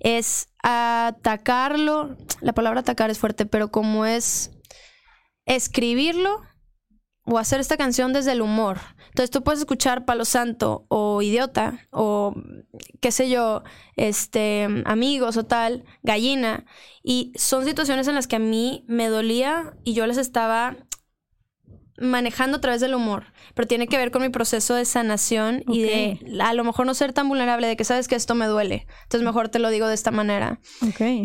es 0.01 0.49
atacarlo, 0.63 2.17
la 2.41 2.53
palabra 2.53 2.81
atacar 2.81 3.09
es 3.09 3.19
fuerte, 3.19 3.45
pero 3.45 3.71
como 3.71 4.05
es 4.05 4.51
escribirlo 5.45 6.41
o 7.23 7.37
hacer 7.37 7.59
esta 7.59 7.77
canción 7.77 8.11
desde 8.11 8.31
el 8.31 8.41
humor. 8.41 8.79
Entonces 9.09 9.29
tú 9.29 9.43
puedes 9.43 9.59
escuchar 9.59 10.05
Palo 10.05 10.25
Santo 10.25 10.85
o 10.87 11.21
Idiota 11.21 11.87
o 11.91 12.33
qué 12.99 13.11
sé 13.11 13.29
yo, 13.29 13.63
este, 13.95 14.67
amigos 14.85 15.37
o 15.37 15.45
tal, 15.45 15.85
gallina. 16.01 16.65
Y 17.03 17.31
son 17.35 17.65
situaciones 17.65 18.07
en 18.07 18.15
las 18.15 18.27
que 18.27 18.37
a 18.37 18.39
mí 18.39 18.83
me 18.87 19.07
dolía 19.07 19.75
y 19.83 19.93
yo 19.93 20.07
las 20.07 20.17
estaba 20.17 20.77
manejando 21.97 22.57
a 22.57 22.61
través 22.61 22.81
del 22.81 22.95
humor, 22.95 23.25
pero 23.53 23.67
tiene 23.67 23.87
que 23.87 23.97
ver 23.97 24.11
con 24.11 24.21
mi 24.21 24.29
proceso 24.29 24.75
de 24.75 24.85
sanación 24.85 25.63
y 25.67 25.83
de 25.83 26.19
a 26.41 26.53
lo 26.53 26.63
mejor 26.63 26.85
no 26.85 26.93
ser 26.93 27.13
tan 27.13 27.27
vulnerable 27.27 27.67
de 27.67 27.75
que 27.75 27.83
sabes 27.83 28.07
que 28.07 28.15
esto 28.15 28.35
me 28.35 28.47
duele, 28.47 28.87
entonces 29.03 29.25
mejor 29.25 29.49
te 29.49 29.59
lo 29.59 29.69
digo 29.69 29.87
de 29.87 29.93
esta 29.93 30.11
manera. 30.11 30.59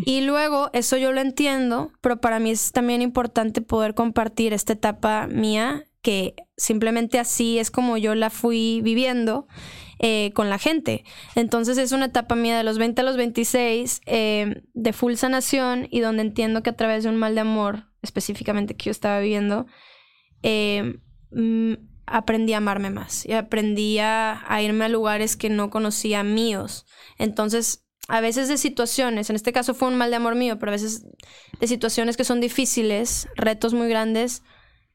Y 0.05 0.21
luego 0.21 0.69
eso 0.73 0.97
yo 0.97 1.11
lo 1.11 1.21
entiendo, 1.21 1.91
pero 2.01 2.21
para 2.21 2.39
mí 2.39 2.51
es 2.51 2.71
también 2.71 3.01
importante 3.01 3.61
poder 3.61 3.93
compartir 3.93 4.53
esta 4.53 4.73
etapa 4.73 5.27
mía 5.27 5.85
que 6.01 6.35
simplemente 6.55 7.19
así 7.19 7.59
es 7.59 7.71
como 7.71 7.97
yo 7.97 8.15
la 8.15 8.29
fui 8.29 8.81
viviendo 8.81 9.47
eh, 9.99 10.31
con 10.35 10.49
la 10.49 10.59
gente. 10.59 11.03
Entonces 11.35 11.77
es 11.77 11.91
una 11.91 12.05
etapa 12.05 12.35
mía 12.35 12.55
de 12.55 12.63
los 12.63 12.77
20 12.77 13.01
a 13.01 13.03
los 13.03 13.17
26 13.17 14.01
eh, 14.05 14.61
de 14.73 14.93
full 14.93 15.15
sanación 15.15 15.87
y 15.89 16.01
donde 16.01 16.21
entiendo 16.21 16.61
que 16.61 16.69
a 16.69 16.75
través 16.75 17.03
de 17.03 17.09
un 17.09 17.17
mal 17.17 17.33
de 17.33 17.41
amor, 17.41 17.85
específicamente 18.03 18.75
que 18.75 18.85
yo 18.85 18.91
estaba 18.91 19.19
viviendo, 19.19 19.65
eh, 20.43 20.99
mm, 21.31 21.73
aprendí 22.05 22.53
a 22.53 22.57
amarme 22.57 22.89
más 22.89 23.25
y 23.25 23.33
aprendí 23.33 23.99
a, 23.99 24.43
a 24.47 24.61
irme 24.61 24.85
a 24.85 24.89
lugares 24.89 25.35
que 25.35 25.49
no 25.49 25.69
conocía 25.69 26.23
míos. 26.23 26.85
Entonces 27.17 27.87
a 28.07 28.21
veces 28.21 28.47
de 28.47 28.57
situaciones, 28.57 29.29
en 29.29 29.35
este 29.35 29.51
caso 29.51 29.73
fue 29.73 29.89
un 29.89 29.97
mal 29.97 30.09
de 30.09 30.15
amor 30.15 30.35
mío, 30.35 30.57
pero 30.59 30.71
a 30.71 30.75
veces 30.75 31.05
de 31.59 31.67
situaciones 31.67 32.15
que 32.15 32.23
son 32.23 32.39
difíciles, 32.39 33.27
retos 33.35 33.73
muy 33.73 33.89
grandes, 33.89 34.43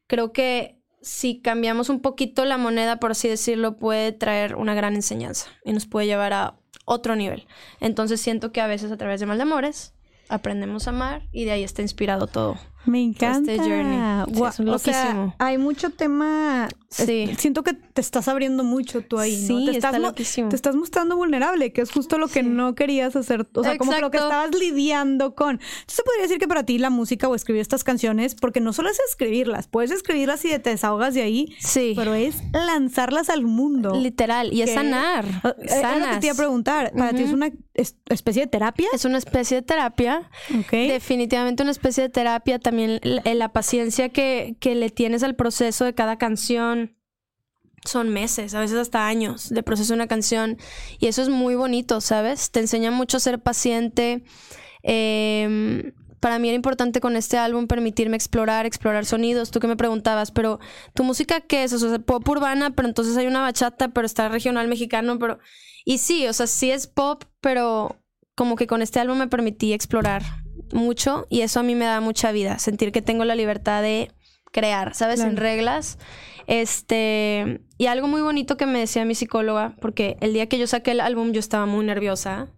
creo 0.06 0.32
que 0.32 0.80
si 1.02 1.40
cambiamos 1.40 1.88
un 1.88 2.00
poquito 2.00 2.44
la 2.44 2.56
moneda, 2.56 2.98
por 2.98 3.10
así 3.10 3.28
decirlo, 3.28 3.76
puede 3.76 4.12
traer 4.12 4.54
una 4.54 4.74
gran 4.74 4.94
enseñanza 4.94 5.50
y 5.64 5.72
nos 5.72 5.86
puede 5.86 6.06
llevar 6.06 6.32
a 6.32 6.58
otro 6.84 7.16
nivel. 7.16 7.46
Entonces 7.80 8.20
siento 8.20 8.52
que 8.52 8.60
a 8.60 8.66
veces 8.66 8.90
a 8.92 8.96
través 8.96 9.20
de 9.20 9.26
mal 9.26 9.36
de 9.36 9.42
amores 9.42 9.94
aprendemos 10.28 10.86
a 10.86 10.90
amar 10.90 11.28
y 11.32 11.44
de 11.44 11.52
ahí 11.52 11.64
está 11.64 11.82
inspirado 11.82 12.28
todo. 12.28 12.58
Me 12.84 13.02
encanta. 13.02 13.52
Este 13.52 13.64
journey. 13.64 14.68
o 14.68 14.78
sea, 14.78 15.34
hay 15.38 15.58
mucho 15.58 15.90
tema. 15.90 16.68
Sí. 16.88 17.30
siento 17.38 17.62
que 17.62 17.72
te 17.72 18.02
estás 18.02 18.28
abriendo 18.28 18.64
mucho 18.64 19.00
tú 19.00 19.18
ahí, 19.18 19.46
¿no? 19.48 19.64
te 19.64 19.78
estás, 19.78 19.96
Te 20.14 20.56
estás 20.56 20.76
mostrando 20.76 21.16
vulnerable, 21.16 21.72
que 21.72 21.80
es 21.80 21.90
justo 21.90 22.18
lo 22.18 22.28
que 22.28 22.42
no 22.42 22.74
querías 22.74 23.16
hacer. 23.16 23.46
O 23.54 23.62
sea, 23.62 23.78
como 23.78 23.92
lo 23.92 24.10
que 24.10 24.18
estabas 24.18 24.54
lidiando 24.54 25.34
con. 25.34 25.52
Entonces, 25.52 26.02
podría 26.04 26.22
decir 26.22 26.38
que 26.38 26.48
para 26.48 26.64
ti 26.64 26.78
la 26.78 26.90
música 26.90 27.28
o 27.28 27.34
escribir 27.34 27.62
estas 27.62 27.82
canciones, 27.82 28.34
porque 28.34 28.60
no 28.60 28.72
solo 28.72 28.90
es 28.90 28.98
escribirlas, 29.08 29.68
puedes 29.68 29.90
escribirlas 29.90 30.44
y 30.44 30.48
te 30.58 30.70
desahogas 30.70 31.14
de 31.14 31.22
ahí. 31.22 31.56
Sí. 31.60 31.94
Pero 31.96 32.14
es 32.14 32.36
lanzarlas 32.52 33.30
al 33.30 33.44
mundo. 33.44 33.94
Literal. 33.94 34.52
Y 34.52 34.62
es 34.62 34.74
sanar. 34.74 35.24
Es 35.62 35.82
lo 35.82 36.10
que 36.10 36.16
te 36.18 36.26
iba 36.26 36.34
a 36.34 36.36
preguntar. 36.36 36.92
¿Para 36.92 37.12
ti 37.12 37.22
es 37.22 37.32
una 37.32 37.50
especie 37.74 38.42
de 38.42 38.48
terapia? 38.48 38.88
Es 38.92 39.04
una 39.04 39.18
especie 39.18 39.58
de 39.58 39.62
terapia. 39.62 40.28
Ok. 40.58 40.72
Definitivamente 40.72 41.62
una 41.62 41.72
especie 41.72 42.02
de 42.02 42.08
terapia 42.10 42.58
también 42.58 42.71
la, 42.72 43.52
paciencia 43.52 44.08
que, 44.08 44.56
que 44.60 44.74
le 44.74 44.90
tienes 44.90 45.22
al 45.22 45.36
proceso 45.36 45.84
de 45.84 45.94
cada 45.94 46.18
canción 46.18 46.96
son 47.84 48.10
meses, 48.10 48.54
a 48.54 48.60
veces 48.60 48.76
hasta 48.76 49.06
años 49.06 49.48
de 49.48 49.62
proceso 49.62 49.92
de 49.92 49.96
una 49.96 50.06
canción. 50.06 50.58
Y 50.98 51.06
eso 51.06 51.22
es 51.22 51.28
muy 51.28 51.54
bonito, 51.54 52.00
¿sabes? 52.00 52.50
Te 52.50 52.60
enseña 52.60 52.90
mucho 52.90 53.16
a 53.16 53.20
ser 53.20 53.40
paciente. 53.40 54.22
Em, 54.82 55.92
para 56.20 56.38
mí 56.38 56.48
era 56.48 56.54
importante 56.54 57.00
con 57.00 57.16
este 57.16 57.38
álbum 57.38 57.66
permitirme 57.66 58.16
explorar, 58.16 58.66
explorar 58.66 59.04
sonidos. 59.04 59.50
Tú 59.50 59.58
que 59.60 59.66
me 59.66 59.76
preguntabas, 59.76 60.30
pero 60.30 60.60
¿tu 60.94 61.02
música 61.04 61.40
qué 61.40 61.64
es? 61.64 61.72
O 61.72 61.78
sea, 61.78 61.98
pop 61.98 62.28
urbana, 62.28 62.70
pero 62.70 62.88
entonces 62.88 63.16
hay 63.16 63.26
una 63.26 63.40
bachata, 63.40 63.88
pero 63.88 64.06
está 64.06 64.28
regional 64.28 64.68
mexicano, 64.68 65.18
pero... 65.18 65.38
Y 65.84 65.98
sí, 65.98 66.28
o 66.28 66.32
sea, 66.32 66.46
sí 66.46 66.70
es 66.70 66.86
pop, 66.86 67.24
pero 67.40 68.00
como 68.36 68.54
que 68.54 68.68
con 68.68 68.82
este 68.82 69.00
álbum 69.00 69.18
me 69.18 69.26
permití 69.26 69.72
explorar 69.72 70.22
mucho 70.72 71.26
y 71.28 71.40
eso 71.40 71.60
a 71.60 71.62
mí 71.62 71.74
me 71.74 71.84
da 71.84 72.00
mucha 72.00 72.32
vida, 72.32 72.58
sentir 72.58 72.92
que 72.92 73.02
tengo 73.02 73.24
la 73.24 73.34
libertad 73.34 73.82
de 73.82 74.10
crear, 74.52 74.94
¿sabes? 74.94 75.20
En 75.20 75.36
reglas. 75.36 75.98
Este, 76.46 77.60
y 77.78 77.86
algo 77.86 78.08
muy 78.08 78.20
bonito 78.20 78.56
que 78.56 78.66
me 78.66 78.80
decía 78.80 79.04
mi 79.04 79.14
psicóloga, 79.14 79.76
porque 79.80 80.16
el 80.20 80.32
día 80.32 80.48
que 80.48 80.58
yo 80.58 80.66
saqué 80.66 80.92
el 80.92 81.00
álbum 81.00 81.32
yo 81.32 81.40
estaba 81.40 81.66
muy 81.66 81.84
nerviosa, 81.84 82.52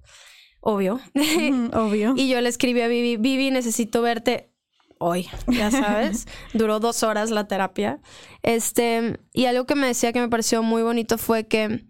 obvio. 0.61 1.01
obvio. 1.75 2.15
y 2.17 2.29
yo 2.29 2.41
le 2.41 2.49
escribí 2.49 2.81
a 2.81 2.89
Vivi, 2.89 3.17
Vivi, 3.17 3.51
necesito 3.51 4.03
verte 4.03 4.51
hoy, 4.99 5.29
ya 5.47 5.71
sabes. 5.71 6.27
Duró 6.55 6.81
dos 6.81 7.03
horas 7.03 7.31
la 7.31 7.47
terapia. 7.47 8.01
Este, 8.43 9.21
y 9.33 9.47
algo 9.47 9.67
que 9.67 9.75
me 9.75 9.87
decía 9.87 10.13
que 10.13 10.21
me 10.21 10.29
pareció 10.29 10.63
muy 10.63 10.83
bonito 10.83 11.19
fue 11.19 11.47
que 11.47 11.85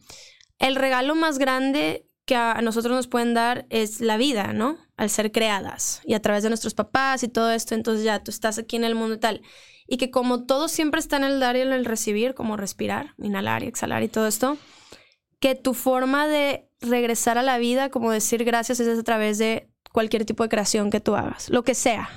el 0.58 0.76
regalo 0.76 1.14
más 1.14 1.38
grande 1.38 2.03
que 2.24 2.36
a 2.36 2.60
nosotros 2.62 2.94
nos 2.94 3.06
pueden 3.06 3.34
dar 3.34 3.66
es 3.70 4.00
la 4.00 4.16
vida, 4.16 4.52
¿no? 4.52 4.78
Al 4.96 5.10
ser 5.10 5.32
creadas 5.32 6.00
y 6.04 6.14
a 6.14 6.22
través 6.22 6.42
de 6.42 6.48
nuestros 6.48 6.74
papás 6.74 7.22
y 7.22 7.28
todo 7.28 7.50
esto, 7.50 7.74
entonces 7.74 8.04
ya 8.04 8.22
tú 8.22 8.30
estás 8.30 8.58
aquí 8.58 8.76
en 8.76 8.84
el 8.84 8.94
mundo 8.94 9.16
y 9.16 9.18
tal. 9.18 9.42
Y 9.86 9.98
que 9.98 10.10
como 10.10 10.44
todo 10.44 10.68
siempre 10.68 11.00
está 11.00 11.16
en 11.16 11.24
el 11.24 11.40
dar 11.40 11.56
y 11.56 11.60
en 11.60 11.72
el 11.72 11.84
recibir, 11.84 12.34
como 12.34 12.56
respirar, 12.56 13.14
inhalar 13.18 13.62
y 13.62 13.66
exhalar 13.66 14.02
y 14.02 14.08
todo 14.08 14.26
esto, 14.26 14.56
que 15.40 15.54
tu 15.54 15.74
forma 15.74 16.26
de 16.26 16.70
regresar 16.80 17.36
a 17.36 17.42
la 17.42 17.58
vida, 17.58 17.90
como 17.90 18.10
decir 18.10 18.44
gracias, 18.44 18.80
es 18.80 18.98
a 18.98 19.02
través 19.02 19.36
de 19.36 19.68
cualquier 19.92 20.24
tipo 20.24 20.42
de 20.42 20.48
creación 20.48 20.90
que 20.90 21.00
tú 21.00 21.14
hagas, 21.14 21.50
lo 21.50 21.64
que 21.64 21.74
sea. 21.74 22.08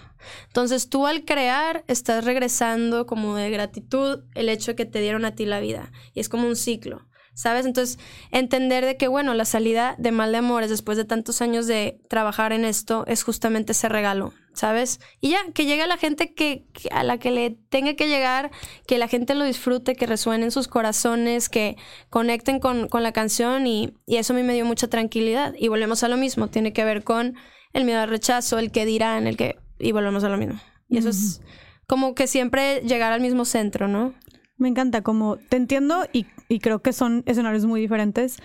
Entonces 0.47 0.89
tú 0.89 1.05
al 1.07 1.25
crear 1.25 1.83
estás 1.87 2.23
regresando 2.23 3.05
como 3.05 3.35
de 3.35 3.49
gratitud 3.49 4.23
el 4.33 4.49
hecho 4.49 4.71
de 4.71 4.75
que 4.75 4.85
te 4.85 5.01
dieron 5.01 5.25
a 5.25 5.35
ti 5.35 5.45
la 5.45 5.59
vida. 5.59 5.91
Y 6.13 6.19
es 6.19 6.29
como 6.29 6.47
un 6.47 6.55
ciclo. 6.55 7.06
¿Sabes? 7.37 7.67
Entonces, 7.67 7.99
entender 8.31 8.83
de 8.83 8.97
que, 8.97 9.07
bueno, 9.07 9.35
la 9.35 9.45
salida 9.45 9.93
de 9.99 10.11
Mal 10.11 10.31
de 10.31 10.39
Amores 10.39 10.71
después 10.71 10.97
de 10.97 11.05
tantos 11.05 11.39
años 11.43 11.67
de 11.67 12.01
trabajar 12.09 12.51
en 12.51 12.65
esto 12.65 13.05
es 13.05 13.21
justamente 13.21 13.73
ese 13.73 13.87
regalo, 13.89 14.33
¿sabes? 14.53 14.99
Y 15.21 15.29
ya, 15.29 15.37
que 15.53 15.65
llegue 15.65 15.83
a 15.83 15.87
la 15.87 15.97
gente 15.97 16.33
que, 16.33 16.65
a 16.89 17.03
la 17.03 17.19
que 17.19 17.29
le 17.29 17.51
tenga 17.69 17.93
que 17.93 18.07
llegar, 18.07 18.49
que 18.87 18.97
la 18.97 19.07
gente 19.07 19.35
lo 19.35 19.45
disfrute, 19.45 19.95
que 19.95 20.07
resuene 20.07 20.45
en 20.45 20.51
sus 20.51 20.67
corazones, 20.67 21.47
que 21.47 21.77
conecten 22.09 22.59
con, 22.59 22.89
la 22.91 23.11
canción 23.11 23.67
y, 23.67 23.93
eso 24.07 24.33
a 24.33 24.35
mí 24.35 24.41
me 24.41 24.55
dio 24.55 24.65
mucha 24.65 24.87
tranquilidad. 24.87 25.53
Y 25.59 25.67
volvemos 25.67 26.01
a 26.01 26.07
lo 26.07 26.17
mismo, 26.17 26.47
tiene 26.47 26.73
que 26.73 26.83
ver 26.85 27.03
con 27.03 27.35
el 27.71 27.85
miedo 27.85 28.01
al 28.01 28.09
rechazo, 28.09 28.57
el 28.57 28.71
que 28.71 28.87
dirán, 28.87 29.27
el 29.27 29.37
que... 29.37 29.59
Y 29.77 29.91
volvemos 29.91 30.23
a 30.23 30.29
lo 30.29 30.37
mismo. 30.37 30.59
Y 30.89 30.97
eso 30.97 31.09
es 31.09 31.39
como 31.85 32.15
que 32.15 32.25
siempre 32.25 32.81
llegar 32.81 33.13
al 33.13 33.21
mismo 33.21 33.45
centro, 33.45 33.87
¿no? 33.87 34.15
Me 34.57 34.69
encanta, 34.69 35.01
como 35.03 35.37
te 35.37 35.57
entiendo 35.57 36.05
y, 36.11 36.25
creo 36.59 36.81
que 36.81 36.93
son 36.93 37.23
escenarios 37.25 37.65
muy 37.65 37.81
diferentes, 37.81 38.37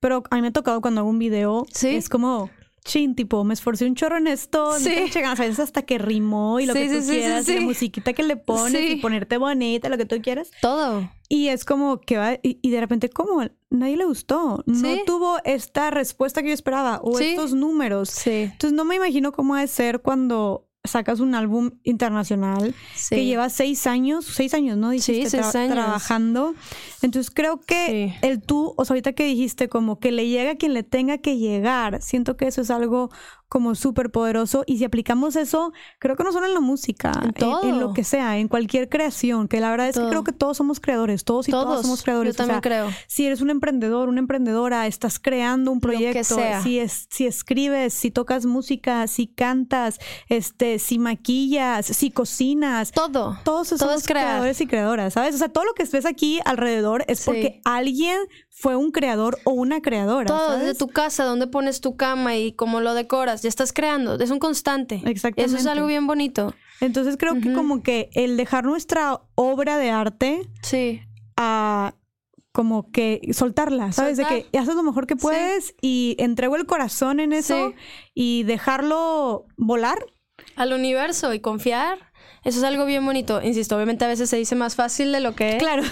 pero 0.00 0.22
a 0.30 0.36
mí 0.36 0.42
me 0.42 0.48
ha 0.48 0.52
tocado 0.52 0.80
cuando 0.80 1.00
hago 1.00 1.10
un 1.10 1.18
video, 1.18 1.66
es 1.82 2.08
como, 2.08 2.50
chin, 2.86 3.14
tipo, 3.14 3.44
me 3.44 3.52
esforcé 3.52 3.84
un 3.84 3.94
chorro 3.94 4.16
en 4.16 4.28
esto, 4.28 4.78
sí. 4.78 5.10
a 5.24 5.34
veces 5.34 5.58
hasta 5.58 5.82
que 5.82 5.98
rimó 5.98 6.60
y 6.60 6.66
lo 6.66 6.74
que 6.74 6.88
tú 6.88 7.06
quieras, 7.06 7.48
y 7.48 7.54
la 7.56 7.60
musiquita 7.62 8.12
que 8.12 8.22
le 8.22 8.36
pones 8.36 8.90
y 8.90 8.96
ponerte 8.96 9.36
bonita, 9.36 9.88
lo 9.88 9.98
que 9.98 10.06
tú 10.06 10.22
quieras. 10.22 10.50
Todo. 10.60 11.10
Y 11.28 11.48
es 11.48 11.64
como 11.64 12.00
que 12.00 12.16
va, 12.16 12.38
y, 12.42 12.70
de 12.70 12.80
repente, 12.80 13.10
¿cómo? 13.10 13.42
Nadie 13.68 13.96
le 13.96 14.04
gustó. 14.04 14.62
No 14.66 14.88
tuvo 15.04 15.38
esta 15.44 15.90
respuesta 15.90 16.42
que 16.42 16.48
yo 16.48 16.54
esperaba 16.54 17.00
o 17.02 17.18
estos 17.18 17.52
números. 17.52 18.26
Entonces 18.26 18.72
no 18.72 18.84
me 18.84 18.94
imagino 18.94 19.32
cómo 19.32 19.56
de 19.56 19.66
ser 19.66 20.00
cuando 20.00 20.65
sacas 20.86 21.20
un 21.20 21.34
álbum 21.34 21.72
internacional 21.82 22.74
que 23.08 23.24
lleva 23.24 23.48
seis 23.48 23.86
años, 23.86 24.24
seis 24.24 24.54
años, 24.54 24.76
¿no? 24.76 24.90
Dijiste, 24.90 25.24
sí, 25.24 25.30
seis 25.30 25.54
años. 25.54 25.72
Trabajando. 25.72 26.54
Entonces 27.02 27.30
creo 27.34 27.60
que 27.60 28.14
el 28.22 28.42
tú, 28.42 28.74
o 28.76 28.84
sea, 28.84 28.94
ahorita 28.94 29.12
que 29.12 29.24
dijiste 29.24 29.68
como 29.68 29.98
que 29.98 30.12
le 30.12 30.28
llega 30.28 30.52
a 30.52 30.56
quien 30.56 30.74
le 30.74 30.82
tenga 30.82 31.18
que 31.18 31.38
llegar, 31.38 32.02
siento 32.02 32.36
que 32.36 32.46
eso 32.46 32.60
es 32.62 32.70
algo 32.70 33.10
como 33.48 33.74
súper 33.74 34.10
poderoso. 34.10 34.64
Y 34.66 34.78
si 34.78 34.84
aplicamos 34.84 35.36
eso, 35.36 35.72
creo 35.98 36.16
que 36.16 36.24
no 36.24 36.32
solo 36.32 36.46
en 36.46 36.54
la 36.54 36.60
música, 36.60 37.12
en, 37.62 37.80
lo 37.80 37.92
que 37.92 38.04
sea, 38.04 38.38
en 38.38 38.48
cualquier 38.48 38.88
creación, 38.88 39.48
que 39.48 39.60
la 39.60 39.70
verdad 39.70 39.88
es 39.88 39.98
que 39.98 40.06
creo 40.08 40.24
que 40.24 40.32
todos 40.32 40.56
somos 40.56 40.80
creadores, 40.80 41.24
todos 41.24 41.48
y 41.48 41.50
todos, 41.50 41.82
somos 41.82 42.02
creadores. 42.02 42.34
Yo 42.34 42.38
también 42.38 42.60
creo. 42.60 42.90
Si 43.06 43.26
eres 43.26 43.40
un 43.40 43.50
emprendedor, 43.50 44.08
una 44.08 44.20
emprendedora, 44.20 44.86
estás 44.86 45.18
creando 45.18 45.70
un 45.70 45.80
proyecto, 45.80 46.36
si 46.62 46.78
es, 46.78 47.06
si 47.10 47.26
escribes, 47.26 47.94
si 47.94 48.10
tocas 48.10 48.46
música, 48.46 49.06
si 49.06 49.26
cantas, 49.26 49.98
este, 50.28 50.78
si 50.78 50.98
maquillas, 50.98 51.86
si 51.86 52.10
cocinas, 52.10 52.92
todo. 52.92 53.38
Todos 53.44 53.68
somos 53.68 54.04
creadores 54.04 54.60
y 54.60 54.66
creadoras, 54.66 55.14
¿sabes? 55.14 55.34
O 55.34 55.38
sea, 55.38 55.48
todo 55.48 55.64
lo 55.64 55.74
que 55.74 55.84
ves 55.84 56.06
aquí 56.06 56.40
alrededor 56.44 57.04
es 57.08 57.24
porque 57.24 57.60
alguien 57.64 58.18
fue 58.58 58.74
un 58.74 58.90
creador 58.90 59.38
o 59.44 59.50
una 59.50 59.82
creadora. 59.82 60.28
Todo, 60.28 60.58
desde 60.58 60.74
tu 60.74 60.88
casa, 60.88 61.24
donde 61.24 61.46
pones 61.46 61.82
tu 61.82 61.96
cama 61.96 62.36
y 62.36 62.52
cómo 62.52 62.80
lo 62.80 62.94
decoras, 62.94 63.42
ya 63.42 63.50
estás 63.50 63.74
creando, 63.74 64.18
es 64.18 64.30
un 64.30 64.38
constante. 64.38 65.02
Exactamente. 65.04 65.42
Eso 65.42 65.56
es 65.56 65.66
algo 65.66 65.86
bien 65.86 66.06
bonito. 66.06 66.54
Entonces 66.80 67.16
creo 67.18 67.38
que 67.40 67.52
como 67.52 67.82
que 67.82 68.08
el 68.14 68.38
dejar 68.38 68.64
nuestra 68.64 69.20
obra 69.34 69.76
de 69.76 69.90
arte 69.90 70.48
sí. 70.62 71.02
a 71.36 71.94
como 72.52 72.90
que 72.90 73.20
soltarla, 73.32 73.92
¿sabes? 73.92 74.16
De 74.16 74.24
que 74.24 74.58
haces 74.58 74.74
lo 74.74 74.82
mejor 74.82 75.06
que 75.06 75.16
puedes 75.16 75.74
y 75.82 76.16
entrego 76.18 76.56
el 76.56 76.64
corazón 76.64 77.20
en 77.20 77.34
eso 77.34 77.74
y 78.14 78.44
dejarlo 78.44 79.44
volar. 79.58 79.98
Al 80.56 80.72
universo 80.72 81.34
y 81.34 81.40
confiar. 81.40 82.05
Eso 82.46 82.58
es 82.58 82.64
algo 82.64 82.84
bien 82.84 83.04
bonito. 83.04 83.42
Insisto, 83.42 83.74
obviamente 83.74 84.04
a 84.04 84.08
veces 84.08 84.30
se 84.30 84.36
dice 84.36 84.54
más 84.54 84.76
fácil 84.76 85.10
de 85.10 85.18
lo 85.18 85.34
que 85.34 85.56
es. 85.56 85.58
Claro. 85.58 85.82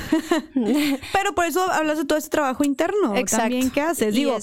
Pero 1.12 1.34
por 1.34 1.46
eso 1.46 1.60
hablas 1.68 1.98
de 1.98 2.04
todo 2.04 2.16
ese 2.16 2.28
trabajo 2.28 2.62
interno 2.62 3.16
Exacto. 3.16 3.42
también 3.42 3.70
que 3.72 3.80
haces. 3.80 4.14
Digo, 4.14 4.38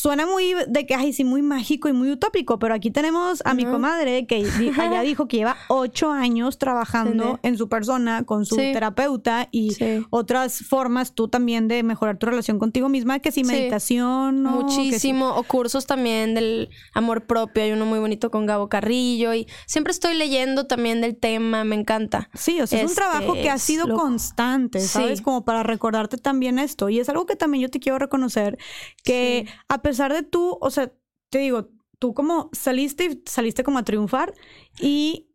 suena 0.00 0.26
muy 0.26 0.54
de 0.66 0.86
que, 0.86 0.94
ay, 0.94 1.12
sí, 1.12 1.24
muy 1.24 1.42
mágico 1.42 1.88
y 1.88 1.92
muy 1.92 2.10
utópico, 2.10 2.58
pero 2.58 2.74
aquí 2.74 2.90
tenemos 2.90 3.42
a 3.44 3.54
mi 3.54 3.64
comadre 3.64 4.26
que 4.26 4.42
ya 4.42 5.02
dijo 5.02 5.28
que 5.28 5.38
lleva 5.38 5.56
ocho 5.68 6.10
años 6.10 6.58
trabajando 6.58 7.38
en 7.42 7.58
su 7.58 7.68
persona 7.68 8.24
con 8.24 8.46
su 8.46 8.56
terapeuta 8.56 9.48
y 9.50 9.76
otras 10.10 10.60
formas 10.60 11.12
tú 11.12 11.28
también 11.28 11.68
de 11.68 11.82
mejorar 11.82 12.18
tu 12.18 12.26
relación 12.26 12.58
contigo 12.58 12.88
misma, 12.88 13.18
que 13.18 13.32
si 13.32 13.44
meditación. 13.44 14.42
Muchísimo, 14.42 15.34
o 15.34 15.42
cursos 15.42 15.86
también 15.86 16.34
del 16.34 16.70
amor 16.94 17.26
propio. 17.26 17.62
Hay 17.62 17.72
uno 17.72 17.84
muy 17.84 17.98
bonito 17.98 18.30
con 18.30 18.46
Gabo 18.46 18.68
Carrillo 18.68 19.34
y 19.34 19.46
siempre 19.66 19.90
estoy 19.90 20.14
leyendo 20.14 20.66
también 20.66 21.00
del 21.00 21.16
tema, 21.16 21.64
me 21.64 21.76
encanta. 21.76 22.30
Sí, 22.34 22.60
o 22.60 22.66
sea, 22.66 22.82
es 22.82 22.90
un 22.90 22.94
trabajo 22.94 23.34
que 23.34 23.50
ha 23.50 23.56
este, 23.56 23.72
sido 23.72 23.94
constante, 23.94 24.80
¿sabes? 24.80 25.20
Como 25.20 25.44
para 25.44 25.62
recordarte 25.62 26.16
también 26.16 26.58
esto. 26.58 26.88
Y 26.88 27.00
es 27.00 27.08
algo 27.08 27.26
que 27.26 27.36
también 27.36 27.62
yo 27.62 27.70
te 27.70 27.80
quiero 27.80 27.98
reconocer, 27.98 28.58
que 29.04 29.46
a 29.68 29.80
a 29.80 29.89
pesar 29.90 30.12
de 30.12 30.22
tú, 30.22 30.56
o 30.60 30.70
sea, 30.70 30.92
te 31.30 31.38
digo, 31.38 31.68
tú 31.98 32.14
como 32.14 32.48
saliste 32.52 33.04
y 33.06 33.22
saliste 33.26 33.64
como 33.64 33.78
a 33.78 33.84
triunfar 33.84 34.32
y 34.80 35.29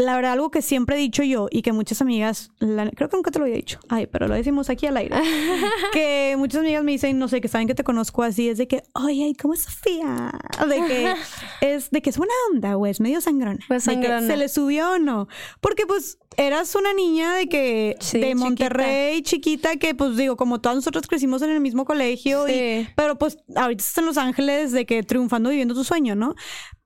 la 0.00 0.16
verdad, 0.16 0.32
algo 0.32 0.50
que 0.50 0.62
siempre 0.62 0.96
he 0.96 0.98
dicho 0.98 1.22
yo 1.22 1.48
y 1.50 1.62
que 1.62 1.72
muchas 1.72 2.00
amigas, 2.00 2.50
creo 2.58 3.08
que 3.08 3.16
nunca 3.16 3.30
te 3.30 3.38
lo 3.38 3.44
había 3.44 3.56
dicho, 3.56 3.78
ay, 3.88 4.06
pero 4.06 4.28
lo 4.28 4.34
decimos 4.34 4.70
aquí 4.70 4.86
al 4.86 4.96
aire, 4.96 5.16
que 5.92 6.34
muchas 6.38 6.60
amigas 6.60 6.82
me 6.82 6.92
dicen, 6.92 7.18
no 7.18 7.28
sé, 7.28 7.40
que 7.40 7.48
saben 7.48 7.66
que 7.66 7.74
te 7.74 7.84
conozco 7.84 8.22
así, 8.22 8.48
es 8.48 8.58
de 8.58 8.66
que, 8.66 8.82
ay, 8.94 9.34
¿cómo 9.34 9.54
es 9.54 9.60
Sofía? 9.60 10.32
De 10.66 10.76
que 10.86 11.14
es, 11.60 11.90
de 11.90 12.00
que 12.00 12.10
es 12.10 12.18
buena 12.18 12.32
onda, 12.50 12.74
güey, 12.74 12.90
es 12.90 13.00
medio 13.00 13.20
sangrona. 13.20 13.58
Pues 13.68 13.84
sangrona. 13.84 14.26
¿Se 14.26 14.36
le 14.36 14.48
subió 14.48 14.92
o 14.92 14.98
no? 14.98 15.28
Porque 15.60 15.86
pues 15.86 16.18
eras 16.36 16.74
una 16.74 16.94
niña 16.94 17.34
de 17.34 17.48
que, 17.48 17.96
de 18.12 18.34
Monterrey, 18.34 19.22
chiquita. 19.22 19.76
que 19.76 19.94
pues 19.94 20.16
digo, 20.16 20.36
como 20.36 20.60
todas 20.60 20.76
nosotros 20.76 21.06
crecimos 21.06 21.42
en 21.42 21.50
el 21.50 21.60
mismo 21.60 21.84
colegio, 21.84 22.48
y, 22.48 22.88
pero 22.96 23.18
pues 23.18 23.38
ahorita 23.54 23.82
estás 23.82 23.98
en 23.98 24.06
Los 24.06 24.16
Ángeles 24.16 24.72
de 24.72 24.86
que 24.86 25.02
triunfando, 25.02 25.50
viviendo 25.50 25.74
tu 25.74 25.84
sueño, 25.84 26.14
¿no? 26.14 26.34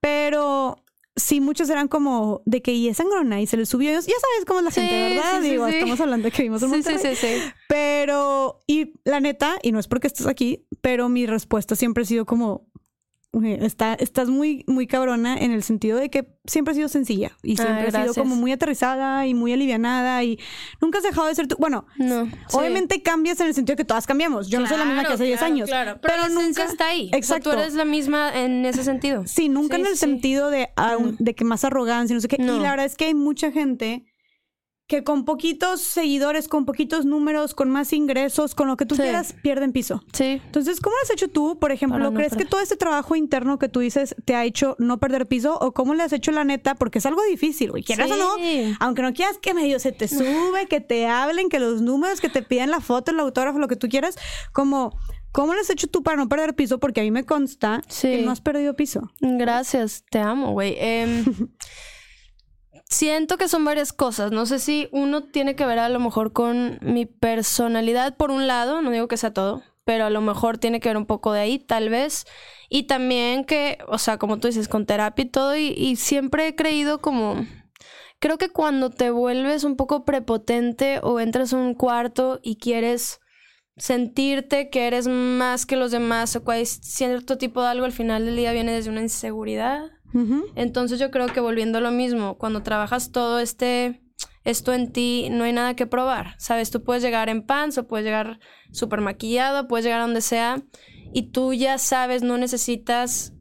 Pero 0.00 0.83
sí, 1.16 1.40
muchos 1.40 1.70
eran 1.70 1.88
como 1.88 2.42
de 2.44 2.62
que 2.62 2.72
y 2.72 2.88
es 2.88 2.96
sangrona 2.96 3.40
y 3.40 3.46
se 3.46 3.56
le 3.56 3.66
subió. 3.66 3.90
Ya 3.90 4.00
sabes 4.00 4.44
cómo 4.46 4.60
es 4.60 4.64
la 4.64 4.70
gente, 4.70 5.14
¿verdad? 5.14 5.40
Digo, 5.40 5.66
estamos 5.66 6.00
hablando 6.00 6.26
de 6.26 6.32
que 6.32 6.42
vimos 6.42 6.62
un 6.62 6.70
Monterrey. 6.70 6.98
Sí, 6.98 7.08
sí, 7.14 7.26
sí. 7.26 7.42
Pero, 7.68 8.60
y 8.66 8.94
la 9.04 9.20
neta, 9.20 9.58
y 9.62 9.72
no 9.72 9.78
es 9.78 9.88
porque 9.88 10.06
estés 10.06 10.26
aquí, 10.26 10.66
pero 10.80 11.08
mi 11.08 11.26
respuesta 11.26 11.76
siempre 11.76 12.02
ha 12.02 12.06
sido 12.06 12.26
como, 12.26 12.66
Está, 13.42 13.94
estás 13.94 14.28
muy, 14.28 14.64
muy 14.66 14.86
cabrona 14.86 15.36
en 15.36 15.50
el 15.50 15.62
sentido 15.62 15.98
de 15.98 16.10
que 16.10 16.28
siempre 16.46 16.72
has 16.72 16.76
sido 16.76 16.88
sencilla 16.88 17.32
y 17.42 17.56
siempre 17.56 17.88
has 17.88 17.94
sido 17.94 18.14
como 18.14 18.36
muy 18.36 18.52
aterrizada 18.52 19.26
y 19.26 19.34
muy 19.34 19.52
alivianada 19.52 20.22
y 20.22 20.38
nunca 20.80 20.98
has 20.98 21.04
dejado 21.04 21.26
de 21.26 21.34
ser 21.34 21.48
tú. 21.48 21.56
Bueno, 21.58 21.86
no, 21.96 22.28
obviamente 22.52 23.02
cambias 23.02 23.40
en 23.40 23.48
el 23.48 23.54
sentido 23.54 23.74
de 23.74 23.82
que 23.82 23.84
todas 23.84 24.06
cambiamos. 24.06 24.48
Yo 24.48 24.60
no 24.60 24.66
soy 24.66 24.78
la 24.78 24.84
misma 24.84 25.04
que 25.04 25.14
hace 25.14 25.24
10 25.24 25.42
años. 25.42 25.68
Claro, 25.68 25.98
pero, 26.00 26.28
nunca 26.28 26.64
está 26.64 26.88
ahí. 26.88 27.10
Exacto. 27.12 27.50
tú 27.50 27.56
eres 27.56 27.74
la 27.74 27.84
misma 27.84 28.32
en 28.38 28.64
ese 28.64 28.84
sentido. 28.84 29.26
Sí, 29.26 29.48
nunca 29.48 29.76
en 29.76 29.86
el 29.86 29.96
sentido 29.96 30.50
de, 30.50 30.68
de 31.18 31.34
que 31.34 31.44
más 31.44 31.64
arrogancia, 31.64 32.14
no 32.14 32.20
sé 32.20 32.28
qué. 32.28 32.36
Y 32.40 32.46
la 32.46 32.70
verdad 32.70 32.86
es 32.86 32.96
que 32.96 33.06
hay 33.06 33.14
mucha 33.14 33.50
gente 33.50 34.04
que 34.86 35.02
con 35.02 35.24
poquitos 35.24 35.80
seguidores, 35.80 36.46
con 36.46 36.66
poquitos 36.66 37.06
números, 37.06 37.54
con 37.54 37.70
más 37.70 37.92
ingresos, 37.92 38.54
con 38.54 38.68
lo 38.68 38.76
que 38.76 38.84
tú 38.84 38.96
quieras, 38.96 39.34
pierden 39.42 39.72
piso. 39.72 40.04
Sí. 40.12 40.42
Entonces, 40.44 40.80
¿cómo 40.80 40.94
lo 40.94 41.02
has 41.02 41.10
hecho 41.10 41.28
tú, 41.28 41.58
por 41.58 41.72
ejemplo? 41.72 42.12
¿Crees 42.12 42.36
que 42.36 42.44
todo 42.44 42.60
este 42.60 42.76
trabajo 42.76 43.16
interno 43.16 43.58
que 43.58 43.68
tú 43.68 43.80
dices 43.80 44.14
te 44.26 44.34
ha 44.34 44.44
hecho 44.44 44.76
no 44.78 44.98
perder 45.00 45.26
piso? 45.26 45.58
¿O 45.58 45.72
cómo 45.72 45.94
le 45.94 46.02
has 46.02 46.12
hecho 46.12 46.32
la 46.32 46.44
neta? 46.44 46.74
Porque 46.74 46.98
es 46.98 47.06
algo 47.06 47.22
difícil, 47.22 47.70
güey. 47.70 47.82
Quieras 47.82 48.10
o 48.10 48.16
no, 48.16 48.36
aunque 48.80 49.02
no 49.02 49.14
quieras 49.14 49.38
que 49.38 49.54
medio 49.54 49.78
se 49.78 49.92
te 49.92 50.06
sube, 50.06 50.66
que 50.68 50.80
te 50.80 51.06
hablen, 51.06 51.48
que 51.48 51.60
los 51.60 51.80
números, 51.80 52.20
que 52.20 52.28
te 52.28 52.42
piden 52.42 52.70
la 52.70 52.80
foto, 52.80 53.10
el 53.10 53.20
autógrafo, 53.20 53.58
lo 53.58 53.68
que 53.68 53.76
tú 53.76 53.88
quieras, 53.88 54.16
como... 54.52 54.96
¿Cómo 55.32 55.52
lo 55.52 55.60
has 55.60 55.68
hecho 55.68 55.88
tú 55.88 56.04
para 56.04 56.16
no 56.16 56.28
perder 56.28 56.54
piso? 56.54 56.78
Porque 56.78 57.00
a 57.00 57.02
mí 57.02 57.10
me 57.10 57.24
consta 57.24 57.82
que 58.00 58.22
no 58.22 58.30
has 58.30 58.40
perdido 58.40 58.76
piso. 58.76 59.10
Gracias, 59.20 60.04
te 60.08 60.20
amo, 60.20 60.52
güey. 60.52 60.76
Eh, 60.78 61.24
Siento 62.94 63.38
que 63.38 63.48
son 63.48 63.64
varias 63.64 63.92
cosas. 63.92 64.30
No 64.30 64.46
sé 64.46 64.60
si 64.60 64.88
uno 64.92 65.24
tiene 65.24 65.56
que 65.56 65.66
ver 65.66 65.80
a 65.80 65.88
lo 65.88 65.98
mejor 65.98 66.32
con 66.32 66.78
mi 66.80 67.06
personalidad 67.06 68.16
por 68.16 68.30
un 68.30 68.46
lado, 68.46 68.82
no 68.82 68.92
digo 68.92 69.08
que 69.08 69.16
sea 69.16 69.32
todo, 69.32 69.64
pero 69.84 70.04
a 70.04 70.10
lo 70.10 70.20
mejor 70.20 70.58
tiene 70.58 70.78
que 70.78 70.90
ver 70.90 70.96
un 70.96 71.04
poco 71.04 71.32
de 71.32 71.40
ahí, 71.40 71.58
tal 71.58 71.88
vez. 71.88 72.24
Y 72.68 72.84
también 72.84 73.46
que, 73.46 73.78
o 73.88 73.98
sea, 73.98 74.16
como 74.16 74.38
tú 74.38 74.46
dices, 74.46 74.68
con 74.68 74.86
terapia 74.86 75.24
y 75.24 75.28
todo, 75.28 75.56
y, 75.56 75.74
y 75.76 75.96
siempre 75.96 76.46
he 76.46 76.54
creído 76.54 77.00
como... 77.00 77.44
Creo 78.20 78.38
que 78.38 78.50
cuando 78.50 78.90
te 78.90 79.10
vuelves 79.10 79.64
un 79.64 79.74
poco 79.74 80.04
prepotente 80.04 81.00
o 81.02 81.18
entras 81.18 81.52
a 81.52 81.56
un 81.56 81.74
cuarto 81.74 82.38
y 82.44 82.58
quieres 82.58 83.18
sentirte 83.76 84.70
que 84.70 84.86
eres 84.86 85.08
más 85.08 85.66
que 85.66 85.74
los 85.74 85.90
demás 85.90 86.36
o 86.36 86.44
cual 86.44 86.64
cierto 86.64 87.38
tipo 87.38 87.60
de 87.60 87.70
algo, 87.70 87.86
al 87.86 87.92
final 87.92 88.24
del 88.24 88.36
día 88.36 88.52
viene 88.52 88.70
desde 88.70 88.90
una 88.90 89.02
inseguridad. 89.02 89.90
Entonces 90.54 90.98
yo 91.00 91.10
creo 91.10 91.26
que 91.26 91.40
volviendo 91.40 91.78
a 91.78 91.80
lo 91.80 91.90
mismo, 91.90 92.38
cuando 92.38 92.62
trabajas 92.62 93.10
todo 93.10 93.40
este 93.40 94.00
esto 94.44 94.72
en 94.72 94.92
ti, 94.92 95.28
no 95.30 95.44
hay 95.44 95.52
nada 95.52 95.74
que 95.74 95.86
probar. 95.86 96.34
Sabes, 96.38 96.70
tú 96.70 96.84
puedes 96.84 97.02
llegar 97.02 97.28
en 97.28 97.42
pants 97.42 97.78
o 97.78 97.88
puedes 97.88 98.04
llegar 98.04 98.38
súper 98.72 99.00
maquillado, 99.00 99.66
puedes 99.66 99.84
llegar 99.84 100.00
a 100.00 100.04
donde 100.04 100.20
sea 100.20 100.62
y 101.12 101.30
tú 101.30 101.54
ya 101.54 101.78
sabes, 101.78 102.22
no 102.22 102.36
necesitas 102.36 103.32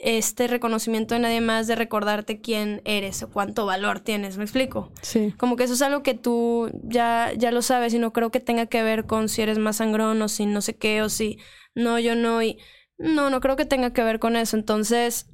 este 0.00 0.46
reconocimiento 0.46 1.14
de 1.14 1.20
nadie 1.20 1.40
más 1.40 1.66
de 1.66 1.74
recordarte 1.74 2.40
quién 2.40 2.82
eres 2.84 3.22
o 3.22 3.30
cuánto 3.30 3.66
valor 3.66 4.00
tienes, 4.00 4.36
¿me 4.38 4.44
explico? 4.44 4.92
Sí. 5.02 5.34
Como 5.36 5.56
que 5.56 5.64
eso 5.64 5.74
es 5.74 5.82
algo 5.82 6.02
que 6.02 6.14
tú 6.14 6.70
ya, 6.84 7.32
ya 7.36 7.50
lo 7.50 7.62
sabes 7.62 7.94
y 7.94 7.98
no 7.98 8.12
creo 8.12 8.30
que 8.30 8.40
tenga 8.40 8.66
que 8.66 8.82
ver 8.82 9.06
con 9.06 9.28
si 9.28 9.42
eres 9.42 9.58
más 9.58 9.76
sangrón 9.76 10.22
o 10.22 10.28
si 10.28 10.46
no 10.46 10.60
sé 10.60 10.76
qué 10.76 11.02
o 11.02 11.08
si 11.08 11.38
no, 11.74 11.98
yo 11.98 12.14
no 12.14 12.42
y 12.42 12.58
no, 12.96 13.30
no 13.30 13.40
creo 13.40 13.56
que 13.56 13.64
tenga 13.64 13.92
que 13.92 14.02
ver 14.02 14.18
con 14.18 14.36
eso. 14.36 14.56
Entonces, 14.56 15.26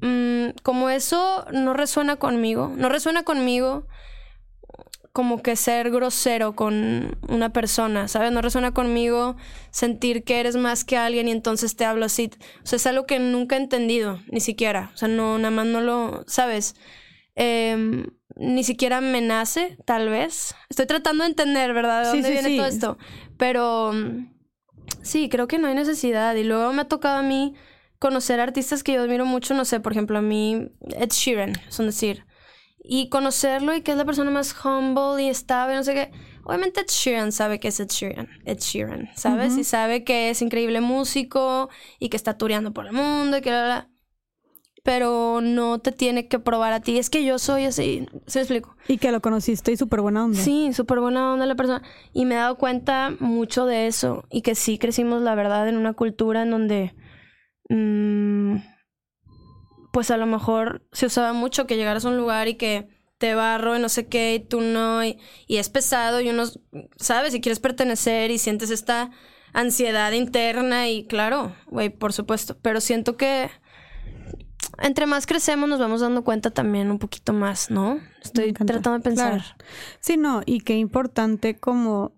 mm, 0.00 0.58
como 0.62 0.90
eso 0.90 1.46
no 1.52 1.74
resuena 1.74 2.16
conmigo, 2.16 2.72
no 2.76 2.88
resuena 2.88 3.22
conmigo 3.22 3.86
como 5.18 5.42
que 5.42 5.56
ser 5.56 5.90
grosero 5.90 6.54
con 6.54 7.18
una 7.28 7.52
persona, 7.52 8.06
¿sabes? 8.06 8.30
No 8.30 8.40
resuena 8.40 8.72
conmigo 8.72 9.34
sentir 9.70 10.22
que 10.22 10.38
eres 10.38 10.54
más 10.54 10.84
que 10.84 10.96
alguien 10.96 11.26
y 11.26 11.32
entonces 11.32 11.74
te 11.74 11.84
hablo 11.84 12.04
así. 12.04 12.30
O 12.62 12.66
sea, 12.66 12.76
es 12.76 12.86
algo 12.86 13.04
que 13.04 13.18
nunca 13.18 13.56
he 13.56 13.58
entendido, 13.58 14.20
ni 14.30 14.38
siquiera. 14.38 14.92
O 14.94 14.96
sea, 14.96 15.08
no, 15.08 15.36
nada 15.38 15.50
más 15.50 15.66
no 15.66 15.80
lo, 15.80 16.22
¿sabes? 16.28 16.76
Em, 17.34 18.06
ni 18.36 18.62
siquiera 18.62 19.00
me 19.00 19.20
nace, 19.20 19.76
tal 19.84 20.08
vez. 20.08 20.54
Estoy 20.68 20.86
tratando 20.86 21.24
de 21.24 21.30
entender, 21.30 21.72
¿verdad? 21.72 22.04
¿De 22.04 22.08
dónde 22.10 22.30
viene 22.30 22.56
todo 22.56 22.66
esto? 22.66 22.98
Pero 23.36 23.92
sí, 25.02 25.28
creo 25.28 25.48
que 25.48 25.58
no 25.58 25.66
hay 25.66 25.74
necesidad. 25.74 26.36
Y 26.36 26.44
luego 26.44 26.72
me 26.72 26.82
ha 26.82 26.88
tocado 26.88 27.18
a 27.18 27.22
mí 27.22 27.54
conocer 27.98 28.40
artistas 28.40 28.82
que 28.82 28.92
yo 28.92 29.02
admiro 29.02 29.26
mucho, 29.26 29.54
no 29.54 29.64
sé, 29.64 29.80
por 29.80 29.92
ejemplo, 29.92 30.18
a 30.18 30.22
mí 30.22 30.70
Ed 30.96 31.10
Sheeran, 31.10 31.52
son 31.68 31.86
decir 31.86 32.24
y 32.90 33.10
conocerlo 33.10 33.74
y 33.74 33.82
que 33.82 33.92
es 33.92 33.98
la 33.98 34.06
persona 34.06 34.30
más 34.30 34.54
humble 34.64 35.22
y 35.22 35.28
estable, 35.28 35.76
no 35.76 35.84
sé 35.84 35.94
qué. 35.94 36.10
Obviamente 36.42 36.80
Ed 36.80 36.86
Sheeran 36.88 37.32
sabe 37.32 37.60
que 37.60 37.68
es 37.68 37.78
Ed 37.80 37.88
Sheeran, 37.88 38.28
Ed 38.46 38.58
Sheeran, 38.58 39.10
¿sabes? 39.14 39.58
Y 39.58 39.64
sabe 39.64 40.04
que 40.04 40.30
es 40.30 40.40
increíble 40.40 40.80
músico 40.80 41.68
y 41.98 42.08
que 42.08 42.16
está 42.16 42.38
tureando 42.38 42.72
por 42.72 42.86
el 42.86 42.92
mundo 42.92 43.36
y 43.36 43.40
que 43.42 43.50
la, 43.50 43.68
la, 43.68 43.90
Pero 44.84 45.40
no 45.42 45.80
te 45.80 45.92
tiene 45.92 46.28
que 46.28 46.38
probar 46.38 46.72
a 46.72 46.80
ti. 46.80 46.98
Es 46.98 47.10
que 47.10 47.22
yo 47.26 47.38
soy 47.38 47.64
así, 47.64 48.08
¿se 48.26 48.40
explico? 48.40 48.74
Y 48.88 48.96
que 48.96 49.12
lo 49.12 49.20
conociste 49.20 49.70
y 49.70 49.76
súper 49.76 50.00
buena 50.00 50.24
onda. 50.24 50.38
Sí, 50.40 50.72
súper 50.72 51.00
buena 51.00 51.34
onda 51.34 51.44
la 51.44 51.56
persona. 51.56 51.82
Y 52.14 52.24
me 52.24 52.36
he 52.36 52.38
dado 52.38 52.56
cuenta 52.56 53.14
mucho 53.20 53.66
de 53.66 53.86
eso. 53.86 54.24
Y 54.30 54.40
que 54.40 54.54
sí 54.54 54.78
crecimos, 54.78 55.20
la 55.20 55.34
verdad, 55.34 55.68
en 55.68 55.76
una 55.76 55.92
cultura 55.92 56.42
en 56.42 56.50
donde... 56.50 56.94
Mmm, 57.68 58.56
pues 59.92 60.10
a 60.10 60.16
lo 60.16 60.26
mejor 60.26 60.86
se 60.92 61.06
usaba 61.06 61.32
mucho 61.32 61.66
que 61.66 61.76
llegaras 61.76 62.04
a 62.04 62.08
un 62.08 62.16
lugar 62.16 62.48
y 62.48 62.54
que 62.54 62.88
te 63.18 63.34
barro 63.34 63.76
y 63.76 63.80
no 63.80 63.88
sé 63.88 64.06
qué 64.06 64.36
y 64.36 64.40
tú 64.40 64.60
no 64.60 65.04
y, 65.04 65.18
es 65.48 65.68
pesado 65.68 66.20
y 66.20 66.30
uno, 66.30 66.44
sabes, 66.96 67.32
si 67.32 67.40
quieres 67.40 67.58
pertenecer 67.58 68.30
y 68.30 68.38
sientes 68.38 68.70
esta 68.70 69.10
ansiedad 69.52 70.12
interna 70.12 70.88
y 70.88 71.06
claro, 71.06 71.54
güey, 71.66 71.90
por 71.90 72.12
supuesto, 72.12 72.56
pero 72.62 72.80
siento 72.80 73.16
que 73.16 73.50
entre 74.80 75.06
más 75.06 75.26
crecemos 75.26 75.68
nos 75.68 75.80
vamos 75.80 76.00
dando 76.00 76.22
cuenta 76.22 76.50
también 76.50 76.90
un 76.90 76.98
poquito 76.98 77.32
más, 77.32 77.70
¿no? 77.70 77.98
Estoy 78.22 78.52
tratando 78.52 78.92
de 78.92 79.00
pensar. 79.00 79.56
Sí, 79.98 80.16
no, 80.16 80.42
y 80.46 80.60
qué 80.60 80.74
importante 80.74 81.58
como 81.58 82.16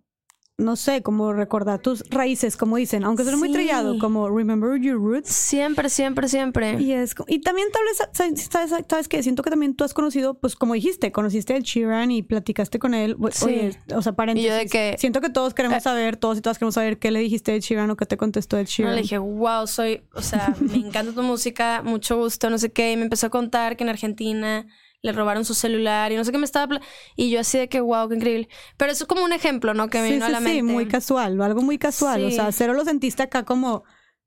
no 0.60 0.76
sé, 0.76 1.02
como 1.02 1.32
recordar 1.32 1.80
tus 1.80 2.04
raíces, 2.10 2.56
como 2.56 2.76
dicen, 2.76 3.04
aunque 3.04 3.24
sea 3.24 3.36
muy 3.36 3.50
trillado, 3.50 3.98
como 3.98 4.28
remember 4.28 4.80
your 4.80 4.96
roots. 4.96 5.28
Siempre, 5.28 5.88
siempre, 5.88 6.28
siempre. 6.28 6.80
Y 6.80 6.92
es 6.92 7.14
y 7.26 7.40
también 7.40 7.68
tal 7.72 7.82
vez 7.84 8.38
sabes, 8.42 8.84
sabes 8.88 9.08
que 9.08 9.22
siento 9.22 9.42
que 9.42 9.50
también 9.50 9.74
tú 9.74 9.84
has 9.84 9.94
conocido, 9.94 10.34
pues 10.34 10.56
como 10.56 10.74
dijiste, 10.74 11.12
conociste 11.12 11.54
al 11.54 11.62
Sheeran 11.62 12.10
y 12.10 12.22
platicaste 12.22 12.78
con 12.78 12.94
él. 12.94 13.16
Sí. 13.32 13.70
o 13.94 14.02
sea, 14.02 14.12
paréntesis. 14.12 14.52
de 14.52 14.66
que, 14.66 14.96
siento 14.98 15.20
que 15.20 15.30
todos 15.30 15.54
queremos 15.54 15.78
eh, 15.78 15.80
saber, 15.80 16.16
todos 16.16 16.38
y 16.38 16.40
todas 16.40 16.58
queremos 16.58 16.74
saber 16.74 16.98
qué 16.98 17.10
le 17.10 17.20
dijiste 17.20 17.52
al 17.52 17.60
Sheeran 17.60 17.90
o 17.90 17.96
qué 17.96 18.06
te 18.06 18.16
contestó 18.16 18.56
el. 18.56 18.68
No, 18.78 18.90
le 18.90 19.02
dije, 19.02 19.18
"Wow, 19.18 19.66
soy, 19.66 20.02
o 20.14 20.22
sea, 20.22 20.54
me 20.60 20.76
encanta 20.76 21.12
tu 21.12 21.22
música, 21.22 21.82
mucho 21.82 22.16
gusto, 22.16 22.50
no 22.50 22.58
sé 22.58 22.70
qué." 22.70 22.92
Y 22.92 22.96
me 22.96 23.02
empezó 23.02 23.26
a 23.26 23.30
contar 23.30 23.76
que 23.76 23.84
en 23.84 23.90
Argentina 23.90 24.66
le 25.02 25.12
robaron 25.12 25.44
su 25.44 25.54
celular 25.54 26.12
y 26.12 26.16
no 26.16 26.24
sé 26.24 26.32
qué 26.32 26.38
me 26.38 26.44
estaba... 26.44 26.80
Y 27.16 27.30
yo 27.30 27.40
así 27.40 27.58
de 27.58 27.68
que, 27.68 27.80
wow, 27.80 28.08
qué 28.08 28.16
increíble. 28.16 28.48
Pero 28.76 28.92
eso 28.92 29.04
es 29.04 29.08
como 29.08 29.24
un 29.24 29.32
ejemplo, 29.32 29.74
¿no? 29.74 29.88
Que 29.88 30.00
me 30.00 30.10
vino 30.10 30.26
a 30.26 30.28
la 30.28 30.40
mente. 30.40 30.58
Sí, 30.58 30.62
muy 30.62 30.86
casual, 30.86 31.40
algo 31.40 31.62
muy 31.62 31.78
casual. 31.78 32.24
O 32.24 32.30
sea, 32.30 32.52
cero 32.52 32.74
lo 32.74 32.84
sentiste 32.84 33.22
acá 33.22 33.44
como 33.44 33.84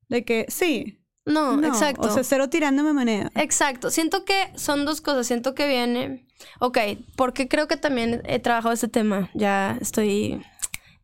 de 0.09 0.25
que, 0.25 0.45
sí. 0.49 0.99
No, 1.25 1.63
exacto. 1.63 2.09
O 2.09 2.11
sea, 2.11 2.23
cero 2.23 2.49
tirándome 2.49 2.91
manera. 2.91 3.31
Exacto. 3.35 3.89
Siento 3.91 4.25
que 4.25 4.51
son 4.55 4.83
dos 4.85 4.99
cosas. 5.01 5.27
Siento 5.27 5.55
que 5.55 5.67
viene... 5.67 6.27
Ok, 6.59 6.77
porque 7.15 7.47
creo 7.47 7.69
que 7.69 7.77
también 7.77 8.21
he 8.25 8.39
trabajado 8.39 8.73
este 8.73 8.89
tema. 8.89 9.29
Ya 9.33 9.77
estoy 9.79 10.43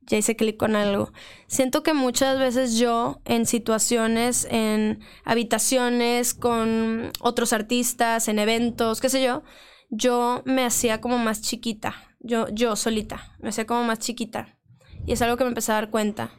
ya 0.09 0.17
hice 0.17 0.35
clic 0.35 0.57
con 0.57 0.75
algo. 0.75 1.13
Siento 1.47 1.83
que 1.83 1.93
muchas 1.93 2.39
veces 2.39 2.77
yo 2.77 3.21
en 3.25 3.45
situaciones, 3.45 4.47
en 4.49 4.99
habitaciones 5.23 6.33
con 6.33 7.11
otros 7.21 7.53
artistas, 7.53 8.27
en 8.27 8.39
eventos, 8.39 8.99
qué 8.99 9.09
sé 9.09 9.23
yo, 9.23 9.43
yo 9.89 10.41
me 10.45 10.65
hacía 10.65 10.99
como 10.99 11.19
más 11.19 11.41
chiquita. 11.41 11.95
Yo, 12.21 12.47
yo 12.49 12.75
solita, 12.75 13.37
me 13.39 13.49
hacía 13.49 13.65
como 13.65 13.83
más 13.83 13.99
chiquita. 13.99 14.57
Y 15.05 15.13
es 15.13 15.21
algo 15.21 15.37
que 15.37 15.43
me 15.43 15.49
empecé 15.49 15.71
a 15.71 15.75
dar 15.75 15.89
cuenta. 15.91 16.31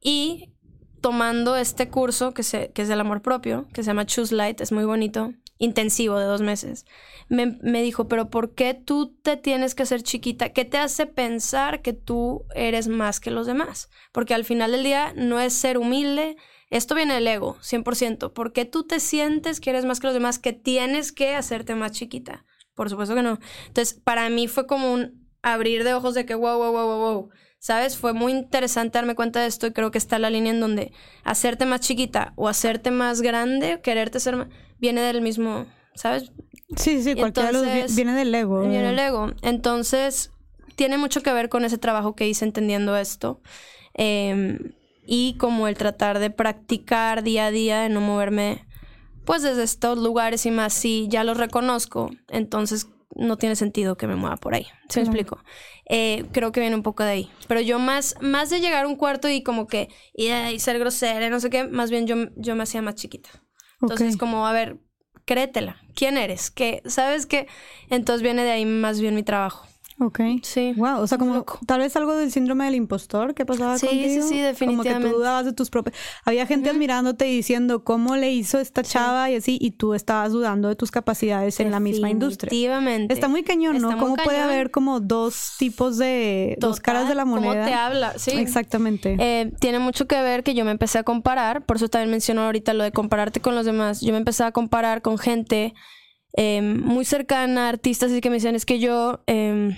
Y 0.00 0.52
tomando 1.00 1.56
este 1.56 1.88
curso 1.88 2.34
que, 2.34 2.42
se, 2.42 2.72
que 2.72 2.82
es 2.82 2.88
del 2.88 3.00
amor 3.00 3.22
propio, 3.22 3.68
que 3.72 3.82
se 3.82 3.88
llama 3.88 4.04
Choose 4.04 4.34
Light, 4.34 4.60
es 4.60 4.72
muy 4.72 4.84
bonito, 4.84 5.32
intensivo 5.58 6.18
de 6.18 6.26
dos 6.26 6.42
meses, 6.42 6.84
me, 7.28 7.58
me, 7.62 7.82
dijo, 7.82 8.08
pero 8.08 8.30
¿por 8.30 8.54
qué 8.54 8.74
tú 8.74 9.16
te 9.22 9.36
tienes 9.36 9.74
que 9.74 9.82
hacer 9.82 10.02
chiquita? 10.02 10.50
¿Qué 10.50 10.64
te 10.64 10.78
hace 10.78 11.06
pensar 11.06 11.82
que 11.82 11.92
tú 11.92 12.44
eres 12.54 12.88
más 12.88 13.20
que 13.20 13.30
los 13.30 13.46
demás? 13.46 13.88
Porque 14.12 14.34
al 14.34 14.44
final 14.44 14.72
del 14.72 14.84
día 14.84 15.12
no 15.16 15.40
es 15.40 15.52
ser 15.52 15.78
humilde, 15.78 16.36
esto 16.70 16.94
viene 16.94 17.14
del 17.14 17.28
ego, 17.28 17.56
100%. 17.60 18.32
¿Por 18.32 18.52
qué 18.52 18.64
tú 18.64 18.86
te 18.86 19.00
sientes 19.00 19.60
que 19.60 19.70
eres 19.70 19.84
más 19.84 20.00
que 20.00 20.08
los 20.08 20.14
demás, 20.14 20.38
que 20.38 20.52
tienes 20.52 21.12
que 21.12 21.34
hacerte 21.34 21.74
más 21.74 21.92
chiquita? 21.92 22.44
Por 22.74 22.90
supuesto 22.90 23.14
que 23.14 23.22
no. 23.22 23.38
Entonces, 23.68 23.94
para 23.94 24.28
mí 24.28 24.48
fue 24.48 24.66
como 24.66 24.92
un 24.92 25.26
abrir 25.42 25.84
de 25.84 25.94
ojos 25.94 26.14
de 26.14 26.26
que, 26.26 26.34
wow, 26.34 26.58
wow, 26.58 26.72
wow, 26.72 26.86
wow, 26.86 27.14
wow. 27.14 27.30
¿Sabes? 27.58 27.96
Fue 27.96 28.12
muy 28.12 28.32
interesante 28.32 28.98
darme 28.98 29.14
cuenta 29.14 29.40
de 29.40 29.46
esto 29.46 29.66
y 29.66 29.72
creo 29.72 29.90
que 29.90 29.98
está 29.98 30.18
la 30.18 30.30
línea 30.30 30.52
en 30.52 30.60
donde 30.60 30.92
hacerte 31.24 31.66
más 31.66 31.80
chiquita 31.80 32.32
o 32.36 32.48
hacerte 32.48 32.90
más 32.90 33.22
grande, 33.22 33.80
quererte 33.82 34.20
ser 34.20 34.36
más 34.36 34.48
viene 34.78 35.00
del 35.00 35.20
mismo, 35.22 35.66
¿sabes? 35.94 36.32
Sí, 36.76 37.02
sí, 37.02 37.14
cualquiera 37.14 37.52
los 37.52 37.94
viene 37.94 38.12
del 38.12 38.34
ego. 38.34 38.60
Viene 38.60 38.88
del 38.88 38.98
ego. 38.98 39.32
Entonces, 39.42 40.32
tiene 40.74 40.98
mucho 40.98 41.22
que 41.22 41.32
ver 41.32 41.48
con 41.48 41.64
ese 41.64 41.78
trabajo 41.78 42.14
que 42.14 42.28
hice 42.28 42.44
entendiendo 42.44 42.96
esto. 42.96 43.40
Em, 43.94 44.58
y 45.06 45.36
como 45.38 45.68
el 45.68 45.76
tratar 45.76 46.18
de 46.18 46.30
practicar 46.30 47.22
día 47.22 47.46
a 47.46 47.50
día, 47.50 47.80
de 47.80 47.88
no 47.88 48.00
moverme, 48.00 48.66
pues 49.24 49.42
desde 49.42 49.62
estos 49.62 49.98
lugares 49.98 50.44
y 50.46 50.50
más, 50.50 50.72
si 50.72 51.06
ya 51.08 51.24
los 51.24 51.38
reconozco, 51.38 52.10
entonces 52.28 52.88
no 53.16 53.36
tiene 53.38 53.56
sentido 53.56 53.96
que 53.96 54.06
me 54.06 54.16
mueva 54.16 54.36
por 54.36 54.54
ahí. 54.54 54.66
¿Se 54.88 55.00
me 55.00 55.06
explico? 55.06 55.42
Eh, 55.88 56.24
creo 56.32 56.52
que 56.52 56.60
viene 56.60 56.76
un 56.76 56.82
poco 56.82 57.02
de 57.02 57.10
ahí. 57.10 57.30
Pero 57.48 57.60
yo 57.60 57.78
más, 57.78 58.14
más 58.20 58.50
de 58.50 58.60
llegar 58.60 58.84
a 58.84 58.88
un 58.88 58.96
cuarto 58.96 59.28
y 59.28 59.42
como 59.42 59.66
que 59.66 59.88
y, 60.14 60.30
y 60.30 60.58
ser 60.58 60.78
grosera, 60.78 61.28
no 61.30 61.40
sé 61.40 61.50
qué, 61.50 61.64
más 61.64 61.90
bien 61.90 62.06
yo, 62.06 62.16
yo 62.36 62.54
me 62.54 62.62
hacía 62.62 62.82
más 62.82 62.94
chiquita. 62.96 63.30
Entonces, 63.80 64.16
como, 64.16 64.46
a 64.46 64.52
ver, 64.52 64.78
créetela. 65.24 65.80
¿Quién 65.94 66.16
eres? 66.16 66.50
¿Qué? 66.50 66.82
¿Sabes 66.86 67.26
qué? 67.26 67.46
Entonces 67.90 68.22
viene 68.22 68.44
de 68.44 68.52
ahí 68.52 68.64
más 68.64 69.00
bien 69.00 69.14
mi 69.14 69.22
trabajo. 69.22 69.66
Ok. 69.98 70.20
Sí. 70.42 70.74
Wow, 70.76 71.00
o 71.00 71.06
sea, 71.06 71.16
como 71.16 71.44
tal 71.64 71.80
vez 71.80 71.96
algo 71.96 72.14
del 72.14 72.30
síndrome 72.30 72.66
del 72.66 72.74
impostor 72.74 73.34
que 73.34 73.46
pasaba 73.46 73.78
sí, 73.78 73.86
contigo. 73.86 74.22
Sí, 74.26 74.34
sí, 74.34 74.40
definitivamente. 74.40 74.92
Como 74.92 75.04
que 75.04 75.10
tú 75.10 75.16
dudabas 75.16 75.44
de 75.46 75.52
tus 75.54 75.70
propios... 75.70 75.96
Había 76.24 76.46
gente 76.46 76.68
admirándote 76.68 77.26
y 77.28 77.36
diciendo 77.36 77.82
cómo 77.82 78.16
le 78.16 78.30
hizo 78.30 78.58
esta 78.58 78.82
chava 78.82 79.30
y 79.30 79.36
así, 79.36 79.56
y 79.60 79.70
tú 79.70 79.94
estabas 79.94 80.32
dudando 80.32 80.68
de 80.68 80.76
tus 80.76 80.90
capacidades 80.90 81.60
en 81.60 81.70
la 81.70 81.80
misma 81.80 82.10
industria. 82.10 82.50
Definitivamente. 82.50 83.14
Está 83.14 83.28
muy 83.28 83.42
cañón, 83.42 83.78
¿no? 83.78 83.96
¿Cómo 83.96 84.16
puede 84.16 84.38
haber 84.38 84.70
como 84.70 85.00
dos 85.00 85.54
tipos 85.58 85.96
de... 85.96 86.56
dos 86.60 86.80
caras 86.80 87.08
de 87.08 87.14
la 87.14 87.24
moneda? 87.24 87.54
¿Cómo 87.54 87.64
te 87.64 87.72
habla? 87.72 88.18
Sí. 88.18 88.32
Exactamente. 88.32 89.16
Eh, 89.18 89.52
tiene 89.60 89.78
mucho 89.78 90.06
que 90.06 90.20
ver 90.20 90.42
que 90.42 90.54
yo 90.54 90.66
me 90.66 90.72
empecé 90.72 90.98
a 90.98 91.04
comparar, 91.04 91.64
por 91.64 91.76
eso 91.76 91.88
también 91.88 92.10
menciono 92.10 92.42
ahorita 92.42 92.74
lo 92.74 92.84
de 92.84 92.92
compararte 92.92 93.40
con 93.40 93.54
los 93.54 93.64
demás. 93.64 94.02
Yo 94.02 94.12
me 94.12 94.18
empecé 94.18 94.44
a 94.44 94.52
comparar 94.52 95.00
con 95.00 95.16
gente 95.16 95.72
em, 96.34 96.80
muy 96.80 97.04
cercana, 97.04 97.68
artistas, 97.68 98.12
y 98.12 98.20
que 98.20 98.30
me 98.30 98.36
decían, 98.36 98.54
es 98.54 98.66
que 98.66 98.78
yo 98.78 99.22
em, 99.26 99.76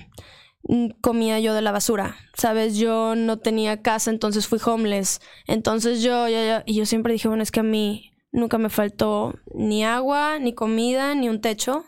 comía 1.00 1.40
yo 1.40 1.54
de 1.54 1.62
la 1.62 1.72
basura, 1.72 2.16
¿sabes? 2.34 2.76
Yo 2.76 3.14
no 3.14 3.38
tenía 3.38 3.82
casa, 3.82 4.10
entonces 4.10 4.46
fui 4.46 4.58
homeless. 4.64 5.20
Entonces 5.46 6.02
yo, 6.02 6.28
ya, 6.28 6.62
y 6.66 6.74
yo 6.74 6.86
siempre 6.86 7.12
dije, 7.12 7.28
bueno, 7.28 7.42
es 7.42 7.50
que 7.50 7.60
a 7.60 7.64
mí 7.64 8.12
nunca 8.32 8.58
me 8.58 8.68
faltó 8.68 9.38
ni 9.54 9.84
agua, 9.84 10.38
ni 10.38 10.52
comida, 10.52 11.14
ni 11.14 11.28
un 11.28 11.40
techo, 11.40 11.84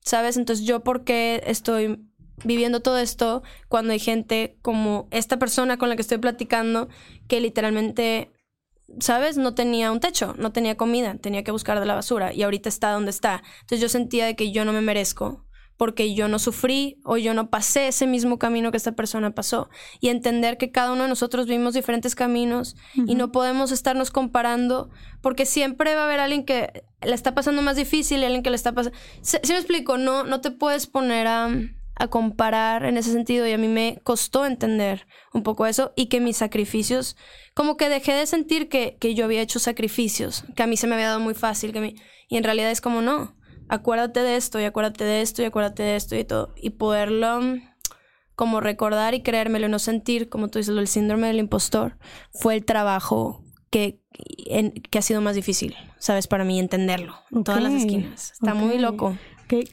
¿sabes? 0.00 0.36
Entonces 0.36 0.66
yo, 0.66 0.80
¿por 0.80 1.04
qué 1.04 1.42
estoy 1.46 2.00
viviendo 2.44 2.80
todo 2.80 2.98
esto 2.98 3.42
cuando 3.68 3.92
hay 3.92 3.98
gente 3.98 4.58
como 4.62 5.08
esta 5.10 5.38
persona 5.38 5.78
con 5.78 5.88
la 5.88 5.96
que 5.96 6.02
estoy 6.02 6.18
platicando 6.18 6.88
que 7.28 7.40
literalmente, 7.40 8.30
¿sabes? 9.00 9.36
No 9.36 9.54
tenía 9.54 9.92
un 9.92 10.00
techo, 10.00 10.34
no 10.38 10.52
tenía 10.52 10.76
comida, 10.76 11.16
tenía 11.16 11.44
que 11.44 11.52
buscar 11.52 11.80
de 11.80 11.86
la 11.86 11.94
basura 11.94 12.32
y 12.32 12.42
ahorita 12.42 12.68
está 12.68 12.92
donde 12.92 13.10
está. 13.10 13.42
Entonces 13.60 13.80
yo 13.80 13.88
sentía 13.88 14.26
de 14.26 14.36
que 14.36 14.52
yo 14.52 14.64
no 14.64 14.72
me 14.72 14.80
merezco 14.80 15.46
porque 15.76 16.14
yo 16.14 16.28
no 16.28 16.38
sufrí 16.38 17.00
o 17.04 17.16
yo 17.16 17.34
no 17.34 17.50
pasé 17.50 17.88
ese 17.88 18.06
mismo 18.06 18.38
camino 18.38 18.70
que 18.70 18.78
esta 18.78 18.92
persona 18.92 19.34
pasó. 19.34 19.68
Y 20.00 20.08
entender 20.08 20.56
que 20.56 20.70
cada 20.70 20.92
uno 20.92 21.02
de 21.02 21.08
nosotros 21.08 21.46
vivimos 21.46 21.74
diferentes 21.74 22.14
caminos 22.14 22.76
y 22.94 23.14
no 23.14 23.30
podemos 23.30 23.72
estarnos 23.72 24.10
comparando 24.10 24.90
porque 25.20 25.44
siempre 25.44 25.94
va 25.94 26.02
a 26.02 26.04
haber 26.04 26.20
alguien 26.20 26.44
que 26.44 26.84
le 27.02 27.14
está 27.14 27.34
pasando 27.34 27.62
más 27.62 27.76
difícil 27.76 28.20
y 28.20 28.24
alguien 28.24 28.42
que 28.42 28.50
le 28.50 28.56
está 28.56 28.72
pasando... 28.72 28.96
¿Sí, 29.20 29.38
me 29.48 29.58
explico? 29.58 29.98
No, 29.98 30.24
no 30.24 30.40
te 30.40 30.50
puedes 30.50 30.86
poner 30.86 31.26
a 31.26 31.50
a 31.96 32.08
comparar 32.08 32.84
en 32.84 32.98
ese 32.98 33.10
sentido 33.10 33.46
y 33.46 33.52
a 33.52 33.58
mí 33.58 33.68
me 33.68 34.00
costó 34.04 34.44
entender 34.44 35.06
un 35.32 35.42
poco 35.42 35.66
eso 35.66 35.92
y 35.96 36.06
que 36.06 36.20
mis 36.20 36.36
sacrificios, 36.36 37.16
como 37.54 37.78
que 37.78 37.88
dejé 37.88 38.12
de 38.12 38.26
sentir 38.26 38.68
que, 38.68 38.98
yo 39.14 39.24
había 39.24 39.40
hecho 39.40 39.58
sacrificios, 39.58 40.44
que 40.54 40.62
a 40.62 40.66
mí 40.66 40.76
se 40.76 40.86
me 40.86 40.94
había 40.94 41.08
dado 41.08 41.20
muy 41.20 41.34
fácil, 41.34 41.72
que 41.72 41.94
y 42.28 42.36
en 42.36 42.44
realidad 42.44 42.70
es 42.70 42.82
como 42.82 43.00
no, 43.00 43.34
acuérdate 43.68 44.20
de 44.20 44.36
esto 44.36 44.60
y 44.60 44.64
acuérdate 44.64 45.04
de 45.04 45.22
esto 45.22 45.42
y 45.42 45.46
acuérdate 45.46 45.82
de 45.82 45.96
esto 45.96 46.16
y 46.16 46.24
todo, 46.24 46.54
y 46.56 46.70
poderlo 46.70 47.40
como 48.34 48.60
recordar 48.60 49.14
y 49.14 49.22
creérmelo 49.22 49.66
y 49.66 49.70
no 49.70 49.78
sentir, 49.78 50.28
como 50.28 50.48
tú 50.48 50.58
dices, 50.58 50.76
el 50.76 50.88
síndrome 50.88 51.28
del 51.28 51.38
impostor, 51.38 51.96
fue 52.30 52.54
el 52.54 52.66
trabajo 52.66 53.42
que, 53.70 54.02
que 54.90 54.98
ha 54.98 55.02
sido 55.02 55.22
más 55.22 55.34
difícil, 55.34 55.74
¿sabes? 55.98 56.26
Para 56.26 56.44
mí 56.44 56.58
entenderlo 56.60 57.14
en 57.30 57.42
todas 57.42 57.62
las 57.62 57.72
esquinas. 57.72 58.32
Está 58.32 58.52
muy 58.52 58.78
loco. 58.78 59.16
Qué, 59.48 59.66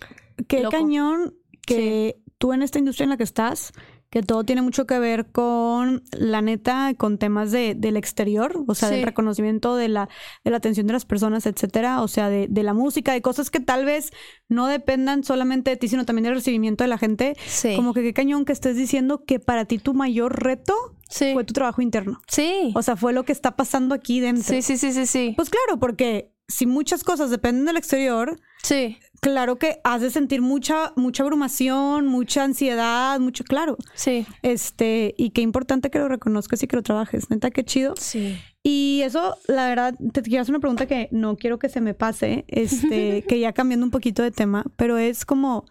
qué 0.47 0.63
cañón 0.71 1.35
que 1.65 2.17
tú 2.37 2.53
en 2.53 2.61
esta 2.61 2.79
industria 2.79 3.05
en 3.05 3.09
la 3.09 3.17
que 3.17 3.23
estás, 3.23 3.73
que 4.13 4.21
todo 4.21 4.43
tiene 4.43 4.61
mucho 4.61 4.85
que 4.85 4.99
ver 4.99 5.31
con 5.31 6.03
la 6.11 6.43
neta, 6.43 6.93
con 6.95 7.17
temas 7.17 7.51
de, 7.51 7.73
del 7.73 7.97
exterior, 7.97 8.63
o 8.67 8.75
sea, 8.75 8.89
del 8.89 9.01
reconocimiento 9.01 9.75
de 9.75 9.87
la, 9.87 10.07
de 10.43 10.51
la 10.51 10.57
atención 10.57 10.85
de 10.85 10.93
las 10.93 11.03
personas, 11.03 11.47
etcétera, 11.47 12.03
o 12.03 12.07
sea, 12.07 12.29
de, 12.29 12.45
de, 12.47 12.61
la 12.61 12.75
música, 12.75 13.11
de 13.11 13.23
cosas 13.23 13.49
que 13.49 13.59
tal 13.59 13.85
vez 13.85 14.11
no 14.49 14.67
dependan 14.67 15.23
solamente 15.23 15.71
de 15.71 15.77
ti, 15.77 15.87
sino 15.87 16.05
también 16.05 16.25
del 16.25 16.35
recibimiento 16.35 16.83
de 16.83 16.89
la 16.89 16.99
gente. 16.99 17.35
Como 17.75 17.95
que 17.95 18.03
qué 18.03 18.13
cañón 18.13 18.45
que 18.45 18.53
estés 18.53 18.75
diciendo 18.75 19.23
que 19.25 19.39
para 19.39 19.65
ti 19.65 19.79
tu 19.79 19.95
mayor 19.95 20.43
reto 20.43 20.75
fue 21.09 21.43
tu 21.43 21.53
trabajo 21.53 21.81
interno. 21.81 22.21
Sí. 22.27 22.71
O 22.75 22.83
sea, 22.83 22.95
fue 22.95 23.13
lo 23.13 23.23
que 23.23 23.31
está 23.31 23.55
pasando 23.55 23.95
aquí 23.95 24.19
dentro. 24.19 24.43
Sí, 24.43 24.61
sí, 24.61 24.77
sí, 24.77 24.93
sí, 24.93 25.07
sí. 25.07 25.33
Pues 25.35 25.49
claro, 25.49 25.79
porque 25.79 26.35
si 26.47 26.67
muchas 26.67 27.03
cosas 27.03 27.31
dependen 27.31 27.65
del 27.65 27.77
exterior, 27.77 28.39
sí 28.61 28.99
claro 29.23 29.55
que 29.55 29.79
has 29.83 30.01
de 30.01 30.11
sentir 30.11 30.41
mucha, 30.41 30.91
mucha 30.95 31.23
abrumación, 31.23 32.07
mucha 32.07 32.43
ansiedad, 32.43 33.19
mucho, 33.19 33.43
claro. 33.43 33.77
Sí. 33.95 34.27
Este, 34.41 35.15
y 35.17 35.29
qué 35.31 35.41
importante 35.41 35.89
que 35.89 35.97
lo 35.97 36.09
reconozcas 36.09 36.61
y 36.61 36.67
que 36.67 36.75
lo 36.75 36.83
trabajes. 36.83 37.29
Neta, 37.29 37.49
qué 37.49 37.63
chido. 37.63 37.95
Sí. 37.97 38.37
Y 38.61 39.01
eso, 39.03 39.37
la 39.47 39.67
verdad, 39.67 39.95
te 40.11 40.21
quiero 40.21 40.41
hacer 40.41 40.53
una 40.53 40.59
pregunta 40.59 40.85
que 40.85 41.07
no 41.11 41.37
quiero 41.37 41.57
que 41.57 41.69
se 41.69 41.81
me 41.81 41.93
pase, 41.93 42.45
este, 42.49 43.23
que 43.27 43.39
ya 43.39 43.53
cambiando 43.53 43.85
un 43.85 43.91
poquito 43.91 44.21
de 44.21 44.31
tema, 44.31 44.65
pero 44.75 44.97
es 44.97 45.25
como, 45.25 45.65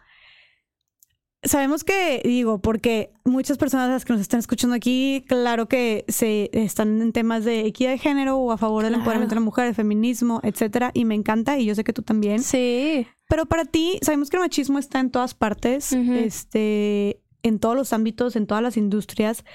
sabemos 1.43 1.85
que, 1.85 2.23
digo, 2.25 2.61
porque 2.61 3.13
muchas 3.25 3.59
personas 3.59 4.05
que 4.05 4.13
nos 4.13 4.23
están 4.23 4.41
escuchando 4.41 4.75
aquí, 4.75 5.25
claro 5.29 5.69
que 5.69 6.05
se 6.09 6.51
están 6.53 7.03
en 7.03 7.13
temas 7.13 7.45
de 7.45 7.67
equidad 7.67 7.91
de 7.91 7.99
género 7.99 8.39
o 8.39 8.53
a 8.53 8.59
favor 8.59 8.85
del 8.85 8.95
empoderamiento 8.95 9.35
de 9.35 9.41
la 9.41 9.45
mujer, 9.45 9.67
el 9.67 9.75
feminismo, 9.75 10.41
etcétera, 10.43 10.91
y 10.95 11.05
me 11.05 11.15
encanta, 11.15 11.59
y 11.59 11.67
yo 11.67 11.75
sé 11.75 11.85
que 11.85 11.93
tú 11.93 12.03
también. 12.03 12.43
Sí. 12.43 13.07
Pero 13.33 13.47
para 13.47 13.65
ti, 13.65 13.99
sabemos 14.03 14.29
que 14.29 14.37
el 14.37 14.43
machismo 14.43 14.79
está 14.79 15.01
en 15.01 15.11
todas 15.11 15.33
partes, 15.33 15.91
este, 15.95 17.23
en 17.43 17.61
todos 17.61 17.75
los 17.75 17.95
ámbitos, 17.95 18.37
en 18.37 18.47
todas 18.47 18.63
las 18.63 18.77
industrias. 18.77 19.47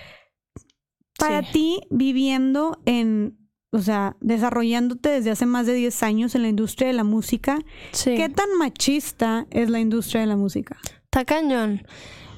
Para 1.20 1.44
ti, 1.44 1.82
viviendo 1.92 2.82
en, 2.86 3.38
o 3.70 3.78
sea, 3.78 4.18
desarrollándote 4.20 5.10
desde 5.10 5.30
hace 5.30 5.46
más 5.46 5.68
de 5.68 5.76
10 5.76 6.02
años 6.02 6.34
en 6.34 6.42
la 6.42 6.48
industria 6.48 6.88
de 6.88 6.96
la 6.96 7.04
música, 7.04 7.60
¿qué 8.04 8.30
tan 8.30 8.52
machista 8.58 9.46
es 9.52 9.70
la 9.70 9.80
industria 9.80 10.22
de 10.22 10.28
la 10.28 10.38
música? 10.38 10.78
Está 11.04 11.24
cañón. 11.24 11.86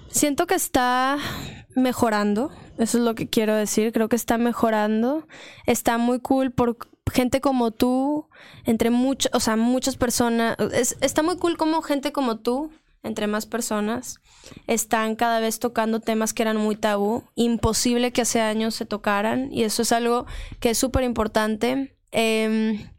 Siento 0.10 0.46
que 0.46 0.56
está 0.56 1.20
mejorando, 1.74 2.52
eso 2.78 2.98
es 2.98 3.04
lo 3.06 3.16
que 3.16 3.30
quiero 3.30 3.56
decir, 3.56 3.94
creo 3.94 4.10
que 4.10 4.18
está 4.18 4.38
mejorando. 4.38 5.26
Está 5.66 5.98
muy 5.98 6.20
cool 6.20 6.52
por 6.52 6.78
gente 7.10 7.41
como 7.41 7.72
tú, 7.72 8.28
entre 8.66 8.89
muchas, 8.89 9.34
o 9.34 9.39
sea, 9.39 9.55
muchas 9.55 9.97
personas, 9.97 10.55
está 11.01 11.24
muy 11.24 11.38
cool 11.38 11.57
como 11.57 11.82
gente 11.82 12.12
como 12.12 12.39
tú, 12.39 12.72
entre 13.03 13.28
más 13.28 13.45
personas, 13.45 14.20
están 14.68 15.16
cada 15.16 15.39
vez 15.39 15.60
tocando 15.60 15.99
temas 15.99 16.34
que 16.34 16.43
eran 16.43 16.57
muy 16.57 16.76
tabú, 16.76 17.24
imposible 17.36 18.12
que 18.12 18.22
hace 18.22 18.41
años 18.41 18.76
se 18.76 18.86
tocaran, 18.86 19.51
y 19.51 19.64
eso 19.64 19.82
es 19.82 19.91
algo 19.91 20.26
que 20.60 20.72
es 20.72 20.78
súper 20.78 21.03
importante. 21.03 21.95
Em, 22.12 22.89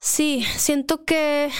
sí, 0.00 0.44
siento 0.56 1.04
que 1.04 1.50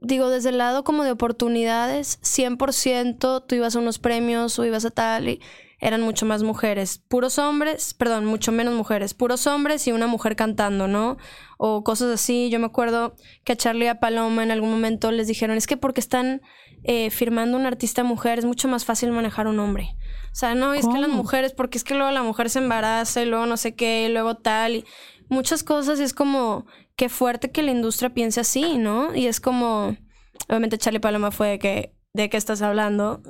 digo, 0.00 0.30
desde 0.30 0.50
el 0.50 0.58
lado 0.58 0.84
como 0.84 1.04
de 1.04 1.10
oportunidades, 1.10 2.18
100% 2.22 3.44
tú 3.46 3.54
ibas 3.54 3.76
a 3.76 3.78
unos 3.78 3.98
premios 3.98 4.58
o 4.58 4.64
ibas 4.64 4.84
a 4.84 4.90
tal 4.90 5.28
y 5.28 5.40
eran 5.80 6.02
mucho 6.02 6.26
más 6.26 6.42
mujeres. 6.42 6.98
Puros 7.08 7.38
hombres, 7.38 7.94
perdón, 7.94 8.24
mucho 8.24 8.52
menos 8.52 8.74
mujeres. 8.74 9.14
Puros 9.14 9.46
hombres 9.46 9.86
y 9.86 9.92
una 9.92 10.06
mujer 10.06 10.36
cantando, 10.36 10.88
¿no? 10.88 11.18
O 11.56 11.84
cosas 11.84 12.12
así. 12.12 12.50
Yo 12.50 12.58
me 12.58 12.66
acuerdo 12.66 13.14
que 13.44 13.52
a 13.52 13.56
Charlie 13.56 13.84
y 13.84 13.88
a 13.88 14.00
Paloma 14.00 14.42
en 14.42 14.50
algún 14.50 14.70
momento 14.70 15.10
les 15.10 15.28
dijeron, 15.28 15.56
es 15.56 15.66
que 15.66 15.76
porque 15.76 16.00
están 16.00 16.42
eh, 16.84 17.10
firmando 17.10 17.56
un 17.56 17.66
artista 17.66 18.04
mujer 18.04 18.38
es 18.38 18.44
mucho 18.44 18.68
más 18.68 18.84
fácil 18.84 19.12
manejar 19.12 19.46
un 19.46 19.58
hombre. 19.60 19.96
O 20.32 20.34
sea, 20.34 20.54
no, 20.54 20.74
es 20.74 20.86
que 20.86 20.98
las 20.98 21.10
mujeres, 21.10 21.52
porque 21.52 21.78
es 21.78 21.84
que 21.84 21.94
luego 21.94 22.10
la 22.12 22.22
mujer 22.22 22.50
se 22.50 22.60
embaraza 22.60 23.22
y 23.22 23.26
luego 23.26 23.46
no 23.46 23.56
sé 23.56 23.74
qué, 23.74 24.06
y 24.08 24.12
luego 24.12 24.36
tal, 24.36 24.76
y 24.76 24.84
muchas 25.28 25.64
cosas 25.64 25.98
y 26.00 26.04
es 26.04 26.14
como, 26.14 26.66
qué 26.96 27.08
fuerte 27.08 27.50
que 27.50 27.62
la 27.62 27.72
industria 27.72 28.10
piense 28.10 28.40
así, 28.40 28.78
¿no? 28.78 29.14
Y 29.14 29.26
es 29.26 29.40
como, 29.40 29.96
obviamente 30.48 30.78
Charlie 30.78 31.00
Paloma 31.00 31.30
fue 31.30 31.58
que, 31.58 31.92
¿de 32.22 32.28
qué 32.28 32.36
estás 32.36 32.62
hablando? 32.62 33.22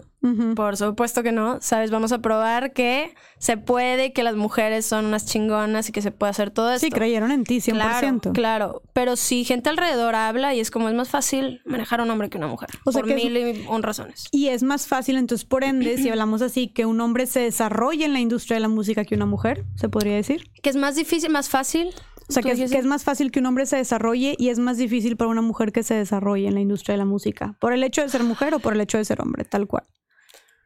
Por 0.57 0.77
supuesto 0.77 1.23
que 1.23 1.31
no, 1.31 1.59
¿sabes? 1.61 1.91
Vamos 1.91 2.11
a 2.13 2.19
probar 2.19 2.73
que 2.73 3.15
se 3.39 3.57
puede, 3.57 4.13
que 4.13 4.23
las 4.23 4.35
mujeres 4.35 4.87
son 4.87 5.05
unas 5.05 5.27
chingonas 5.27 5.89
y 5.89 5.93
que 5.93 6.03
se 6.03 6.11
puede 6.11 6.31
hacer 6.31 6.51
todo 6.51 6.73
esto. 6.73 6.87
Sí, 6.87 6.91
creyeron 6.91 7.31
en 7.31 7.45
ti, 7.45 7.59
100%. 7.59 7.73
Claro, 7.73 8.33
claro. 8.33 8.83
Pero 8.95 9.17
si 9.17 9.45
gente 9.45 9.69
alrededor 9.69 10.15
habla 10.15 10.55
y 10.55 10.61
es 10.61 10.71
como 10.71 10.89
es 10.89 10.95
más 10.95 11.11
fácil 11.11 11.61
manejar 11.67 12.01
a 12.01 12.03
un 12.05 12.11
hombre 12.11 12.31
que 12.31 12.39
una 12.39 12.47
mujer. 12.47 12.71
O 12.85 12.93
sea, 12.93 13.03
por 13.03 13.15
mil 13.15 13.37
y 13.37 13.67
un 13.69 13.83
razones. 13.83 14.27
Y 14.33 14.49
es 14.49 14.63
más 14.63 14.87
fácil, 14.87 15.19
entonces, 15.19 15.45
por 15.45 15.65
ende, 15.65 15.99
si 15.99 16.09
hablamos 16.09 16.41
así, 16.43 16.69
que 16.69 16.87
un 16.87 17.01
hombre 17.01 17.27
se 17.27 17.41
desarrolle 17.41 18.07
en 18.07 18.15
la 18.15 18.21
industria 18.21 18.57
de 18.57 18.61
la 18.61 18.69
música 18.69 19.05
que 19.05 19.15
una 19.15 19.27
mujer, 19.27 19.67
¿se 19.77 19.89
podría 19.89 20.17
decir? 20.17 20.51
Que 20.63 20.71
es 20.71 20.77
más 20.77 20.97
difícil, 20.97 21.31
más 21.31 21.49
fácil 21.49 21.91
o 22.29 22.33
sea, 22.33 22.43
que 22.43 22.53
es, 22.53 22.85
más 22.85 23.05
fácil 23.05 23.31
que 23.31 23.41
un 23.41 23.47
hombre 23.47 23.65
se 23.65 23.77
desarrolle 23.77 24.35
y 24.39 24.51
es 24.51 24.59
más 24.59 24.77
difícil 24.77 25.17
para 25.17 25.31
una 25.31 25.41
mujer 25.41 25.73
que 25.73 25.83
se 25.83 25.95
desarrolle 25.95 26.47
en 26.47 26.55
la 26.55 26.61
industria 26.61 26.93
de 26.93 26.99
la 26.99 27.07
música. 27.07 27.57
¿Por 27.59 27.73
el 27.73 27.83
hecho 27.83 28.03
de 28.03 28.11
ser 28.11 28.23
mujer 28.23 28.55
o 28.55 28.59
por 28.59 28.75
el 28.75 28.81
hecho 28.83 28.99
de 28.99 29.05
ser 29.07 29.23
hombre? 29.23 29.45
Tal 29.45 29.67
cual. 29.67 29.85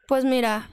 Pues 0.08 0.24
mira, 0.24 0.68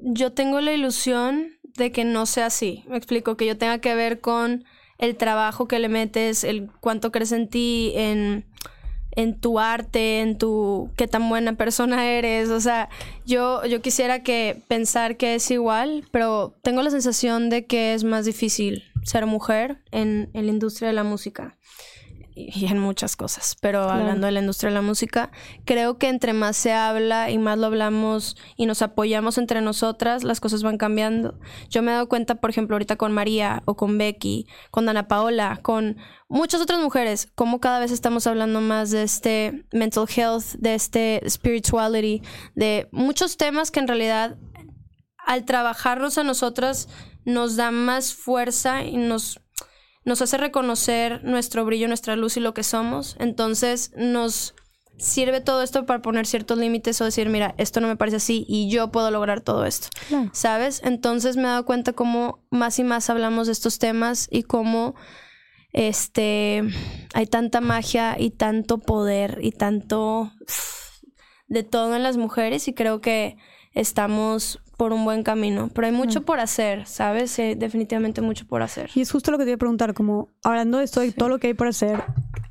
yo 0.00 0.32
tengo 0.32 0.60
la 0.60 0.72
ilusión 0.72 1.48
de 1.76 1.90
que 1.90 2.04
no 2.04 2.26
sea 2.26 2.46
así. 2.46 2.84
Me 2.88 2.96
explico, 2.96 3.36
que 3.36 3.46
yo 3.46 3.58
tenga 3.58 3.78
que 3.78 3.94
ver 3.96 4.20
con 4.20 4.64
el 4.98 5.16
trabajo 5.16 5.66
que 5.66 5.80
le 5.80 5.88
metes, 5.88 6.44
el 6.44 6.70
cuánto 6.80 7.10
crees 7.10 7.32
en 7.32 7.48
ti, 7.48 7.92
en, 7.96 8.44
en 9.12 9.40
tu 9.40 9.58
arte, 9.58 10.20
en 10.20 10.38
tu 10.38 10.90
qué 10.96 11.08
tan 11.08 11.28
buena 11.28 11.54
persona 11.54 12.06
eres. 12.08 12.50
O 12.50 12.60
sea, 12.60 12.88
yo, 13.26 13.64
yo 13.64 13.82
quisiera 13.82 14.22
que 14.22 14.62
pensar 14.68 15.16
que 15.16 15.34
es 15.34 15.50
igual, 15.50 16.04
pero 16.12 16.54
tengo 16.62 16.82
la 16.82 16.90
sensación 16.90 17.50
de 17.50 17.66
que 17.66 17.94
es 17.94 18.04
más 18.04 18.24
difícil 18.26 18.84
ser 19.02 19.26
mujer 19.26 19.82
en, 19.90 20.30
la 20.32 20.40
industria 20.40 20.88
de 20.88 20.94
la 20.94 21.04
música 21.04 21.58
y 22.34 22.66
en 22.66 22.78
muchas 22.78 23.16
cosas, 23.16 23.56
pero 23.60 23.82
hablando 23.82 24.26
de 24.26 24.32
la 24.32 24.40
industria 24.40 24.70
de 24.70 24.74
la 24.74 24.82
música, 24.82 25.30
creo 25.64 25.98
que 25.98 26.08
entre 26.08 26.32
más 26.32 26.56
se 26.56 26.72
habla 26.72 27.30
y 27.30 27.38
más 27.38 27.58
lo 27.58 27.66
hablamos 27.66 28.36
y 28.56 28.66
nos 28.66 28.82
apoyamos 28.82 29.36
entre 29.36 29.60
nosotras, 29.60 30.24
las 30.24 30.40
cosas 30.40 30.62
van 30.62 30.78
cambiando. 30.78 31.38
Yo 31.68 31.82
me 31.82 31.90
he 31.90 31.94
dado 31.94 32.08
cuenta, 32.08 32.36
por 32.36 32.50
ejemplo, 32.50 32.76
ahorita 32.76 32.96
con 32.96 33.12
María 33.12 33.62
o 33.66 33.76
con 33.76 33.98
Becky, 33.98 34.46
con 34.70 34.88
Ana 34.88 35.08
Paola, 35.08 35.58
con 35.62 35.96
muchas 36.28 36.60
otras 36.62 36.80
mujeres, 36.80 37.30
como 37.34 37.60
cada 37.60 37.80
vez 37.80 37.90
estamos 37.90 38.26
hablando 38.26 38.60
más 38.60 38.90
de 38.90 39.02
este 39.02 39.64
mental 39.72 40.06
health, 40.08 40.54
de 40.58 40.74
este 40.74 41.22
spirituality, 41.28 42.22
de 42.54 42.88
muchos 42.92 43.36
temas 43.36 43.70
que 43.70 43.80
en 43.80 43.88
realidad 43.88 44.38
al 45.26 45.44
trabajarnos 45.44 46.18
a 46.18 46.24
nosotras 46.24 46.88
nos 47.24 47.56
da 47.56 47.70
más 47.70 48.14
fuerza 48.14 48.84
y 48.84 48.96
nos, 48.96 49.40
nos 50.04 50.22
hace 50.22 50.36
reconocer 50.36 51.24
nuestro 51.24 51.64
brillo, 51.64 51.88
nuestra 51.88 52.16
luz 52.16 52.36
y 52.36 52.40
lo 52.40 52.54
que 52.54 52.62
somos. 52.62 53.16
Entonces 53.18 53.92
nos 53.96 54.54
sirve 55.00 55.40
todo 55.40 55.62
esto 55.62 55.86
para 55.86 56.02
poner 56.02 56.26
ciertos 56.26 56.58
límites 56.58 57.00
o 57.00 57.04
decir, 57.04 57.28
mira, 57.28 57.54
esto 57.58 57.80
no 57.80 57.88
me 57.88 57.96
parece 57.96 58.18
así 58.18 58.44
y 58.48 58.70
yo 58.70 58.90
puedo 58.90 59.10
lograr 59.10 59.40
todo 59.40 59.64
esto. 59.64 59.88
¿Sabes? 60.32 60.82
Entonces 60.84 61.36
me 61.36 61.44
he 61.44 61.46
dado 61.46 61.64
cuenta 61.64 61.92
cómo 61.92 62.44
más 62.50 62.78
y 62.78 62.84
más 62.84 63.08
hablamos 63.10 63.46
de 63.46 63.54
estos 63.54 63.78
temas 63.78 64.28
y 64.30 64.42
cómo 64.42 64.94
este 65.72 66.64
hay 67.14 67.26
tanta 67.26 67.60
magia 67.60 68.16
y 68.18 68.30
tanto 68.30 68.78
poder 68.78 69.38
y 69.40 69.52
tanto 69.52 70.32
de 71.46 71.62
todo 71.62 71.96
en 71.96 72.02
las 72.02 72.16
mujeres 72.16 72.68
y 72.68 72.74
creo 72.74 73.00
que 73.00 73.36
estamos 73.72 74.60
por 74.80 74.94
un 74.94 75.04
buen 75.04 75.22
camino, 75.22 75.68
pero 75.74 75.88
hay 75.88 75.92
mucho 75.92 76.22
por 76.22 76.40
hacer, 76.40 76.86
¿sabes? 76.86 77.36
definitivamente 77.36 78.22
mucho 78.22 78.46
por 78.46 78.62
hacer. 78.62 78.88
Y 78.94 79.02
es 79.02 79.12
justo 79.12 79.30
lo 79.30 79.36
que 79.36 79.44
te 79.44 79.50
iba 79.50 79.56
a 79.56 79.58
preguntar, 79.58 79.92
como 79.92 80.30
hablando 80.42 80.78
de 80.78 80.84
esto 80.84 81.04
y 81.04 81.12
todo 81.12 81.28
lo 81.28 81.38
que 81.38 81.48
hay 81.48 81.52
por 81.52 81.66
hacer, 81.66 82.02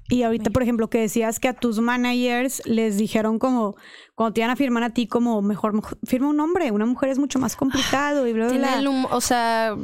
y 0.10 0.24
ahorita, 0.24 0.50
por 0.50 0.64
ejemplo, 0.64 0.90
que 0.90 1.00
decías 1.00 1.40
que 1.40 1.48
a 1.48 1.54
tus 1.54 1.80
managers 1.80 2.64
les 2.66 2.98
dijeron 2.98 3.38
como, 3.38 3.76
cuando 4.16 4.34
te 4.34 4.42
iban 4.42 4.50
a 4.50 4.56
firmar 4.56 4.82
a 4.82 4.90
ti 4.90 5.06
como, 5.06 5.44
mejor, 5.44 5.80
firma 6.04 6.30
un 6.30 6.40
hombre, 6.40 6.72
una 6.72 6.88
mujer 6.88 7.10
es 7.10 7.20
mucho 7.20 7.38
más 7.38 7.56
complicado 7.56 8.26
y 8.26 8.34
bla, 8.34 8.48
bla, 8.48 8.82
bla. 8.82 9.08
o 9.12 9.22
sea, 9.22 9.78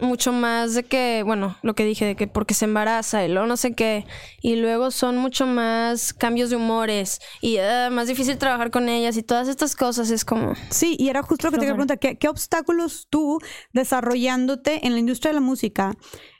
mucho 0.00 0.32
más 0.32 0.74
de 0.74 0.84
que, 0.84 1.24
bueno, 1.26 1.56
lo 1.62 1.74
que 1.74 1.84
dije, 1.84 2.04
de 2.04 2.14
que 2.14 2.28
porque 2.28 2.54
se 2.54 2.66
embaraza 2.66 3.24
y 3.24 3.28
luego 3.28 3.48
no 3.48 3.56
sé 3.56 3.74
qué. 3.74 4.06
Y 4.40 4.54
luego 4.54 4.92
son 4.92 5.18
mucho 5.18 5.46
más 5.46 6.12
cambios 6.12 6.48
de 6.50 6.56
humores 6.56 7.20
y 7.40 7.58
uh, 7.58 7.90
más 7.90 8.06
difícil 8.06 8.38
trabajar 8.38 8.70
con 8.70 8.88
ellas 8.88 9.16
y 9.16 9.24
todas 9.24 9.48
estas 9.48 9.74
cosas 9.74 10.10
es 10.10 10.24
como... 10.24 10.54
Sí, 10.70 10.94
y 10.96 11.08
era 11.08 11.24
justo 11.24 11.48
lo 11.48 11.50
que 11.50 11.56
te 11.56 11.60
quería 11.62 11.74
preguntar, 11.74 11.98
¿qué, 11.98 12.16
¿qué 12.16 12.28
obstáculos 12.28 13.08
tú 13.10 13.40
desarrollándote 13.72 14.86
en 14.86 14.92
la 14.92 15.00
industria 15.00 15.30
de 15.30 15.40
la 15.40 15.40
música? 15.40 15.96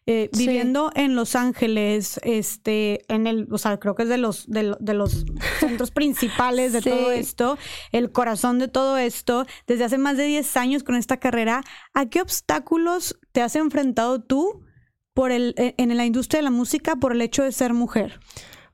Eh, 0.09 0.31
viviendo 0.39 0.93
en 0.95 1.17
Los 1.17 1.35
Ángeles, 1.35 2.21
este, 2.23 3.05
en 3.13 3.27
el, 3.27 3.49
o 3.51 3.59
sea, 3.59 3.77
creo 3.81 3.97
que 3.97 4.05
es 4.05 4.09
de 4.09 4.19
los, 4.19 4.49
de, 4.49 4.95
los 4.95 5.27
centros 5.59 5.91
principales 5.91 6.73
de 6.73 6.81
todo 6.81 7.11
esto, 7.11 7.59
el 7.91 8.13
corazón 8.13 8.61
de 8.61 8.69
todo 8.69 8.99
esto, 8.99 9.47
desde 9.67 9.83
hace 9.83 9.99
más 9.99 10.17
de 10.17 10.23
10 10.27 10.57
años 10.59 10.85
con 10.85 10.95
esta 10.95 11.17
carrera, 11.17 11.65
¿a 11.93 12.07
qué 12.07 12.21
obstáculos 12.21 13.19
te 13.33 13.43
has 13.43 13.57
enfrentado 13.57 14.23
tú 14.23 14.65
por 15.13 15.33
el, 15.33 15.55
e, 15.57 15.75
en 15.77 15.97
la 15.97 16.07
industria 16.07 16.39
de 16.39 16.45
la 16.45 16.51
música 16.51 16.95
por 16.95 17.11
el 17.11 17.21
hecho 17.21 17.43
de 17.43 17.51
ser 17.51 17.75
mujer? 17.75 18.21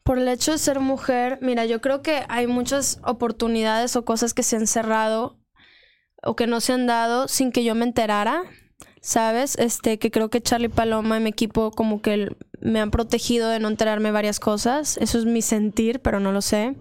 Por 0.02 0.18
el 0.18 0.28
hecho 0.28 0.52
de 0.52 0.58
ser 0.58 0.80
mujer, 0.80 1.38
mira, 1.40 1.64
yo 1.64 1.80
creo 1.80 2.02
que 2.02 2.24
hay 2.28 2.46
muchas 2.46 3.00
oportunidades 3.06 3.96
o 3.96 4.04
cosas 4.04 4.34
que 4.34 4.42
se 4.42 4.56
han 4.56 4.66
cerrado 4.66 5.38
o 6.22 6.36
que 6.36 6.46
no 6.46 6.60
se 6.60 6.74
han 6.74 6.86
dado 6.86 7.26
sin 7.26 7.52
que 7.52 7.64
yo 7.64 7.74
me 7.74 7.86
enterara. 7.86 8.42
¿Sabes? 9.02 9.58
Este, 9.58 9.98
que 9.98 10.10
creo 10.10 10.30
que 10.30 10.40
Charlie 10.40 10.70
Paloma 10.70 11.18
y 11.18 11.20
mi 11.20 11.30
equipo 11.30 11.72
como 11.72 12.00
que 12.00 12.34
me 12.60 12.80
han 12.80 12.90
protegido 12.90 13.50
de 13.50 13.58
no 13.58 13.68
enterarme 13.68 14.12
varias 14.12 14.40
cosas. 14.40 14.96
Eso 14.96 15.18
es 15.18 15.26
mi 15.26 15.42
sentir, 15.42 16.00
pero 16.00 16.20
no 16.20 16.32
lo 16.32 16.40
sé. 16.40 16.76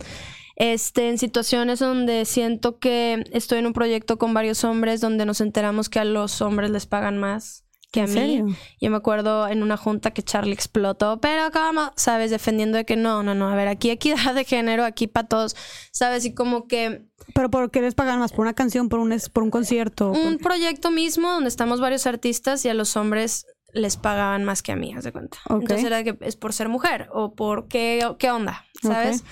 Este, 0.55 1.09
en 1.09 1.17
situaciones 1.17 1.79
donde 1.79 2.23
siento 2.25 2.77
que 2.77 3.25
estoy 3.31 3.59
en 3.59 3.65
un 3.65 3.73
proyecto 3.73 4.17
con 4.17 4.33
varios 4.33 4.63
hombres 4.63 5.01
donde 5.01 5.25
nos 5.25 5.41
enteramos 5.41 5.89
que 5.89 5.99
a 5.99 6.05
los 6.05 6.41
hombres 6.41 6.69
les 6.69 6.85
pagan 6.85 7.17
más 7.17 7.65
que 7.91 8.01
a 8.01 8.07
mí. 8.07 8.43
Yo 8.79 8.89
me 8.89 8.97
acuerdo 8.97 9.47
en 9.47 9.63
una 9.63 9.75
junta 9.75 10.11
que 10.11 10.23
Charlie 10.23 10.53
explotó, 10.53 11.19
pero 11.19 11.51
como, 11.51 11.91
¿sabes? 11.97 12.31
Defendiendo 12.31 12.77
de 12.77 12.85
que 12.85 12.95
no, 12.95 13.21
no, 13.21 13.35
no, 13.35 13.49
a 13.49 13.55
ver, 13.55 13.67
aquí 13.67 13.89
equidad 13.89 14.33
de 14.33 14.45
género, 14.45 14.85
aquí 14.85 15.07
para 15.07 15.27
todos, 15.27 15.55
¿sabes? 15.91 16.23
Y 16.25 16.33
como 16.33 16.67
que... 16.67 17.09
¿Pero 17.33 17.49
por 17.49 17.71
qué 17.71 17.81
les 17.81 17.95
pagan 17.95 18.19
más? 18.19 18.31
¿Por 18.31 18.41
una 18.41 18.53
canción? 18.53 18.89
¿Por 18.89 18.99
un, 18.99 19.15
por 19.33 19.43
un 19.43 19.51
concierto? 19.51 20.11
Un 20.11 20.37
proyecto 20.37 20.91
mismo 20.91 21.31
donde 21.31 21.49
estamos 21.49 21.79
varios 21.79 22.07
artistas 22.07 22.65
y 22.65 22.69
a 22.69 22.73
los 22.73 22.95
hombres 22.97 23.45
les 23.73 23.97
pagaban 23.97 24.43
más 24.43 24.61
que 24.61 24.71
a 24.71 24.75
mí, 24.75 24.93
haz 24.93 25.03
de 25.03 25.11
cuenta. 25.11 25.37
Entonces 25.49 25.85
era 25.85 26.03
que 26.03 26.17
es 26.21 26.35
por 26.35 26.53
ser 26.53 26.69
mujer 26.69 27.07
o 27.13 27.33
por 27.35 27.67
qué, 27.67 28.05
qué 28.19 28.31
onda, 28.31 28.65
¿sabes? 28.81 29.23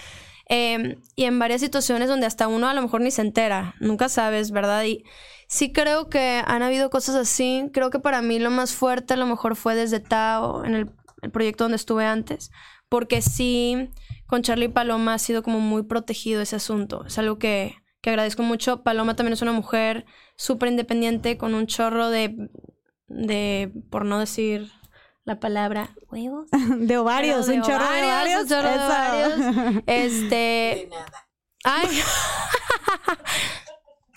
Em, 0.51 0.95
y 1.15 1.25
en 1.25 1.37
varias 1.37 1.61
situaciones 1.61 2.09
donde 2.09 2.25
hasta 2.25 2.47
uno 2.47 2.67
a 2.67 2.73
lo 2.73 2.81
mejor 2.81 3.01
ni 3.01 3.11
se 3.11 3.21
entera, 3.21 3.75
nunca 3.79 4.09
sabes, 4.09 4.49
¿verdad? 4.51 4.83
Y 4.83 5.03
sí 5.47 5.71
creo 5.71 6.09
que 6.09 6.41
han 6.45 6.63
habido 6.63 6.89
cosas 6.89 7.15
así. 7.15 7.69
Creo 7.71 7.91
que 7.91 7.99
para 7.99 8.21
mí 8.21 8.39
lo 8.39 8.49
más 8.49 8.73
fuerte 8.73 9.13
a 9.13 9.17
lo 9.17 9.27
mejor 9.27 9.55
fue 9.55 9.75
desde 9.75 9.99
Tao, 9.99 10.65
en 10.65 10.73
el, 10.73 10.89
proyecto 11.31 11.65
donde 11.65 11.75
estuve 11.75 12.05
antes, 12.05 12.49
porque 12.87 13.21
sí, 13.21 13.89
con 14.25 14.41
Charlie 14.41 14.69
Paloma 14.69 15.15
ha 15.15 15.19
sido 15.19 15.43
como 15.43 15.59
muy 15.59 15.83
protegido 15.83 16.41
ese 16.41 16.55
asunto. 16.55 17.05
Es 17.05 17.17
algo 17.17 17.37
que, 17.37 17.75
que 18.01 18.09
agradezco 18.09 18.43
mucho. 18.43 18.83
Paloma 18.83 19.15
también 19.15 19.33
es 19.33 19.41
una 19.41 19.51
mujer 19.51 20.05
súper 20.35 20.69
independiente, 20.69 21.37
con 21.37 21.53
un 21.53 21.67
chorro 21.67 22.09
de, 22.09 22.49
de, 23.07 23.71
por 23.89 24.05
no 24.05 24.19
decir 24.19 24.71
la 25.25 25.39
palabra 25.39 25.95
huevos. 26.09 26.49
De 26.79 26.97
ovarios, 26.97 27.47
un 27.47 27.61
chorro 27.61 27.91
de 27.91 28.03
ovarios. 28.03 28.41
Un 28.41 28.47
chorro 28.47 28.69
de 28.69 28.79
ovarios. 28.79 29.83
Este. 29.87 30.35
De 30.35 30.89
nada. 30.89 31.29
Ay. 31.63 32.01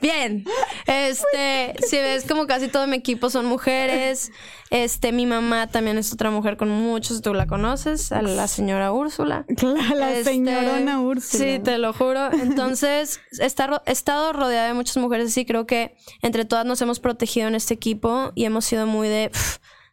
Bien. 0.03 0.45
Este, 0.87 1.75
si 1.87 1.97
ves 1.97 2.25
como 2.27 2.47
casi 2.47 2.69
todo 2.69 2.87
mi 2.87 2.97
equipo 2.97 3.31
son 3.31 3.47
mujeres. 3.47 4.33
Este, 4.71 5.13
mi 5.13 5.27
mamá 5.27 5.69
también 5.69 5.97
es 5.97 6.13
otra 6.13 6.31
mujer 6.31 6.57
con 6.57 6.71
muchos, 6.71 7.23
tú 7.23 7.35
la 7.35 7.47
conoces, 7.47 8.11
a 8.11 8.21
la 8.21 8.49
señora 8.49 8.93
Úrsula. 8.93 9.47
Claro, 9.57 9.95
la 9.95 10.13
este, 10.13 10.33
señorona 10.33 11.01
Úrsula. 11.01 11.45
Sí, 11.45 11.59
te 11.61 11.79
lo 11.79 11.93
juro. 11.93 12.33
Entonces, 12.33 13.21
he 13.39 13.47
estado 13.47 14.33
rodeada 14.33 14.69
de 14.69 14.75
muchas 14.75 14.97
mujeres 14.97 15.29
así, 15.29 15.47
creo 15.47 15.67
que 15.67 15.95
entre 16.21 16.45
todas 16.45 16.67
nos 16.67 16.83
hemos 16.83 17.01
protegido 17.01 17.49
en 17.49 17.55
este 17.55 17.75
equipo 17.75 18.33
y 18.35 18.45
hemos 18.45 18.65
sido 18.65 18.87
muy 18.87 19.09
de 19.09 19.31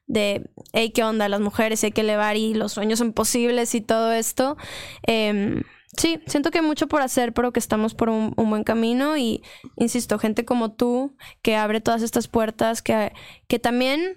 de, 0.07 0.49
hey, 0.73 0.91
¿qué 0.91 1.03
onda? 1.03 1.29
Las 1.29 1.39
mujeres 1.39 1.83
hay 1.83 1.91
que 1.91 2.01
elevar 2.01 2.35
y 2.35 2.55
los 2.55 2.73
sueños 2.73 2.97
son 2.97 3.13
posibles 3.13 3.75
y 3.75 3.81
todo 3.81 4.11
esto. 4.11 4.57
Eh, 5.05 5.61
Sí, 5.97 6.19
siento 6.27 6.51
que 6.51 6.59
hay 6.59 6.65
mucho 6.65 6.87
por 6.87 7.01
hacer, 7.01 7.33
pero 7.33 7.51
que 7.51 7.59
estamos 7.59 7.95
por 7.95 8.09
un, 8.09 8.33
buen 8.35 8.63
camino 8.63 9.17
y, 9.17 9.43
insisto, 9.75 10.19
gente 10.19 10.45
como 10.45 10.71
tú 10.71 11.15
que 11.41 11.55
abre 11.55 11.81
todas 11.81 12.03
estas 12.03 12.27
puertas, 12.27 12.81
que, 12.81 13.11
que 13.47 13.57
también 13.59 14.13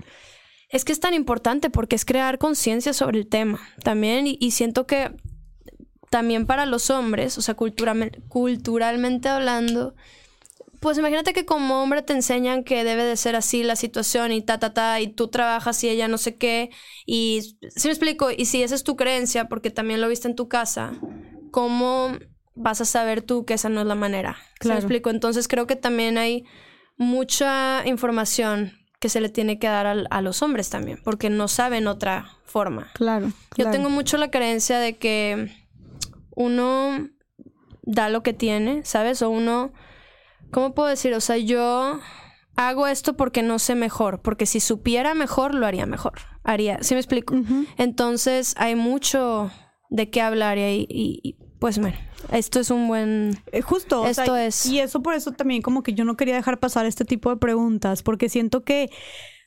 es 0.68 0.84
que 0.84 0.92
es 0.92 1.00
tan 1.00 1.14
importante 1.14 1.70
porque 1.70 1.96
es 1.96 2.04
crear 2.04 2.38
conciencia 2.38 2.92
sobre 2.92 3.18
el 3.18 3.28
tema 3.28 3.60
también 3.84 4.26
y, 4.26 4.50
siento 4.50 4.86
que 4.86 5.12
también 6.10 6.46
para 6.46 6.66
los 6.66 6.90
hombres, 6.90 7.38
o 7.38 7.42
sea, 7.42 7.54
culturalmente 7.54 9.28
hablando, 9.28 9.94
pues 10.80 10.98
imagínate 10.98 11.32
que 11.32 11.46
como 11.46 11.82
hombre 11.82 12.02
te 12.02 12.12
enseñan 12.12 12.64
que 12.64 12.84
debe 12.84 13.04
de 13.04 13.16
ser 13.16 13.36
así 13.36 13.62
la 13.62 13.76
situación 13.76 14.32
y 14.32 14.42
ta, 14.42 14.58
ta, 14.58 14.74
ta, 14.74 15.00
y 15.00 15.06
tú 15.06 15.28
trabajas 15.28 15.82
y 15.84 15.88
ella 15.88 16.08
no 16.08 16.18
sé 16.18 16.36
qué, 16.36 16.70
y 17.06 17.56
si 17.74 17.88
me 17.88 17.92
explico, 17.92 18.30
y 18.30 18.44
si 18.46 18.62
esa 18.62 18.74
es 18.74 18.82
tu 18.82 18.96
creencia, 18.96 19.48
porque 19.48 19.70
también 19.70 20.00
lo 20.00 20.08
viste 20.08 20.28
en 20.28 20.36
tu 20.36 20.48
casa, 20.48 20.98
¿cómo 21.52 22.18
vas 22.56 22.80
a 22.80 22.84
saber 22.84 23.22
tú 23.22 23.44
que 23.44 23.54
esa 23.54 23.68
no 23.68 23.80
es 23.80 23.86
la 23.86 23.94
manera? 23.94 24.36
Claro. 24.58 24.80
¿Se 24.80 24.86
explico? 24.86 25.10
Entonces 25.10 25.46
creo 25.46 25.68
que 25.68 25.76
también 25.76 26.18
hay 26.18 26.44
mucha 26.96 27.86
información 27.86 28.72
que 28.98 29.08
se 29.08 29.20
le 29.20 29.28
tiene 29.28 29.58
que 29.58 29.66
dar 29.66 29.86
a, 29.86 30.20
los 30.20 30.42
hombres 30.42 30.70
también, 30.70 31.00
porque 31.02 31.28
no 31.28 31.48
saben 31.48 31.88
otra 31.88 32.36
forma. 32.44 32.88
Claro, 32.94 33.32
Yo 33.56 33.68
tengo 33.70 33.90
mucho 33.90 34.16
la 34.16 34.30
creencia 34.30 34.78
de 34.78 34.96
que 34.96 35.50
uno 36.36 37.08
da 37.82 38.08
lo 38.08 38.22
que 38.22 38.32
tiene, 38.32 38.84
¿sabes? 38.84 39.20
O 39.22 39.30
uno, 39.30 39.72
¿cómo 40.52 40.72
puedo 40.72 40.88
decir? 40.88 41.14
O 41.14 41.20
sea, 41.20 41.36
yo 41.36 41.98
hago 42.54 42.86
esto 42.86 43.16
porque 43.16 43.42
no 43.42 43.58
sé 43.58 43.74
mejor, 43.74 44.22
porque 44.22 44.46
si 44.46 44.60
supiera 44.60 45.14
mejor, 45.14 45.54
lo 45.54 45.66
haría 45.66 45.84
mejor. 45.84 46.20
Haría, 46.44 46.78
¿sí 46.82 46.94
me 46.94 47.00
explico? 47.00 47.34
Entonces 47.78 48.54
hay 48.56 48.76
mucho 48.76 49.50
de 49.90 50.10
qué 50.10 50.20
hablar 50.20 50.58
y, 50.58 50.86
y, 50.88 51.36
pues 51.62 51.78
bueno, 51.78 51.96
esto 52.32 52.58
es 52.58 52.72
un 52.72 52.88
buen... 52.88 53.40
Eh, 53.52 53.60
justo. 53.60 54.04
Esto 54.04 54.36
es... 54.36 54.66
Y 54.66 54.80
eso 54.80 55.00
por 55.00 55.14
eso 55.14 55.30
también 55.30 55.62
como 55.62 55.84
que 55.84 55.94
yo 55.94 56.04
no 56.04 56.16
quería 56.16 56.34
dejar 56.34 56.58
pasar 56.58 56.86
este 56.86 57.04
tipo 57.04 57.30
de 57.30 57.36
preguntas, 57.36 58.02
porque 58.02 58.28
siento 58.28 58.64
que 58.64 58.90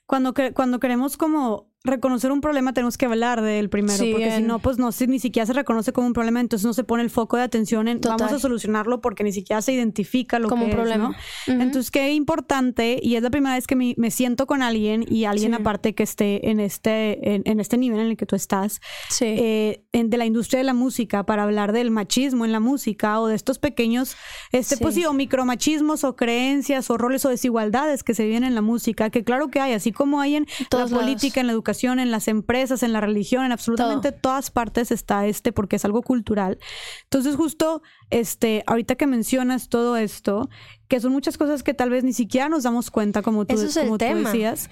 cuando, 0.05 0.34
que, 0.34 0.53
cuando 0.53 0.80
queremos 0.80 1.18
como 1.18 1.70
reconocer 1.86 2.31
un 2.31 2.41
problema 2.41 2.73
tenemos 2.73 2.97
que 2.97 3.05
hablar 3.05 3.41
de 3.41 3.59
él 3.59 3.69
primero, 3.69 4.03
porque 4.11 4.36
si 4.36 4.43
no, 4.43 4.59
pues 4.59 4.77
no 4.77 4.89
ni 5.07 5.19
siquiera 5.19 5.45
se 5.45 5.53
reconoce 5.53 5.93
como 5.93 6.07
un 6.07 6.13
problema, 6.13 6.39
entonces 6.39 6.65
no 6.65 6.73
se 6.73 6.83
pone 6.83 7.03
el 7.03 7.09
foco 7.09 7.38
de 7.38 7.43
atención 7.43 7.88
en 7.88 8.01
vamos 8.01 8.31
a 8.31 8.39
solucionarlo 8.39 9.01
porque 9.01 9.23
ni 9.23 9.31
siquiera 9.31 9.61
se 9.61 9.73
identifica 9.73 10.39
lo 10.39 10.49
como 10.49 10.65
un 10.65 10.71
problema. 10.71 11.15
Entonces, 11.47 11.91
qué 11.91 12.13
importante, 12.13 12.99
y 13.01 13.15
es 13.15 13.23
la 13.23 13.29
primera 13.29 13.55
vez 13.55 13.67
que 13.67 13.75
me, 13.75 14.11
siento 14.11 14.47
con 14.47 14.61
alguien 14.61 15.05
y 15.07 15.25
alguien 15.25 15.53
aparte 15.53 15.93
que 15.93 16.03
esté 16.03 16.49
en 16.49 16.59
este, 16.59 17.36
en, 17.36 17.59
este 17.59 17.77
nivel 17.77 17.99
en 17.99 18.07
el 18.07 18.17
que 18.17 18.25
tú 18.25 18.36
estás, 18.36 18.81
eh, 19.21 19.83
de 19.91 20.17
la 20.17 20.25
industria 20.25 20.59
de 20.59 20.63
la 20.63 20.73
música, 20.73 21.25
para 21.25 21.43
hablar 21.43 21.71
del 21.71 21.91
machismo 21.91 22.45
en 22.45 22.51
la 22.51 22.59
música 22.59 23.19
o 23.19 23.27
de 23.27 23.36
estos 23.36 23.59
pequeños, 23.59 24.15
este, 24.51 24.77
pues 24.77 24.95
sí, 24.95 25.05
o 25.05 25.13
micromachismos 25.13 26.03
o 26.03 26.15
creencias 26.15 26.89
o 26.89 26.97
roles 26.97 27.25
o 27.25 27.29
desigualdades 27.29 28.03
que 28.03 28.13
se 28.13 28.25
viven 28.25 28.43
en 28.43 28.55
la 28.55 28.61
música, 28.61 29.09
que 29.09 29.23
claro 29.23 29.49
que 29.49 29.59
hay, 29.59 29.73
así 29.73 29.91
como 29.91 30.21
hay 30.21 30.36
en 30.36 30.47
la 30.71 30.88
política, 30.88 31.41
en 31.41 31.47
la 31.47 31.53
educación, 31.53 31.74
en 31.84 32.11
las 32.11 32.28
empresas, 32.28 32.84
en 32.84 32.93
la 32.93 33.01
religión, 33.01 33.45
en 33.45 33.51
absolutamente 33.51 34.11
todas 34.11 34.51
partes 34.51 34.91
está 34.91 35.26
este 35.28 35.51
porque 35.51 35.76
es 35.76 35.86
algo 35.86 36.01
cultural. 36.01 36.57
Entonces, 37.03 37.36
justo 37.36 37.82
este, 38.09 38.63
ahorita 38.67 38.95
que 38.95 39.07
mencionas 39.07 39.69
todo 39.69 39.97
esto, 39.97 40.49
que 40.88 40.99
son 40.99 41.11
muchas 41.11 41.38
cosas 41.38 41.63
que 41.63 41.73
tal 41.73 41.89
vez 41.89 42.03
ni 42.03 42.13
siquiera 42.13 42.49
nos 42.49 42.63
damos 42.63 42.91
cuenta, 42.91 43.21
como 43.21 43.45
tú, 43.45 43.55
como 43.86 43.97
tú 43.97 44.05
decías, 44.32 44.69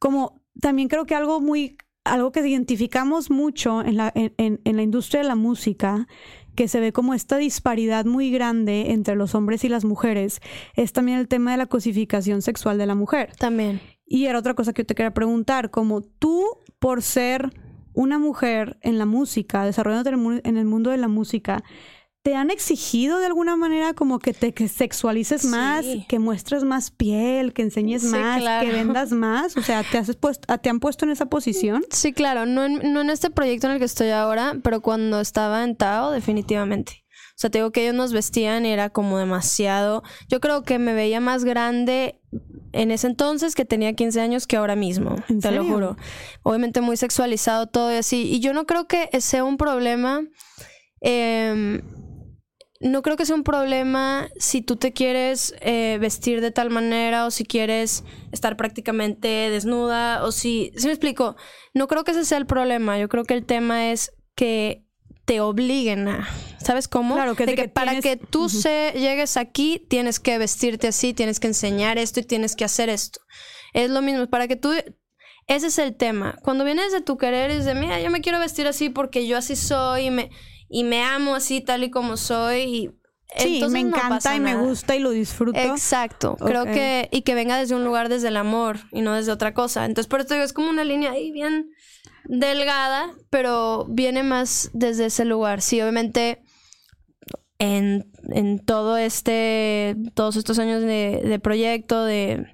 como 0.00 0.42
también 0.60 0.88
creo 0.88 1.04
que 1.06 1.14
algo 1.14 1.40
muy 1.40 1.76
algo 2.04 2.30
que 2.30 2.38
identificamos 2.46 3.30
mucho 3.32 3.82
en 3.82 3.96
la, 3.96 4.12
en, 4.14 4.32
en- 4.38 4.60
en 4.64 4.76
la 4.76 4.82
industria 4.82 5.22
de 5.22 5.26
la 5.28 5.34
música, 5.34 6.06
que 6.54 6.68
se 6.68 6.78
ve 6.78 6.92
como 6.92 7.14
esta 7.14 7.36
disparidad 7.36 8.04
muy 8.04 8.30
grande 8.30 8.92
entre 8.92 9.16
los 9.16 9.34
hombres 9.34 9.64
y 9.64 9.68
las 9.68 9.84
mujeres, 9.84 10.40
es 10.76 10.92
también 10.92 11.18
el 11.18 11.26
tema 11.26 11.50
de 11.50 11.56
la 11.56 11.66
cosificación 11.66 12.42
sexual 12.42 12.78
de 12.78 12.86
la 12.86 12.94
mujer. 12.94 13.32
También. 13.40 13.80
Y 14.06 14.26
era 14.26 14.38
otra 14.38 14.54
cosa 14.54 14.72
que 14.72 14.82
yo 14.82 14.86
te 14.86 14.94
quería 14.94 15.12
preguntar, 15.12 15.70
como 15.70 16.00
tú, 16.00 16.44
por 16.78 17.02
ser 17.02 17.52
una 17.92 18.18
mujer 18.18 18.78
en 18.82 18.98
la 18.98 19.06
música, 19.06 19.64
desarrollándote 19.64 20.10
en 20.48 20.56
el, 20.56 20.64
mundo 20.66 20.90
de 20.90 20.98
la 20.98 21.08
música, 21.08 21.64
¿te 22.22 22.34
han 22.36 22.50
exigido 22.50 23.18
de 23.18 23.26
alguna 23.26 23.56
manera 23.56 23.94
como 23.94 24.18
que 24.18 24.32
te 24.34 24.52
que 24.52 24.68
sexualices 24.68 25.42
Sí. 25.42 25.48
más, 25.48 25.86
que 26.08 26.18
muestres 26.18 26.62
más 26.62 26.90
piel, 26.90 27.52
que 27.52 27.62
enseñes 27.62 28.02
Sí, 28.02 28.08
más, 28.08 28.40
claro. 28.40 28.66
que 28.66 28.72
vendas 28.72 29.12
más? 29.12 29.56
O 29.56 29.62
sea, 29.62 29.82
¿te, 29.82 29.96
has 29.98 30.14
puesto, 30.16 30.58
¿te 30.58 30.68
han 30.68 30.78
puesto 30.78 31.04
en 31.04 31.10
esa 31.10 31.26
posición? 31.26 31.84
Sí, 31.90 32.12
claro, 32.12 32.44
no 32.46 32.64
en, 32.64 32.92
no 32.92 33.00
en 33.00 33.10
este 33.10 33.30
proyecto 33.30 33.66
en 33.66 33.72
el 33.74 33.78
que 33.78 33.86
estoy 33.86 34.10
ahora, 34.10 34.56
pero 34.62 34.82
cuando 34.82 35.20
estaba 35.20 35.64
en 35.64 35.74
Tao, 35.74 36.10
definitivamente. 36.12 37.05
O 37.36 37.38
sea, 37.38 37.50
te 37.50 37.58
digo 37.58 37.70
que 37.70 37.82
ellos 37.82 37.94
nos 37.94 38.14
vestían 38.14 38.64
y 38.64 38.70
era 38.70 38.88
como 38.88 39.18
demasiado. 39.18 40.02
Yo 40.30 40.40
creo 40.40 40.62
que 40.62 40.78
me 40.78 40.94
veía 40.94 41.20
más 41.20 41.44
grande 41.44 42.18
en 42.72 42.90
ese 42.90 43.08
entonces 43.08 43.54
que 43.54 43.66
tenía 43.66 43.92
15 43.92 44.22
años 44.22 44.46
que 44.46 44.56
ahora 44.56 44.74
mismo, 44.74 45.16
¿En 45.28 45.40
te 45.40 45.50
lo 45.50 45.62
juro. 45.62 45.96
Obviamente 46.42 46.80
muy 46.80 46.96
sexualizado 46.96 47.66
todo 47.66 47.92
y 47.92 47.96
así. 47.96 48.22
Y 48.22 48.40
yo 48.40 48.54
no 48.54 48.64
creo 48.64 48.88
que 48.88 49.10
sea 49.20 49.44
un 49.44 49.58
problema. 49.58 50.22
em, 51.02 51.82
no 52.80 53.02
creo 53.02 53.16
que 53.18 53.26
sea 53.26 53.36
un 53.36 53.42
problema 53.42 54.28
si 54.38 54.62
tú 54.62 54.76
te 54.76 54.94
quieres 54.94 55.54
eh, 55.60 55.98
vestir 56.00 56.40
de 56.40 56.52
tal 56.52 56.70
manera 56.70 57.26
o 57.26 57.30
si 57.30 57.44
quieres 57.44 58.02
estar 58.32 58.56
prácticamente 58.56 59.28
desnuda 59.28 60.24
o 60.24 60.32
si... 60.32 60.72
¿Sí 60.76 60.86
me 60.86 60.92
explico? 60.92 61.36
No 61.74 61.86
creo 61.86 62.04
que 62.04 62.12
ese 62.12 62.24
sea 62.24 62.38
el 62.38 62.46
problema. 62.46 62.98
Yo 62.98 63.10
creo 63.10 63.24
que 63.24 63.34
el 63.34 63.44
tema 63.44 63.92
es 63.92 64.12
que 64.34 64.85
te 65.26 65.40
obliguen 65.42 66.08
a... 66.08 66.26
¿Sabes 66.62 66.88
cómo? 66.88 67.14
Claro, 67.16 67.34
que 67.36 67.44
de 67.46 67.54
que, 67.54 67.62
que 67.64 67.68
para 67.68 67.92
tienes- 67.92 68.02
que 68.02 68.16
tú 68.16 68.48
se, 68.48 68.92
llegues 68.96 69.36
aquí 69.36 69.84
tienes 69.88 70.18
que 70.18 70.38
vestirte 70.38 70.88
así, 70.88 71.12
tienes 71.12 71.38
que 71.38 71.48
enseñar 71.48 71.98
esto 71.98 72.20
y 72.20 72.22
tienes 72.22 72.56
que 72.56 72.64
hacer 72.64 72.88
esto. 72.88 73.20
Es 73.74 73.90
lo 73.90 74.00
mismo, 74.02 74.26
para 74.28 74.48
que 74.48 74.56
tú... 74.56 74.72
Ese 75.48 75.68
es 75.68 75.78
el 75.78 75.94
tema. 75.96 76.36
Cuando 76.42 76.64
vienes 76.64 76.90
de 76.90 77.02
tu 77.02 77.16
querer 77.18 77.50
es 77.52 77.64
de, 77.64 77.74
mira, 77.76 78.00
yo 78.00 78.10
me 78.10 78.20
quiero 78.20 78.40
vestir 78.40 78.66
así 78.66 78.88
porque 78.88 79.28
yo 79.28 79.36
así 79.38 79.54
soy 79.54 80.06
y 80.06 80.10
me, 80.10 80.30
y 80.68 80.82
me 80.82 81.02
amo 81.04 81.36
así 81.36 81.60
tal 81.60 81.84
y 81.84 81.90
como 81.90 82.16
soy 82.16 82.60
y... 82.62 82.90
Sí, 83.38 83.60
me 83.70 83.82
no 83.82 83.88
encanta 83.88 84.08
pasa 84.08 84.36
y 84.36 84.40
me 84.40 84.52
nada. 84.54 84.64
gusta 84.64 84.94
y 84.96 85.00
lo 85.00 85.10
disfruto. 85.10 85.58
Exacto. 85.58 86.36
Creo 86.36 86.62
Ok. 86.62 86.70
que... 86.70 87.08
Y 87.12 87.22
que 87.22 87.34
venga 87.34 87.58
desde 87.58 87.74
un 87.74 87.84
lugar 87.84 88.08
desde 88.08 88.28
el 88.28 88.36
amor 88.36 88.78
y 88.92 89.02
no 89.02 89.14
desde 89.14 89.32
otra 89.32 89.52
cosa. 89.54 89.84
Entonces, 89.84 90.08
por 90.08 90.20
eso 90.20 90.34
digo, 90.34 90.44
es 90.44 90.52
como 90.52 90.70
una 90.70 90.84
línea 90.84 91.10
ahí 91.12 91.30
bien 91.32 91.70
delgada, 92.28 93.14
pero 93.30 93.86
viene 93.88 94.22
más 94.22 94.70
desde 94.72 95.06
ese 95.06 95.24
lugar. 95.24 95.62
Sí, 95.62 95.80
obviamente 95.80 96.42
en, 97.58 98.10
en 98.30 98.64
todo 98.64 98.96
este... 98.96 99.96
Todos 100.14 100.36
estos 100.36 100.58
años 100.58 100.82
de, 100.82 101.22
de 101.24 101.38
proyecto, 101.38 102.04
de, 102.04 102.46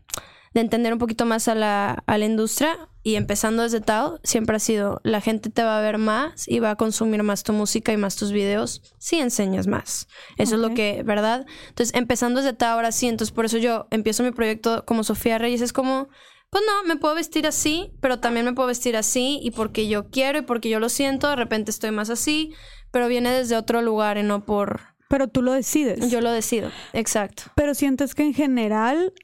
de 0.54 0.60
entender 0.60 0.92
un 0.92 0.98
poquito 0.98 1.26
más 1.26 1.48
a 1.48 1.54
la, 1.54 2.02
a 2.06 2.18
la 2.18 2.24
industria 2.24 2.88
y 3.04 3.16
empezando 3.16 3.64
desde 3.64 3.80
Tao, 3.80 4.20
siempre 4.22 4.54
ha 4.54 4.60
sido 4.60 5.00
la 5.02 5.20
gente 5.20 5.50
te 5.50 5.64
va 5.64 5.76
a 5.76 5.80
ver 5.80 5.98
más 5.98 6.46
y 6.46 6.60
va 6.60 6.70
a 6.70 6.76
consumir 6.76 7.24
más 7.24 7.42
tu 7.42 7.52
música 7.52 7.92
y 7.92 7.96
más 7.96 8.14
tus 8.14 8.30
videos 8.30 8.80
si 8.98 9.18
enseñas 9.18 9.66
más. 9.66 10.06
Eso 10.38 10.54
es 10.54 10.60
lo 10.60 10.72
que, 10.72 11.02
¿verdad? 11.02 11.44
Entonces, 11.70 11.92
empezando 11.96 12.40
desde 12.40 12.56
Tao 12.56 12.74
ahora 12.74 12.92
sí, 12.92 13.08
entonces 13.08 13.34
por 13.34 13.44
eso 13.44 13.58
yo 13.58 13.88
empiezo 13.90 14.22
mi 14.22 14.30
proyecto 14.30 14.84
como 14.86 15.02
Sofía 15.02 15.38
Reyes, 15.38 15.62
es 15.62 15.72
como, 15.72 16.10
pues 16.52 16.64
no, 16.66 16.86
me 16.86 17.00
puedo 17.00 17.14
vestir 17.14 17.46
así, 17.46 17.94
pero 18.02 18.20
también 18.20 18.44
me 18.44 18.52
puedo 18.52 18.68
vestir 18.68 18.94
así 18.94 19.40
y 19.42 19.52
porque 19.52 19.88
yo 19.88 20.10
quiero 20.10 20.40
y 20.40 20.42
porque 20.42 20.68
yo 20.68 20.80
lo 20.80 20.90
siento, 20.90 21.30
de 21.30 21.36
repente 21.36 21.70
estoy 21.70 21.92
más 21.92 22.10
así, 22.10 22.52
pero 22.90 23.08
viene 23.08 23.30
desde 23.30 23.56
otro 23.56 23.80
lugar 23.80 24.18
y 24.18 24.22
no 24.22 24.44
por... 24.44 24.80
Pero 25.08 25.28
tú 25.28 25.40
lo 25.40 25.52
decides. 25.52 26.10
Yo 26.10 26.20
lo 26.20 26.30
decido, 26.30 26.70
exacto. 26.92 27.44
Pero 27.54 27.74
sientes 27.74 28.14
que 28.14 28.24
en 28.24 28.34
general, 28.34 29.14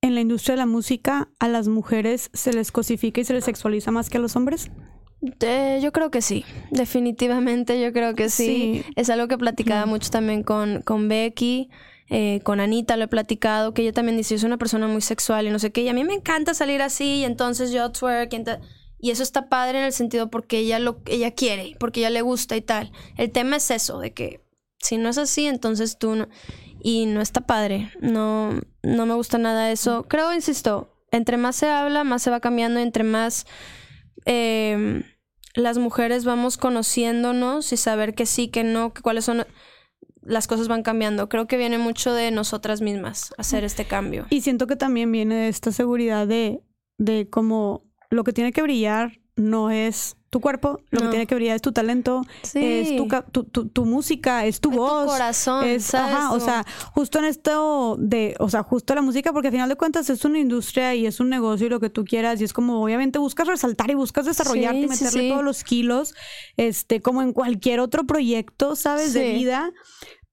en 0.00 0.14
la 0.14 0.22
industria 0.22 0.54
de 0.54 0.60
la 0.60 0.66
música, 0.66 1.28
a 1.38 1.48
las 1.48 1.68
mujeres 1.68 2.30
se 2.32 2.54
les 2.54 2.72
cosifica 2.72 3.20
y 3.20 3.24
se 3.24 3.34
les 3.34 3.44
sexualiza 3.44 3.90
más 3.90 4.08
que 4.08 4.16
a 4.16 4.20
los 4.20 4.34
hombres. 4.34 4.70
Eh, 5.40 5.80
yo 5.82 5.92
creo 5.92 6.10
que 6.10 6.22
sí, 6.22 6.46
definitivamente 6.70 7.78
yo 7.82 7.92
creo 7.92 8.14
que 8.14 8.30
sí. 8.30 8.82
Sí. 8.82 8.92
Es 8.96 9.10
algo 9.10 9.28
que 9.28 9.36
platicaba 9.36 9.84
mucho 9.84 10.08
también 10.08 10.42
con, 10.42 10.80
con 10.80 11.06
Becky, 11.08 11.68
eh, 12.10 12.40
con 12.42 12.60
Anita 12.60 12.96
lo 12.96 13.04
he 13.04 13.08
platicado, 13.08 13.74
que 13.74 13.82
ella 13.82 13.92
también 13.92 14.16
dice, 14.16 14.34
yo 14.34 14.40
soy 14.40 14.46
una 14.46 14.58
persona 14.58 14.86
muy 14.86 15.02
sexual 15.02 15.46
y 15.46 15.50
no 15.50 15.58
sé 15.58 15.72
qué, 15.72 15.82
y 15.82 15.88
a 15.88 15.94
mí 15.94 16.04
me 16.04 16.14
encanta 16.14 16.54
salir 16.54 16.82
así 16.82 17.16
y 17.16 17.24
entonces 17.24 17.70
yo 17.70 17.90
twerk 17.92 18.32
y, 18.32 18.44
y 18.98 19.10
eso 19.10 19.22
está 19.22 19.48
padre 19.48 19.78
en 19.78 19.84
el 19.84 19.92
sentido 19.92 20.30
porque 20.30 20.58
ella, 20.58 20.78
lo, 20.78 21.00
ella 21.06 21.32
quiere, 21.32 21.76
porque 21.78 22.00
ella 22.00 22.10
le 22.10 22.22
gusta 22.22 22.56
y 22.56 22.62
tal. 22.62 22.92
El 23.16 23.30
tema 23.30 23.56
es 23.56 23.70
eso, 23.70 24.00
de 24.00 24.12
que 24.12 24.40
si 24.78 24.96
no 24.96 25.08
es 25.08 25.18
así, 25.18 25.46
entonces 25.46 25.98
tú 25.98 26.14
no... 26.14 26.28
Y 26.80 27.06
no 27.06 27.20
está 27.20 27.40
padre, 27.40 27.90
no, 28.00 28.52
no 28.84 29.04
me 29.04 29.14
gusta 29.14 29.36
nada 29.36 29.72
eso. 29.72 30.06
Creo, 30.08 30.32
insisto, 30.32 30.94
entre 31.10 31.36
más 31.36 31.56
se 31.56 31.68
habla, 31.68 32.04
más 32.04 32.22
se 32.22 32.30
va 32.30 32.38
cambiando, 32.38 32.78
entre 32.78 33.02
más 33.02 33.46
eh, 34.26 35.02
las 35.54 35.78
mujeres 35.78 36.24
vamos 36.24 36.56
conociéndonos 36.56 37.72
y 37.72 37.76
saber 37.76 38.14
que 38.14 38.26
sí, 38.26 38.46
que 38.46 38.62
no, 38.62 38.94
que 38.94 39.02
cuáles 39.02 39.24
son 39.24 39.44
las 40.28 40.46
cosas 40.46 40.68
van 40.68 40.82
cambiando. 40.82 41.28
Creo 41.28 41.46
que 41.46 41.56
viene 41.56 41.78
mucho 41.78 42.12
de 42.12 42.30
nosotras 42.30 42.80
mismas 42.80 43.34
hacer 43.38 43.64
este 43.64 43.84
cambio. 43.86 44.26
Y 44.30 44.42
siento 44.42 44.66
que 44.66 44.76
también 44.76 45.10
viene 45.10 45.34
de 45.34 45.48
esta 45.48 45.72
seguridad 45.72 46.26
de, 46.26 46.60
de 46.98 47.28
como 47.28 47.84
lo 48.10 48.24
que 48.24 48.32
tiene 48.32 48.52
que 48.52 48.62
brillar 48.62 49.18
no 49.36 49.70
es 49.70 50.16
tu 50.30 50.40
cuerpo, 50.40 50.80
lo 50.90 51.00
que 51.00 51.08
tiene 51.08 51.26
que 51.26 51.34
brillar 51.36 51.56
es 51.56 51.62
tu 51.62 51.72
talento, 51.72 52.20
Sí. 52.42 52.58
es 52.62 52.96
tu, 52.96 53.08
tu, 53.32 53.44
tu- 53.44 53.68
tu 53.68 53.84
música, 53.86 54.44
es 54.44 54.60
tu 54.60 54.68
Es 54.70 54.74
tu 54.76 54.80
voz. 54.82 55.06
corazón, 55.06 55.64
es, 55.64 55.94
ajá, 55.94 56.32
o 56.32 56.40
sea, 56.40 56.66
justo 56.92 57.18
en 57.18 57.24
esto 57.24 57.96
de, 57.98 58.34
o 58.40 58.50
sea, 58.50 58.62
justo 58.62 58.94
la 58.94 59.00
música, 59.00 59.32
porque 59.32 59.48
al 59.48 59.52
final 59.54 59.70
de 59.70 59.76
cuentas 59.76 60.10
es 60.10 60.26
una 60.26 60.38
industria 60.38 60.94
y 60.94 61.06
es 61.06 61.20
un 61.20 61.30
negocio 61.30 61.66
y 61.68 61.70
lo 61.70 61.80
que 61.80 61.88
tú 61.88 62.04
quieras, 62.04 62.42
y 62.42 62.44
es 62.44 62.52
como, 62.52 62.82
obviamente 62.84 63.18
buscas 63.18 63.46
resaltar 63.46 63.90
y 63.90 63.94
buscas 63.94 64.26
desarrollarte 64.26 64.80
y 64.80 64.82
Sí, 64.82 64.88
meterle 64.88 65.20
sí. 65.22 65.28
todos 65.30 65.44
los 65.44 65.64
kilos, 65.64 66.14
este, 66.58 67.00
como 67.00 67.22
en 67.22 67.32
cualquier 67.32 67.80
otro 67.80 68.04
proyecto, 68.04 68.76
¿sabes? 68.76 69.14
De 69.14 69.32
vida, 69.32 69.72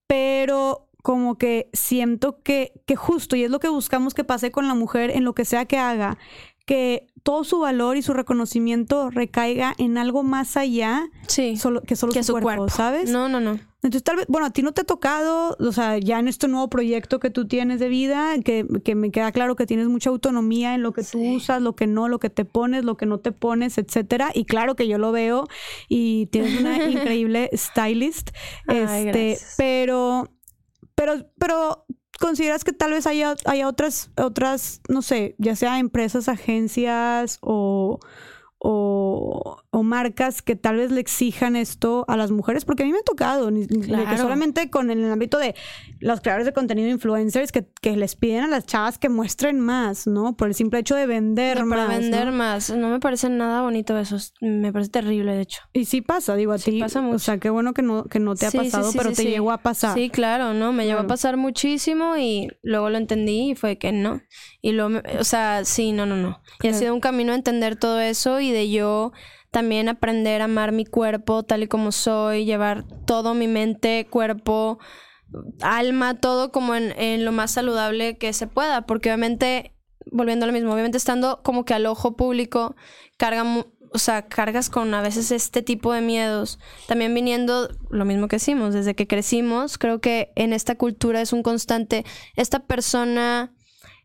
pero 0.07 0.87
como 1.03 1.37
que 1.37 1.69
siento 1.73 2.41
que, 2.41 2.73
que 2.85 2.95
justo, 2.95 3.35
y 3.35 3.43
es 3.43 3.51
lo 3.51 3.59
que 3.59 3.69
buscamos 3.69 4.13
que 4.13 4.23
pase 4.23 4.51
con 4.51 4.67
la 4.67 4.73
mujer 4.73 5.11
en 5.11 5.23
lo 5.23 5.33
que 5.35 5.45
sea 5.45 5.65
que 5.65 5.77
haga, 5.77 6.17
que 6.65 7.05
todo 7.21 7.43
su 7.43 7.59
valor 7.59 7.95
y 7.95 8.01
su 8.01 8.13
reconocimiento 8.13 9.11
recaiga 9.11 9.75
en 9.77 9.97
algo 9.99 10.23
más 10.23 10.57
allá 10.57 11.03
Sí. 11.27 11.57
solo, 11.57 11.81
que 11.81 11.95
solo 11.95 12.11
que 12.11 12.23
su, 12.23 12.27
su 12.27 12.33
cuerpo, 12.33 12.47
cuerpo. 12.47 12.69
¿sabes? 12.69 13.11
No, 13.11 13.29
no, 13.29 13.39
no. 13.39 13.59
Entonces, 13.85 14.03
tal 14.03 14.15
vez, 14.15 14.25
bueno, 14.27 14.47
a 14.47 14.49
ti 14.49 14.63
no 14.63 14.71
te 14.71 14.81
ha 14.81 14.83
tocado, 14.83 15.55
o 15.59 15.71
sea, 15.71 15.99
ya 15.99 16.17
en 16.17 16.27
este 16.27 16.47
nuevo 16.47 16.69
proyecto 16.71 17.19
que 17.19 17.29
tú 17.29 17.47
tienes 17.47 17.79
de 17.79 17.87
vida, 17.87 18.33
que, 18.43 18.65
que 18.83 18.95
me 18.95 19.11
queda 19.11 19.31
claro 19.31 19.55
que 19.55 19.67
tienes 19.67 19.87
mucha 19.89 20.09
autonomía 20.09 20.73
en 20.73 20.81
lo 20.81 20.91
que 20.91 21.03
tú 21.03 21.21
usas, 21.35 21.61
lo 21.61 21.75
que 21.75 21.85
no, 21.85 22.09
lo 22.09 22.17
que 22.17 22.31
te 22.31 22.45
pones, 22.45 22.83
lo 22.83 22.97
que 22.97 23.05
no 23.05 23.19
te 23.19 23.31
pones, 23.31 23.77
etcétera. 23.77 24.31
Y 24.33 24.45
claro 24.45 24.75
que 24.75 24.87
yo 24.87 24.97
lo 24.97 25.11
veo 25.11 25.45
y 25.87 26.25
tienes 26.31 26.59
una 26.59 26.83
increíble 26.89 27.51
stylist. 27.53 28.31
Ay, 28.65 28.77
este, 28.79 29.27
gracias. 29.29 29.53
pero, 29.55 30.31
pero, 30.95 31.29
pero 31.37 31.85
consideras 32.19 32.63
que 32.63 32.73
tal 32.73 32.89
vez 32.89 33.05
haya, 33.05 33.35
haya 33.45 33.67
otras, 33.67 34.09
otras, 34.17 34.81
no 34.89 35.03
sé, 35.03 35.35
ya 35.37 35.55
sea 35.55 35.77
empresas, 35.77 36.27
agencias 36.27 37.37
o, 37.41 37.99
o, 38.67 39.57
o 39.69 39.83
marcas 39.83 40.41
que 40.41 40.55
tal 40.55 40.77
vez 40.77 40.91
le 40.91 40.99
exijan 40.99 41.55
esto 41.55 42.03
a 42.07 42.17
las 42.17 42.31
mujeres, 42.31 42.65
porque 42.65 42.81
a 42.83 42.85
mí 42.87 42.91
me 42.91 42.97
ha 42.97 43.03
tocado, 43.03 43.51
que 43.51 44.17
solamente 44.17 44.69
con 44.71 44.89
el 44.89 45.09
ámbito 45.11 45.37
de 45.37 45.53
los 45.99 46.19
creadores 46.21 46.45
de 46.47 46.53
contenido 46.53 46.89
influencers 46.89 47.51
que, 47.51 47.67
que 47.81 47.95
les 47.95 48.15
piden 48.15 48.43
a 48.45 48.47
las 48.47 48.65
chavas 48.65 48.97
que 48.97 49.07
muestren 49.09 49.59
más, 49.59 50.07
¿no? 50.07 50.35
Por 50.35 50.47
el 50.47 50.55
simple 50.55 50.79
hecho 50.79 50.95
de 50.95 51.05
vender 51.05 51.63
más. 51.65 51.79
para 51.87 51.99
vender 51.99 52.25
¿no? 52.27 52.31
más. 52.33 52.69
No 52.75 52.89
me 52.89 52.99
parece 52.99 53.29
nada 53.29 53.61
bonito 53.61 53.97
eso. 53.97 54.15
es- 54.15 54.33
Me 54.41 54.73
parece 54.73 54.89
terrible, 54.91 55.33
de 55.35 55.41
hecho. 55.41 55.61
Y 55.73 55.85
sí 55.85 56.01
pasa, 56.01 56.35
digo, 56.35 56.51
a 56.53 56.57
Sí 56.57 56.71
ti. 56.71 56.79
pasa 56.79 56.99
O 56.99 57.03
mucho. 57.03 57.19
sea, 57.19 57.37
qué 57.37 57.49
bueno 57.51 57.73
que 57.73 57.83
no, 57.83 58.05
que 58.05 58.19
no 58.19 58.35
te 58.35 58.47
ha 58.47 58.51
Sí, 58.51 58.57
pasado, 58.57 58.91
sí, 58.91 58.97
pero 58.97 59.11
te 59.13 59.25
llegó 59.25 59.51
a 59.51 59.59
pasar. 59.59 59.93
Sí, 59.93 60.09
claro, 60.09 60.53
no, 60.53 60.73
me 60.73 60.85
llegó 60.85 60.95
Claro. 60.97 61.05
a 61.05 61.09
pasar 61.09 61.37
muchísimo 61.37 62.17
y 62.17 62.49
luego 62.63 62.89
lo 62.89 62.97
entendí 62.97 63.51
y 63.51 63.55
fue 63.55 63.77
que 63.77 63.91
no. 63.91 64.21
Y 64.61 64.71
luego, 64.71 65.01
o 65.19 65.23
sea, 65.23 65.63
sí, 65.65 65.91
no, 65.91 66.05
no, 66.07 66.15
no. 66.17 66.39
Y 66.63 66.67
ha 66.69 66.73
sido 66.73 66.93
un 66.93 66.99
camino 66.99 67.33
a 67.33 67.35
entender 67.35 67.75
todo 67.75 67.99
eso 67.99 68.39
y 68.39 68.51
de 68.55 68.69
yo 68.69 69.11
también 69.51 69.87
aprender 69.89 70.41
a 70.41 70.45
amar 70.45 70.71
mi 70.71 70.85
cuerpo 70.85 71.43
tal 71.43 71.63
y 71.63 71.67
como 71.67 71.91
soy, 71.91 72.45
llevar 72.45 72.83
todo 73.05 73.33
mi 73.33 73.47
mente, 73.47 74.07
cuerpo, 74.09 74.79
alma, 75.61 76.15
todo 76.19 76.51
como 76.51 76.75
en, 76.75 77.25
lo 77.25 77.31
más 77.31 77.51
saludable 77.51 78.17
que 78.17 78.33
se 78.33 78.47
pueda, 78.47 78.85
porque 78.85 79.09
obviamente, 79.09 79.73
volviendo 80.11 80.45
a 80.45 80.47
lo 80.47 80.53
mismo, 80.53 80.73
obviamente 80.73 80.97
estando 80.97 81.41
como 81.43 81.65
que 81.65 81.73
al 81.73 81.85
ojo 81.85 82.15
público, 82.15 82.75
carga 83.17 83.43
o 83.93 83.97
sea, 83.97 84.27
cargas 84.27 84.69
con 84.69 84.93
a 84.93 85.01
veces 85.01 85.31
este 85.31 85.61
tipo 85.61 85.93
de 85.93 86.01
miedos. 86.01 86.59
También 86.85 87.13
viniendo, 87.13 87.69
lo 87.89 88.03
mismo 88.03 88.27
que 88.27 88.35
decimos, 88.35 88.73
desde 88.73 88.93
que 88.93 89.07
crecimos, 89.07 89.77
creo 89.77 90.01
que 90.01 90.33
en 90.35 90.51
esta 90.51 90.75
cultura 90.75 91.21
es 91.21 91.31
un 91.31 91.43
constante, 91.43 92.03
esta 92.35 92.59
persona 92.59 93.54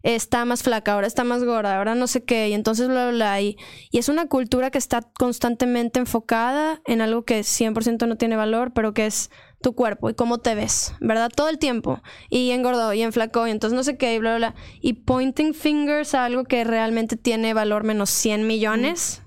está 0.03 0.45
más 0.45 0.63
flaca, 0.63 0.93
ahora 0.93 1.07
está 1.07 1.25
más 1.25 1.45
gorda, 1.45 1.77
ahora 1.77 1.95
no 1.95 2.07
sé 2.07 2.25
qué, 2.25 2.49
y 2.49 2.55
entonces 2.55 2.89
bla, 2.89 3.09
bla, 3.09 3.13
bla. 3.13 3.41
Y, 3.41 3.57
y 3.91 3.99
es 3.99 4.09
una 4.09 4.27
cultura 4.27 4.71
que 4.71 4.79
está 4.79 5.03
constantemente 5.19 5.99
enfocada 5.99 6.81
en 6.87 7.01
algo 7.01 7.25
que 7.25 7.41
100% 7.41 8.07
no 8.07 8.17
tiene 8.17 8.37
valor, 8.37 8.73
pero 8.73 8.95
que 8.95 9.07
es 9.07 9.31
tu 9.61 9.75
cuerpo 9.75 10.09
y 10.09 10.15
cómo 10.15 10.39
te 10.39 10.55
ves, 10.55 10.95
¿verdad? 11.01 11.31
Todo 11.35 11.49
el 11.49 11.59
tiempo. 11.59 12.03
Y 12.31 12.51
engordó 12.51 12.93
y 12.93 13.03
enflacó 13.03 13.47
y 13.47 13.51
entonces 13.51 13.77
no 13.77 13.85
sé 13.85 13.97
qué 13.97 14.15
y 14.15 14.19
bla, 14.19 14.37
bla, 14.37 14.53
bla. 14.53 14.61
Y 14.81 14.95
pointing 14.95 15.55
fingers 15.55 16.15
a 16.15 16.25
algo 16.25 16.45
que 16.45 16.65
realmente 16.65 17.17
tiene 17.17 17.55
valor 17.55 17.85
menos 17.85 18.11
100 18.11 18.47
millones. 18.47 19.23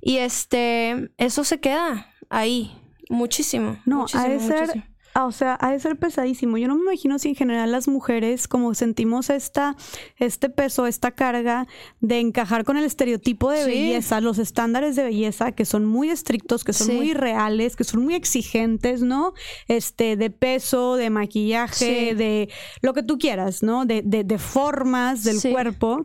Y 0.00 0.18
este, 0.18 1.10
eso 1.16 1.44
se 1.44 1.60
queda 1.60 2.12
ahí 2.28 2.76
muchísimo. 3.08 3.80
No, 3.86 4.00
muchísimo, 4.00 4.24
ha 4.24 4.28
de 4.28 4.40
ser, 4.40 4.60
muchísimo. 4.60 4.84
Ah, 5.14 5.26
o 5.26 5.32
sea, 5.32 5.56
ha 5.60 5.72
de 5.72 5.80
ser 5.80 5.96
pesadísimo. 5.96 6.58
Yo 6.58 6.68
no 6.68 6.74
me 6.76 6.82
imagino 6.82 7.18
si 7.18 7.28
en 7.28 7.34
general 7.34 7.70
las 7.72 7.88
mujeres 7.88 8.48
como 8.48 8.74
sentimos 8.74 9.30
esta, 9.30 9.76
este 10.18 10.48
peso, 10.48 10.86
esta 10.86 11.10
carga 11.10 11.66
de 12.00 12.20
encajar 12.20 12.64
con 12.64 12.76
el 12.76 12.84
estereotipo 12.84 13.50
de 13.50 13.64
Sí. 13.64 13.70
belleza, 13.70 14.20
los 14.20 14.38
estándares 14.38 14.96
de 14.96 15.04
belleza 15.04 15.52
que 15.52 15.64
son 15.64 15.84
muy 15.86 16.10
estrictos, 16.10 16.64
que 16.64 16.72
son 16.72 16.88
Sí. 16.88 16.92
muy 16.94 17.14
reales, 17.14 17.76
que 17.76 17.84
son 17.84 18.02
muy 18.04 18.14
exigentes, 18.14 19.02
¿no? 19.02 19.32
Este, 19.68 20.16
de 20.16 20.30
peso, 20.30 20.96
de 20.96 21.10
maquillaje, 21.10 22.10
Sí. 22.10 22.14
de 22.14 22.48
lo 22.80 22.92
que 22.94 23.02
tú 23.02 23.18
quieras, 23.18 23.62
¿no? 23.62 23.84
De, 23.86 24.02
de, 24.02 24.24
de 24.24 24.38
formas 24.38 25.24
del 25.24 25.38
Sí. 25.40 25.52
cuerpo. 25.52 26.04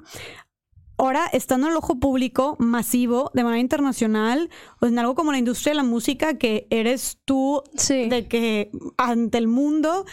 Ahora, 1.00 1.28
estando 1.32 1.68
en 1.68 1.72
el 1.74 1.78
ojo 1.78 2.00
público 2.00 2.56
masivo, 2.60 3.30
de 3.36 3.44
manera 3.44 3.60
internacional, 3.62 4.50
o 4.82 4.88
en 4.88 4.98
algo 4.98 5.14
como 5.14 5.32
la 5.32 5.38
industria 5.38 5.72
de 5.72 5.76
la 5.78 5.84
música, 5.84 6.38
que 6.40 6.66
eres 6.72 7.20
tú 7.24 7.62
Sí. 7.76 8.10
de 8.10 8.28
que 8.28 8.72
ante 8.98 9.38
el 9.38 9.48
mundo, 9.48 10.06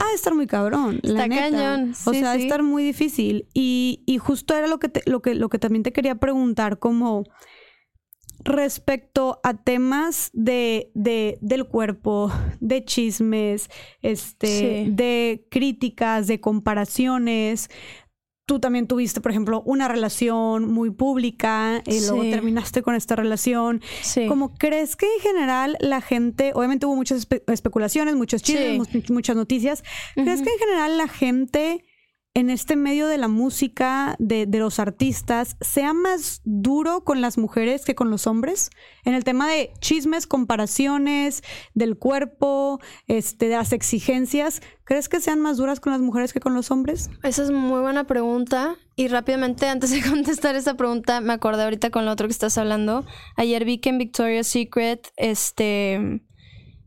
ha 0.00 0.08
de 0.08 0.14
estar 0.14 0.34
muy 0.34 0.46
cabrón. 0.46 1.00
la 1.02 1.24
Está 1.24 1.28
neta. 1.28 1.42
cañón, 1.50 1.94
O 2.06 2.12
sea, 2.14 2.30
ha 2.30 2.32
de 2.34 2.38
sí. 2.38 2.44
estar 2.46 2.62
muy 2.62 2.82
difícil. 2.84 3.48
Y, 3.52 4.02
y 4.06 4.16
justo 4.18 4.54
era 4.56 4.66
lo 4.66 4.78
que, 4.78 4.88
te- 4.88 5.02
lo, 5.10 5.20
que, 5.20 5.34
lo 5.34 5.48
que 5.50 5.58
también 5.58 5.82
te 5.82 5.92
quería 5.92 6.14
preguntar, 6.14 6.78
como 6.78 7.24
respecto 8.44 9.40
a 9.42 9.54
temas 9.54 10.30
de, 10.34 10.90
de- 10.94 11.38
del 11.40 11.66
cuerpo, 11.66 12.30
de 12.60 12.84
chismes, 12.84 13.68
este, 14.02 14.46
Sí. 14.86 14.90
de 14.90 15.46
críticas, 15.50 16.26
de 16.26 16.40
comparaciones. 16.40 17.70
Tú 18.46 18.60
también 18.60 18.86
tuviste, 18.86 19.22
por 19.22 19.30
ejemplo, 19.30 19.62
una 19.64 19.88
relación 19.88 20.70
muy 20.70 20.90
pública 20.90 21.82
y 21.86 22.00
luego 22.00 22.24
Sí. 22.24 22.30
terminaste 22.30 22.82
con 22.82 22.94
esta 22.94 23.16
relación. 23.16 23.80
Sí. 24.02 24.26
¿Cómo 24.26 24.52
crees 24.54 24.96
que 24.96 25.06
en 25.06 25.20
general 25.22 25.78
la 25.80 26.02
gente, 26.02 26.52
obviamente 26.54 26.84
hubo 26.84 26.94
muchas 26.94 27.26
espe- 27.26 27.42
especulaciones, 27.50 28.16
muchos 28.16 28.42
chismes, 28.42 28.86
Sí. 28.90 28.98
mu- 29.08 29.14
muchas 29.14 29.36
noticias, 29.36 29.82
¿crees 30.14 30.42
que 30.42 30.50
en 30.50 30.58
general 30.58 30.98
la 30.98 31.08
gente 31.08 31.84
en 32.34 32.50
este 32.50 32.74
medio 32.74 33.06
de 33.06 33.16
la 33.16 33.28
música, 33.28 34.16
de, 34.18 34.46
de 34.46 34.58
los 34.58 34.80
artistas, 34.80 35.56
sea 35.60 35.92
más 35.92 36.42
duro 36.44 37.04
con 37.04 37.20
las 37.20 37.38
mujeres 37.38 37.84
que 37.84 37.94
con 37.94 38.10
los 38.10 38.26
hombres? 38.26 38.70
En 39.04 39.14
el 39.14 39.22
tema 39.22 39.48
de 39.48 39.72
chismes, 39.80 40.26
comparaciones, 40.26 41.42
del 41.74 41.96
cuerpo, 41.96 42.80
este, 43.06 43.48
de 43.48 43.56
las 43.56 43.72
exigencias, 43.72 44.62
¿crees 44.82 45.08
que 45.08 45.20
sean 45.20 45.40
más 45.40 45.58
duras 45.58 45.78
con 45.78 45.92
las 45.92 46.00
mujeres 46.00 46.32
que 46.32 46.40
con 46.40 46.54
los 46.54 46.72
hombres? 46.72 47.08
Esa 47.22 47.44
es 47.44 47.52
muy 47.52 47.80
buena 47.80 48.04
pregunta. 48.04 48.76
Y 48.96 49.08
rápidamente, 49.08 49.66
antes 49.68 49.90
de 49.90 50.02
contestar 50.02 50.56
esa 50.56 50.74
pregunta, 50.74 51.20
me 51.20 51.32
acordé 51.32 51.62
ahorita 51.62 51.90
con 51.90 52.04
lo 52.04 52.10
otro 52.10 52.26
que 52.26 52.32
estás 52.32 52.58
hablando. 52.58 53.04
Ayer 53.36 53.64
vi 53.64 53.78
que 53.78 53.90
en 53.90 53.98
Victoria's 53.98 54.48
Secret, 54.48 55.12
este, 55.16 56.20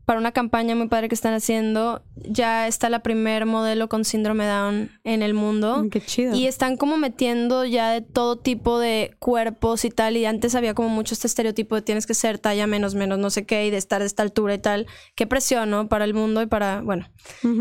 para 0.08 0.20
una 0.20 0.32
campaña 0.32 0.74
muy 0.74 0.88
padre 0.88 1.10
que 1.10 1.14
están 1.14 1.34
haciendo, 1.34 2.02
ya 2.16 2.66
está 2.66 2.88
la 2.88 3.00
primer 3.00 3.44
modelo 3.44 3.90
con 3.90 4.06
síndrome 4.06 4.46
Down 4.46 4.90
en 5.04 5.22
el 5.22 5.34
mundo. 5.34 5.84
Mm, 5.84 5.90
Qué 5.90 6.00
chido. 6.00 6.34
Y 6.34 6.46
están 6.46 6.78
como 6.78 6.96
metiendo 6.96 7.66
ya 7.66 7.90
de 7.90 8.00
todo 8.00 8.38
tipo 8.38 8.78
de 8.78 9.14
cuerpos 9.18 9.84
y 9.84 9.90
tal. 9.90 10.16
Y 10.16 10.24
antes 10.24 10.54
había 10.54 10.72
como 10.72 10.88
mucho 10.88 11.12
este 11.12 11.26
estereotipo 11.26 11.74
de 11.74 11.82
tienes 11.82 12.06
que 12.06 12.14
ser 12.14 12.38
talla 12.38 12.66
menos, 12.66 12.94
menos, 12.94 13.18
no 13.18 13.28
sé 13.28 13.44
qué, 13.44 13.66
y 13.66 13.70
de 13.70 13.76
estar 13.76 14.00
de 14.00 14.06
esta 14.06 14.22
altura 14.22 14.54
y 14.54 14.58
tal. 14.58 14.86
Qué 15.14 15.26
presión, 15.26 15.68
¿no? 15.68 15.90
Para 15.90 16.06
el 16.06 16.14
mundo 16.14 16.40
y 16.40 16.46
para, 16.46 16.80
bueno. 16.80 17.10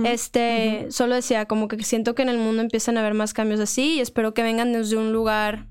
Este, 0.05 0.87
solo 0.89 1.15
decía, 1.15 1.47
como 1.47 1.67
que 1.67 1.83
siento 1.83 2.15
que 2.15 2.21
en 2.21 2.29
el 2.29 2.37
mundo 2.37 2.61
empiezan 2.61 2.95
a 2.95 3.01
haber 3.01 3.13
más 3.13 3.33
cambios 3.33 3.59
así 3.59 3.95
y 3.95 3.99
espero 3.99 4.33
que 4.33 4.43
vengan 4.43 4.71
desde 4.71 4.95
un 4.95 5.11
lugar 5.11 5.67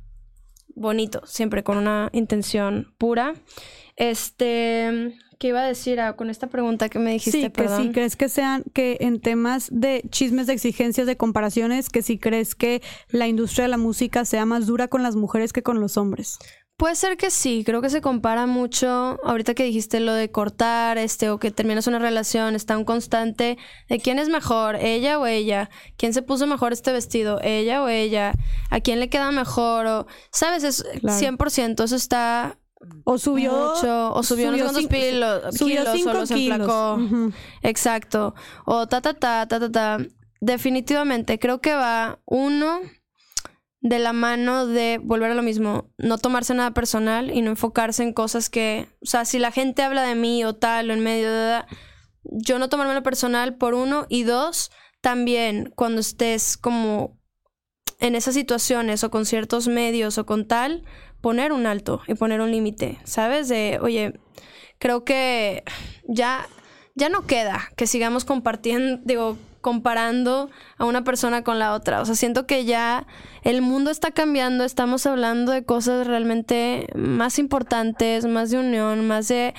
bonito, 0.75 1.23
siempre 1.25 1.65
con 1.65 1.79
una 1.79 2.11
intención 2.13 2.95
pura. 2.99 3.33
Este, 3.97 5.17
¿qué 5.39 5.49
iba 5.49 5.61
a 5.61 5.67
decir 5.67 6.01
ah, 6.01 6.15
con 6.15 6.31
esta 6.31 6.47
pregunta 6.47 6.89
que 6.89 6.99
me 6.99 7.13
dijiste? 7.13 7.39
Sí, 7.39 7.45
que 7.45 7.51
Perdón. 7.51 7.83
sí, 7.83 7.93
crees 7.93 8.17
que 8.17 8.29
sean, 8.29 8.65
que 8.73 8.97
en 9.01 9.21
temas 9.21 9.69
de 9.71 10.03
chismes, 10.11 10.47
de 10.47 10.55
exigencias, 10.55 11.07
de 11.07 11.17
comparaciones, 11.17 11.91
que 11.91 12.03
si 12.03 12.19
crees 12.19 12.55
que 12.55 12.83
la 13.11 13.27
industria 13.29 13.65
de 13.65 13.69
la 13.71 13.79
música 13.79 14.25
sea 14.25 14.47
más 14.47 14.67
dura 14.67 14.89
con 14.89 15.03
las 15.03 15.17
mujeres 15.17 15.53
que 15.53 15.63
con 15.63 15.81
los 15.81 15.97
hombres. 15.97 16.39
Puede 16.79 16.95
ser 16.95 17.17
que 17.17 17.31
sí, 17.31 17.63
creo 17.65 17.81
que 17.81 17.89
se 17.89 18.03
compara 18.03 18.47
mucho. 18.47 19.19
Ahorita 19.25 19.55
que 19.55 19.65
dijiste 19.65 19.99
lo 19.99 20.13
de 20.13 20.31
cortar, 20.31 20.99
este, 20.99 21.31
o 21.31 21.39
que 21.39 21.51
terminas 21.51 21.87
una 21.87 21.99
relación, 21.99 22.55
está 22.55 22.77
un 22.77 22.85
constante 22.85 23.57
de 23.89 23.99
quién 23.99 24.19
es 24.19 24.29
mejor, 24.29 24.77
ella 24.77 25.19
o 25.19 25.27
ella, 25.27 25.71
quién 25.97 26.13
se 26.13 26.21
puso 26.21 26.47
mejor 26.47 26.75
este 26.75 26.93
vestido, 26.93 27.41
ella 27.43 27.83
o 27.83 27.89
ella, 27.89 28.33
a 28.69 28.81
quién 28.81 29.01
le 29.01 29.09
queda 29.09 29.33
mejor, 29.33 29.87
o, 29.87 30.07
¿sabes? 30.31 30.65
Es 30.65 30.85
Claro. 31.01 31.19
100%, 31.19 31.83
eso 31.83 31.97
está 31.97 32.59
O 33.05 33.19
subió. 33.19 33.53
mucho, 33.53 34.13
o 34.13 34.23
subió, 34.23 34.51
no 34.51 34.57
sé 34.73 34.83
subió 34.83 34.89
kilos, 34.89 35.43
cinco 35.93 36.11
o 36.11 36.25
kilos. 36.25 36.31
enflacó. 36.31 36.95
Ujú. 36.95 37.33
Exacto. 37.63 38.35
O 38.65 38.87
ta, 38.87 39.01
ta, 39.01 39.15
ta, 39.15 39.47
ta, 39.47 39.61
ta, 39.61 39.71
ta. 39.71 39.99
Definitivamente, 40.41 41.39
creo 41.39 41.61
que 41.61 41.75
va 41.75 42.21
uno 42.27 42.81
de 43.81 43.99
la 43.99 44.13
mano 44.13 44.67
de 44.67 45.01
volver 45.03 45.31
a 45.31 45.35
lo 45.35 45.43
mismo, 45.43 45.91
no 45.99 46.19
tomarse 46.19 46.55
nada 46.55 46.73
personal 46.73 47.31
y 47.31 47.41
no 47.41 47.51
enfocarse 47.51 48.03
en 48.03 48.13
cosas 48.13 48.51
que, 48.51 48.89
o 49.01 49.07
sea, 49.07 49.25
si 49.25 49.39
la 49.39 49.53
gente 49.53 49.83
habla 49.83 50.03
de 50.03 50.15
mí 50.15 50.45
o 50.45 50.55
tal 50.55 50.91
o 50.91 50.93
en 50.93 51.01
medio 51.01 51.31
de... 51.33 51.63
Yo 52.25 52.59
no 52.59 52.69
tomármelo 52.69 53.05
personal 53.05 53.57
por 53.57 53.75
uno 53.75 54.07
y 54.09 54.25
dos, 54.25 54.73
también 55.01 55.73
cuando 55.77 56.01
estés 56.01 56.57
como 56.57 57.17
en 58.01 58.17
esas 58.17 58.35
situaciones 58.35 59.05
o 59.05 59.11
con 59.11 59.25
ciertos 59.25 59.69
medios 59.69 60.19
o 60.19 60.27
con 60.27 60.49
tal, 60.49 60.83
poner 61.21 61.53
un 61.53 61.67
alto 61.67 62.03
y 62.07 62.15
poner 62.15 62.41
un 62.41 62.51
límite, 62.51 62.99
¿sabes? 63.05 63.49
De, 63.49 63.79
oye, 63.83 64.19
creo 64.79 65.05
que 65.05 65.65
ya, 66.07 66.47
ya 66.95 67.09
no 67.09 67.27
queda 67.27 67.71
que 67.77 67.87
sigamos 67.87 68.25
compartiendo, 68.25 69.01
digo, 69.05 69.37
comparando 69.61 70.49
a 70.79 70.85
una 70.85 71.03
persona 71.03 71.43
con 71.43 71.59
la 71.59 71.75
otra. 71.75 72.01
O 72.01 72.05
sea, 72.05 72.15
siento 72.15 72.47
que 72.47 72.65
ya 72.65 73.07
el 73.43 73.63
mundo 73.63 73.91
está 73.91 74.13
cambiando, 74.13 74.65
estamos 74.65 75.07
hablando 75.07 75.51
de 75.51 75.65
cosas 75.65 76.07
realmente 76.07 76.87
más 76.95 77.41
importantes, 77.41 78.27
más 78.27 78.51
de 78.53 78.59
unión, 78.59 79.09
más 79.09 79.27
de 79.27 79.55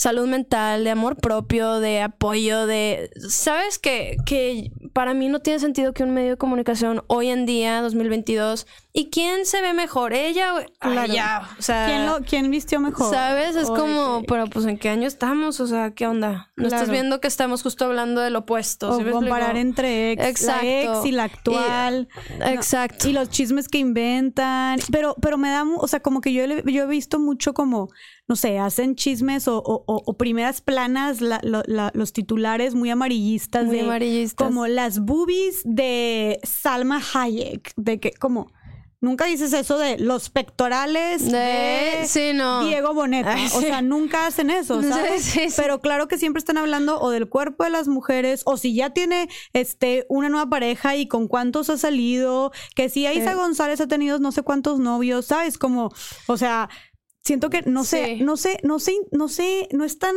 salud 0.00 0.26
mental, 0.26 0.82
de 0.82 0.88
amor 0.88 1.16
propio, 1.16 1.78
de 1.78 2.00
apoyo, 2.00 2.66
de... 2.66 3.10
¿Sabes 3.28 3.78
que, 3.78 4.16
que 4.24 4.72
para 4.94 5.12
mí 5.12 5.28
no 5.28 5.40
tiene 5.40 5.58
sentido 5.58 5.92
que 5.92 6.02
un 6.02 6.14
medio 6.14 6.30
de 6.30 6.36
comunicación 6.38 7.02
hoy 7.06 7.28
en 7.28 7.44
día, 7.44 7.82
2022, 7.82 8.66
¿y 8.94 9.10
quién 9.10 9.44
se 9.44 9.60
ve 9.60 9.74
mejor? 9.74 10.14
¿Ella 10.14 10.54
o 10.54 10.58
Ay, 10.58 10.66
Claro. 10.92 11.12
ya, 11.12 11.50
O 11.58 11.60
sea... 11.60 11.84
¿Quién, 11.86 12.06
lo, 12.06 12.20
¿Quién 12.22 12.50
vistió 12.50 12.80
mejor? 12.80 13.12
¿Sabes? 13.12 13.56
Es 13.56 13.68
como, 13.68 14.22
pero 14.26 14.46
pues 14.46 14.64
¿en 14.64 14.78
qué 14.78 14.88
año 14.88 15.06
estamos? 15.06 15.60
O 15.60 15.66
sea, 15.66 15.90
¿qué 15.90 16.06
onda? 16.06 16.50
¿No 16.56 16.68
estás 16.68 16.88
viendo 16.88 17.20
que 17.20 17.28
estamos 17.28 17.62
justo 17.62 17.84
hablando 17.84 18.22
del 18.22 18.36
opuesto? 18.36 18.92
O 18.92 18.96
¿sí 18.96 19.04
me 19.04 19.10
comparar 19.10 19.58
entre 19.58 20.12
ex, 20.12 20.24
Exacto. 20.24 20.64
la 20.64 20.82
ex 20.96 21.04
y 21.04 21.12
la 21.12 21.24
actual. 21.24 22.08
Exacto. 22.46 23.06
Y 23.06 23.12
los 23.12 23.28
chismes 23.28 23.68
que 23.68 23.76
inventan. 23.76 24.78
Pero, 24.90 25.14
pero 25.20 25.36
me 25.36 25.50
da, 25.50 25.62
o 25.76 25.88
sea, 25.88 26.00
como 26.00 26.22
que 26.22 26.32
yo, 26.32 26.46
yo 26.46 26.84
he 26.84 26.86
visto 26.86 27.18
mucho 27.18 27.52
como, 27.52 27.90
no 28.30 28.36
sé, 28.36 28.60
hacen 28.60 28.94
chismes 28.94 29.48
o, 29.48 29.58
o- 29.58 29.82
o- 29.88 30.02
o 30.06 30.12
primeras 30.16 30.60
planas, 30.60 31.20
la- 31.20 31.40
lo- 31.42 31.64
la- 31.66 31.90
los 31.94 32.12
titulares 32.12 32.76
muy 32.76 32.88
amarillistas 32.88 33.66
Muy 33.66 33.74
de 33.78 33.82
amarillistas. 33.82 34.46
como 34.46 34.68
las 34.68 35.00
boobies 35.00 35.62
de 35.64 36.38
Salma 36.44 37.02
Hayek, 37.12 37.72
de 37.76 37.98
que 37.98 38.12
como 38.12 38.52
nunca 39.00 39.24
dices 39.24 39.52
eso 39.54 39.78
de 39.78 39.98
los 39.98 40.28
pectorales 40.30 41.24
de, 41.24 41.38
De- 41.38 42.06
sí, 42.06 42.30
no. 42.34 42.62
Diego 42.66 42.94
Boneta, 42.94 43.32
Ay, 43.32 43.46
o 43.52 43.60
sea, 43.62 43.82
nunca 43.82 44.26
hacen 44.26 44.50
eso, 44.50 44.80
¿sabes? 44.82 45.24
sí, 45.24 45.48
sí. 45.48 45.54
Pero 45.56 45.80
claro 45.80 46.06
que 46.06 46.16
siempre 46.18 46.38
están 46.38 46.58
hablando 46.58 47.00
o 47.00 47.10
del 47.10 47.28
cuerpo 47.28 47.64
de 47.64 47.70
las 47.70 47.88
mujeres 47.88 48.42
o 48.44 48.56
si 48.58 48.74
ya 48.74 48.90
tiene 48.90 49.28
este 49.54 50.06
una 50.08 50.28
nueva 50.28 50.48
pareja 50.50 50.94
y 50.94 51.08
con 51.08 51.26
cuántos 51.26 51.68
ha 51.70 51.78
salido, 51.78 52.52
que 52.76 52.88
si 52.90 53.06
Isa 53.08 53.32
Sí. 53.32 53.36
González 53.36 53.80
ha 53.80 53.88
tenido 53.88 54.20
no 54.20 54.30
sé 54.32 54.42
cuántos 54.42 54.78
novios, 54.78 55.26
¿sabes? 55.26 55.58
Como, 55.58 55.90
o 56.28 56.36
sea, 56.36 56.68
siento 57.22 57.50
que 57.50 57.62
no 57.62 57.84
sé, 57.84 58.16
Sí. 58.18 58.22
no 58.24 58.36
sé, 58.36 58.58
no 58.62 58.78
sé, 58.78 58.96
no 59.12 59.28
sé, 59.28 59.68
no 59.72 59.84
es 59.84 59.98
tan 59.98 60.14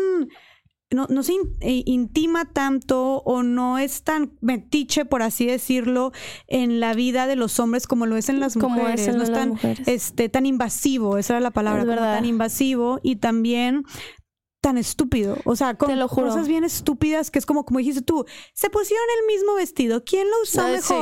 no, 0.91 1.07
no 1.09 1.23
se 1.23 1.33
in- 1.33 1.57
eh, 1.61 1.81
intima 1.87 2.45
tanto 2.53 3.23
o 3.25 3.41
no 3.41 3.79
es 3.79 4.03
tan 4.03 4.37
metiche, 4.41 5.05
por 5.05 5.23
así 5.23 5.47
decirlo, 5.47 6.11
en 6.45 6.79
la 6.79 6.93
vida 6.93 7.25
de 7.25 7.35
los 7.35 7.59
hombres 7.59 7.87
como 7.87 8.05
lo 8.05 8.15
es 8.15 8.29
en 8.29 8.39
las 8.39 8.53
Como 8.53 8.75
mujeres. 8.75 9.07
es 9.07 9.15
no 9.15 9.23
es 9.23 9.31
tan, 9.31 9.49
mujeres. 9.49 9.87
Este, 9.87 10.29
tan 10.29 10.45
invasivo, 10.45 11.17
esa 11.17 11.33
era 11.33 11.39
la 11.39 11.49
palabra, 11.49 11.81
Es 11.81 11.87
como 11.87 11.99
tan 11.99 12.25
invasivo 12.25 12.99
y 13.01 13.15
también 13.15 13.85
tan 14.61 14.77
estúpido. 14.77 15.39
O 15.45 15.55
sea, 15.55 15.73
con 15.73 15.97
lo 15.97 16.07
cosas 16.07 16.47
bien 16.47 16.63
estúpidas 16.63 17.31
que 17.31 17.39
es 17.39 17.47
como, 17.47 17.65
como 17.65 17.79
dijiste 17.79 18.03
tú, 18.03 18.25
se 18.53 18.69
pusieron 18.69 19.05
el 19.19 19.25
mismo 19.35 19.55
vestido, 19.55 20.03
¿quién 20.05 20.29
lo 20.29 20.41
usó 20.43 20.67
Eh, 20.67 20.79
sí. 20.79 20.93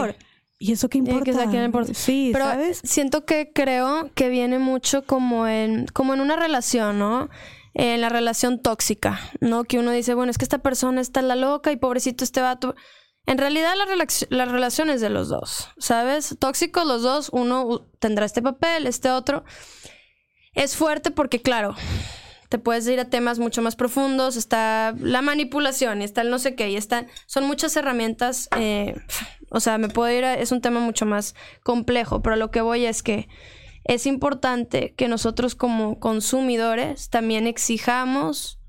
¿Y 0.64 0.74
eso 0.74 0.89
qué 0.89 0.99
importa? 0.99 1.24
que 1.26 1.34
sea, 1.34 1.49
¿qué 1.49 1.64
importa? 1.64 1.91
Sí, 1.95 2.30
Pero 2.32 2.45
¿sabes? 2.45 2.82
siento 2.84 3.26
que 3.26 3.51
creo 3.51 4.12
que 4.14 4.30
viene 4.30 4.59
mucho 4.59 5.03
como 5.07 5.47
en, 5.47 5.88
como 5.88 6.14
en 6.14 6.22
una 6.22 6.36
relación, 6.36 6.99
¿no? 6.99 7.30
En 7.74 7.99
la 7.99 8.09
relación 8.09 8.62
tóxica, 8.62 9.20
¿no? 9.39 9.64
Que 9.64 9.80
uno 9.80 9.89
dice, 9.91 10.14
bueno, 10.14 10.30
es 10.30 10.38
que 10.38 10.45
esta 10.45 10.59
persona 10.59 11.01
está 11.01 11.24
la 11.24 11.36
loca 11.36 11.72
y 11.72 11.78
pobrecito 11.78 12.24
este 12.24 12.41
vato. 12.41 12.76
En 13.26 13.39
realidad 13.39 13.74
la, 13.76 13.86
relac- 13.86 14.28
la 14.30 14.45
relación 14.45 14.91
es 14.91 15.01
de 15.01 15.09
los 15.09 15.30
dos, 15.30 15.70
¿sabes? 15.80 16.36
Tóxicos 16.39 16.86
los 16.86 17.01
dos, 17.01 17.30
uno 17.34 17.88
tendrá 17.99 18.26
este 18.26 18.43
papel, 18.43 18.86
este 18.86 19.09
otro. 19.09 19.43
Es 20.53 20.76
fuerte 20.76 21.09
porque, 21.09 21.41
claro, 21.41 21.76
te 22.52 22.60
puedes 22.60 22.86
ir 22.89 22.99
a 22.99 23.06
temas 23.06 23.39
mucho 23.39 23.62
más 23.62 23.78
profundos, 23.78 24.36
está 24.36 24.93
la 24.99 25.22
manipulación 25.22 26.02
y 26.02 26.04
está 26.04 26.20
el 26.20 26.30
no 26.30 26.38
sé 26.38 26.54
qué, 26.54 26.70
y 26.70 26.76
están, 26.76 27.08
son 27.26 27.45
muchas 27.45 27.78
herramientas, 27.78 28.49
eh, 28.58 28.93
o 29.52 29.62
sea, 29.62 29.78
me 29.78 29.88
puedo 29.88 30.14
ir 30.14 30.26
a, 30.26 30.34
es 30.34 30.52
un 30.52 30.60
tema 30.60 30.82
mucho 30.82 31.06
más 31.06 31.34
complejo, 31.64 32.22
pero 32.22 32.36
lo 32.36 32.52
que 32.52 32.60
voy 32.60 32.86
es 32.86 33.04
que 33.04 33.30
es 33.86 34.06
importante 34.06 34.93
que 34.97 35.08
nosotros 35.08 35.56
como 35.56 35.97
consumidores 36.02 37.10
también 37.10 37.47
exijamos 37.47 38.60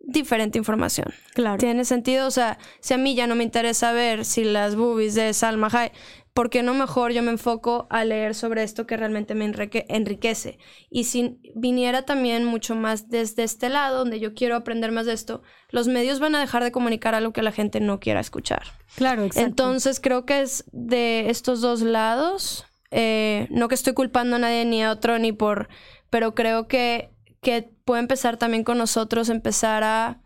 diferente 0.00 0.58
información. 0.58 1.14
Claro. 1.32 1.58
¿Tiene 1.58 1.84
sentido? 1.84 2.26
O 2.26 2.32
sea, 2.32 2.58
si 2.80 2.94
a 2.94 2.98
mí 2.98 3.14
ya 3.14 3.28
no 3.28 3.36
me 3.36 3.44
interesa 3.44 3.92
ver 3.92 4.24
si 4.24 4.42
las 4.42 4.74
boobies 4.74 5.14
de 5.14 5.32
Salma 5.32 5.68
Hayek, 5.68 5.92
¿por 6.36 6.50
qué 6.50 6.62
no 6.62 6.74
mejor 6.74 7.12
yo 7.12 7.22
me 7.22 7.30
enfoco 7.30 7.86
a 7.88 8.04
leer 8.04 8.34
sobre 8.34 8.62
esto 8.62 8.86
que 8.86 8.96
realmente 8.98 9.34
me 9.34 9.46
enrique- 9.46 9.86
enriquece? 9.88 10.58
Y 10.90 11.04
si 11.04 11.40
viniera 11.54 12.02
también 12.02 12.44
mucho 12.44 12.76
más 12.76 13.08
desde 13.08 13.42
este 13.42 13.70
lado, 13.70 13.98
donde 13.98 14.20
yo 14.20 14.34
quiero 14.34 14.54
aprender 14.54 14.92
más 14.92 15.06
de 15.06 15.14
esto, 15.14 15.42
los 15.70 15.88
medios 15.88 16.20
van 16.20 16.34
a 16.34 16.40
dejar 16.40 16.62
de 16.62 16.72
comunicar 16.72 17.14
algo 17.14 17.32
que 17.32 17.40
la 17.42 17.52
gente 17.52 17.80
no 17.80 18.00
quiera 18.00 18.20
escuchar. 18.20 18.64
Claro, 18.96 19.24
exacto. 19.24 19.48
Entonces 19.48 19.98
creo 19.98 20.26
que 20.26 20.42
es 20.42 20.64
de 20.72 21.30
estos 21.30 21.62
dos 21.62 21.80
lados. 21.80 22.66
Eh, 22.90 23.46
no 23.50 23.68
que 23.68 23.74
estoy 23.74 23.94
culpando 23.94 24.36
a 24.36 24.38
nadie 24.38 24.64
ni 24.66 24.84
a 24.84 24.92
otro 24.92 25.18
ni 25.18 25.32
por. 25.32 25.68
Pero 26.10 26.34
creo 26.34 26.68
que, 26.68 27.10
que 27.40 27.68
puede 27.86 28.00
empezar 28.02 28.36
también 28.36 28.62
con 28.62 28.76
nosotros, 28.76 29.30
empezar 29.30 29.82
a 29.84 30.20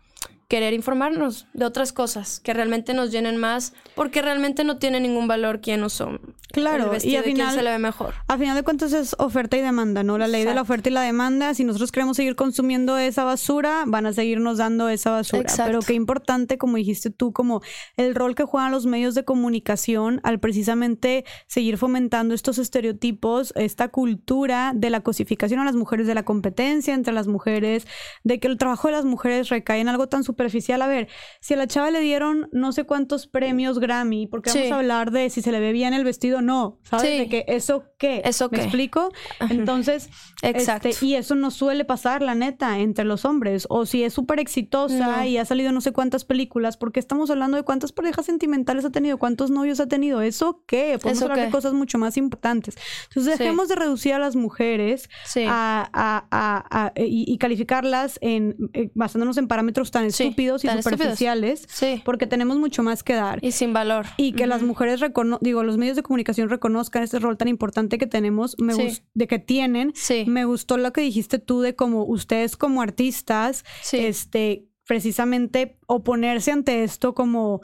querer 0.51 0.73
informarnos 0.73 1.47
de 1.53 1.63
otras 1.63 1.93
cosas 1.93 2.41
que 2.41 2.53
realmente 2.53 2.93
nos 2.93 3.09
llenen 3.09 3.37
más, 3.37 3.71
porque 3.95 4.21
realmente 4.21 4.65
no 4.65 4.79
tiene 4.79 4.99
ningún 4.99 5.25
valor 5.25 5.61
quién 5.61 5.81
usó 5.81 6.19
Claro, 6.51 6.93
el 6.93 7.05
y 7.05 7.15
al 7.15 7.23
final- 7.23 7.55
se 7.55 7.63
le 7.63 7.69
ve 7.69 7.79
mejor. 7.79 8.13
A 8.27 8.37
final 8.37 8.57
de 8.57 8.63
cuentas 8.63 8.91
es 8.91 9.15
oferta 9.17 9.55
y 9.55 9.61
demanda, 9.61 10.03
¿no? 10.03 10.17
La 10.17 10.27
ley 10.27 10.41
de 10.41 10.47
la 10.47 10.51
Exacto. 10.51 10.63
oferta 10.73 10.89
y 10.89 10.91
la 10.91 11.01
demanda. 11.03 11.53
Si 11.53 11.63
nosotros 11.63 11.93
queremos 11.93 12.17
seguir 12.17 12.35
consumiendo 12.35 12.97
esa 12.97 13.23
basura, 13.23 13.85
van 13.87 14.05
a 14.05 14.11
seguirnos 14.11 14.57
dando 14.57 14.89
esa 14.89 15.11
basura. 15.11 15.43
Exacto. 15.43 15.63
Pero 15.67 15.79
qué 15.79 15.93
importante, 15.93 16.57
como 16.57 16.75
dijiste 16.75 17.09
tú, 17.11 17.31
como 17.31 17.61
el 17.95 18.13
rol 18.13 18.35
que 18.35 18.43
juegan 18.43 18.73
los 18.73 18.85
medios 18.85 19.15
de 19.15 19.23
comunicación 19.23 20.19
al 20.25 20.41
precisamente 20.41 21.23
seguir 21.47 21.77
fomentando 21.77 22.33
estos 22.35 22.57
estereotipos, 22.57 23.53
esta 23.55 23.87
cultura 23.87 24.73
de 24.75 24.89
la 24.89 24.99
cosificación 24.99 25.61
a 25.61 25.63
las 25.63 25.77
mujeres, 25.77 26.05
de 26.05 26.15
la 26.15 26.25
competencia 26.25 26.93
entre 26.93 27.13
las 27.13 27.27
mujeres, 27.27 27.87
de 28.25 28.41
que 28.41 28.49
el 28.49 28.57
trabajo 28.57 28.89
de 28.89 28.93
las 28.95 29.05
mujeres 29.05 29.47
recae 29.47 29.79
en 29.79 29.87
algo 29.87 30.07
tan 30.07 30.25
superficial. 30.41 30.81
A 30.81 30.87
ver, 30.87 31.07
si 31.39 31.53
a 31.53 31.57
la 31.57 31.67
chava 31.67 31.91
le 31.91 31.99
dieron 31.99 32.49
no 32.51 32.71
sé 32.71 32.83
cuántos 32.85 33.27
premios 33.27 33.79
Grammy, 33.79 34.25
porque 34.27 34.49
Sí. 34.49 34.57
vamos 34.59 34.71
a 34.71 34.75
hablar 34.77 35.11
de 35.11 35.29
si 35.29 35.41
se 35.41 35.51
le 35.51 35.59
ve 35.59 35.71
bien 35.71 35.93
el 35.93 36.03
vestido 36.03 36.39
o 36.39 36.41
no, 36.41 36.79
¿sabes? 36.83 37.07
Sí. 37.09 37.17
De 37.19 37.29
que 37.29 37.45
eso 37.47 37.85
qué. 37.99 38.21
¿Eso 38.25 38.49
¿Me 38.51 38.57
qué? 38.57 38.63
explico? 38.63 39.11
Entonces, 39.49 40.09
Exacto. 40.41 40.87
este, 40.89 41.05
y 41.05 41.15
eso 41.15 41.35
no 41.35 41.51
suele 41.51 41.85
pasar, 41.85 42.21
la 42.21 42.33
neta, 42.35 42.79
entre 42.79 43.05
los 43.05 43.25
hombres. 43.25 43.67
O 43.69 43.85
si 43.85 44.03
es 44.03 44.13
súper 44.13 44.39
exitosa 44.39 45.17
No. 45.17 45.25
y 45.25 45.37
ha 45.37 45.45
salido 45.45 45.71
no 45.71 45.81
sé 45.81 45.91
cuántas 45.91 46.25
películas, 46.25 46.77
porque 46.77 46.99
estamos 46.99 47.29
hablando 47.29 47.57
de 47.57 47.63
cuántas 47.63 47.91
parejas 47.91 48.25
sentimentales 48.25 48.83
ha 48.85 48.89
tenido, 48.91 49.17
cuántos 49.19 49.51
novios 49.51 49.79
ha 49.79 49.87
tenido. 49.87 50.21
¿Eso 50.21 50.63
qué? 50.67 50.97
Podemos 50.99 51.17
¿Eso 51.17 51.25
hablar 51.25 51.39
de 51.39 51.45
qué? 51.45 51.51
cosas 51.51 51.73
mucho 51.73 51.97
más 51.97 52.17
importantes. 52.17 52.75
Entonces, 53.09 53.33
Sí. 53.37 53.39
dejemos 53.43 53.67
de 53.69 53.75
reducir 53.75 54.13
a 54.13 54.19
las 54.19 54.35
mujeres 54.35 55.09
a, 55.47 55.87
a- 55.93 56.25
a- 56.31 56.85
a- 56.85 56.91
y, 56.99 57.25
y 57.31 57.37
calificarlas 57.37 58.17
en 58.21 58.55
eh, 58.73 58.89
basándonos 58.95 59.37
en 59.37 59.47
parámetros 59.47 59.91
tan 59.91 60.11
Sí, 60.11 60.30
estúpidos 60.31 60.63
y 60.63 60.67
estúpidos. 60.67 60.83
superficiales, 60.99 61.65
Sí. 61.69 62.01
porque 62.03 62.27
tenemos 62.27 62.57
mucho 62.57 62.83
más 62.83 63.03
que 63.03 63.13
dar. 63.13 63.39
Y 63.43 63.51
sin 63.51 63.73
valor. 63.73 64.05
Y 64.17 64.33
que 64.33 64.47
las 64.47 64.63
mujeres 64.63 64.99
digo, 65.41 65.63
los 65.63 65.77
medios 65.77 65.95
de 65.95 66.03
comunicación 66.03 66.49
reconozcan 66.49 67.03
este 67.03 67.19
rol 67.19 67.37
tan 67.37 67.47
importante 67.47 67.97
que 67.97 68.07
tenemos, 68.07 68.55
me 68.59 68.73
Sí. 68.73 68.81
gus- 68.83 69.03
de 69.13 69.27
que 69.27 69.39
tienen. 69.39 69.91
Sí. 69.95 70.25
Me 70.27 70.45
gustó 70.45 70.77
lo 70.77 70.91
que 70.93 71.01
dijiste 71.01 71.39
tú 71.39 71.61
de 71.61 71.75
como 71.75 72.03
ustedes 72.05 72.57
como 72.57 72.81
artistas, 72.81 73.63
este 74.07 74.67
precisamente 74.87 75.77
oponerse 75.87 76.51
ante 76.51 76.83
esto 76.83 77.13
como, 77.13 77.61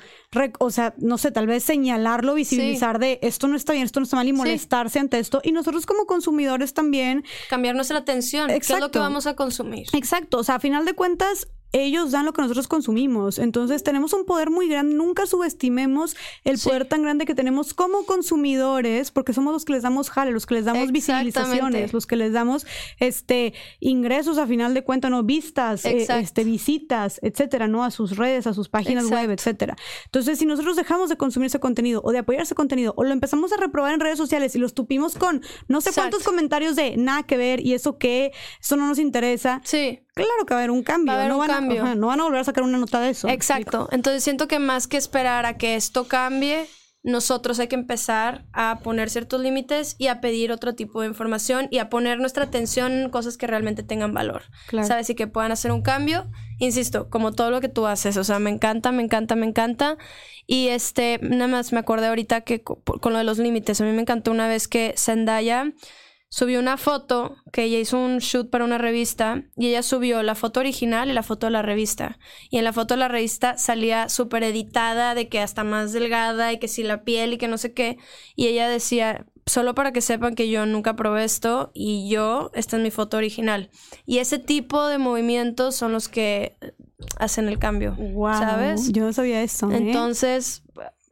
o 0.60 0.72
sea, 0.72 0.94
no 0.98 1.18
sé, 1.18 1.32
tal 1.32 1.46
vez 1.46 1.62
señalarlo, 1.64 2.36
visibilizar 2.36 3.00
de 3.00 3.20
esto 3.22 3.50
no 3.50 3.58
está 3.58 3.74
bien, 3.74 3.84
esto 3.84 4.00
no 4.00 4.06
está 4.06 4.16
mal 4.16 4.28
y 4.30 4.34
molestarse 4.34 5.00
ante 5.00 5.20
esto. 5.20 5.42
Y 5.44 5.52
nosotros 5.52 5.86
como 5.86 6.06
consumidores 6.06 6.74
también 6.74 7.26
Cambiar 7.50 7.76
nuestra 7.76 7.98
atención. 7.98 8.48
¿Qué 8.48 8.56
es 8.56 8.70
lo 8.70 8.76
Exacto. 8.78 8.92
que 8.92 9.00
vamos 9.00 9.28
a 9.28 9.36
consumir? 9.36 9.88
Exacto, 9.94 10.38
o 10.38 10.44
sea, 10.44 10.56
a 10.56 10.60
final 10.62 10.86
de 10.86 10.94
cuentas, 10.94 11.50
ellos 11.84 12.12
dan 12.12 12.26
lo 12.26 12.34
que 12.34 12.42
nosotros 12.42 12.68
consumimos. 12.68 13.40
Entonces, 13.40 13.84
tenemos 13.84 14.14
un 14.14 14.26
poder 14.26 14.50
muy 14.50 14.68
grande. 14.68 14.96
Nunca 14.96 15.26
subestimemos 15.26 16.16
el 16.44 16.58
Sí. 16.58 16.70
poder 16.70 16.86
tan 16.86 17.02
grande 17.02 17.26
que 17.26 17.36
tenemos 17.36 17.74
como 17.74 18.06
consumidores, 18.06 19.12
porque 19.12 19.34
somos 19.34 19.54
los 19.54 19.66
que 19.66 19.74
les 19.74 19.84
damos 19.84 20.10
jale, 20.10 20.32
los 20.32 20.46
que 20.46 20.56
les 20.56 20.66
damos 20.66 20.92
visibilizaciones, 20.92 21.94
los 21.94 22.06
que 22.08 22.16
les 22.16 22.34
damos 22.34 22.66
este 23.00 23.54
ingresos 23.80 24.38
a 24.38 24.48
final 24.48 24.74
de 24.74 24.84
cuentas, 24.84 25.12
no 25.12 25.24
vistas, 25.24 25.86
eh, 25.86 26.08
este 26.10 26.44
visitas, 26.44 27.20
etcétera, 27.22 27.68
¿no? 27.68 27.84
A 27.84 27.92
sus 27.92 28.18
redes, 28.18 28.48
a 28.48 28.54
sus 28.54 28.70
páginas 28.70 29.10
web, 29.10 29.32
etcétera. 29.32 29.76
Entonces, 30.06 30.40
si 30.40 30.46
nosotros 30.46 30.76
dejamos 30.76 31.10
de 31.10 31.18
consumir 31.18 31.48
ese 31.48 31.60
contenido 31.60 32.02
o 32.04 32.12
de 32.12 32.20
apoyar 32.20 32.44
ese 32.44 32.56
contenido 32.56 32.94
o 32.98 33.04
lo 33.04 33.12
empezamos 33.12 33.52
a 33.54 33.58
reprobar 33.58 33.94
en 33.94 34.00
redes 34.00 34.18
sociales 34.18 34.56
y 34.56 34.60
los 34.60 34.74
tupimos 34.74 35.16
con 35.16 35.42
no 35.68 35.82
sé 35.82 35.90
Exacto. 35.90 36.10
cuántos 36.12 36.24
comentarios 36.24 36.76
de 36.76 36.98
nada 36.98 37.24
que 37.24 37.38
ver 37.38 37.60
y 37.66 37.74
eso 37.74 37.98
qué, 37.98 38.32
eso 38.62 38.76
no 38.78 38.88
nos 38.88 39.00
interesa, 39.00 39.62
Sí. 39.64 40.00
Claro 40.26 40.46
que 40.46 40.54
va 40.54 40.60
a 40.60 40.64
haber 40.64 40.72
un 40.72 40.84
cambio. 40.84 41.14
Va 41.14 41.14
a 41.14 41.22
haber 41.22 41.30
no, 41.30 41.36
un 41.36 41.40
van 41.48 41.50
cambio. 41.50 41.84
ajá, 41.84 41.96
no 41.96 42.08
van 42.08 42.20
a 42.20 42.24
volver 42.24 42.40
a 42.42 42.44
sacar 42.44 42.64
una 42.64 42.78
nota 42.78 43.00
de 43.00 43.10
eso. 43.10 43.28
Exacto. 43.30 43.88
Entonces 43.92 44.24
siento 44.24 44.48
que 44.48 44.60
más 44.60 44.88
que 44.88 44.98
esperar 44.98 45.46
a 45.46 45.58
que 45.58 45.76
esto 45.76 46.08
cambie, 46.08 46.66
nosotros 47.04 47.58
hay 47.60 47.68
que 47.68 47.76
empezar 47.76 48.46
a 48.52 48.80
poner 48.84 49.10
ciertos 49.10 49.40
límites 49.40 49.96
y 49.98 50.08
a 50.08 50.20
pedir 50.20 50.52
otro 50.52 50.76
tipo 50.76 51.00
de 51.02 51.08
información 51.08 51.68
y 51.72 51.78
a 51.78 51.90
poner 51.90 52.20
nuestra 52.20 52.44
atención 52.46 52.92
en 52.92 53.10
cosas 53.10 53.38
que 53.38 53.48
realmente 53.48 53.82
tengan 53.84 54.14
valor. 54.14 54.44
Claro. 54.68 54.88
¿Sabes? 54.88 55.10
Y 55.10 55.16
que 55.16 55.28
puedan 55.28 55.54
hacer 55.54 55.72
un 55.72 55.82
cambio. 55.84 56.30
Insisto, 56.60 57.10
como 57.10 57.32
todo 57.34 57.50
lo 57.50 57.62
que 57.62 57.70
tú 57.70 57.88
haces. 57.88 58.18
O 58.18 58.24
sea, 58.26 58.40
me 58.40 58.50
encanta, 58.50 58.92
me 58.92 59.04
encanta, 59.04 59.36
me 59.38 59.46
encanta. 59.46 59.98
Y 60.48 60.68
este, 60.70 61.20
nada 61.22 61.48
más 61.48 61.72
me 61.72 61.80
acordé 61.80 62.08
ahorita 62.08 62.42
que 62.42 62.62
co- 62.64 62.82
con 62.82 63.14
lo 63.14 63.20
de 63.20 63.24
los 63.26 63.38
límites. 63.38 63.80
A 63.80 63.86
mí 63.86 63.92
me 63.94 64.02
encantó 64.02 64.32
una 64.32 64.48
vez 64.50 64.68
que 64.68 64.94
Zendaya 64.98 65.72
subió 66.30 66.60
una 66.60 66.78
foto 66.78 67.38
que 67.52 67.64
ella 67.64 67.80
hizo 67.80 67.98
un 67.98 68.18
shoot 68.20 68.50
para 68.50 68.66
una 68.66 68.78
revista 68.78 69.44
y 69.56 69.68
ella 69.68 69.82
subió 69.82 70.24
la 70.24 70.36
foto 70.36 70.60
original 70.60 71.10
y 71.10 71.14
la 71.14 71.24
foto 71.24 71.48
de 71.48 71.52
la 71.52 71.62
revista. 71.62 72.20
Y 72.50 72.58
en 72.58 72.64
la 72.64 72.74
foto 72.74 72.94
de 72.94 73.00
la 73.00 73.08
revista 73.08 73.58
salía 73.58 74.10
súper 74.10 74.44
editada, 74.44 75.16
de 75.16 75.30
que 75.30 75.40
hasta 75.40 75.64
más 75.64 75.94
delgada 75.94 76.52
y 76.52 76.60
que 76.60 76.68
si 76.68 76.84
la 76.84 77.04
piel 77.04 77.34
y 77.34 77.38
que 77.38 77.48
no 77.48 77.58
sé 77.58 77.74
qué. 77.74 77.98
Y 78.36 78.48
ella 78.48 78.68
decía, 78.68 79.26
solo 79.46 79.74
para 79.74 79.94
que 79.94 80.02
sepan 80.02 80.36
que 80.36 80.50
yo 80.50 80.66
nunca 80.66 80.96
probé 80.96 81.24
esto 81.24 81.72
y 81.74 82.10
yo, 82.10 82.52
esta 82.54 82.78
es 82.78 82.84
mi 82.84 82.92
foto 82.92 83.18
original. 83.18 83.70
Y 84.06 84.18
ese 84.20 84.38
tipo 84.40 84.88
de 84.88 84.98
movimientos 84.98 85.76
son 85.76 85.94
los 85.94 86.10
que 86.10 86.58
hacen 87.18 87.48
el 87.48 87.60
cambio, 87.60 87.96
Wow. 87.96 88.34
¿sabes? 88.34 88.92
Yo 88.92 89.04
no 89.04 89.14
sabía 89.14 89.42
eso. 89.42 89.72
¿eh? 89.72 89.78
Entonces, 89.78 90.64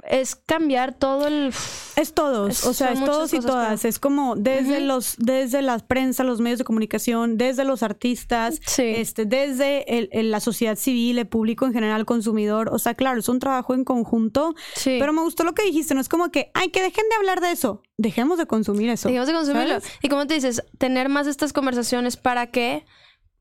es 0.09 0.35
cambiar 0.35 0.93
todo 0.93 1.27
el... 1.27 1.53
Es 1.95 2.13
todos, 2.13 2.49
Es- 2.59 2.65
o 2.65 2.73
sea, 2.73 2.91
es 2.91 3.03
todos 3.03 3.33
y 3.33 3.39
todas. 3.39 3.79
pero- 3.81 3.89
Es 3.89 3.99
como 3.99 4.35
desde 4.35 4.79
los, 4.81 5.15
desde 5.17 5.61
la 5.61 5.79
prensa, 5.79 6.23
los 6.23 6.41
medios 6.41 6.59
de 6.59 6.65
comunicación, 6.65 7.37
desde 7.37 7.63
los 7.63 7.83
artistas, 7.83 8.59
Sí. 8.65 8.83
este, 8.83 9.25
desde 9.25 9.97
el- 9.97 10.09
el- 10.11 10.31
la 10.31 10.39
sociedad 10.39 10.75
civil, 10.75 11.17
el 11.19 11.27
público 11.27 11.65
en 11.65 11.73
general, 11.73 12.01
el 12.01 12.05
consumidor. 12.05 12.69
O 12.73 12.79
sea, 12.79 12.93
claro, 12.95 13.19
es 13.19 13.29
un 13.29 13.39
trabajo 13.39 13.73
en 13.73 13.83
conjunto. 13.83 14.55
Sí. 14.75 14.97
Pero 14.99 15.13
me 15.13 15.21
gustó 15.21 15.43
lo 15.43 15.53
que 15.53 15.63
dijiste, 15.63 15.93
no 15.95 16.01
es 16.01 16.09
como 16.09 16.29
que, 16.31 16.51
ay, 16.53 16.69
que 16.69 16.81
dejen 16.81 17.05
de 17.09 17.15
hablar 17.15 17.41
de 17.41 17.51
eso. 17.51 17.81
Dejemos 17.97 18.37
de 18.37 18.45
consumir 18.45 18.89
eso. 18.89 19.07
Dejemos 19.07 19.27
de 19.27 19.33
consumirlo. 19.33 19.79
¿sabes? 19.79 19.89
Y 20.01 20.09
como 20.09 20.27
te 20.27 20.33
dices, 20.33 20.63
tener 20.77 21.07
más 21.09 21.27
estas 21.27 21.53
conversaciones 21.53 22.17
para 22.17 22.51
que 22.51 22.85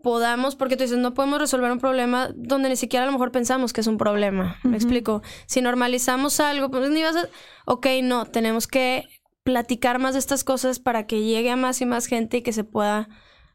podamos, 0.04 0.54
porque 0.54 0.76
tú 0.76 0.84
dices, 0.84 0.98
no 0.98 1.14
podemos 1.14 1.40
resolver 1.40 1.72
un 1.72 1.80
problema 1.80 2.28
donde 2.36 2.68
ni 2.68 2.76
siquiera 2.76 3.02
a 3.02 3.06
lo 3.06 3.12
mejor 3.12 3.32
pensamos 3.32 3.72
que 3.72 3.80
es 3.80 3.88
un 3.88 3.98
problema. 3.98 4.58
Me 4.62 4.76
explico. 4.76 5.22
Si 5.46 5.62
normalizamos 5.62 6.38
algo, 6.38 6.70
pues 6.70 6.90
ni 6.90 7.02
vas 7.02 7.16
a... 7.16 7.28
Ok, 7.64 7.86
no, 8.02 8.26
tenemos 8.26 8.68
que 8.68 9.08
platicar 9.42 9.98
más 9.98 10.12
de 10.12 10.20
estas 10.20 10.44
cosas 10.44 10.78
para 10.78 11.06
que 11.06 11.22
llegue 11.22 11.50
a 11.50 11.56
más 11.56 11.80
y 11.80 11.86
más 11.86 12.06
gente 12.06 12.36
y 12.36 12.42
que 12.42 12.52
se 12.52 12.64
pueda 12.64 13.08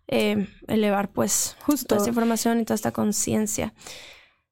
eh, 0.07 0.47
elevar 0.67 1.11
pues 1.11 1.55
Justo. 1.61 1.87
toda 1.87 1.99
esta 1.99 2.09
información 2.09 2.59
y 2.59 2.65
toda 2.65 2.75
esta 2.75 2.91
conciencia. 2.91 3.73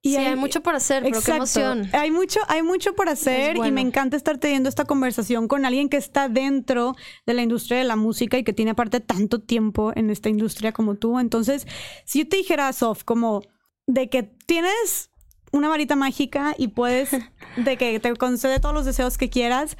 Y 0.02 0.12
sí, 0.12 0.18
hay- 0.18 0.26
hay, 0.28 0.36
mucho 0.36 0.62
por 0.62 0.76
hacer, 0.76 1.04
pero 1.04 1.22
qué 1.22 1.32
emoción. 1.32 1.90
Hay 1.94 2.12
mucho, 2.12 2.40
hay 2.48 2.62
mucho 2.62 2.96
por 2.96 3.10
hacer 3.10 3.58
y 3.58 3.72
me 3.72 3.82
encanta 3.82 4.16
estar 4.16 4.38
teniendo 4.38 4.70
esta 4.70 4.86
conversación 4.86 5.48
con 5.48 5.66
alguien 5.66 5.90
que 5.90 5.98
está 5.98 6.30
dentro 6.30 6.96
de 7.26 7.34
la 7.34 7.42
industria 7.42 7.80
de 7.80 7.84
la 7.84 7.96
música 7.96 8.38
y 8.38 8.44
que 8.44 8.54
tiene 8.54 8.72
aparte 8.72 9.00
tanto 9.00 9.40
tiempo 9.40 9.92
en 9.96 10.10
esta 10.10 10.30
industria 10.30 10.72
como 10.72 10.96
tú. 10.96 11.20
Entonces, 11.20 11.68
si 12.06 12.20
yo 12.20 12.30
te 12.30 12.38
dijera, 12.38 12.72
Sof, 12.74 13.04
como 13.04 13.42
de 13.88 14.10
que 14.10 14.24
tienes 14.24 15.10
una 15.52 15.68
varita 15.68 15.96
mágica 15.96 16.54
y 16.58 16.70
puedes, 16.70 17.10
de 17.58 17.78
que 17.78 18.00
te 18.00 18.16
concede 18.16 18.60
todos 18.60 18.76
los 18.76 18.86
deseos 18.86 19.18
que 19.18 19.30
quieras, 19.30 19.78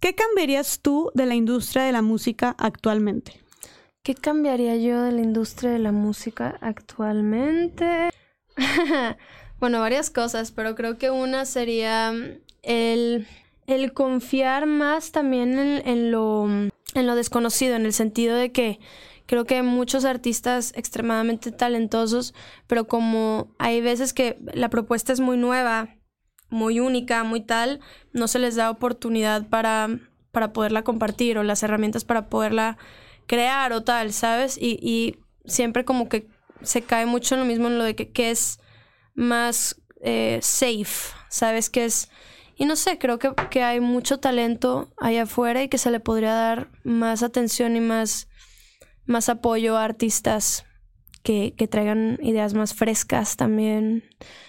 ¿Qué 0.00 0.14
cambiarías 0.14 0.80
tú 0.80 1.10
de 1.14 1.26
la 1.26 1.34
industria 1.34 1.82
de 1.82 1.90
la 1.90 2.02
música 2.02 2.54
actualmente? 2.58 3.40
¿Qué 4.04 4.14
cambiaría 4.14 4.76
yo 4.76 5.02
de 5.02 5.10
la 5.10 5.22
industria 5.22 5.72
de 5.72 5.80
la 5.80 5.90
música 5.90 6.56
actualmente? 6.60 8.10
bueno, 9.60 9.80
varias 9.80 10.10
cosas, 10.10 10.52
pero 10.52 10.74
creo 10.74 10.98
que 10.98 11.10
una 11.10 11.44
sería 11.44 12.12
el, 12.62 13.26
el 13.66 13.92
confiar 13.92 14.66
más 14.66 15.12
también 15.12 15.58
en, 15.58 16.10
lo, 16.10 16.46
en 16.46 17.06
lo 17.06 17.14
desconocido, 17.14 17.76
en 17.76 17.86
el 17.86 17.92
sentido 17.92 18.36
de 18.36 18.52
que 18.52 18.78
creo 19.26 19.44
que 19.44 19.62
muchos 19.62 20.04
artistas 20.04 20.72
extremadamente 20.74 21.52
talentosos, 21.52 22.34
pero 22.66 22.86
como 22.86 23.54
hay 23.58 23.80
veces 23.80 24.12
que 24.12 24.38
la 24.54 24.70
propuesta 24.70 25.12
es 25.12 25.20
muy 25.20 25.36
nueva, 25.36 25.96
muy 26.50 26.80
única, 26.80 27.24
muy 27.24 27.40
tal, 27.40 27.80
no 28.12 28.26
se 28.26 28.38
les 28.38 28.56
da 28.56 28.70
oportunidad 28.70 29.46
para, 29.48 29.88
para 30.32 30.52
poderla 30.52 30.82
compartir 30.82 31.36
o 31.36 31.42
las 31.42 31.62
herramientas 31.62 32.04
para 32.04 32.28
poderla 32.28 32.78
crear 33.26 33.72
o 33.72 33.82
tal, 33.82 34.12
¿sabes? 34.12 34.56
Y, 34.56 34.78
y 34.82 35.16
siempre 35.44 35.84
como 35.84 36.08
que 36.08 36.28
se 36.62 36.82
cae 36.82 37.06
mucho 37.06 37.34
en 37.34 37.40
lo 37.40 37.46
mismo 37.46 37.68
en 37.68 37.78
lo 37.78 37.84
de 37.84 37.94
que, 37.94 38.30
es 38.30 38.60
más 39.18 39.80
eh, 40.00 40.38
safe, 40.42 41.14
¿sabes? 41.28 41.68
Que 41.68 41.84
es... 41.84 42.10
Y 42.56 42.64
no 42.64 42.74
sé, 42.74 42.98
creo 42.98 43.18
que, 43.18 43.32
que 43.50 43.62
hay 43.62 43.80
mucho 43.80 44.18
talento 44.18 44.90
allá 44.96 45.22
afuera 45.22 45.62
y 45.62 45.68
que 45.68 45.78
se 45.78 45.90
le 45.90 46.00
podría 46.00 46.32
dar 46.32 46.70
más 46.82 47.22
atención 47.22 47.76
y 47.76 47.80
más 47.80 48.28
más 49.08 49.28
apoyo 49.28 49.76
a 49.76 49.84
artistas 49.84 50.64
que, 51.22 51.52
traigan 51.68 52.18
ideas 52.22 52.54
más 52.54 52.74
frescas 52.74 53.36
también. 53.36 54.04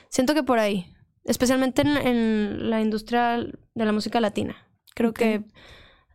Siento 0.10 0.34
que 0.34 0.44
por 0.44 0.60
ahí, 0.60 0.94
especialmente 1.24 1.82
en, 1.82 2.70
la 2.70 2.82
industria 2.82 3.38
de 3.38 3.86
la 3.86 3.92
música 3.92 4.20
latina. 4.20 4.56
Creo 4.96 5.14
que 5.14 5.44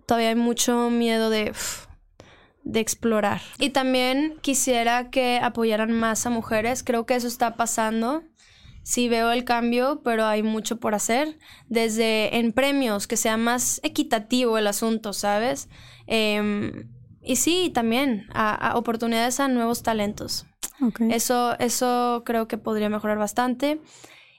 todavía 0.07 0.29
hay 0.29 0.37
mucho 0.37 0.91
miedo 0.91 1.31
de, 1.31 1.53
de 2.63 2.81
explorar. 2.81 3.41
Y 3.59 3.71
también 3.71 4.39
quisiera 4.43 5.11
que 5.11 5.41
apoyaran 5.43 5.93
más 5.93 6.27
a 6.27 6.31
mujeres. 6.31 6.85
Creo 6.85 7.07
que 7.07 7.17
eso 7.17 7.29
está 7.29 7.57
pasando. 7.57 8.23
Sí 8.85 9.09
veo 9.09 9.33
el 9.33 9.45
cambio, 9.45 10.03
pero 10.05 10.25
hay 10.27 10.45
mucho 10.45 10.77
por 10.79 10.95
hacer. 10.95 11.39
Desde 11.69 12.37
en 12.37 12.53
premios, 12.53 13.09
que 13.09 13.17
sea 13.17 13.37
más 13.37 13.81
equitativo 13.83 14.59
el 14.59 14.69
asunto, 14.69 15.13
¿sabes? 15.13 15.69
Eh, 16.07 16.87
y 17.25 17.37
sí, 17.37 17.71
también 17.75 18.27
a, 18.35 18.75
oportunidades 18.77 19.41
a 19.41 19.49
nuevos 19.49 19.83
talentos. 19.83 20.47
Eso, 21.11 21.59
eso 21.59 22.23
creo 22.27 22.47
que 22.47 22.59
podría 22.59 22.91
mejorar 22.91 23.19
bastante. 23.19 23.81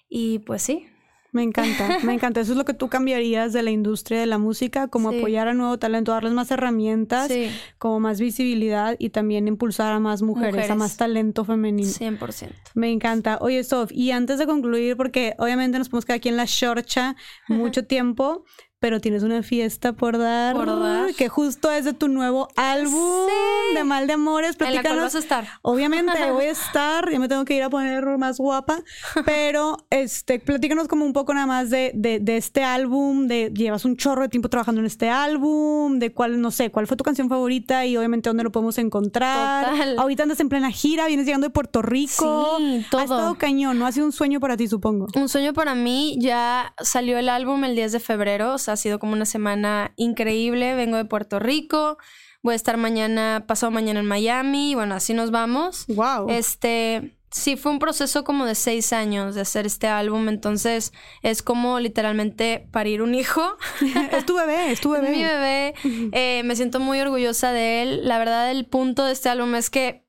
Y 0.07 0.39
pues 0.39 0.61
sí. 0.61 0.87
Me 1.35 1.43
encanta, 1.43 1.97
me 2.03 2.13
encanta. 2.13 2.39
Eso 2.39 2.53
es 2.53 2.57
lo 2.57 2.63
que 2.63 2.73
tú 2.73 2.87
cambiarías 2.87 3.51
de 3.51 3.61
la 3.61 3.69
industria 3.69 4.21
de 4.21 4.25
la 4.25 4.37
música, 4.37 4.87
como 4.87 5.09
apoyar 5.09 5.49
a 5.49 5.53
nuevo 5.53 5.77
talento, 5.77 6.13
darles 6.13 6.31
más 6.31 6.49
herramientas, 6.49 7.29
como 7.77 7.99
más 7.99 8.21
visibilidad 8.21 8.95
y 8.99 9.09
también 9.09 9.49
impulsar 9.49 9.91
a 9.91 9.99
más 9.99 10.21
mujeres, 10.21 10.69
a 10.69 10.75
más 10.75 10.95
talento 10.95 11.43
femenino. 11.43 11.89
100%. 11.89 12.51
Me 12.73 12.89
encanta. 12.89 13.37
Oye, 13.41 13.65
Sof, 13.65 13.91
y 13.91 14.11
antes 14.11 14.39
de 14.39 14.45
concluir, 14.45 14.95
porque 14.95 15.35
obviamente 15.37 15.77
nos 15.77 15.89
podemos 15.89 16.05
quedar 16.05 16.17
aquí 16.19 16.29
en 16.29 16.37
la 16.37 16.45
shorcha 16.47 17.17
mucho 17.49 17.85
tiempo, 17.85 18.45
pero 18.79 18.99
tienes 18.99 19.23
una 19.23 19.41
fiesta 19.41 19.93
por 19.93 20.17
dar, 20.17 20.55
por 20.55 20.67
dar. 20.79 21.13
que 21.13 21.29
justo 21.29 21.71
es 21.71 21.85
de 21.85 21.93
tu 21.93 22.07
nuevo 22.07 22.47
álbum 22.55 23.27
de 23.73 23.83
Mal 23.83 24.07
de 24.07 24.13
Amores. 24.13 24.55
En 24.59 24.75
la 24.75 24.83
cual 24.83 24.99
vas 24.99 25.15
a 25.15 25.19
estar. 25.19 25.47
Obviamente 25.61 26.11
voy 26.31 26.45
a 26.45 26.51
estar, 26.51 27.09
ya 27.09 27.19
me 27.19 27.27
tengo 27.27 27.45
que 27.45 27.55
ir 27.55 27.63
a 27.63 27.69
poner 27.69 28.05
más 28.17 28.37
guapa, 28.37 28.83
pero 29.25 29.77
este, 29.89 30.39
platícanos 30.39 30.87
como 30.87 31.05
un 31.05 31.13
poco 31.13 31.33
nada 31.33 31.47
más 31.47 31.69
de, 31.69 31.91
de, 31.95 32.37
este 32.37 32.63
álbum, 32.63 33.27
de 33.27 33.51
llevas 33.53 33.85
un 33.85 33.97
chorro 33.97 34.23
de 34.23 34.29
tiempo 34.29 34.49
trabajando 34.49 34.81
en 34.81 34.87
este 34.87 35.09
álbum, 35.09 35.99
de 35.99 36.13
cuál, 36.13 36.39
no 36.41 36.51
sé, 36.51 36.69
cuál 36.69 36.87
fue 36.87 36.97
tu 36.97 37.03
canción 37.03 37.29
favorita 37.29 37.85
y 37.85 37.97
obviamente 37.97 38.29
dónde 38.29 38.43
lo 38.43 38.51
podemos 38.51 38.77
encontrar. 38.77 39.71
Total. 39.71 39.97
Ahorita 39.97 40.23
andas 40.23 40.39
en 40.39 40.49
plena 40.49 40.71
gira, 40.71 41.07
vienes 41.07 41.25
llegando 41.25 41.47
de 41.47 41.51
Puerto 41.51 41.81
Rico. 41.81 42.57
Sí, 42.57 42.85
todo. 42.89 43.01
Ha 43.01 43.03
estado 43.03 43.35
cañón, 43.35 43.79
¿no? 43.79 43.87
Ha 43.87 43.91
sido 43.91 44.05
un 44.05 44.11
sueño 44.11 44.39
para 44.39 44.57
ti, 44.57 44.67
supongo. 44.67 45.07
Un 45.15 45.29
sueño 45.29 45.53
para 45.53 45.75
mí, 45.75 46.17
ya 46.19 46.73
salió 46.81 47.17
el 47.17 47.29
álbum 47.29 47.63
el 47.63 47.75
10 47.75 47.93
de 47.93 47.99
febrero, 47.99 48.57
ha 48.69 48.77
sido 48.77 48.99
como 48.99 49.13
una 49.13 49.25
semana 49.25 49.93
increíble. 49.95 50.75
Vengo 50.75 50.97
de 50.97 51.05
Puerto 51.05 51.39
Rico. 51.39 51.97
Voy 52.41 52.53
a 52.53 52.55
estar 52.55 52.77
mañana, 52.77 53.45
pasado 53.47 53.71
mañana 53.71 53.99
en 53.99 54.05
Miami. 54.05 54.71
Y 54.71 54.75
bueno, 54.75 54.95
así 54.95 55.13
nos 55.13 55.31
vamos. 55.31 55.85
Wow. 55.87 56.29
Este, 56.29 57.17
sí, 57.31 57.55
fue 57.55 57.71
un 57.71 57.79
proceso 57.79 58.23
como 58.23 58.45
de 58.45 58.55
seis 58.55 58.93
años 58.93 59.35
de 59.35 59.41
hacer 59.41 59.65
este 59.65 59.87
álbum. 59.87 60.29
Entonces, 60.29 60.93
es 61.23 61.41
como 61.41 61.79
literalmente 61.79 62.67
parir 62.71 63.01
un 63.01 63.15
hijo. 63.15 63.41
es 64.11 64.25
tu 64.25 64.35
bebé, 64.35 64.71
es 64.71 64.79
tu 64.79 64.89
bebé. 64.91 65.09
mi 65.09 65.23
bebé. 65.23 65.73
Eh, 66.11 66.43
me 66.43 66.55
siento 66.55 66.79
muy 66.79 66.99
orgullosa 66.99 67.51
de 67.51 67.81
él. 67.81 68.07
La 68.07 68.19
verdad, 68.19 68.51
el 68.51 68.65
punto 68.65 69.03
de 69.05 69.13
este 69.13 69.29
álbum 69.29 69.55
es 69.55 69.69
que 69.69 70.04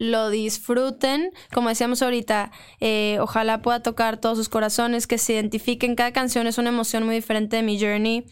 lo 0.00 0.30
disfruten. 0.30 1.30
Como 1.52 1.68
decíamos 1.68 2.02
ahorita, 2.02 2.50
eh, 2.80 3.18
ojalá 3.20 3.60
pueda 3.60 3.82
tocar 3.82 4.16
todos 4.16 4.38
sus 4.38 4.48
corazones, 4.48 5.06
que 5.06 5.18
se 5.18 5.34
identifiquen. 5.34 5.94
Cada 5.94 6.12
canción 6.12 6.46
es 6.46 6.56
una 6.58 6.70
emoción 6.70 7.04
muy 7.04 7.14
diferente 7.14 7.56
de 7.56 7.62
mi 7.62 7.78
journey. 7.78 8.24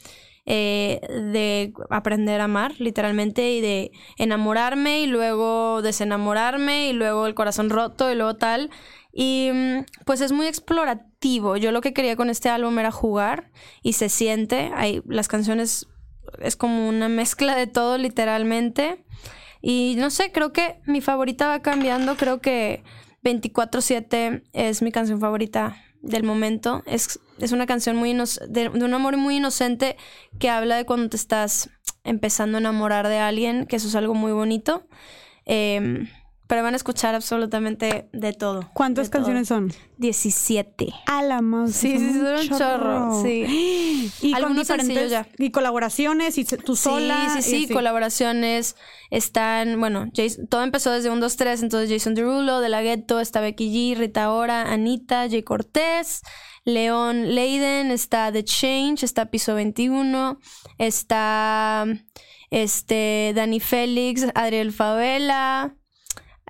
Eh, 0.51 1.01
de 1.11 1.75
aprender 1.91 2.41
a 2.41 2.45
amar, 2.45 2.73
literalmente, 2.79 3.53
y 3.53 3.61
de 3.61 3.93
enamorarme 4.17 5.03
y 5.03 5.07
luego 5.07 5.83
desenamorarme 5.83 6.89
y 6.89 6.95
luego 6.95 7.27
el 7.27 7.35
corazón 7.35 7.69
roto 7.69 8.11
y 8.11 8.15
luego 8.15 8.37
tal. 8.37 8.71
Y 9.13 9.51
mm, 9.53 9.85
pues 10.07 10.23
es 10.23 10.33
muy 10.33 10.47
explorativo. 10.47 11.59
Yo 11.59 11.71
lo 11.71 11.83
que 11.83 11.93
quería 11.93 12.17
con 12.17 12.31
este 12.31 12.49
álbum 12.49 12.79
era 12.79 12.91
jugar 12.91 13.51
y 13.83 13.93
se 13.93 14.09
siente. 14.09 14.71
Hay, 14.75 15.03
las 15.07 15.29
canciones 15.29 15.87
es 16.39 16.57
como 16.57 16.89
una 16.89 17.11
mezcla 17.11 17.55
de 17.55 17.67
todo, 17.67 17.99
literalmente. 17.99 19.05
Y 19.61 19.97
no 19.99 20.11
sé, 20.11 20.33
creo 20.33 20.53
que 20.53 20.81
mi 20.87 21.01
favorita 21.01 21.49
va 21.49 21.61
cambiando. 21.61 22.17
Creo 22.17 22.41
que 22.41 22.83
24-7 23.25 24.43
es 24.53 24.83
mi 24.83 24.93
canción 24.93 25.21
favorita 25.21 25.77
del 26.03 26.23
momento. 26.23 26.83
Es, 26.87 27.21
es 27.39 27.53
una 27.53 27.67
canción 27.67 27.97
muy 27.97 28.17
de, 28.49 28.69
un 28.69 28.95
amor 28.95 29.17
muy 29.17 29.37
inocente 29.37 29.97
que 30.39 30.51
habla 30.51 30.77
de 30.77 30.85
cuando 30.85 31.09
te 31.09 31.17
estás 31.17 31.71
empezando 32.05 32.59
a 32.59 32.61
enamorar 32.61 33.09
de 33.09 33.19
alguien, 33.19 33.67
que 33.67 33.77
eso 33.77 33.89
es 33.89 33.95
algo 33.95 34.15
muy 34.15 34.33
bonito. 34.33 34.87
Eh, 35.47 36.09
pero 36.49 36.63
van 36.63 36.73
a 36.73 36.77
escuchar 36.79 37.15
absolutamente 37.15 38.09
de 38.13 38.33
todo. 38.33 38.71
¿Cuántas 38.73 39.11
canciones 39.11 39.49
son? 39.49 39.71
17. 39.99 40.95
A 41.07 41.23
la 41.23 41.43
más. 41.43 41.73
Sí, 41.73 41.99
sí, 41.99 42.15
son 42.15 42.53
un 42.53 42.59
chorro. 42.59 43.23
Sí. 43.23 44.11
Y 44.23 44.33
Algunos 44.33 44.67
sencillos 44.67 45.11
ya. 45.11 45.29
Y 45.39 45.51
colaboraciones 45.51 46.39
y 46.39 46.45
tú 46.45 46.75
sola. 46.75 47.35
Sí, 47.37 47.43
sí, 47.43 47.67
sí. 47.67 47.73
Colaboraciones. 47.73 48.77
Están, 49.11 49.79
bueno, 49.79 50.07
todo 50.49 50.65
empezó 50.65 50.91
desde 50.91 51.11
un 51.11 51.21
2, 51.21 51.37
3. 51.37 51.63
Entonces 51.63 51.91
Jason 51.91 52.15
Derulo, 52.15 52.61
De 52.61 52.71
La 52.71 52.81
Ghetto, 52.81 53.21
está 53.21 53.41
Becky 53.43 53.69
G, 53.69 53.99
Rita 53.99 54.33
Ora, 54.33 54.73
Anita, 54.73 55.29
Jay 55.29 55.43
Cortés. 55.43 56.23
León 56.65 57.35
Leiden, 57.35 57.91
está 57.91 58.33
The 58.33 58.45
Change, 58.45 59.03
está 59.03 59.31
Piso 59.31 59.55
21, 59.55 60.39
está 60.77 61.87
este 62.51 63.33
Dani 63.35 63.61
Félix, 63.61 64.27
Adriel 64.35 64.73
Favela, 64.73 65.75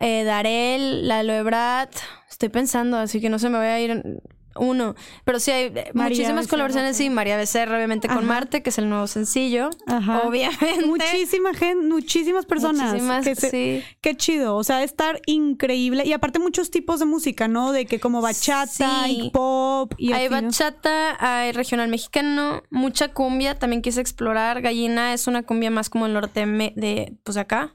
eh, 0.00 0.24
Darel, 0.24 1.08
Lalo 1.08 1.32
Ebrard. 1.32 1.90
Estoy 2.30 2.48
pensando, 2.48 2.98
así 2.98 3.20
que 3.20 3.28
no 3.28 3.38
se 3.38 3.48
me 3.48 3.58
voy 3.58 3.66
a 3.66 3.80
ir 3.80 4.20
uno. 4.58 4.94
Pero 5.24 5.40
sí 5.40 5.50
hay 5.50 5.72
muchísimas 5.94 6.46
colaboraciones, 6.46 6.96
sí. 6.96 7.10
María 7.10 7.36
Becerra, 7.36 7.76
obviamente, 7.76 8.08
con 8.08 8.26
Marte, 8.26 8.62
que 8.62 8.70
es 8.70 8.78
el 8.78 8.88
nuevo 8.88 9.06
sencillo. 9.06 9.70
Ajá. 9.86 10.22
Obviamente. 10.26 10.86
Muchísima 10.86 11.54
gente, 11.54 11.86
muchísimas 11.86 12.46
personas. 12.46 12.92
Muchísimas, 13.02 13.24
sí. 13.50 13.82
Qué 14.00 14.16
chido. 14.16 14.56
O 14.56 14.64
sea, 14.64 14.82
estar 14.82 15.20
increíble. 15.26 16.04
Y 16.06 16.12
aparte 16.12 16.38
muchos 16.38 16.70
tipos 16.70 16.98
de 17.00 17.06
música, 17.06 17.48
¿no? 17.48 17.72
De 17.72 17.86
que 17.86 18.00
como 18.00 18.20
bachata 18.20 19.08
y 19.08 19.30
pop. 19.30 19.92
Y 19.96 20.12
hay 20.12 20.28
bachata, 20.28 21.16
hay 21.20 21.52
regional 21.52 21.88
mexicano, 21.88 22.62
mucha 22.70 23.08
cumbia. 23.08 23.58
También 23.58 23.82
quise 23.82 24.00
explorar. 24.00 24.60
Gallina 24.60 25.12
es 25.12 25.26
una 25.26 25.42
cumbia 25.42 25.70
más 25.70 25.90
como 25.90 26.06
el 26.06 26.12
norte 26.12 26.46
de, 26.46 27.16
pues 27.24 27.36
acá. 27.36 27.74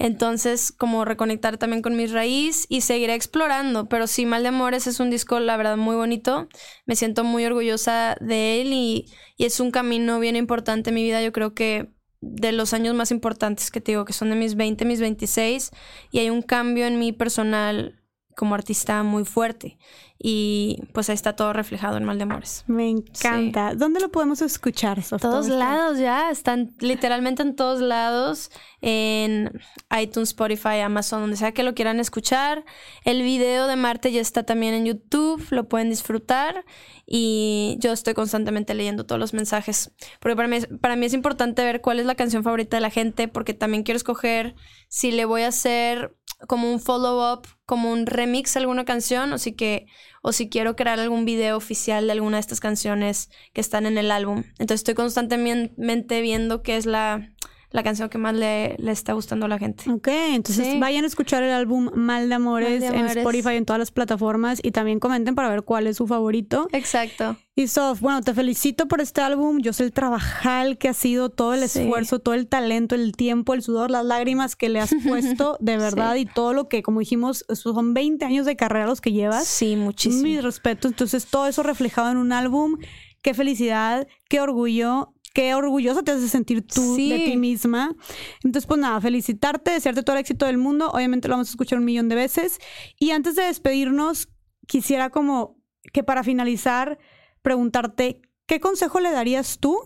Entonces, 0.00 0.72
como 0.72 1.04
reconectar 1.04 1.58
también 1.58 1.82
con 1.82 1.94
mis 1.94 2.10
raíz 2.10 2.64
y 2.70 2.80
seguir 2.80 3.10
explorando. 3.10 3.86
Pero 3.90 4.06
sí, 4.06 4.24
Mal 4.24 4.42
de 4.42 4.48
Amores 4.48 4.86
es 4.86 4.98
un 4.98 5.10
disco, 5.10 5.38
la 5.40 5.58
verdad, 5.58 5.76
muy 5.76 5.94
bonito. 5.94 6.48
Me 6.86 6.96
siento 6.96 7.22
muy 7.22 7.44
orgullosa 7.44 8.16
de 8.18 8.62
él 8.62 8.72
y, 8.72 9.12
es 9.36 9.60
un 9.60 9.70
camino 9.70 10.18
bien 10.18 10.36
importante 10.36 10.88
en 10.88 10.94
mi 10.94 11.02
vida. 11.02 11.22
Yo 11.22 11.32
creo 11.32 11.52
que 11.52 11.92
de 12.22 12.52
los 12.52 12.72
años 12.72 12.94
más 12.94 13.10
importantes 13.10 13.70
que 13.70 13.82
te 13.82 13.92
digo, 13.92 14.06
que 14.06 14.14
son 14.14 14.30
de 14.30 14.36
mis 14.36 14.54
20, 14.54 14.86
mis 14.86 15.00
26, 15.00 15.70
y 16.10 16.20
hay 16.20 16.30
un 16.30 16.40
cambio 16.40 16.86
en 16.86 16.98
mi 16.98 17.12
personal 17.12 17.99
como 18.40 18.54
artista 18.54 19.02
muy 19.02 19.26
fuerte. 19.26 19.76
Y 20.18 20.78
pues 20.94 21.10
ahí 21.10 21.14
está 21.14 21.36
todo 21.36 21.52
reflejado 21.52 21.98
en 21.98 22.04
Mal 22.04 22.16
de 22.16 22.22
Amores. 22.22 22.64
Me 22.66 22.88
encanta. 22.88 23.74
¿Dónde 23.74 24.00
lo 24.00 24.10
podemos 24.10 24.40
escuchar, 24.40 25.02
Sofía? 25.02 25.28
Todos 25.28 25.48
lados 25.48 25.98
ya, 25.98 26.30
están 26.30 26.74
literalmente 26.78 27.42
en 27.42 27.54
todos 27.54 27.82
lados, 27.82 28.50
en 28.80 29.60
iTunes, 29.98 30.30
Spotify, 30.30 30.80
Amazon, 30.82 31.20
donde 31.20 31.36
sea 31.36 31.52
que 31.52 31.62
lo 31.62 31.74
quieran 31.74 32.00
escuchar. 32.00 32.64
El 33.04 33.22
video 33.22 33.66
de 33.66 33.76
Marte 33.76 34.10
ya 34.10 34.22
está 34.22 34.42
también 34.44 34.72
en 34.72 34.86
YouTube, 34.86 35.46
lo 35.50 35.68
pueden 35.68 35.90
disfrutar 35.90 36.64
y 37.04 37.76
yo 37.80 37.92
estoy 37.92 38.14
constantemente 38.14 38.72
leyendo 38.72 39.04
todos 39.04 39.18
los 39.18 39.34
mensajes, 39.34 39.92
porque 40.18 40.36
para 40.36 40.48
mí, 40.48 40.60
para 40.80 40.96
mí 40.96 41.04
es 41.04 41.12
importante 41.12 41.62
ver 41.62 41.82
cuál 41.82 42.00
es 42.00 42.06
la 42.06 42.14
canción 42.14 42.42
favorita 42.42 42.78
de 42.78 42.80
la 42.80 42.90
gente, 42.90 43.28
porque 43.28 43.52
también 43.52 43.82
quiero 43.82 43.96
escoger 43.96 44.54
si 44.88 45.12
le 45.12 45.26
voy 45.26 45.42
a 45.42 45.48
hacer 45.48 46.16
como 46.46 46.72
un 46.72 46.80
follow-up, 46.80 47.46
como 47.66 47.92
un 47.92 48.06
remix 48.06 48.56
a 48.56 48.60
alguna 48.60 48.84
canción, 48.84 49.32
o 49.32 49.38
si, 49.38 49.52
que, 49.52 49.86
o 50.22 50.32
si 50.32 50.48
quiero 50.48 50.76
crear 50.76 50.98
algún 50.98 51.24
video 51.24 51.56
oficial 51.56 52.06
de 52.06 52.12
alguna 52.12 52.36
de 52.36 52.40
estas 52.40 52.60
canciones 52.60 53.30
que 53.52 53.60
están 53.60 53.86
en 53.86 53.98
el 53.98 54.10
álbum. 54.10 54.44
Entonces 54.58 54.80
estoy 54.80 54.94
constantemente 54.94 56.20
viendo 56.20 56.62
qué 56.62 56.76
es 56.76 56.86
la, 56.86 57.30
la 57.70 57.82
canción 57.82 58.08
que 58.08 58.18
más 58.18 58.34
le, 58.34 58.76
le, 58.78 58.90
está 58.90 59.12
gustando 59.12 59.46
a 59.46 59.48
la 59.48 59.58
gente. 59.58 59.90
Ok, 59.90 60.08
entonces 60.08 60.78
vayan 60.80 61.04
a 61.04 61.06
escuchar 61.06 61.42
el 61.42 61.52
álbum 61.52 61.90
Mal 61.94 62.28
de 62.28 62.34
Amores, 62.34 62.82
en 62.82 63.06
Spotify, 63.06 63.54
en 63.54 63.64
todas 63.64 63.78
las 63.78 63.90
plataformas 63.90 64.58
y 64.62 64.72
también 64.72 64.98
comenten 64.98 65.34
para 65.34 65.48
ver 65.48 65.62
cuál 65.62 65.86
es 65.86 65.96
su 65.96 66.06
favorito. 66.06 66.68
Exacto. 66.72 67.36
Y 67.54 67.68
Sof, 67.68 68.00
bueno, 68.00 68.22
te 68.22 68.32
felicito 68.32 68.88
por 68.88 69.00
este 69.00 69.20
álbum. 69.20 69.60
Yo 69.60 69.72
sé 69.72 69.84
el 69.84 69.92
trabajal 69.92 70.78
que 70.78 70.88
ha 70.88 70.94
sido, 70.94 71.30
todo 71.30 71.54
el 71.54 71.62
esfuerzo, 71.62 72.18
todo 72.18 72.34
el 72.34 72.46
talento, 72.46 72.94
el 72.94 73.12
tiempo, 73.12 73.54
el 73.54 73.62
sudor, 73.62 73.90
las 73.90 74.04
lágrimas 74.04 74.56
que 74.56 74.68
le 74.68 74.80
has 74.80 74.94
puesto, 75.06 75.56
de 75.60 75.76
verdad, 75.76 76.14
y 76.16 76.24
todo 76.24 76.54
lo 76.54 76.68
que, 76.68 76.82
como 76.82 77.00
dijimos, 77.00 77.44
son 77.52 77.92
20 77.92 78.24
años 78.24 78.46
de 78.46 78.56
carrera 78.56 78.86
los 78.86 79.00
que 79.00 79.12
llevas. 79.12 79.46
Sí, 79.46 79.76
muchísimo. 79.76 80.22
Mi 80.22 80.40
respeto. 80.40 80.88
Entonces, 80.88 81.26
todo 81.26 81.46
eso 81.46 81.62
reflejado 81.62 82.10
en 82.10 82.16
un 82.16 82.32
álbum. 82.32 82.78
Qué 83.22 83.34
felicidad, 83.34 84.08
qué 84.28 84.40
orgullo 84.40 85.12
qué 85.32 85.54
orgullosa 85.54 86.02
te 86.02 86.12
hace 86.12 86.28
sentir 86.28 86.66
tú 86.66 86.96
de 86.96 87.24
ti 87.24 87.36
misma. 87.36 87.94
Entonces, 88.42 88.66
pues 88.66 88.80
nada, 88.80 89.00
felicitarte, 89.00 89.70
desearte 89.72 90.02
todo 90.02 90.16
el 90.16 90.20
éxito 90.20 90.46
del 90.46 90.58
mundo. 90.58 90.90
Obviamente 90.90 91.28
lo 91.28 91.34
vamos 91.34 91.48
a 91.48 91.52
escuchar 91.52 91.78
un 91.78 91.84
millón 91.84 92.08
de 92.08 92.16
veces. 92.16 92.58
Y 92.98 93.10
antes 93.10 93.36
de 93.36 93.44
despedirnos, 93.44 94.28
quisiera 94.66 95.10
como 95.10 95.56
que 95.92 96.02
para 96.02 96.22
finalizar, 96.22 96.98
preguntarte, 97.42 98.22
¿qué 98.46 98.60
consejo 98.60 99.00
le 99.00 99.10
darías 99.10 99.58
tú 99.58 99.78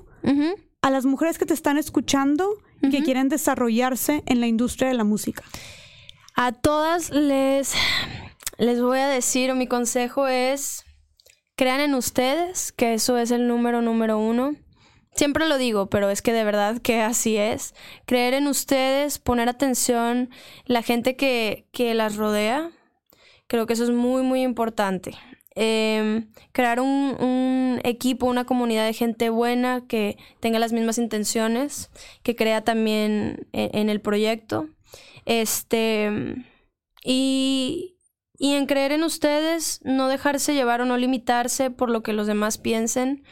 a 0.83 0.91
las 0.91 1.05
mujeres 1.05 1.39
que 1.39 1.47
te 1.47 1.55
están 1.55 1.79
escuchando 1.79 2.49
y 2.83 2.91
que 2.91 3.03
quieren 3.03 3.29
desarrollarse 3.29 4.23
en 4.27 4.41
la 4.41 4.47
industria 4.47 4.89
de 4.89 4.95
la 4.95 5.05
música? 5.05 5.43
A 6.37 6.53
todas 6.53 7.11
les, 7.11 7.75
les 8.59 8.83
voy 8.83 8.99
a 8.99 9.09
decir, 9.09 9.51
o 9.51 9.55
mi 9.55 9.67
consejo 9.67 10.27
es, 10.27 10.85
crean 11.57 11.81
en 11.81 11.95
ustedes, 11.95 12.73
que 12.73 12.95
eso 12.95 13.17
es 13.19 13.31
el 13.31 13.47
número 13.47 13.83
número 13.83 14.19
uno. 14.19 14.57
Siempre 15.15 15.47
lo 15.47 15.59
digo, 15.59 15.89
pero 15.89 16.11
es 16.11 16.23
que 16.23 16.33
de 16.33 16.45
verdad 16.45 16.81
que 16.83 17.01
así 17.01 17.37
es. 17.37 17.75
Creer 18.05 18.35
en 18.35 18.49
ustedes, 18.49 19.19
poner 19.19 19.49
atención, 19.49 20.31
la 20.67 20.83
gente 20.83 21.17
que, 21.17 21.67
que 21.73 21.95
las 21.95 22.17
rodea, 22.17 22.71
creo 23.47 23.67
que 23.67 23.75
eso 23.75 23.85
es 23.85 23.91
muy, 23.91 24.23
muy 24.23 24.43
importante. 24.43 25.13
Em, 25.57 26.33
crear 26.51 26.81
un, 26.81 27.17
un, 27.21 27.81
equipo, 27.85 28.27
una 28.27 28.45
comunidad 28.45 28.85
de 28.87 28.93
gente 28.93 29.31
buena 29.31 29.87
que 29.87 30.19
tenga 30.41 30.59
las 30.59 30.73
mismas 30.73 30.99
intenciones, 30.99 31.91
que 32.25 32.35
crea 32.35 32.65
también 32.65 33.47
en, 33.53 33.71
en 33.73 33.91
el 33.91 34.01
proyecto. 34.01 34.69
Este, 35.27 36.11
y, 37.05 37.99
y 38.37 38.55
en 38.55 38.67
creer 38.67 38.91
en 38.91 39.05
ustedes, 39.05 39.81
no 39.85 40.09
dejarse 40.09 40.55
llevar 40.55 40.81
o 40.81 40.87
no 40.87 40.97
limitarse 40.97 41.71
por 41.71 41.89
lo 41.89 42.03
que 42.03 42.13
los 42.13 42.27
demás 42.27 42.59
piensen. 42.59 43.23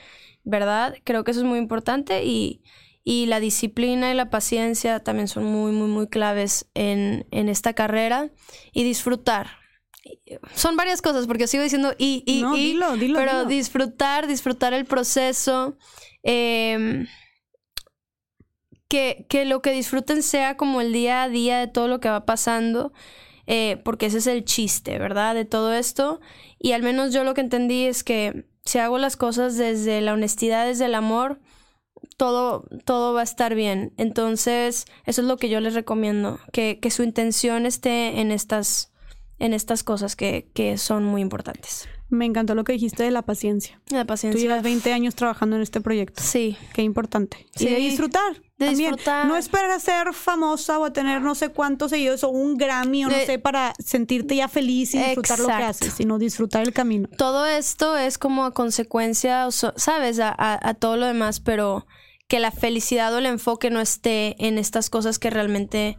¿Verdad? 0.45 0.95
Creo 1.05 1.25
que 1.25 1.31
eso 1.31 1.41
es 1.41 1.47
muy 1.47 1.59
importante 1.59 2.25
y, 2.25 2.63
la 3.05 3.41
disciplina 3.41 4.13
y 4.13 4.15
la 4.15 4.31
paciencia 4.31 5.01
también 5.01 5.27
son 5.27 5.45
muy, 5.45 5.73
muy, 5.73 5.89
muy 5.89 6.07
claves 6.07 6.67
en, 6.75 7.27
esta 7.31 7.73
carrera 7.73 8.31
y 8.73 8.85
disfrutar. 8.85 9.59
Son 10.55 10.77
varias 10.77 11.03
cosas, 11.03 11.27
porque 11.27 11.47
sigo 11.47 11.63
diciendo 11.63 11.95
y, 11.99 12.23
y, 12.27 12.45
y 12.55 13.13
pero 13.13 13.45
disfrutar, 13.45 14.27
disfrutar 14.27 14.73
el 14.73 14.85
proceso. 14.85 15.77
Em, 16.23 17.07
que, 18.89 19.27
que, 19.29 19.45
lo 19.47 19.63
que 19.63 19.73
disfruten 19.73 20.23
sea 20.23 20.57
como 20.57 20.81
el 20.81 20.93
día 20.93 21.23
a 21.23 21.29
día 21.29 21.59
de 21.59 21.67
todo 21.67 21.89
lo 21.89 21.99
que 21.99 22.11
va 22.11 22.27
pasando, 22.27 22.93
eh, 23.47 23.81
porque 23.85 24.07
ese 24.07 24.19
es 24.19 24.27
el 24.27 24.45
chiste, 24.45 24.99
¿verdad? 24.99 25.35
De 25.35 25.45
todo 25.45 25.73
esto. 25.73 26.21
Y 26.59 26.73
al 26.73 26.83
menos 26.83 27.13
yo 27.13 27.25
lo 27.25 27.35
que 27.35 27.41
entendí 27.41 27.87
es 27.87 28.05
que 28.05 28.47
si 28.65 28.79
hago 28.79 28.99
las 28.99 29.17
cosas 29.17 29.57
desde 29.57 30.01
la 30.01 30.13
honestidad, 30.13 30.67
desde 30.67 30.87
el 30.87 30.95
amor, 30.95 31.41
todo, 32.17 32.65
todo 32.85 33.15
va 33.15 33.21
a 33.21 33.25
estar 33.25 33.55
bien. 33.55 33.93
Entonces, 33.97 34.87
eso 35.05 35.21
es 35.23 35.27
lo 35.27 35.37
que 35.37 35.49
yo 35.49 35.61
les 35.61 35.75
recomiendo, 35.75 36.39
que, 36.53 36.79
que 36.81 36.91
su 36.91 37.03
intención 37.03 37.67
esté 37.67 38.21
en 38.21 38.31
estas, 38.31 38.93
en 39.39 39.55
estas 39.55 39.83
cosas 39.83 40.17
que, 40.17 40.51
que 40.55 40.79
son 40.79 41.05
muy 41.05 41.21
importantes. 41.21 41.89
Me 42.09 42.27
encantó 42.27 42.55
lo 42.55 42.65
que 42.65 42.75
dijiste 42.75 43.03
de 43.03 43.11
la 43.11 43.23
paciencia. 43.23 43.81
La 43.91 44.05
paciencia. 44.05 44.39
Tú 44.39 44.43
llevas 44.43 44.63
20 44.63 44.93
años 44.93 45.15
trabajando 45.15 45.57
en 45.57 45.63
este 45.63 45.81
proyecto. 45.81 46.23
Sí. 46.23 46.59
Qué 46.75 46.83
importante. 46.83 47.47
Sí. 47.57 47.67
Y 47.67 47.71
de 47.71 47.77
disfrutar. 47.77 48.43
De 48.71 48.75
disfrutar. 48.77 49.27
No 49.27 49.37
esperar 49.37 49.71
a 49.71 49.79
ser 49.79 50.13
famosa 50.15 50.79
o 50.79 50.85
a 50.85 50.93
tener 50.93 51.21
no 51.21 51.35
sé 51.35 51.51
cuántos 51.51 51.91
seguidores 51.91 52.25
o 52.25 52.31
un 52.31 52.57
Grammy 52.57 53.05
o 53.05 53.09
no 53.09 53.15
sé 53.27 53.39
para 53.39 53.75
sentirte 53.79 54.37
ya 54.37 54.49
feliz 54.49 54.95
y 54.95 54.99
disfrutar 54.99 55.39
lo 55.39 55.47
que 55.47 55.53
haces, 55.53 55.95
sino 55.95 56.19
disfrutar 56.19 56.63
el 56.63 56.73
camino. 56.73 57.09
Todo 57.17 57.47
esto 57.47 57.97
es 57.97 58.19
como 58.19 58.45
a 58.45 58.55
consecuencia, 58.55 59.49
¿sabes? 59.51 60.21
A, 60.21 60.35
a 60.37 60.75
todo 60.75 60.97
lo 60.97 61.07
demás, 61.07 61.41
pero 61.41 61.87
que 62.29 62.41
la 62.41 62.51
felicidad 62.51 63.13
o 63.15 63.19
el 63.19 63.27
enfoque 63.27 63.71
no 63.71 63.81
esté 63.81 64.37
en 64.47 64.59
estas 64.59 64.89
cosas 64.89 65.19
que 65.19 65.31
realmente 65.31 65.99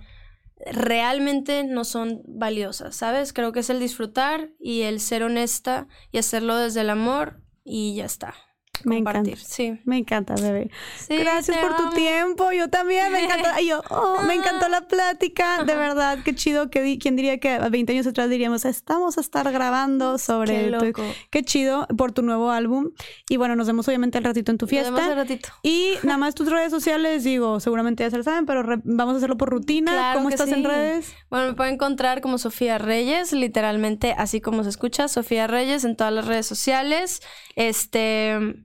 realmente 0.72 1.64
no 1.64 1.84
son 1.84 2.22
valiosas, 2.26 2.96
¿sabes? 2.96 3.34
Creo 3.34 3.52
que 3.52 3.60
es 3.60 3.70
el 3.70 3.80
disfrutar 3.80 4.50
y 4.60 4.82
el 4.82 5.00
ser 5.00 5.24
honesta 5.24 5.88
y 6.12 6.18
hacerlo 6.18 6.58
desde 6.58 6.82
el 6.82 6.90
amor 6.90 7.42
y 7.64 7.96
ya 7.96 8.06
está. 8.06 8.34
Me 8.84 8.98
encanta. 8.98 9.32
Sí. 9.38 9.80
Me 9.86 9.98
encanta, 9.98 10.36
bebé. 10.36 10.70
Gracias 11.08 11.58
por 11.58 11.76
tu 11.76 11.96
tiempo. 11.96 12.52
Yo 12.52 12.70
también 12.70 13.12
me 13.12 13.24
encantó. 13.24 13.50
Yo, 13.66 13.82
oh, 13.90 14.22
me 14.24 14.34
encantó 14.34 14.68
la 14.68 14.88
plática. 14.88 15.64
De 15.64 15.76
verdad, 15.76 16.20
qué 16.24 16.36
chido. 16.36 16.70
Que 16.70 16.98
¿Quién 16.98 17.16
diría 17.16 17.40
que 17.40 17.52
a 17.52 17.70
20 17.70 17.94
años 17.94 18.08
atrás 18.08 18.30
diríamos, 18.30 18.66
estamos 18.66 19.18
a 19.18 19.22
estar 19.22 19.50
grabando 19.52 20.18
sobre... 20.18 20.66
Qué 20.66 20.70
loco. 20.70 21.04
qué 21.30 21.44
chido 21.44 21.88
por 21.98 22.12
tu 22.12 22.22
nuevo 22.22 22.52
álbum. 22.52 22.92
Y 23.30 23.38
bueno, 23.38 23.56
nos 23.56 23.68
vemos 23.68 23.88
obviamente 23.88 24.18
al 24.18 24.24
ratito 24.24 24.52
en 24.52 24.58
tu 24.58 24.68
fiesta. 24.68 24.92
Nos 24.92 25.00
vemos 25.00 25.12
al 25.12 25.18
ratito. 25.18 25.50
Y 25.64 25.94
nada 26.04 26.18
más 26.18 26.36
tus 26.36 26.50
redes 26.50 26.72
sociales, 26.72 27.24
digo, 27.24 27.60
seguramente 27.60 28.04
ya 28.04 28.10
se 28.10 28.18
lo 28.18 28.24
saben, 28.24 28.46
pero 28.46 28.64
vamos 28.84 29.14
a 29.14 29.18
hacerlo 29.18 29.38
por 29.38 29.50
rutina. 29.50 30.12
¿Cómo 30.14 30.30
estás 30.30 30.50
en 30.50 30.64
redes? 30.64 31.14
Bueno, 31.30 31.48
me 31.48 31.54
pueden 31.54 31.76
encontrar 31.76 32.22
como 32.22 32.38
Sofía 32.38 32.78
Reyes, 32.78 33.32
literalmente 33.32 34.14
así 34.18 34.42
como 34.42 34.64
se 34.64 34.70
escucha, 34.70 35.08
Sofía 35.08 35.48
Reyes 35.48 35.86
en 35.86 35.96
todas 35.96 36.14
las 36.14 36.28
redes 36.28 36.46
sociales. 36.46 37.22
Este, 37.56 38.38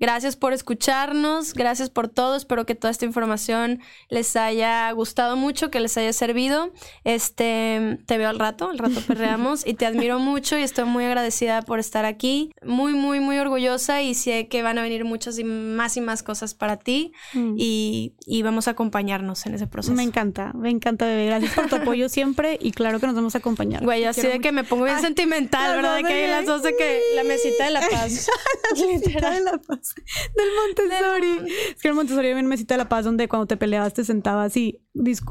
gracias 0.00 0.34
por 0.34 0.52
escucharnos, 0.52 1.54
gracias 1.54 1.90
por 1.90 2.08
todo. 2.08 2.34
Espero 2.34 2.66
que 2.66 2.74
toda 2.74 2.90
esta 2.90 3.04
información 3.04 3.80
les 4.08 4.34
haya 4.34 4.90
gustado 4.92 5.36
mucho, 5.36 5.70
que 5.70 5.78
les 5.78 5.96
haya 5.96 6.12
servido. 6.12 6.72
Este, 7.04 7.98
te 8.06 8.18
veo 8.18 8.30
al 8.30 8.38
rato, 8.38 8.70
al 8.70 8.78
rato 8.78 9.00
perreamos 9.06 9.66
y 9.66 9.74
te 9.74 9.86
admiro 9.86 10.18
mucho 10.18 10.58
y 10.58 10.62
estoy 10.62 10.86
muy 10.86 11.04
agradecida 11.04 11.62
por 11.62 11.78
estar 11.78 12.04
aquí. 12.04 12.50
Muy, 12.64 12.94
muy, 12.94 13.20
muy 13.20 13.38
orgullosa 13.38 14.02
y 14.02 14.14
sé 14.14 14.48
que 14.48 14.62
van 14.62 14.78
a 14.78 14.82
venir 14.82 15.04
muchas 15.04 15.38
y 15.38 15.44
más 15.44 15.96
y 15.96 16.00
más 16.00 16.22
cosas 16.22 16.54
para 16.54 16.78
ti 16.78 17.12
mm. 17.34 17.54
y, 17.58 18.14
y, 18.26 18.42
vamos 18.42 18.68
a 18.68 18.72
acompañarnos 18.72 19.44
en 19.46 19.54
ese 19.54 19.66
proceso. 19.66 19.94
Me 19.94 20.02
encanta, 20.02 20.52
me 20.54 20.70
encanta, 20.70 21.06
bebé. 21.06 21.26
Gracias 21.26 21.52
por 21.52 21.68
tu 21.68 21.76
apoyo 21.76 22.08
siempre 22.08 22.58
y 22.60 22.72
claro 22.72 23.00
que 23.00 23.06
nos 23.06 23.14
vamos 23.14 23.34
a 23.34 23.38
acompañar. 23.38 23.84
Güey, 23.84 24.04
así 24.04 24.22
de 24.22 24.40
que 24.40 24.52
me 24.52 24.64
pongo 24.64 24.84
bien 24.84 25.00
sentimental, 25.00 25.76
¿verdad? 25.76 25.98
Que 26.06 26.12
hay 26.12 26.28
las 26.28 26.46
dos 26.46 26.62
de 26.62 26.74
que 26.74 27.00
la 27.16 27.24
mesita 27.24 27.64
de 27.64 27.70
la 27.70 27.80
paz. 27.90 28.28
la 29.20 29.30
de 29.30 29.40
la 29.40 29.58
paz. 29.58 29.89
Del 30.36 30.48
Montessori. 30.54 31.52
Es 31.74 31.82
que 31.82 31.88
el 31.88 31.94
Montessori 31.94 32.28
había 32.28 32.40
una 32.40 32.48
mesita 32.48 32.74
de 32.74 32.78
la 32.78 32.88
paz 32.88 33.04
donde 33.04 33.28
cuando 33.28 33.46
te 33.46 33.56
peleabas 33.56 33.94
te 33.94 34.04
sentabas 34.04 34.56
y, 34.56 34.80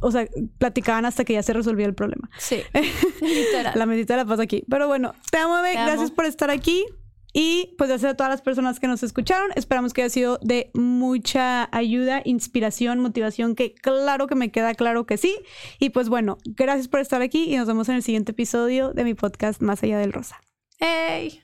o 0.02 0.12
sea, 0.12 0.28
platicaban 0.58 1.06
hasta 1.06 1.24
que 1.26 1.34
ya 1.34 1.44
se 1.44 1.54
resolvía 1.54 1.86
el 1.86 1.96
problema. 1.96 2.30
Sí. 2.38 2.62
Literal. 3.22 3.74
la 3.76 3.86
mesita 3.86 4.16
de 4.16 4.24
la 4.24 4.26
paz 4.26 4.40
aquí. 4.40 4.64
Pero 4.70 4.88
bueno, 4.88 5.14
te 5.32 5.38
amo, 5.38 5.56
bebé. 5.56 5.74
Gracias 5.74 6.12
por 6.12 6.26
estar 6.26 6.50
aquí. 6.50 6.86
Y 7.32 7.76
pues 7.78 7.90
gracias 7.90 8.14
a 8.14 8.18
todas 8.18 8.32
las 8.32 8.42
personas 8.42 8.80
que 8.80 8.88
nos 8.88 9.04
escucharon. 9.04 9.52
Esperamos 9.56 9.94
que 9.94 10.02
haya 10.02 10.10
sido 10.10 10.40
de 10.42 10.72
mucha 10.74 11.70
ayuda, 11.72 12.22
inspiración, 12.26 13.00
motivación, 13.00 13.56
que 13.56 13.76
claro 13.76 14.28
que 14.28 14.36
me 14.36 14.52
queda 14.52 14.74
claro 14.74 15.06
que 15.06 15.18
sí. 15.18 15.38
Y 15.80 15.92
pues 15.92 16.10
bueno, 16.10 16.38
gracias 16.46 16.88
por 16.88 17.02
estar 17.02 17.22
aquí 17.22 17.54
y 17.54 17.58
nos 17.58 17.68
vemos 17.68 17.88
en 17.90 17.96
el 17.96 18.04
siguiente 18.04 18.32
episodio 18.32 18.94
de 18.94 19.04
mi 19.04 19.14
podcast 19.14 19.62
Más 19.62 19.84
allá 19.84 20.00
del 20.00 20.12
Rosa. 20.12 20.42
¡Hey! 20.80 21.44